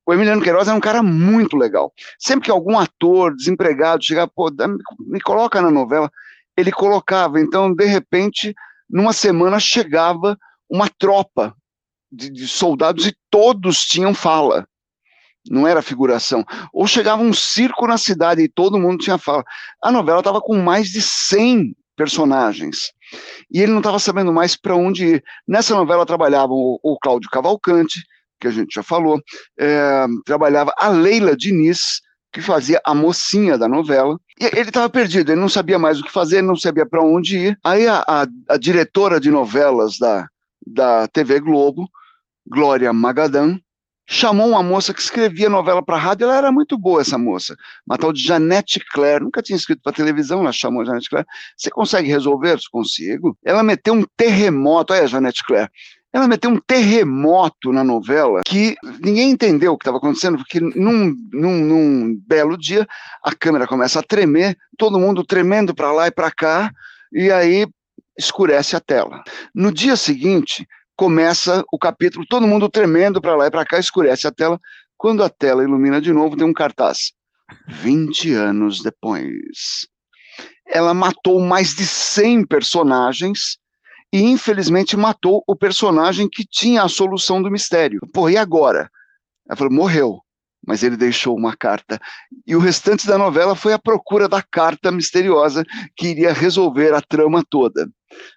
o 0.09 0.14
Emiliano 0.14 0.40
Queiroz 0.40 0.66
era 0.66 0.74
um 0.74 0.80
cara 0.80 1.02
muito 1.02 1.55
legal. 1.55 1.93
Sempre 2.18 2.47
que 2.47 2.51
algum 2.51 2.78
ator 2.78 3.36
desempregado 3.36 4.02
chegava, 4.02 4.32
pô, 4.35 4.51
me 5.01 5.20
coloca 5.20 5.60
na 5.60 5.70
novela, 5.70 6.10
ele 6.56 6.72
colocava. 6.72 7.39
Então, 7.39 7.74
de 7.74 7.85
repente, 7.85 8.55
numa 8.89 9.12
semana 9.12 9.60
chegava 9.60 10.39
uma 10.66 10.89
tropa 10.89 11.55
de, 12.10 12.30
de 12.30 12.48
soldados 12.48 13.06
e 13.06 13.14
todos 13.28 13.85
tinham 13.85 14.14
fala 14.14 14.66
não 15.51 15.66
era 15.66 15.80
figuração. 15.80 16.44
Ou 16.74 16.86
chegava 16.86 17.22
um 17.22 17.32
circo 17.32 17.86
na 17.86 17.97
cidade 17.97 18.43
e 18.43 18.48
todo 18.48 18.78
mundo 18.78 19.02
tinha 19.02 19.16
fala. 19.16 19.43
A 19.82 19.90
novela 19.90 20.18
estava 20.18 20.43
com 20.43 20.56
mais 20.56 20.89
de 20.89 21.01
100 21.01 21.74
personagens. 21.97 22.93
E 23.51 23.60
ele 23.60 23.72
não 23.72 23.78
estava 23.78 23.98
sabendo 23.98 24.30
mais 24.30 24.56
para 24.56 24.76
onde 24.76 25.06
ir. 25.06 25.24
Nessa 25.47 25.74
novela 25.74 26.05
trabalhavam 26.05 26.55
o, 26.55 26.78
o 26.82 26.98
Cláudio 26.98 27.30
Cavalcante, 27.30 28.02
que 28.40 28.47
a 28.47 28.51
gente 28.51 28.74
já 28.74 28.82
falou, 28.82 29.20
é, 29.59 30.06
trabalhava 30.24 30.73
a 30.77 30.89
Leila 30.89 31.36
Diniz, 31.36 32.01
que 32.32 32.40
fazia 32.40 32.81
a 32.85 32.94
mocinha 32.94 33.56
da 33.56 33.69
novela. 33.69 34.19
E 34.40 34.44
ele 34.44 34.69
estava 34.69 34.89
perdido, 34.89 35.32
ele 35.32 35.40
não 35.40 35.48
sabia 35.48 35.78
mais 35.78 36.01
o 36.01 36.05
que 36.05 36.12
fazer, 36.12 36.43
não 36.43 36.56
sabia 36.56 36.86
para 36.86 37.02
onde 37.02 37.39
ir. 37.39 37.59
Aí 37.65 37.86
a, 37.86 38.05
a, 38.06 38.27
a, 38.48 38.56
diretora 38.56 39.19
de 39.19 39.31
novelas 39.31 39.98
da, 39.98 40.27
da 40.66 41.09
TV 41.09 41.40
Globo, 41.40 41.89
Glória 42.47 42.93
Magadan, 42.93 43.59
chamou 44.10 44.48
uma 44.48 44.62
moça 44.62 44.94
que 44.94 45.01
escrevia 45.02 45.51
novela 45.51 45.82
para 45.82 45.98
rádio, 45.98 46.24
ela 46.24 46.36
era 46.39 46.51
muito 46.51 46.78
boa 46.78 47.02
essa 47.02 47.19
moça, 47.19 47.55
uma 47.86 47.98
tal 47.98 48.10
de 48.10 48.23
Janete 48.23 48.81
Claire, 48.90 49.23
nunca 49.23 49.43
tinha 49.43 49.56
escrito 49.56 49.82
para 49.82 49.93
televisão, 49.93 50.40
ela 50.40 50.51
chamou 50.51 50.81
a 50.81 50.85
Janete 50.86 51.10
Claire, 51.10 51.28
você 51.55 51.70
consegue 51.70 52.09
resolver? 52.09 52.59
Consigo. 52.73 53.36
Ela 53.44 53.62
meteu 53.62 53.93
um 53.93 54.05
terremoto, 54.16 54.94
olha 54.94 55.02
a 55.02 55.06
Janete 55.06 55.44
Claire, 55.44 55.70
ela 56.12 56.26
meteu 56.26 56.51
um 56.51 56.59
terremoto 56.59 57.72
na 57.72 57.85
novela 57.85 58.40
que 58.47 58.76
ninguém 59.01 59.30
entendeu 59.30 59.72
o 59.72 59.78
que 59.78 59.82
estava 59.82 59.98
acontecendo, 59.98 60.39
porque 60.39 60.59
num, 60.60 61.14
num, 61.32 61.64
num, 61.64 62.22
belo 62.26 62.56
dia 62.56 62.86
a 63.22 63.35
câmera 63.35 63.66
começa 63.66 64.01
a 64.01 64.02
tremer, 64.02 64.56
todo 64.78 64.98
mundo 64.98 65.22
tremendo 65.22 65.74
para 65.74 65.93
lá 65.93 66.06
e 66.06 66.10
para 66.10 66.30
cá, 66.30 66.72
e 67.12 67.30
aí 67.30 67.66
escurece 68.16 68.74
a 68.74 68.80
tela. 68.80 69.22
No 69.55 69.70
dia 69.70 69.97
seguinte, 69.97 70.66
começa 70.97 71.62
o 71.70 71.78
capítulo, 71.78 72.26
todo 72.26 72.47
mundo 72.47 72.68
tremendo 72.68 73.20
para 73.20 73.36
lá 73.36 73.47
e 73.47 73.51
para 73.51 73.64
cá, 73.64 73.78
escurece 73.78 74.26
a 74.26 74.32
tela. 74.32 74.59
Quando 74.97 75.22
a 75.22 75.28
tela 75.28 75.62
ilumina 75.62 76.01
de 76.01 76.12
novo, 76.12 76.36
tem 76.36 76.47
um 76.47 76.52
cartaz. 76.52 77.12
20 77.68 78.32
anos 78.32 78.82
depois. 78.82 79.86
Ela 80.66 80.93
matou 80.93 81.40
mais 81.40 81.74
de 81.74 81.86
100 81.86 82.47
personagens 82.47 83.59
e, 84.12 84.22
infelizmente, 84.22 84.97
matou 84.97 85.43
o 85.47 85.56
personagem 85.56 86.28
que 86.28 86.44
tinha 86.44 86.82
a 86.82 86.89
solução 86.89 87.43
do 87.43 87.51
mistério. 87.51 88.01
Pô, 88.12 88.28
e 88.28 88.36
agora? 88.36 88.90
Ela 89.47 89.56
falou: 89.56 89.72
morreu 89.72 90.20
mas 90.66 90.82
ele 90.82 90.98
deixou 90.98 91.35
uma 91.35 91.56
carta. 91.56 91.98
E 92.47 92.55
o 92.55 92.59
restante 92.59 93.06
da 93.06 93.16
novela 93.16 93.56
foi 93.56 93.72
a 93.72 93.78
procura 93.78 94.28
da 94.28 94.43
carta 94.43 94.93
misteriosa 94.93 95.64
que 95.97 96.09
iria 96.09 96.30
resolver 96.30 96.93
a 96.93 97.01
trama 97.01 97.43
toda. 97.48 97.89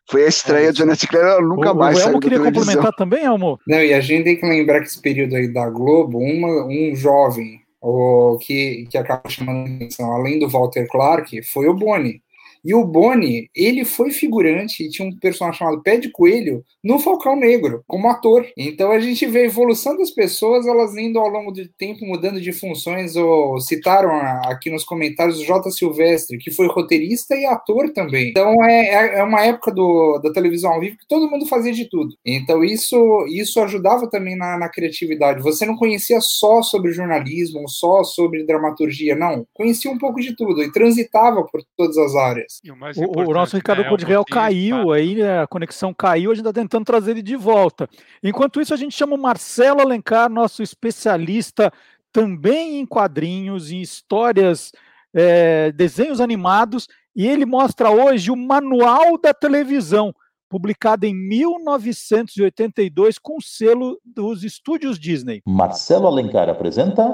Foi 0.09 0.23
a 0.23 0.27
estreia 0.29 0.69
é 0.69 0.71
de 0.71 0.77
Janet 0.77 1.05
Claire, 1.07 1.27
ela 1.27 1.41
nunca 1.41 1.73
o, 1.73 1.75
mais 1.75 1.97
o 1.97 2.01
Elmo 2.01 2.19
queria 2.21 2.39
complementar 2.39 2.93
também, 2.93 3.25
Elmo? 3.25 3.59
Não, 3.67 3.81
e 3.81 3.93
a 3.93 3.99
gente 3.99 4.23
tem 4.23 4.37
que 4.37 4.45
lembrar 4.45 4.79
que 4.79 4.87
esse 4.87 5.01
período 5.01 5.35
aí 5.35 5.51
da 5.51 5.69
Globo, 5.69 6.19
uma, 6.19 6.65
um 6.67 6.95
jovem 6.95 7.59
o, 7.81 8.37
que, 8.39 8.87
que 8.89 8.97
acaba 8.97 9.27
chamando 9.27 9.69
a 9.69 9.75
atenção, 9.75 10.13
além 10.13 10.39
do 10.39 10.47
Walter 10.47 10.87
Clark, 10.87 11.41
foi 11.43 11.67
o 11.67 11.73
Boni. 11.73 12.21
E 12.63 12.73
o 12.73 12.85
Boni, 12.85 13.49
ele 13.55 13.83
foi 13.83 14.11
figurante 14.11 14.83
e 14.83 14.89
tinha 14.89 15.07
um 15.07 15.17
personagem 15.17 15.59
chamado 15.59 15.81
Pé 15.81 15.97
de 15.97 16.09
Coelho 16.09 16.63
no 16.83 16.99
Falcão 16.99 17.35
Negro, 17.35 17.83
como 17.87 18.07
ator. 18.07 18.47
Então 18.55 18.91
a 18.91 18.99
gente 18.99 19.25
vê 19.25 19.39
a 19.39 19.45
evolução 19.45 19.97
das 19.97 20.11
pessoas, 20.11 20.67
elas 20.67 20.95
indo 20.95 21.19
ao 21.19 21.27
longo 21.27 21.51
do 21.51 21.67
tempo 21.69 22.05
mudando 22.05 22.39
de 22.39 22.51
funções. 22.51 23.15
Ou 23.15 23.59
citaram 23.59 24.11
aqui 24.45 24.69
nos 24.69 24.83
comentários 24.83 25.39
o 25.39 25.45
J. 25.45 25.71
Silvestre, 25.71 26.37
que 26.37 26.51
foi 26.51 26.67
roteirista 26.67 27.35
e 27.35 27.45
ator 27.45 27.91
também. 27.93 28.29
Então 28.29 28.63
é, 28.63 28.87
é, 28.87 29.19
é 29.19 29.23
uma 29.23 29.43
época 29.45 29.71
do, 29.71 30.19
da 30.19 30.31
televisão 30.31 30.71
ao 30.71 30.79
vivo 30.79 30.97
que 30.97 31.07
todo 31.07 31.29
mundo 31.29 31.45
fazia 31.47 31.73
de 31.73 31.89
tudo. 31.89 32.15
Então 32.25 32.63
isso, 32.63 33.25
isso 33.27 33.59
ajudava 33.59 34.09
também 34.09 34.35
na, 34.35 34.57
na 34.57 34.69
criatividade. 34.69 35.41
Você 35.41 35.65
não 35.65 35.75
conhecia 35.75 36.19
só 36.21 36.61
sobre 36.61 36.91
jornalismo, 36.91 37.67
só 37.67 38.03
sobre 38.03 38.43
dramaturgia, 38.43 39.15
não. 39.15 39.45
Conhecia 39.53 39.89
um 39.89 39.97
pouco 39.97 40.19
de 40.19 40.35
tudo 40.35 40.61
e 40.61 40.71
transitava 40.71 41.43
por 41.43 41.63
todas 41.75 41.97
as 41.97 42.15
áreas. 42.15 42.50
O, 42.97 43.29
o, 43.29 43.33
nosso 43.33 43.55
Ricardo 43.55 43.83
né, 43.83 44.23
caiu 44.29 44.91
aí, 44.91 45.15
né, 45.15 45.41
a 45.41 45.47
conexão 45.47 45.93
caiu, 45.93 46.31
a 46.31 46.35
gente 46.35 46.45
está 46.45 46.53
tentando 46.53 46.83
trazer 46.83 47.11
ele 47.11 47.21
de 47.21 47.35
volta. 47.35 47.87
Enquanto 48.21 48.59
isso, 48.59 48.73
a 48.73 48.77
gente 48.77 48.95
chama 48.95 49.15
o 49.15 49.21
Marcelo 49.21 49.79
Alencar, 49.79 50.29
nosso 50.29 50.61
especialista 50.61 51.71
também 52.11 52.79
em 52.79 52.85
quadrinhos, 52.85 53.71
em 53.71 53.79
histórias, 53.79 54.71
é, 55.13 55.71
desenhos 55.71 56.19
animados, 56.19 56.87
e 57.15 57.27
ele 57.27 57.45
mostra 57.45 57.89
hoje 57.89 58.31
o 58.31 58.35
Manual 58.35 59.17
da 59.17 59.33
Televisão, 59.33 60.13
publicado 60.49 61.05
em 61.05 61.15
1982 61.15 63.17
com 63.17 63.37
o 63.37 63.41
selo 63.41 63.97
dos 64.05 64.43
estúdios 64.43 64.99
Disney. 64.99 65.41
Marcelo 65.45 66.07
Alencar 66.07 66.49
apresenta. 66.49 67.13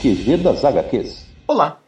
QG 0.00 0.36
das 0.36 0.64
HQs. 0.64 1.23
Olá! 1.46 1.78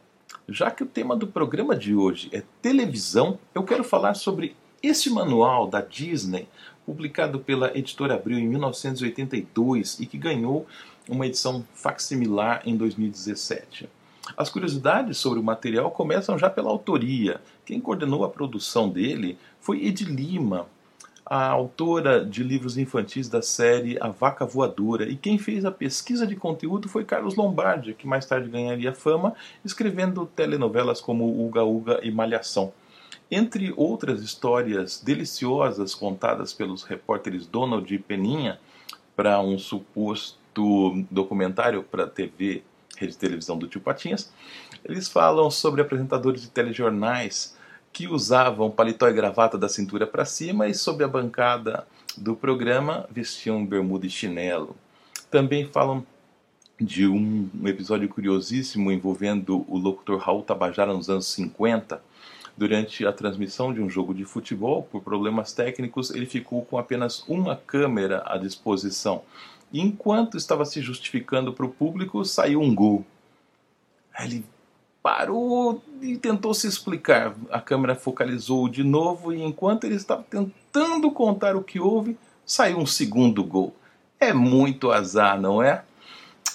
Já 0.47 0.69
que 0.69 0.83
o 0.83 0.85
tema 0.85 1.15
do 1.15 1.25
programa 1.25 1.75
de 1.75 1.95
hoje 1.95 2.29
é 2.31 2.43
televisão, 2.61 3.39
eu 3.55 3.63
quero 3.63 3.83
falar 3.83 4.13
sobre 4.13 4.55
este 4.83 5.09
manual 5.09 5.67
da 5.67 5.81
Disney, 5.81 6.47
publicado 6.85 7.39
pela 7.39 7.75
editora 7.75 8.13
Abril 8.13 8.37
em 8.37 8.47
1982 8.47 9.99
e 9.99 10.05
que 10.05 10.15
ganhou 10.15 10.67
uma 11.09 11.25
edição 11.25 11.65
facsimilar 11.73 12.61
em 12.65 12.77
2017. 12.77 13.89
As 14.37 14.47
curiosidades 14.47 15.17
sobre 15.17 15.39
o 15.39 15.43
material 15.43 15.89
começam 15.89 16.37
já 16.37 16.51
pela 16.51 16.69
autoria. 16.69 17.41
Quem 17.65 17.81
coordenou 17.81 18.23
a 18.23 18.29
produção 18.29 18.87
dele 18.87 19.39
foi 19.59 19.83
Ed 19.83 20.05
Lima, 20.05 20.67
a 21.29 21.49
autora 21.49 22.23
de 22.23 22.41
livros 22.41 22.77
infantis 22.77 23.27
da 23.27 23.41
série 23.41 23.97
A 23.99 24.07
Vaca 24.07 24.45
Voadora, 24.45 25.03
e 25.03 25.17
quem 25.17 25.37
fez 25.37 25.65
a 25.65 25.71
pesquisa 25.71 26.25
de 26.25 26.37
conteúdo 26.37 26.87
foi 26.87 27.03
Carlos 27.03 27.35
Lombardi, 27.35 27.93
que 27.93 28.07
mais 28.07 28.25
tarde 28.25 28.49
ganharia 28.49 28.93
fama 28.93 29.35
escrevendo 29.63 30.25
telenovelas 30.25 31.01
como 31.01 31.45
Uga 31.45 31.63
Uga 31.63 31.99
e 32.01 32.11
Malhação. 32.11 32.71
Entre 33.29 33.73
outras 33.75 34.21
histórias 34.21 35.01
deliciosas 35.01 35.93
contadas 35.93 36.53
pelos 36.53 36.83
repórteres 36.83 37.45
Donald 37.45 37.93
e 37.93 37.99
Peninha 37.99 38.57
para 39.13 39.41
um 39.41 39.59
suposto 39.59 41.03
documentário 41.11 41.83
para 41.83 42.07
TV, 42.07 42.63
rede 42.97 43.11
de 43.11 43.17
televisão 43.17 43.57
do 43.57 43.67
Tio 43.67 43.81
Patinhas, 43.81 44.31
eles 44.85 45.09
falam 45.09 45.51
sobre 45.51 45.81
apresentadores 45.81 46.41
de 46.41 46.49
telejornais 46.49 47.56
que 47.97 48.07
usavam 48.07 48.69
paletó 48.69 49.09
e 49.09 49.13
gravata 49.13 49.57
da 49.57 49.67
cintura 49.67 50.05
para 50.05 50.23
cima 50.23 50.67
e 50.67 50.73
sob 50.75 51.03
a 51.03 51.07
bancada 51.07 51.87
do 52.15 52.35
programa 52.35 53.09
vestiam 53.09 53.65
bermuda 53.65 54.05
e 54.05 54.09
chinelo. 54.09 54.75
Também 55.31 55.65
falam 55.65 56.05
de 56.79 57.07
um 57.07 57.49
episódio 57.65 58.07
curiosíssimo 58.07 58.91
envolvendo 58.91 59.65
o 59.67 59.79
locutor 59.79 60.19
Raul 60.19 60.43
Tabajara 60.43 60.93
nos 60.93 61.09
anos 61.09 61.25
50. 61.29 61.99
Durante 62.55 63.03
a 63.03 63.11
transmissão 63.11 63.73
de 63.73 63.81
um 63.81 63.89
jogo 63.89 64.13
de 64.13 64.25
futebol, 64.25 64.83
por 64.83 65.01
problemas 65.01 65.51
técnicos, 65.51 66.11
ele 66.11 66.27
ficou 66.27 66.63
com 66.65 66.77
apenas 66.77 67.27
uma 67.27 67.55
câmera 67.55 68.21
à 68.27 68.37
disposição. 68.37 69.23
Enquanto 69.73 70.37
estava 70.37 70.65
se 70.65 70.81
justificando 70.81 71.51
para 71.51 71.65
o 71.65 71.69
público, 71.69 72.23
saiu 72.23 72.61
um 72.61 72.75
gol. 72.75 73.03
Ele 74.19 74.45
parou 75.07 75.81
e 76.01 76.17
tentou 76.17 76.53
se 76.53 76.67
explicar. 76.67 77.33
A 77.49 77.61
câmera 77.61 77.95
focalizou 77.95 78.67
de 78.67 78.83
novo 78.83 79.31
e 79.31 79.41
enquanto 79.41 79.85
ele 79.85 79.95
estava 79.95 80.21
tentando 80.29 81.09
contar 81.11 81.55
o 81.55 81.63
que 81.63 81.79
houve, 81.79 82.17
saiu 82.45 82.77
um 82.77 82.85
segundo 82.85 83.41
gol. 83.41 83.73
É 84.19 84.33
muito 84.33 84.91
azar, 84.91 85.39
não 85.39 85.63
é? 85.63 85.85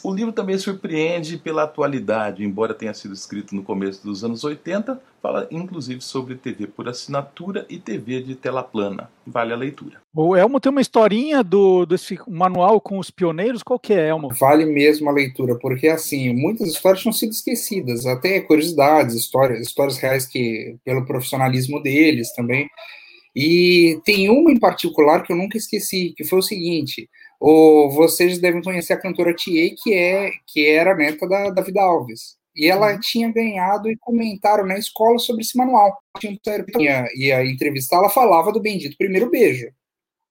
O 0.05 0.12
livro 0.12 0.33
também 0.33 0.59
surpreende 0.59 1.39
pela 1.39 1.62
atualidade, 1.62 2.45
embora 2.45 2.74
tenha 2.74 2.93
sido 2.93 3.15
escrito 3.15 3.55
no 3.55 3.62
começo 3.62 4.03
dos 4.03 4.24
anos 4.24 4.43
80, 4.43 5.01
fala 5.23 5.47
inclusive 5.51 6.01
sobre 6.01 6.35
TV 6.35 6.66
por 6.66 6.89
assinatura 6.89 7.65
e 7.70 7.79
TV 7.79 8.20
de 8.20 8.35
tela 8.35 8.65
plana. 8.65 9.09
Vale 9.24 9.53
a 9.53 9.57
leitura. 9.57 10.03
O 10.12 10.35
Elmo 10.35 10.59
tem 10.59 10.70
uma 10.70 10.81
historinha 10.81 11.45
do 11.45 11.87
desse 11.87 12.19
manual 12.27 12.81
com 12.81 12.99
os 12.99 13.11
pioneiros, 13.11 13.62
qual 13.62 13.79
que 13.79 13.93
é, 13.93 14.09
Elmo? 14.09 14.31
Vale 14.35 14.66
mesmo 14.66 15.09
a 15.09 15.12
leitura, 15.12 15.57
porque 15.57 15.87
assim, 15.87 16.35
muitas 16.35 16.69
histórias 16.69 17.03
tinham 17.03 17.12
sido 17.12 17.31
esquecidas, 17.31 18.05
até 18.05 18.41
curiosidades, 18.41 19.15
histórias, 19.15 19.61
histórias 19.61 19.99
reais 19.99 20.27
que 20.27 20.77
pelo 20.85 21.07
profissionalismo 21.07 21.81
deles 21.81 22.33
também. 22.35 22.69
E 23.35 24.01
tem 24.05 24.29
uma 24.29 24.51
em 24.51 24.59
particular 24.59 25.23
que 25.23 25.33
eu 25.33 25.37
nunca 25.37 25.57
esqueci, 25.57 26.12
que 26.16 26.24
foi 26.24 26.41
o 26.41 26.43
seguinte: 26.43 27.09
ou 27.43 27.90
vocês 27.90 28.39
devem 28.39 28.62
conhecer 28.62 28.93
a 28.93 29.01
cantora 29.01 29.35
Thier, 29.35 29.74
que, 29.82 29.93
é, 29.93 30.31
que 30.47 30.64
era 30.64 30.94
neta 30.94 31.28
da, 31.28 31.51
da 31.51 31.60
Vida 31.60 31.82
Alves. 31.82 32.36
E 32.55 32.70
ela 32.70 32.93
uhum. 32.93 33.01
tinha 33.01 33.32
ganhado 33.32 33.90
e 33.90 33.97
comentaram 33.98 34.64
na 34.64 34.78
escola 34.78 35.19
sobre 35.19 35.43
esse 35.43 35.59
manual. 35.59 35.98
Tinha, 36.78 37.05
e 37.16 37.32
a 37.32 37.44
entrevista 37.44 37.97
ela 37.97 38.09
falava 38.09 38.52
do 38.52 38.60
bendito 38.60 38.97
primeiro 38.97 39.28
beijo. 39.28 39.66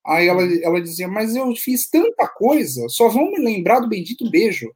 Aí 0.08 0.26
ela, 0.26 0.42
ela 0.64 0.82
dizia, 0.82 1.10
mas 1.10 1.36
eu 1.36 1.54
fiz 1.54 1.90
tanta 1.90 2.30
coisa, 2.30 2.88
só 2.88 3.10
vão 3.10 3.30
me 3.30 3.40
lembrar 3.40 3.82
do 3.82 3.90
bendito 3.90 4.32
beijo. 4.32 4.72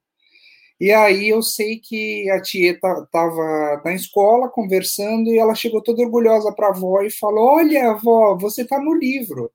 E 0.78 0.91
aí 0.91 1.30
eu 1.30 1.41
sei 1.41 1.80
que 1.80 2.30
a 2.32 2.41
Tieta 2.41 3.02
estava 3.06 3.82
na 3.86 3.94
escola 3.94 4.49
conversando 4.49 5.30
e 5.30 5.38
ela 5.38 5.56
chegou 5.56 5.82
toda 5.82 6.03
orgulhosa 6.03 6.52
para 6.52 6.68
a 6.68 6.72
avó 6.72 7.02
e 7.02 7.10
falou: 7.10 7.45
Olha, 7.56 7.91
avó, 7.91 8.38
você 8.38 8.64
está 8.64 8.78
no 8.78 8.94
livro. 8.94 9.49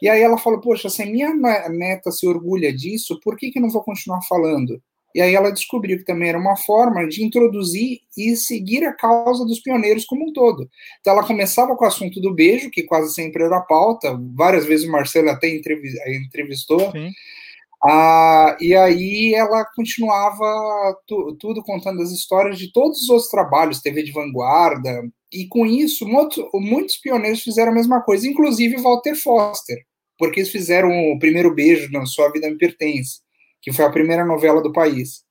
E 0.00 0.08
aí 0.08 0.22
ela 0.22 0.38
falou: 0.38 0.60
Poxa, 0.60 0.88
se 0.88 1.02
a 1.02 1.06
minha 1.06 1.34
neta 1.68 2.10
se 2.10 2.26
orgulha 2.26 2.72
disso, 2.72 3.20
por 3.22 3.36
que, 3.36 3.50
que 3.50 3.60
não 3.60 3.70
vou 3.70 3.82
continuar 3.82 4.20
falando? 4.22 4.80
E 5.14 5.20
aí 5.20 5.34
ela 5.34 5.50
descobriu 5.50 5.98
que 5.98 6.04
também 6.04 6.28
era 6.28 6.38
uma 6.38 6.56
forma 6.56 7.06
de 7.08 7.24
introduzir 7.24 8.00
e 8.16 8.36
seguir 8.36 8.84
a 8.84 8.92
causa 8.92 9.44
dos 9.44 9.60
pioneiros 9.60 10.04
como 10.04 10.28
um 10.28 10.32
todo. 10.32 10.68
Então 11.00 11.12
ela 11.12 11.26
começava 11.26 11.74
com 11.76 11.84
o 11.84 11.88
assunto 11.88 12.20
do 12.20 12.32
beijo, 12.32 12.70
que 12.70 12.84
quase 12.84 13.12
sempre 13.12 13.42
era 13.42 13.56
a 13.56 13.62
pauta, 13.62 14.16
várias 14.36 14.64
vezes 14.66 14.86
o 14.86 14.92
Marcelo 14.92 15.30
até 15.30 15.48
entrevistou. 15.48 16.92
Sim. 16.92 17.10
Ah, 17.82 18.56
e 18.60 18.76
aí 18.76 19.34
ela 19.34 19.64
continuava 19.74 20.44
tu, 21.06 21.34
tudo 21.40 21.62
contando 21.62 22.02
as 22.02 22.10
histórias 22.10 22.58
de 22.58 22.70
todos 22.72 23.02
os 23.02 23.08
outros 23.08 23.30
trabalhos, 23.30 23.80
TV 23.80 24.02
de 24.02 24.12
vanguarda, 24.12 25.02
e 25.32 25.46
com 25.46 25.64
isso 25.64 26.06
muitos, 26.06 26.44
muitos 26.52 26.98
pioneiros 26.98 27.40
fizeram 27.40 27.72
a 27.72 27.74
mesma 27.74 28.02
coisa, 28.02 28.28
inclusive 28.28 28.76
Walter 28.82 29.14
Foster, 29.16 29.78
porque 30.20 30.38
eles 30.38 30.52
fizeram 30.52 30.90
o 31.10 31.18
primeiro 31.18 31.52
beijo 31.52 31.90
na 31.90 32.06
Sua 32.06 32.30
Vida 32.30 32.48
Me 32.48 32.56
Pertence, 32.56 33.20
que 33.60 33.72
foi 33.72 33.84
a 33.84 33.90
primeira 33.90 34.24
novela 34.24 34.62
do 34.62 34.72
país. 34.72 35.24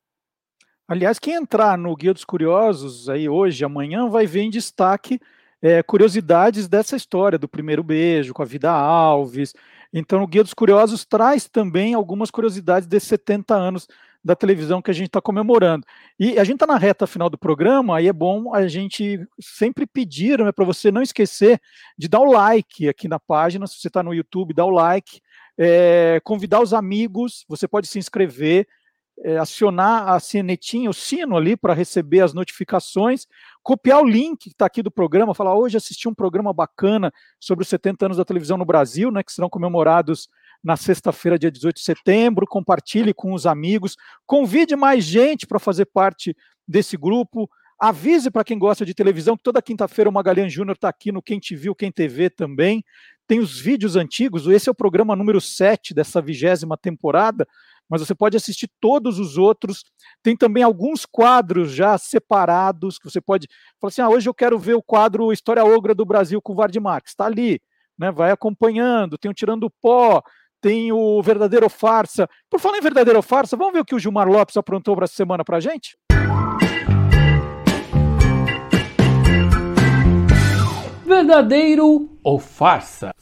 Aliás, 0.87 1.19
quem 1.19 1.35
entrar 1.35 1.77
no 1.77 1.95
Guia 1.95 2.13
dos 2.13 2.25
Curiosos 2.25 3.07
aí 3.07 3.29
hoje, 3.29 3.63
amanhã, 3.63 4.09
vai 4.09 4.25
ver 4.25 4.41
em 4.41 4.49
destaque 4.49 5.19
é, 5.61 5.83
curiosidades 5.83 6.67
dessa 6.67 6.95
história 6.95 7.37
do 7.37 7.47
primeiro 7.47 7.83
beijo 7.83 8.33
com 8.33 8.41
a 8.41 8.45
Vida 8.45 8.71
Alves, 8.71 9.53
então, 9.91 10.21
o 10.21 10.27
Guia 10.27 10.43
dos 10.43 10.53
Curiosos 10.53 11.03
traz 11.03 11.47
também 11.47 11.93
algumas 11.93 12.29
curiosidades 12.29 12.87
desses 12.87 13.09
70 13.09 13.55
anos 13.55 13.87
da 14.23 14.35
televisão 14.35 14.81
que 14.81 14.91
a 14.91 14.93
gente 14.93 15.07
está 15.07 15.21
comemorando. 15.21 15.85
E 16.19 16.37
a 16.37 16.43
gente 16.43 16.55
está 16.55 16.67
na 16.67 16.77
reta 16.77 17.07
final 17.07 17.29
do 17.29 17.37
programa, 17.37 17.97
aí 17.97 18.07
é 18.07 18.13
bom 18.13 18.53
a 18.53 18.67
gente 18.67 19.25
sempre 19.39 19.85
pedir 19.85 20.39
né, 20.39 20.51
para 20.51 20.65
você 20.65 20.91
não 20.91 21.01
esquecer 21.01 21.59
de 21.97 22.07
dar 22.07 22.19
o 22.19 22.31
like 22.31 22.87
aqui 22.87 23.07
na 23.07 23.19
página, 23.19 23.65
se 23.65 23.79
você 23.79 23.87
está 23.87 24.03
no 24.03 24.13
YouTube, 24.13 24.53
dá 24.53 24.65
o 24.65 24.69
like, 24.69 25.21
é, 25.57 26.19
convidar 26.23 26.61
os 26.61 26.73
amigos, 26.73 27.45
você 27.47 27.67
pode 27.67 27.87
se 27.87 27.97
inscrever, 27.97 28.67
é, 29.21 29.37
acionar 29.37 30.09
a 30.09 30.19
sinetinha, 30.19 30.89
o 30.89 30.93
sino 30.93 31.35
ali 31.35 31.57
para 31.57 31.73
receber 31.73 32.21
as 32.21 32.33
notificações, 32.33 33.25
copiar 33.61 34.01
o 34.01 34.07
link 34.07 34.43
que 34.43 34.49
está 34.49 34.65
aqui 34.65 34.81
do 34.81 34.91
programa, 34.91 35.35
falar 35.35 35.55
hoje 35.55 35.75
assisti 35.75 36.07
um 36.07 36.13
programa 36.13 36.53
bacana 36.53 37.11
sobre 37.39 37.63
os 37.63 37.69
70 37.69 38.05
anos 38.05 38.17
da 38.17 38.25
televisão 38.25 38.57
no 38.57 38.65
Brasil, 38.65 39.11
né, 39.11 39.21
que 39.23 39.31
serão 39.31 39.49
comemorados 39.49 40.29
na 40.63 40.75
sexta-feira, 40.75 41.39
dia 41.39 41.51
18 41.51 41.75
de 41.75 41.83
setembro, 41.83 42.45
compartilhe 42.47 43.13
com 43.13 43.33
os 43.33 43.45
amigos, 43.45 43.95
convide 44.25 44.75
mais 44.75 45.03
gente 45.03 45.47
para 45.47 45.59
fazer 45.59 45.85
parte 45.85 46.35
desse 46.67 46.97
grupo, 46.97 47.49
avise 47.79 48.29
para 48.29 48.43
quem 48.43 48.59
gosta 48.59 48.85
de 48.85 48.93
televisão 48.93 49.37
que 49.37 49.43
toda 49.43 49.61
quinta-feira 49.61 50.09
o 50.09 50.13
Magalhães 50.13 50.51
Júnior 50.51 50.75
está 50.75 50.89
aqui 50.89 51.11
no 51.11 51.21
Quem 51.21 51.39
Te 51.39 51.55
Viu, 51.55 51.73
Quem 51.73 51.91
TV 51.91 52.29
também, 52.29 52.83
tem 53.25 53.39
os 53.39 53.59
vídeos 53.59 53.95
antigos, 53.95 54.47
esse 54.47 54.67
é 54.67 54.71
o 54.71 54.75
programa 54.75 55.15
número 55.15 55.39
7 55.39 55.93
dessa 55.93 56.19
vigésima 56.19 56.75
temporada, 56.75 57.47
mas 57.89 58.01
você 58.01 58.13
pode 58.13 58.37
assistir 58.37 58.69
todos 58.79 59.17
os 59.17 59.37
outros. 59.37 59.83
Tem 60.21 60.37
também 60.37 60.61
alguns 60.61 61.05
quadros 61.05 61.71
já 61.71 61.97
separados 61.97 62.99
que 62.99 63.09
você 63.09 63.19
pode 63.19 63.47
falar 63.79 63.89
assim: 63.89 64.01
ah, 64.01 64.09
hoje 64.09 64.29
eu 64.29 64.33
quero 64.33 64.59
ver 64.59 64.75
o 64.75 64.83
quadro 64.83 65.33
História 65.33 65.65
Ogra 65.65 65.95
do 65.95 66.05
Brasil 66.05 66.39
com 66.39 66.53
o 66.53 66.55
Vard. 66.55 66.75
Está 67.05 67.25
ali, 67.25 67.59
né? 67.97 68.11
Vai 68.11 68.29
acompanhando. 68.29 69.17
Tem 69.17 69.31
o 69.31 69.33
Tirando 69.33 69.63
o 69.63 69.71
Pó, 69.71 70.21
tem 70.61 70.91
o 70.91 71.21
Verdadeiro 71.21 71.69
Farsa. 71.69 72.27
Por 72.49 72.59
falar 72.59 72.77
em 72.77 72.81
Verdadeiro 72.81 73.21
Farsa, 73.21 73.55
vamos 73.55 73.73
ver 73.73 73.79
o 73.79 73.85
que 73.85 73.95
o 73.95 73.99
Gilmar 73.99 74.27
Lopes 74.27 74.57
aprontou 74.57 74.95
para 74.95 75.05
essa 75.05 75.15
semana 75.15 75.43
para 75.43 75.57
a 75.57 75.59
gente? 75.59 75.97
Verdadeiro 81.05 82.09
ou 82.23 82.39
farsa? 82.39 83.13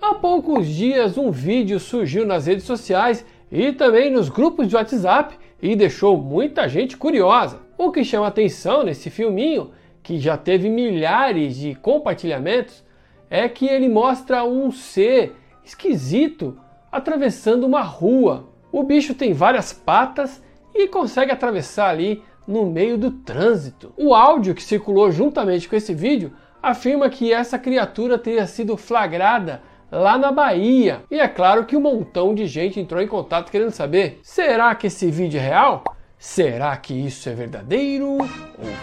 Há 0.00 0.14
poucos 0.14 0.66
dias, 0.66 1.16
um 1.16 1.30
vídeo 1.30 1.78
surgiu 1.78 2.26
nas 2.26 2.46
redes 2.46 2.64
sociais 2.64 3.24
e 3.50 3.72
também 3.72 4.10
nos 4.10 4.28
grupos 4.28 4.68
de 4.68 4.76
WhatsApp 4.76 5.36
e 5.62 5.76
deixou 5.76 6.16
muita 6.16 6.68
gente 6.68 6.96
curiosa. 6.96 7.60
O 7.78 7.90
que 7.90 8.04
chama 8.04 8.26
atenção 8.26 8.82
nesse 8.82 9.10
filminho, 9.10 9.70
que 10.02 10.18
já 10.18 10.36
teve 10.36 10.68
milhares 10.68 11.56
de 11.56 11.74
compartilhamentos, 11.74 12.84
é 13.28 13.48
que 13.48 13.66
ele 13.66 13.88
mostra 13.88 14.44
um 14.44 14.70
ser 14.70 15.34
esquisito 15.66 16.56
atravessando 16.90 17.64
uma 17.64 17.82
rua. 17.82 18.48
O 18.72 18.82
bicho 18.82 19.14
tem 19.14 19.32
várias 19.32 19.72
patas 19.72 20.42
e 20.74 20.88
consegue 20.88 21.32
atravessar 21.32 21.90
ali 21.90 22.22
no 22.46 22.64
meio 22.66 22.96
do 22.96 23.10
trânsito. 23.10 23.92
O 23.96 24.14
áudio 24.14 24.54
que 24.54 24.62
circulou 24.62 25.10
juntamente 25.10 25.68
com 25.68 25.74
esse 25.74 25.92
vídeo 25.92 26.32
afirma 26.62 27.10
que 27.10 27.32
essa 27.32 27.58
criatura 27.58 28.16
teria 28.16 28.46
sido 28.46 28.76
flagrada 28.76 29.62
lá 29.90 30.16
na 30.16 30.30
Bahia. 30.30 31.02
E 31.10 31.18
é 31.18 31.26
claro 31.26 31.66
que 31.66 31.76
um 31.76 31.80
montão 31.80 32.34
de 32.34 32.46
gente 32.46 32.78
entrou 32.78 33.02
em 33.02 33.08
contato 33.08 33.50
querendo 33.50 33.72
saber: 33.72 34.20
será 34.22 34.74
que 34.74 34.86
esse 34.86 35.10
vídeo 35.10 35.38
é 35.38 35.42
real? 35.42 35.84
Será 36.18 36.76
que 36.76 36.94
isso 36.94 37.28
é 37.28 37.34
verdadeiro 37.34 38.06
ou 38.08 38.26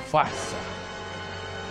farsa? 0.06 0.73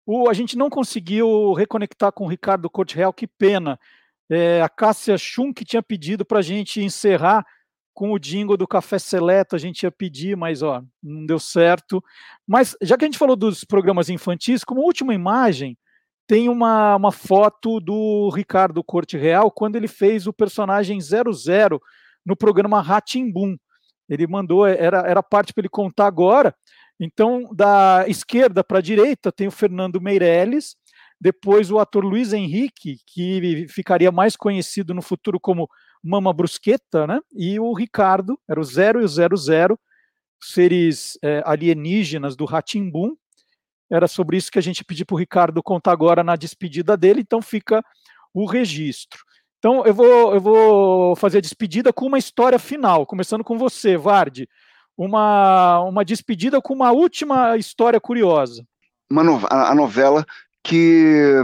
O, 0.07 0.31
a 0.31 0.33
gente 0.33 0.57
não 0.57 0.71
conseguiu 0.71 1.53
reconectar 1.53 2.11
com 2.12 2.25
o 2.25 2.29
Ricardo 2.29 2.71
Corte 2.71 2.97
Real, 2.97 3.12
que 3.12 3.27
pena. 3.27 3.79
É, 4.31 4.62
a 4.62 4.69
Cássia 4.69 5.19
Schunk 5.19 5.65
tinha 5.65 5.83
pedido 5.83 6.25
para 6.25 6.39
a 6.39 6.43
gente 6.43 6.81
encerrar 6.81 7.45
com 7.93 8.12
o 8.12 8.19
jingle 8.19 8.57
do 8.57 8.66
Café 8.66 8.99
Seleto, 8.99 9.55
a 9.55 9.59
gente 9.59 9.83
ia 9.83 9.93
pedir, 9.93 10.37
mas 10.37 10.62
ó, 10.62 10.83
não 11.03 11.27
deu 11.27 11.39
certo. 11.39 12.03
Mas 12.47 12.77
já 12.81 12.97
que 12.97 13.05
a 13.05 13.09
gente 13.09 13.19
falou 13.19 13.37
dos 13.37 13.62
programas 13.62 14.09
infantis, 14.09 14.65
como 14.65 14.81
última 14.81 15.15
imagem, 15.15 15.77
tem 16.27 16.49
uma, 16.49 16.97
uma 16.97 17.13
foto 17.13 17.81
do 17.81 18.31
Ricardo 18.31 18.83
Corte 18.83 19.17
Real 19.17 19.51
quando 19.51 19.77
ele 19.77 19.89
fez 19.89 20.27
o 20.27 20.33
personagem 20.33 20.99
00 21.01 21.81
no 22.25 22.37
programa 22.37 22.81
Ratimbum. 22.81 23.57
Ele 24.09 24.27
mandou, 24.27 24.67
é, 24.67 24.77
era, 24.79 25.01
era 25.01 25.23
parte 25.23 25.53
para 25.53 25.63
ele 25.63 25.69
contar 25.69 26.07
agora. 26.07 26.55
Então, 26.99 27.51
da 27.55 28.05
esquerda 28.07 28.63
para 28.63 28.79
a 28.79 28.83
direita 28.83 29.33
tem 29.33 29.49
o 29.49 29.53
Fernando 29.53 30.01
Meirelles, 30.01 30.77
depois 31.21 31.71
o 31.71 31.79
ator 31.79 32.05
Luiz 32.05 32.33
Henrique, 32.33 32.99
que 33.07 33.67
ficaria 33.69 34.13
mais 34.13 34.37
conhecido 34.37 34.95
no 34.95 35.03
futuro 35.03 35.41
como 35.41 35.69
Mama 36.03 36.33
Brusqueta, 36.33 37.07
né? 37.07 37.21
E 37.33 37.59
o 37.59 37.73
Ricardo, 37.73 38.39
era 38.49 38.61
o 38.61 38.65
0 38.65 39.01
e 39.01 39.05
o 39.05 39.09
00, 39.09 39.79
seres 40.41 41.19
é, 41.23 41.43
alienígenas 41.47 42.37
do 42.37 42.45
Ratimbum. 42.45 43.17
Era 43.90 44.09
sobre 44.09 44.36
isso 44.36 44.51
que 44.51 44.59
a 44.59 44.62
gente 44.62 44.85
pediu 44.85 45.06
para 45.06 45.15
o 45.15 45.19
Ricardo 45.19 45.62
contar 45.62 45.93
agora 45.93 46.24
na 46.24 46.36
despedida 46.36 46.97
dele, 46.97 47.20
então 47.20 47.43
fica 47.43 47.85
o 48.32 48.47
registro. 48.47 49.20
Então, 49.59 49.85
eu 49.86 49.94
vou, 49.94 50.35
eu 50.35 50.40
vou 50.40 51.16
fazer 51.16 51.39
a 51.39 51.40
despedida 51.40 51.93
com 51.93 52.06
uma 52.06 52.19
história 52.19 52.59
final, 52.59 53.06
começando 53.06 53.43
com 53.43 53.56
você, 53.56 53.97
Varde. 53.97 54.48
uma, 54.97 55.81
uma 55.81 56.05
despedida 56.05 56.61
com 56.61 56.74
uma 56.74 56.93
última 56.93 57.56
história 57.56 58.01
curiosa. 58.01 58.62
Uma 59.11 59.23
no, 59.23 59.47
a, 59.47 59.70
a 59.70 59.74
novela 59.74 60.27
que, 60.62 61.40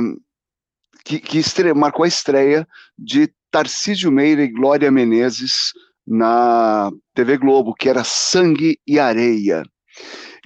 que, 1.05 1.19
que 1.19 1.39
estre, 1.39 1.73
marcou 1.73 2.05
a 2.05 2.09
estreia 2.09 2.67
de 2.99 3.33
Tarcísio 3.51 4.11
Meira 4.13 4.43
e 4.43 4.49
Glória 4.49 4.91
Menezes 4.91 5.73
na 6.07 6.91
TV 7.15 7.37
Globo, 7.37 7.75
que 7.75 7.89
era 7.89 8.05
Sangue 8.05 8.79
e 8.87 8.99
Areia. 8.99 9.63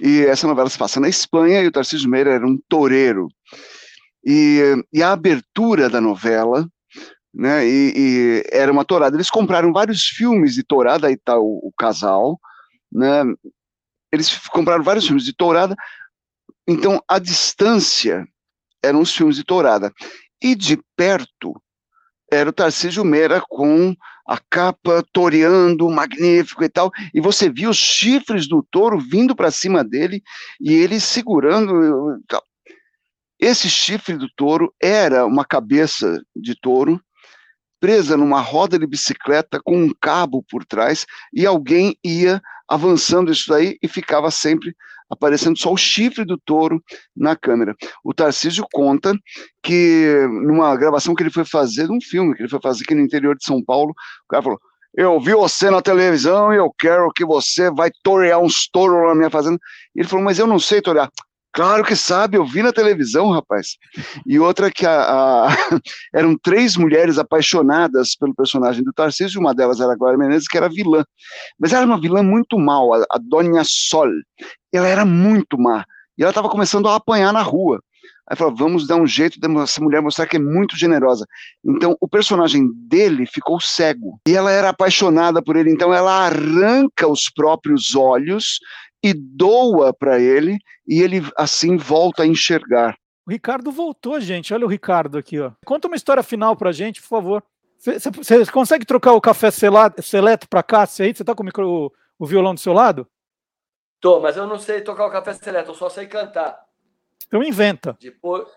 E 0.01 0.25
essa 0.25 0.47
novela 0.47 0.69
se 0.69 0.77
passa 0.77 0.99
na 0.99 1.09
Espanha 1.09 1.61
e 1.61 1.67
o 1.67 1.71
Tarcísio 1.71 2.09
Meira 2.09 2.31
era 2.31 2.45
um 2.45 2.57
toureiro. 2.67 3.27
E, 4.25 4.75
e 4.91 5.03
a 5.03 5.11
abertura 5.11 5.89
da 5.89 6.01
novela, 6.01 6.67
né, 7.33 7.67
e, 7.67 7.93
e, 7.95 8.43
era 8.51 8.71
uma 8.71 8.83
tourada. 8.83 9.15
Eles 9.15 9.29
compraram 9.29 9.71
vários 9.71 10.03
filmes 10.07 10.53
de 10.53 10.63
tourada, 10.63 11.07
aí 11.07 11.17
tá 11.17 11.37
o, 11.37 11.59
o 11.63 11.71
casal, 11.77 12.39
né, 12.91 13.23
eles 14.11 14.37
compraram 14.47 14.83
vários 14.83 15.05
filmes 15.05 15.25
de 15.25 15.33
tourada, 15.33 15.75
então 16.67 17.01
a 17.07 17.19
distância 17.19 18.25
eram 18.83 19.01
os 19.01 19.13
filmes 19.13 19.35
de 19.35 19.43
tourada. 19.43 19.93
E 20.41 20.55
de 20.55 20.79
perto 20.95 21.53
era 22.31 22.49
o 22.49 22.53
Tarcísio 22.53 23.03
Meira 23.03 23.41
com 23.47 23.95
a 24.25 24.39
capa 24.49 25.03
toreando, 25.13 25.89
magnífico 25.89 26.63
e 26.63 26.69
tal, 26.69 26.91
e 27.13 27.21
você 27.21 27.49
via 27.49 27.69
os 27.69 27.77
chifres 27.77 28.47
do 28.47 28.65
touro 28.71 28.99
vindo 28.99 29.35
para 29.35 29.51
cima 29.51 29.83
dele 29.83 30.23
e 30.59 30.73
ele 30.73 30.99
segurando. 30.99 32.19
Esse 33.39 33.69
chifre 33.69 34.17
do 34.17 34.27
touro 34.35 34.73
era 34.81 35.25
uma 35.25 35.45
cabeça 35.45 36.21
de 36.35 36.55
touro 36.59 36.99
presa 37.79 38.17
numa 38.17 38.41
roda 38.41 38.79
de 38.79 38.87
bicicleta 38.87 39.59
com 39.63 39.77
um 39.77 39.93
cabo 40.01 40.43
por 40.49 40.65
trás 40.65 41.05
e 41.31 41.45
alguém 41.45 41.95
ia 42.03 42.41
avançando 42.67 43.31
isso 43.31 43.49
daí 43.49 43.77
e 43.81 43.87
ficava 43.87 44.31
sempre 44.31 44.75
aparecendo 45.15 45.57
só 45.57 45.71
o 45.71 45.77
chifre 45.77 46.25
do 46.25 46.37
touro 46.37 46.81
na 47.15 47.35
câmera. 47.35 47.75
O 48.03 48.13
Tarcísio 48.13 48.65
conta 48.71 49.13
que 49.63 50.27
numa 50.43 50.75
gravação 50.75 51.15
que 51.15 51.23
ele 51.23 51.31
foi 51.31 51.45
fazer, 51.45 51.89
um 51.89 51.99
filme 52.01 52.35
que 52.35 52.43
ele 52.43 52.49
foi 52.49 52.59
fazer 52.61 52.83
aqui 52.83 52.95
no 52.95 53.01
interior 53.01 53.35
de 53.35 53.43
São 53.43 53.63
Paulo, 53.63 53.91
o 53.91 54.27
cara 54.29 54.43
falou: 54.43 54.59
Eu 54.95 55.19
vi 55.19 55.33
você 55.33 55.69
na 55.69 55.81
televisão 55.81 56.53
e 56.53 56.57
eu 56.57 56.71
quero 56.77 57.11
que 57.11 57.25
você 57.25 57.71
vai 57.71 57.89
torear 58.03 58.39
uns 58.39 58.67
touros 58.67 59.07
na 59.07 59.15
minha 59.15 59.29
fazenda. 59.29 59.57
Ele 59.95 60.07
falou: 60.07 60.23
Mas 60.23 60.39
eu 60.39 60.47
não 60.47 60.59
sei 60.59 60.81
torear. 60.81 61.09
Claro 61.55 61.85
que 61.85 61.95
sabe, 61.95 62.37
eu 62.37 62.45
vi 62.45 62.61
na 62.61 62.73
televisão, 62.73 63.31
rapaz. 63.31 63.77
E 64.27 64.37
outra 64.37 64.69
que 64.69 64.85
a, 64.85 65.45
a, 65.45 65.47
eram 66.13 66.37
três 66.37 66.75
mulheres 66.75 67.17
apaixonadas 67.17 68.13
pelo 68.13 68.35
personagem 68.35 68.83
do 68.83 68.91
Tarcísio, 68.91 69.39
uma 69.39 69.55
delas 69.55 69.79
era 69.79 69.93
a 69.93 69.95
Glória 69.95 70.17
Menezes, 70.17 70.49
que 70.49 70.57
era 70.57 70.67
vilã. 70.67 71.01
Mas 71.57 71.71
era 71.71 71.85
uma 71.85 71.99
vilã 71.99 72.21
muito 72.21 72.59
mal, 72.59 72.93
a, 72.93 73.05
a 73.09 73.17
Dona 73.17 73.63
Sol. 73.63 74.09
Ela 74.73 74.89
era 74.89 75.05
muito 75.05 75.57
má. 75.57 75.85
E 76.17 76.23
ela 76.23 76.31
estava 76.31 76.49
começando 76.49 76.89
a 76.89 76.95
apanhar 76.95 77.31
na 77.31 77.41
rua. 77.41 77.81
Aí 78.29 78.35
falou: 78.35 78.53
vamos 78.53 78.85
dar 78.85 78.97
um 78.97 79.07
jeito 79.07 79.39
dessa 79.39 79.81
mulher 79.81 80.01
mostrar 80.01 80.25
que 80.25 80.35
é 80.35 80.39
muito 80.39 80.77
generosa. 80.77 81.25
Então 81.63 81.95
o 82.01 82.07
personagem 82.07 82.69
dele 82.75 83.25
ficou 83.25 83.61
cego. 83.61 84.19
E 84.27 84.35
ela 84.35 84.51
era 84.51 84.69
apaixonada 84.69 85.41
por 85.41 85.55
ele, 85.55 85.71
então 85.71 85.93
ela 85.93 86.25
arranca 86.25 87.07
os 87.07 87.29
próprios 87.29 87.95
olhos 87.95 88.59
e 89.05 89.13
doa 89.13 89.93
para 89.93 90.19
ele, 90.19 90.57
e 90.87 90.99
ele 90.99 91.21
assim 91.37 91.77
volta 91.77 92.23
a 92.23 92.27
enxergar. 92.27 92.97
O 93.23 93.31
Ricardo 93.31 93.71
voltou, 93.71 94.19
gente. 94.19 94.51
Olha 94.51 94.65
o 94.65 94.69
Ricardo 94.69 95.19
aqui, 95.19 95.39
ó. 95.39 95.51
Conta 95.63 95.87
uma 95.87 95.95
história 95.95 96.23
final 96.23 96.55
pra 96.55 96.71
gente, 96.71 97.01
por 97.01 97.07
favor. 97.07 97.43
Você 97.77 98.51
consegue 98.51 98.83
trocar 98.83 99.13
o 99.13 99.21
café 99.21 99.51
seleto 99.51 100.49
pra 100.49 100.63
Cássia 100.63 101.05
aí? 101.05 101.13
Você 101.13 101.23
tá 101.23 101.35
com 101.35 101.43
o, 101.43 101.45
micro, 101.45 101.69
o, 101.69 101.91
o 102.17 102.25
violão 102.25 102.55
do 102.55 102.59
seu 102.59 102.73
lado? 102.73 103.07
Tô, 104.01 104.19
mas 104.19 104.37
eu 104.37 104.47
não 104.47 104.57
sei 104.57 104.81
tocar 104.81 105.05
o 105.05 105.11
café 105.11 105.33
seleto, 105.33 105.69
eu 105.69 105.75
só 105.75 105.87
sei 105.87 106.07
cantar. 106.07 106.65
Então 107.27 107.43
inventa. 107.43 107.95
Depois, 107.99 108.47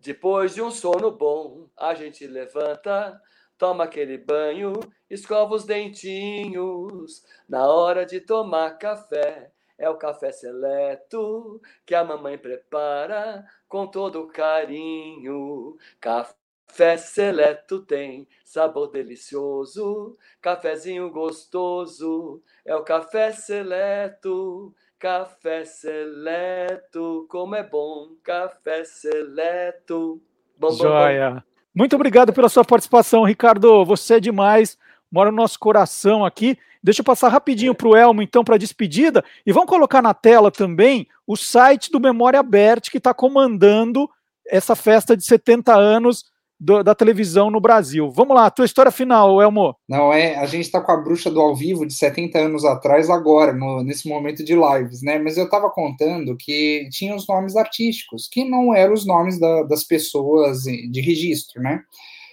depois 0.00 0.54
de 0.54 0.62
um 0.62 0.70
sono 0.70 1.12
bom, 1.12 1.68
a 1.76 1.94
gente 1.94 2.26
levanta, 2.26 3.20
toma 3.56 3.84
aquele 3.84 4.18
banho, 4.18 4.72
escova 5.08 5.54
os 5.54 5.64
dentinhos. 5.64 7.22
Na 7.48 7.68
hora 7.68 8.04
de 8.04 8.20
tomar 8.20 8.78
café, 8.78 9.52
é 9.78 9.88
o 9.88 9.96
café 9.96 10.32
seleto 10.32 11.60
que 11.84 11.94
a 11.94 12.04
mamãe 12.04 12.38
prepara 12.38 13.44
com 13.68 13.86
todo 13.86 14.26
carinho. 14.26 15.76
Café 16.00 16.96
seleto 16.96 17.80
tem 17.80 18.26
sabor 18.44 18.90
delicioso, 18.90 20.16
cafezinho 20.40 21.10
gostoso. 21.10 22.42
É 22.64 22.74
o 22.74 22.82
café 22.82 23.32
seleto, 23.32 24.74
café 24.98 25.64
seleto. 25.64 27.26
Como 27.28 27.54
é 27.54 27.62
bom, 27.62 28.16
café 28.22 28.84
seleto. 28.84 30.20
Bom, 30.58 30.70
Joia. 30.70 31.30
Bom, 31.30 31.36
bom. 31.36 31.42
Muito 31.74 31.94
obrigado 31.94 32.32
pela 32.32 32.48
sua 32.48 32.64
participação, 32.64 33.22
Ricardo. 33.22 33.84
Você 33.84 34.14
é 34.14 34.20
demais, 34.20 34.78
mora 35.16 35.30
no 35.30 35.36
nosso 35.38 35.58
coração 35.58 36.26
aqui. 36.26 36.58
Deixa 36.82 37.00
eu 37.00 37.04
passar 37.04 37.30
rapidinho 37.30 37.74
para 37.74 37.88
o 37.88 37.96
Elmo, 37.96 38.20
então, 38.20 38.44
para 38.44 38.58
despedida. 38.58 39.24
E 39.46 39.52
vamos 39.52 39.70
colocar 39.70 40.02
na 40.02 40.12
tela 40.12 40.50
também 40.50 41.08
o 41.26 41.36
site 41.36 41.90
do 41.90 41.98
Memória 41.98 42.42
Bert, 42.42 42.90
que 42.90 42.98
está 42.98 43.14
comandando 43.14 44.08
essa 44.46 44.76
festa 44.76 45.16
de 45.16 45.24
70 45.24 45.74
anos 45.74 46.24
do, 46.60 46.82
da 46.82 46.94
televisão 46.94 47.50
no 47.50 47.60
Brasil. 47.60 48.10
Vamos 48.10 48.36
lá, 48.36 48.50
tua 48.50 48.66
história 48.66 48.92
final, 48.92 49.40
Elmo. 49.40 49.74
Não, 49.88 50.12
é, 50.12 50.36
a 50.36 50.44
gente 50.44 50.66
está 50.66 50.82
com 50.82 50.92
a 50.92 50.96
bruxa 50.98 51.30
do 51.30 51.40
ao 51.40 51.56
vivo 51.56 51.86
de 51.86 51.94
70 51.94 52.38
anos 52.38 52.64
atrás, 52.66 53.08
agora, 53.08 53.54
no, 53.54 53.82
nesse 53.82 54.06
momento 54.06 54.44
de 54.44 54.54
lives, 54.54 55.00
né? 55.02 55.18
Mas 55.18 55.38
eu 55.38 55.46
estava 55.46 55.70
contando 55.70 56.36
que 56.36 56.88
tinha 56.90 57.16
os 57.16 57.26
nomes 57.26 57.56
artísticos, 57.56 58.28
que 58.30 58.44
não 58.44 58.74
eram 58.74 58.92
os 58.92 59.06
nomes 59.06 59.40
da, 59.40 59.62
das 59.62 59.82
pessoas 59.82 60.64
de 60.64 61.00
registro, 61.00 61.62
né? 61.62 61.82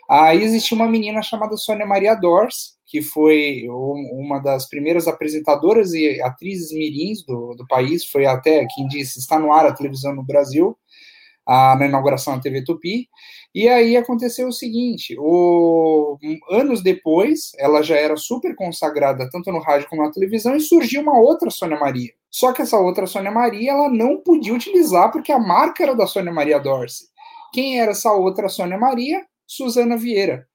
Aí 0.10 0.44
existia 0.44 0.76
uma 0.76 0.88
menina 0.88 1.22
chamada 1.22 1.56
Sônia 1.58 1.86
Maria 1.86 2.16
Dors, 2.16 2.74
que 2.86 3.02
foi 3.02 3.66
uma 3.70 4.40
das 4.40 4.68
primeiras 4.68 5.08
apresentadoras 5.08 5.94
e 5.94 6.22
atrizes 6.22 6.72
mirins 6.72 7.26
do, 7.26 7.56
do 7.56 7.66
país, 7.68 8.06
foi 8.06 8.26
até 8.26 8.66
quem 8.76 8.88
disse, 8.88 9.20
está 9.20 9.40
no 9.40 9.52
ar 9.52 9.66
a 9.66 9.74
televisão 9.74 10.14
no 10.14 10.24
Brasil, 10.24 10.78
a, 11.46 11.76
na 11.76 11.88
inauguração 11.88 12.36
da 12.36 12.42
TV 12.42 12.64
Tupi, 12.64 13.08
e 13.54 13.68
aí 13.68 13.98
aconteceu 13.98 14.48
o 14.48 14.54
seguinte, 14.54 15.16
o, 15.18 16.18
anos 16.50 16.82
depois, 16.82 17.52
ela 17.58 17.82
já 17.82 17.96
era 17.96 18.16
super 18.16 18.56
consagrada 18.56 19.30
tanto 19.32 19.52
no 19.52 19.60
rádio 19.60 19.88
como 19.90 20.04
na 20.04 20.12
televisão, 20.12 20.56
e 20.56 20.62
surgiu 20.62 21.02
uma 21.02 21.20
outra 21.20 21.50
Sônia 21.50 21.80
Maria. 21.80 22.12
Só 22.30 22.52
que 22.52 22.62
essa 22.62 22.80
outra 22.80 23.06
Sônia 23.06 23.32
Maria, 23.32 23.72
ela 23.72 23.90
não 23.90 24.18
podia 24.18 24.54
utilizar, 24.54 25.12
porque 25.12 25.32
a 25.32 25.40
marca 25.40 25.84
era 25.84 25.96
da 25.96 26.08
Sônia 26.08 26.32
Maria 26.32 26.60
Dorce. 26.60 27.06
Quem 27.52 27.80
era 27.80 27.92
essa 27.92 28.12
outra 28.12 28.50
Sônia 28.50 28.78
Maria? 28.78 29.24
Suzana 29.56 29.98
Vieira 29.98 30.48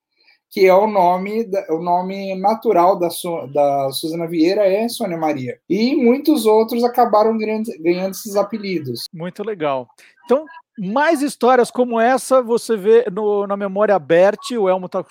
que 0.50 0.66
é 0.66 0.74
o 0.74 0.86
nome, 0.86 1.46
o 1.68 1.78
nome 1.78 2.34
natural 2.34 2.98
da, 2.98 3.08
da 3.52 3.90
Suzana 3.92 4.26
Vieira 4.26 4.66
é 4.66 4.88
Sônia 4.88 5.18
Maria. 5.18 5.58
E 5.68 5.94
muitos 5.94 6.46
outros 6.46 6.82
acabaram 6.84 7.36
ganhando, 7.36 7.70
ganhando 7.80 8.12
esses 8.12 8.34
apelidos. 8.34 9.02
Muito 9.12 9.42
legal. 9.42 9.88
Então, 10.24 10.46
mais 10.78 11.20
histórias 11.20 11.70
como 11.70 12.00
essa 12.00 12.40
você 12.40 12.76
vê 12.76 13.04
no, 13.12 13.46
na 13.46 13.56
Memória 13.56 13.94
Aberta, 13.94 14.58
o 14.58 14.68
Elmo 14.68 14.86
está 14.86 15.04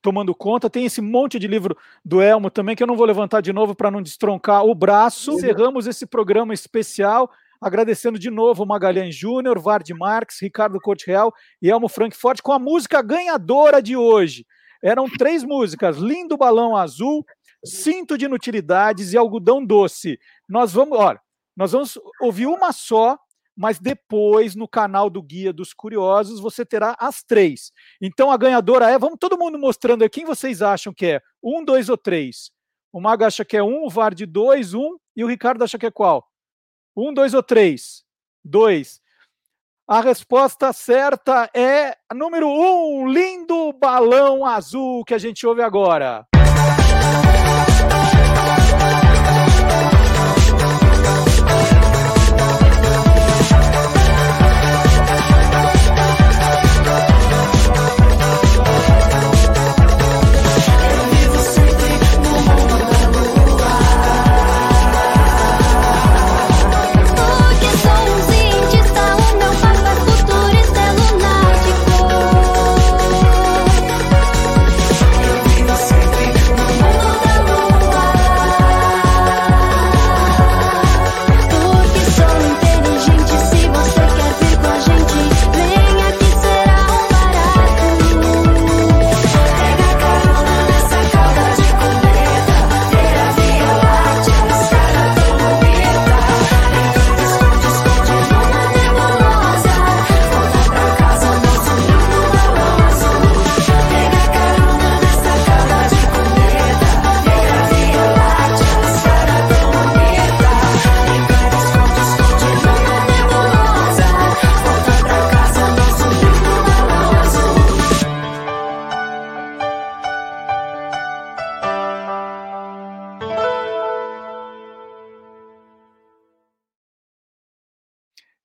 tomando 0.00 0.34
conta. 0.34 0.70
Tem 0.70 0.84
esse 0.84 1.00
monte 1.00 1.38
de 1.38 1.48
livro 1.48 1.76
do 2.04 2.22
Elmo 2.22 2.48
também, 2.48 2.76
que 2.76 2.82
eu 2.82 2.86
não 2.86 2.96
vou 2.96 3.06
levantar 3.06 3.40
de 3.40 3.52
novo 3.52 3.74
para 3.74 3.90
não 3.90 4.00
destroncar 4.00 4.64
o 4.64 4.74
braço. 4.74 5.32
Encerramos 5.32 5.88
esse 5.88 6.06
programa 6.06 6.54
especial 6.54 7.28
agradecendo 7.60 8.18
de 8.18 8.30
novo 8.30 8.66
Magalhães 8.66 9.14
Júnior, 9.14 9.58
Vard 9.58 9.88
Marques, 9.90 10.40
Ricardo 10.40 10.80
Corte 10.80 11.06
Real 11.06 11.32
e 11.60 11.70
Elmo 11.70 11.88
Frankfurt 11.88 12.40
com 12.42 12.52
a 12.52 12.58
música 12.58 13.02
ganhadora 13.02 13.82
de 13.82 13.96
hoje. 13.96 14.46
Eram 14.82 15.08
três 15.08 15.42
músicas: 15.42 15.96
Lindo 15.96 16.36
Balão 16.36 16.76
Azul, 16.76 17.24
Cinto 17.64 18.16
de 18.16 18.26
Inutilidades 18.26 19.12
e 19.12 19.16
Algodão 19.16 19.64
Doce. 19.64 20.18
Nós 20.48 20.72
vamos, 20.72 20.98
olha, 20.98 21.20
nós 21.56 21.72
vamos 21.72 21.98
ouvir 22.20 22.46
uma 22.46 22.72
só, 22.72 23.18
mas 23.56 23.78
depois 23.78 24.54
no 24.54 24.68
canal 24.68 25.08
do 25.08 25.22
Guia 25.22 25.52
dos 25.52 25.72
Curiosos 25.72 26.38
você 26.38 26.64
terá 26.64 26.94
as 26.98 27.22
três. 27.22 27.72
Então 28.00 28.30
a 28.30 28.36
ganhadora 28.36 28.90
é, 28.90 28.98
vamos 28.98 29.18
todo 29.18 29.38
mundo 29.38 29.58
mostrando 29.58 30.08
quem 30.10 30.24
vocês 30.24 30.60
acham 30.60 30.92
que 30.92 31.06
é, 31.06 31.22
um, 31.42 31.64
dois 31.64 31.88
ou 31.88 31.96
três. 31.96 32.50
O 32.92 33.00
Mago 33.00 33.24
acha 33.24 33.44
que 33.44 33.56
é 33.56 33.62
um, 33.62 33.84
o 33.84 33.90
Vard 33.90 34.24
dois, 34.26 34.74
um, 34.74 34.96
e 35.14 35.24
o 35.24 35.26
Ricardo 35.26 35.62
acha 35.62 35.78
que 35.78 35.86
é 35.86 35.90
qual? 35.90 36.26
Um, 36.96 37.12
dois 37.12 37.34
ou 37.34 37.42
três? 37.42 38.04
Dois. 38.42 39.00
A 39.86 40.00
resposta 40.00 40.72
certa 40.72 41.50
é 41.54 41.96
número 42.14 42.48
um, 42.48 43.06
lindo 43.06 43.72
balão 43.74 44.44
azul 44.44 45.04
que 45.04 45.14
a 45.14 45.18
gente 45.18 45.46
ouve 45.46 45.62
agora. 45.62 46.26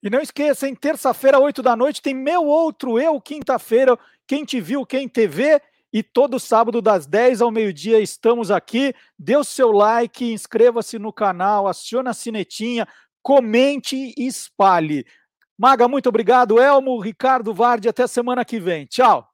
E 0.03 0.09
não 0.09 0.19
esqueça, 0.19 0.67
em 0.67 0.73
terça-feira, 0.73 1.39
8 1.39 1.61
da 1.61 1.75
noite, 1.75 2.01
tem 2.01 2.13
meu 2.13 2.43
outro 2.45 2.99
eu, 2.99 3.21
quinta-feira, 3.21 3.97
quem 4.27 4.43
te 4.43 4.59
viu, 4.59 4.85
quem 4.85 5.07
TV. 5.07 5.61
E 5.93 6.01
todo 6.01 6.39
sábado, 6.39 6.81
das 6.81 7.05
10 7.05 7.41
ao 7.41 7.51
meio-dia, 7.51 7.99
estamos 7.99 8.49
aqui. 8.49 8.95
Dê 9.19 9.35
o 9.35 9.43
seu 9.43 9.71
like, 9.71 10.31
inscreva-se 10.31 10.97
no 10.97 11.11
canal, 11.11 11.67
acione 11.67 12.09
a 12.09 12.13
sinetinha, 12.13 12.87
comente 13.21 14.13
e 14.17 14.25
espalhe. 14.25 15.05
Maga, 15.57 15.87
muito 15.87 16.09
obrigado. 16.09 16.59
Elmo, 16.59 16.99
Ricardo 16.99 17.53
Vardi, 17.53 17.87
até 17.87 18.07
semana 18.07 18.43
que 18.43 18.59
vem. 18.59 18.85
Tchau. 18.85 19.30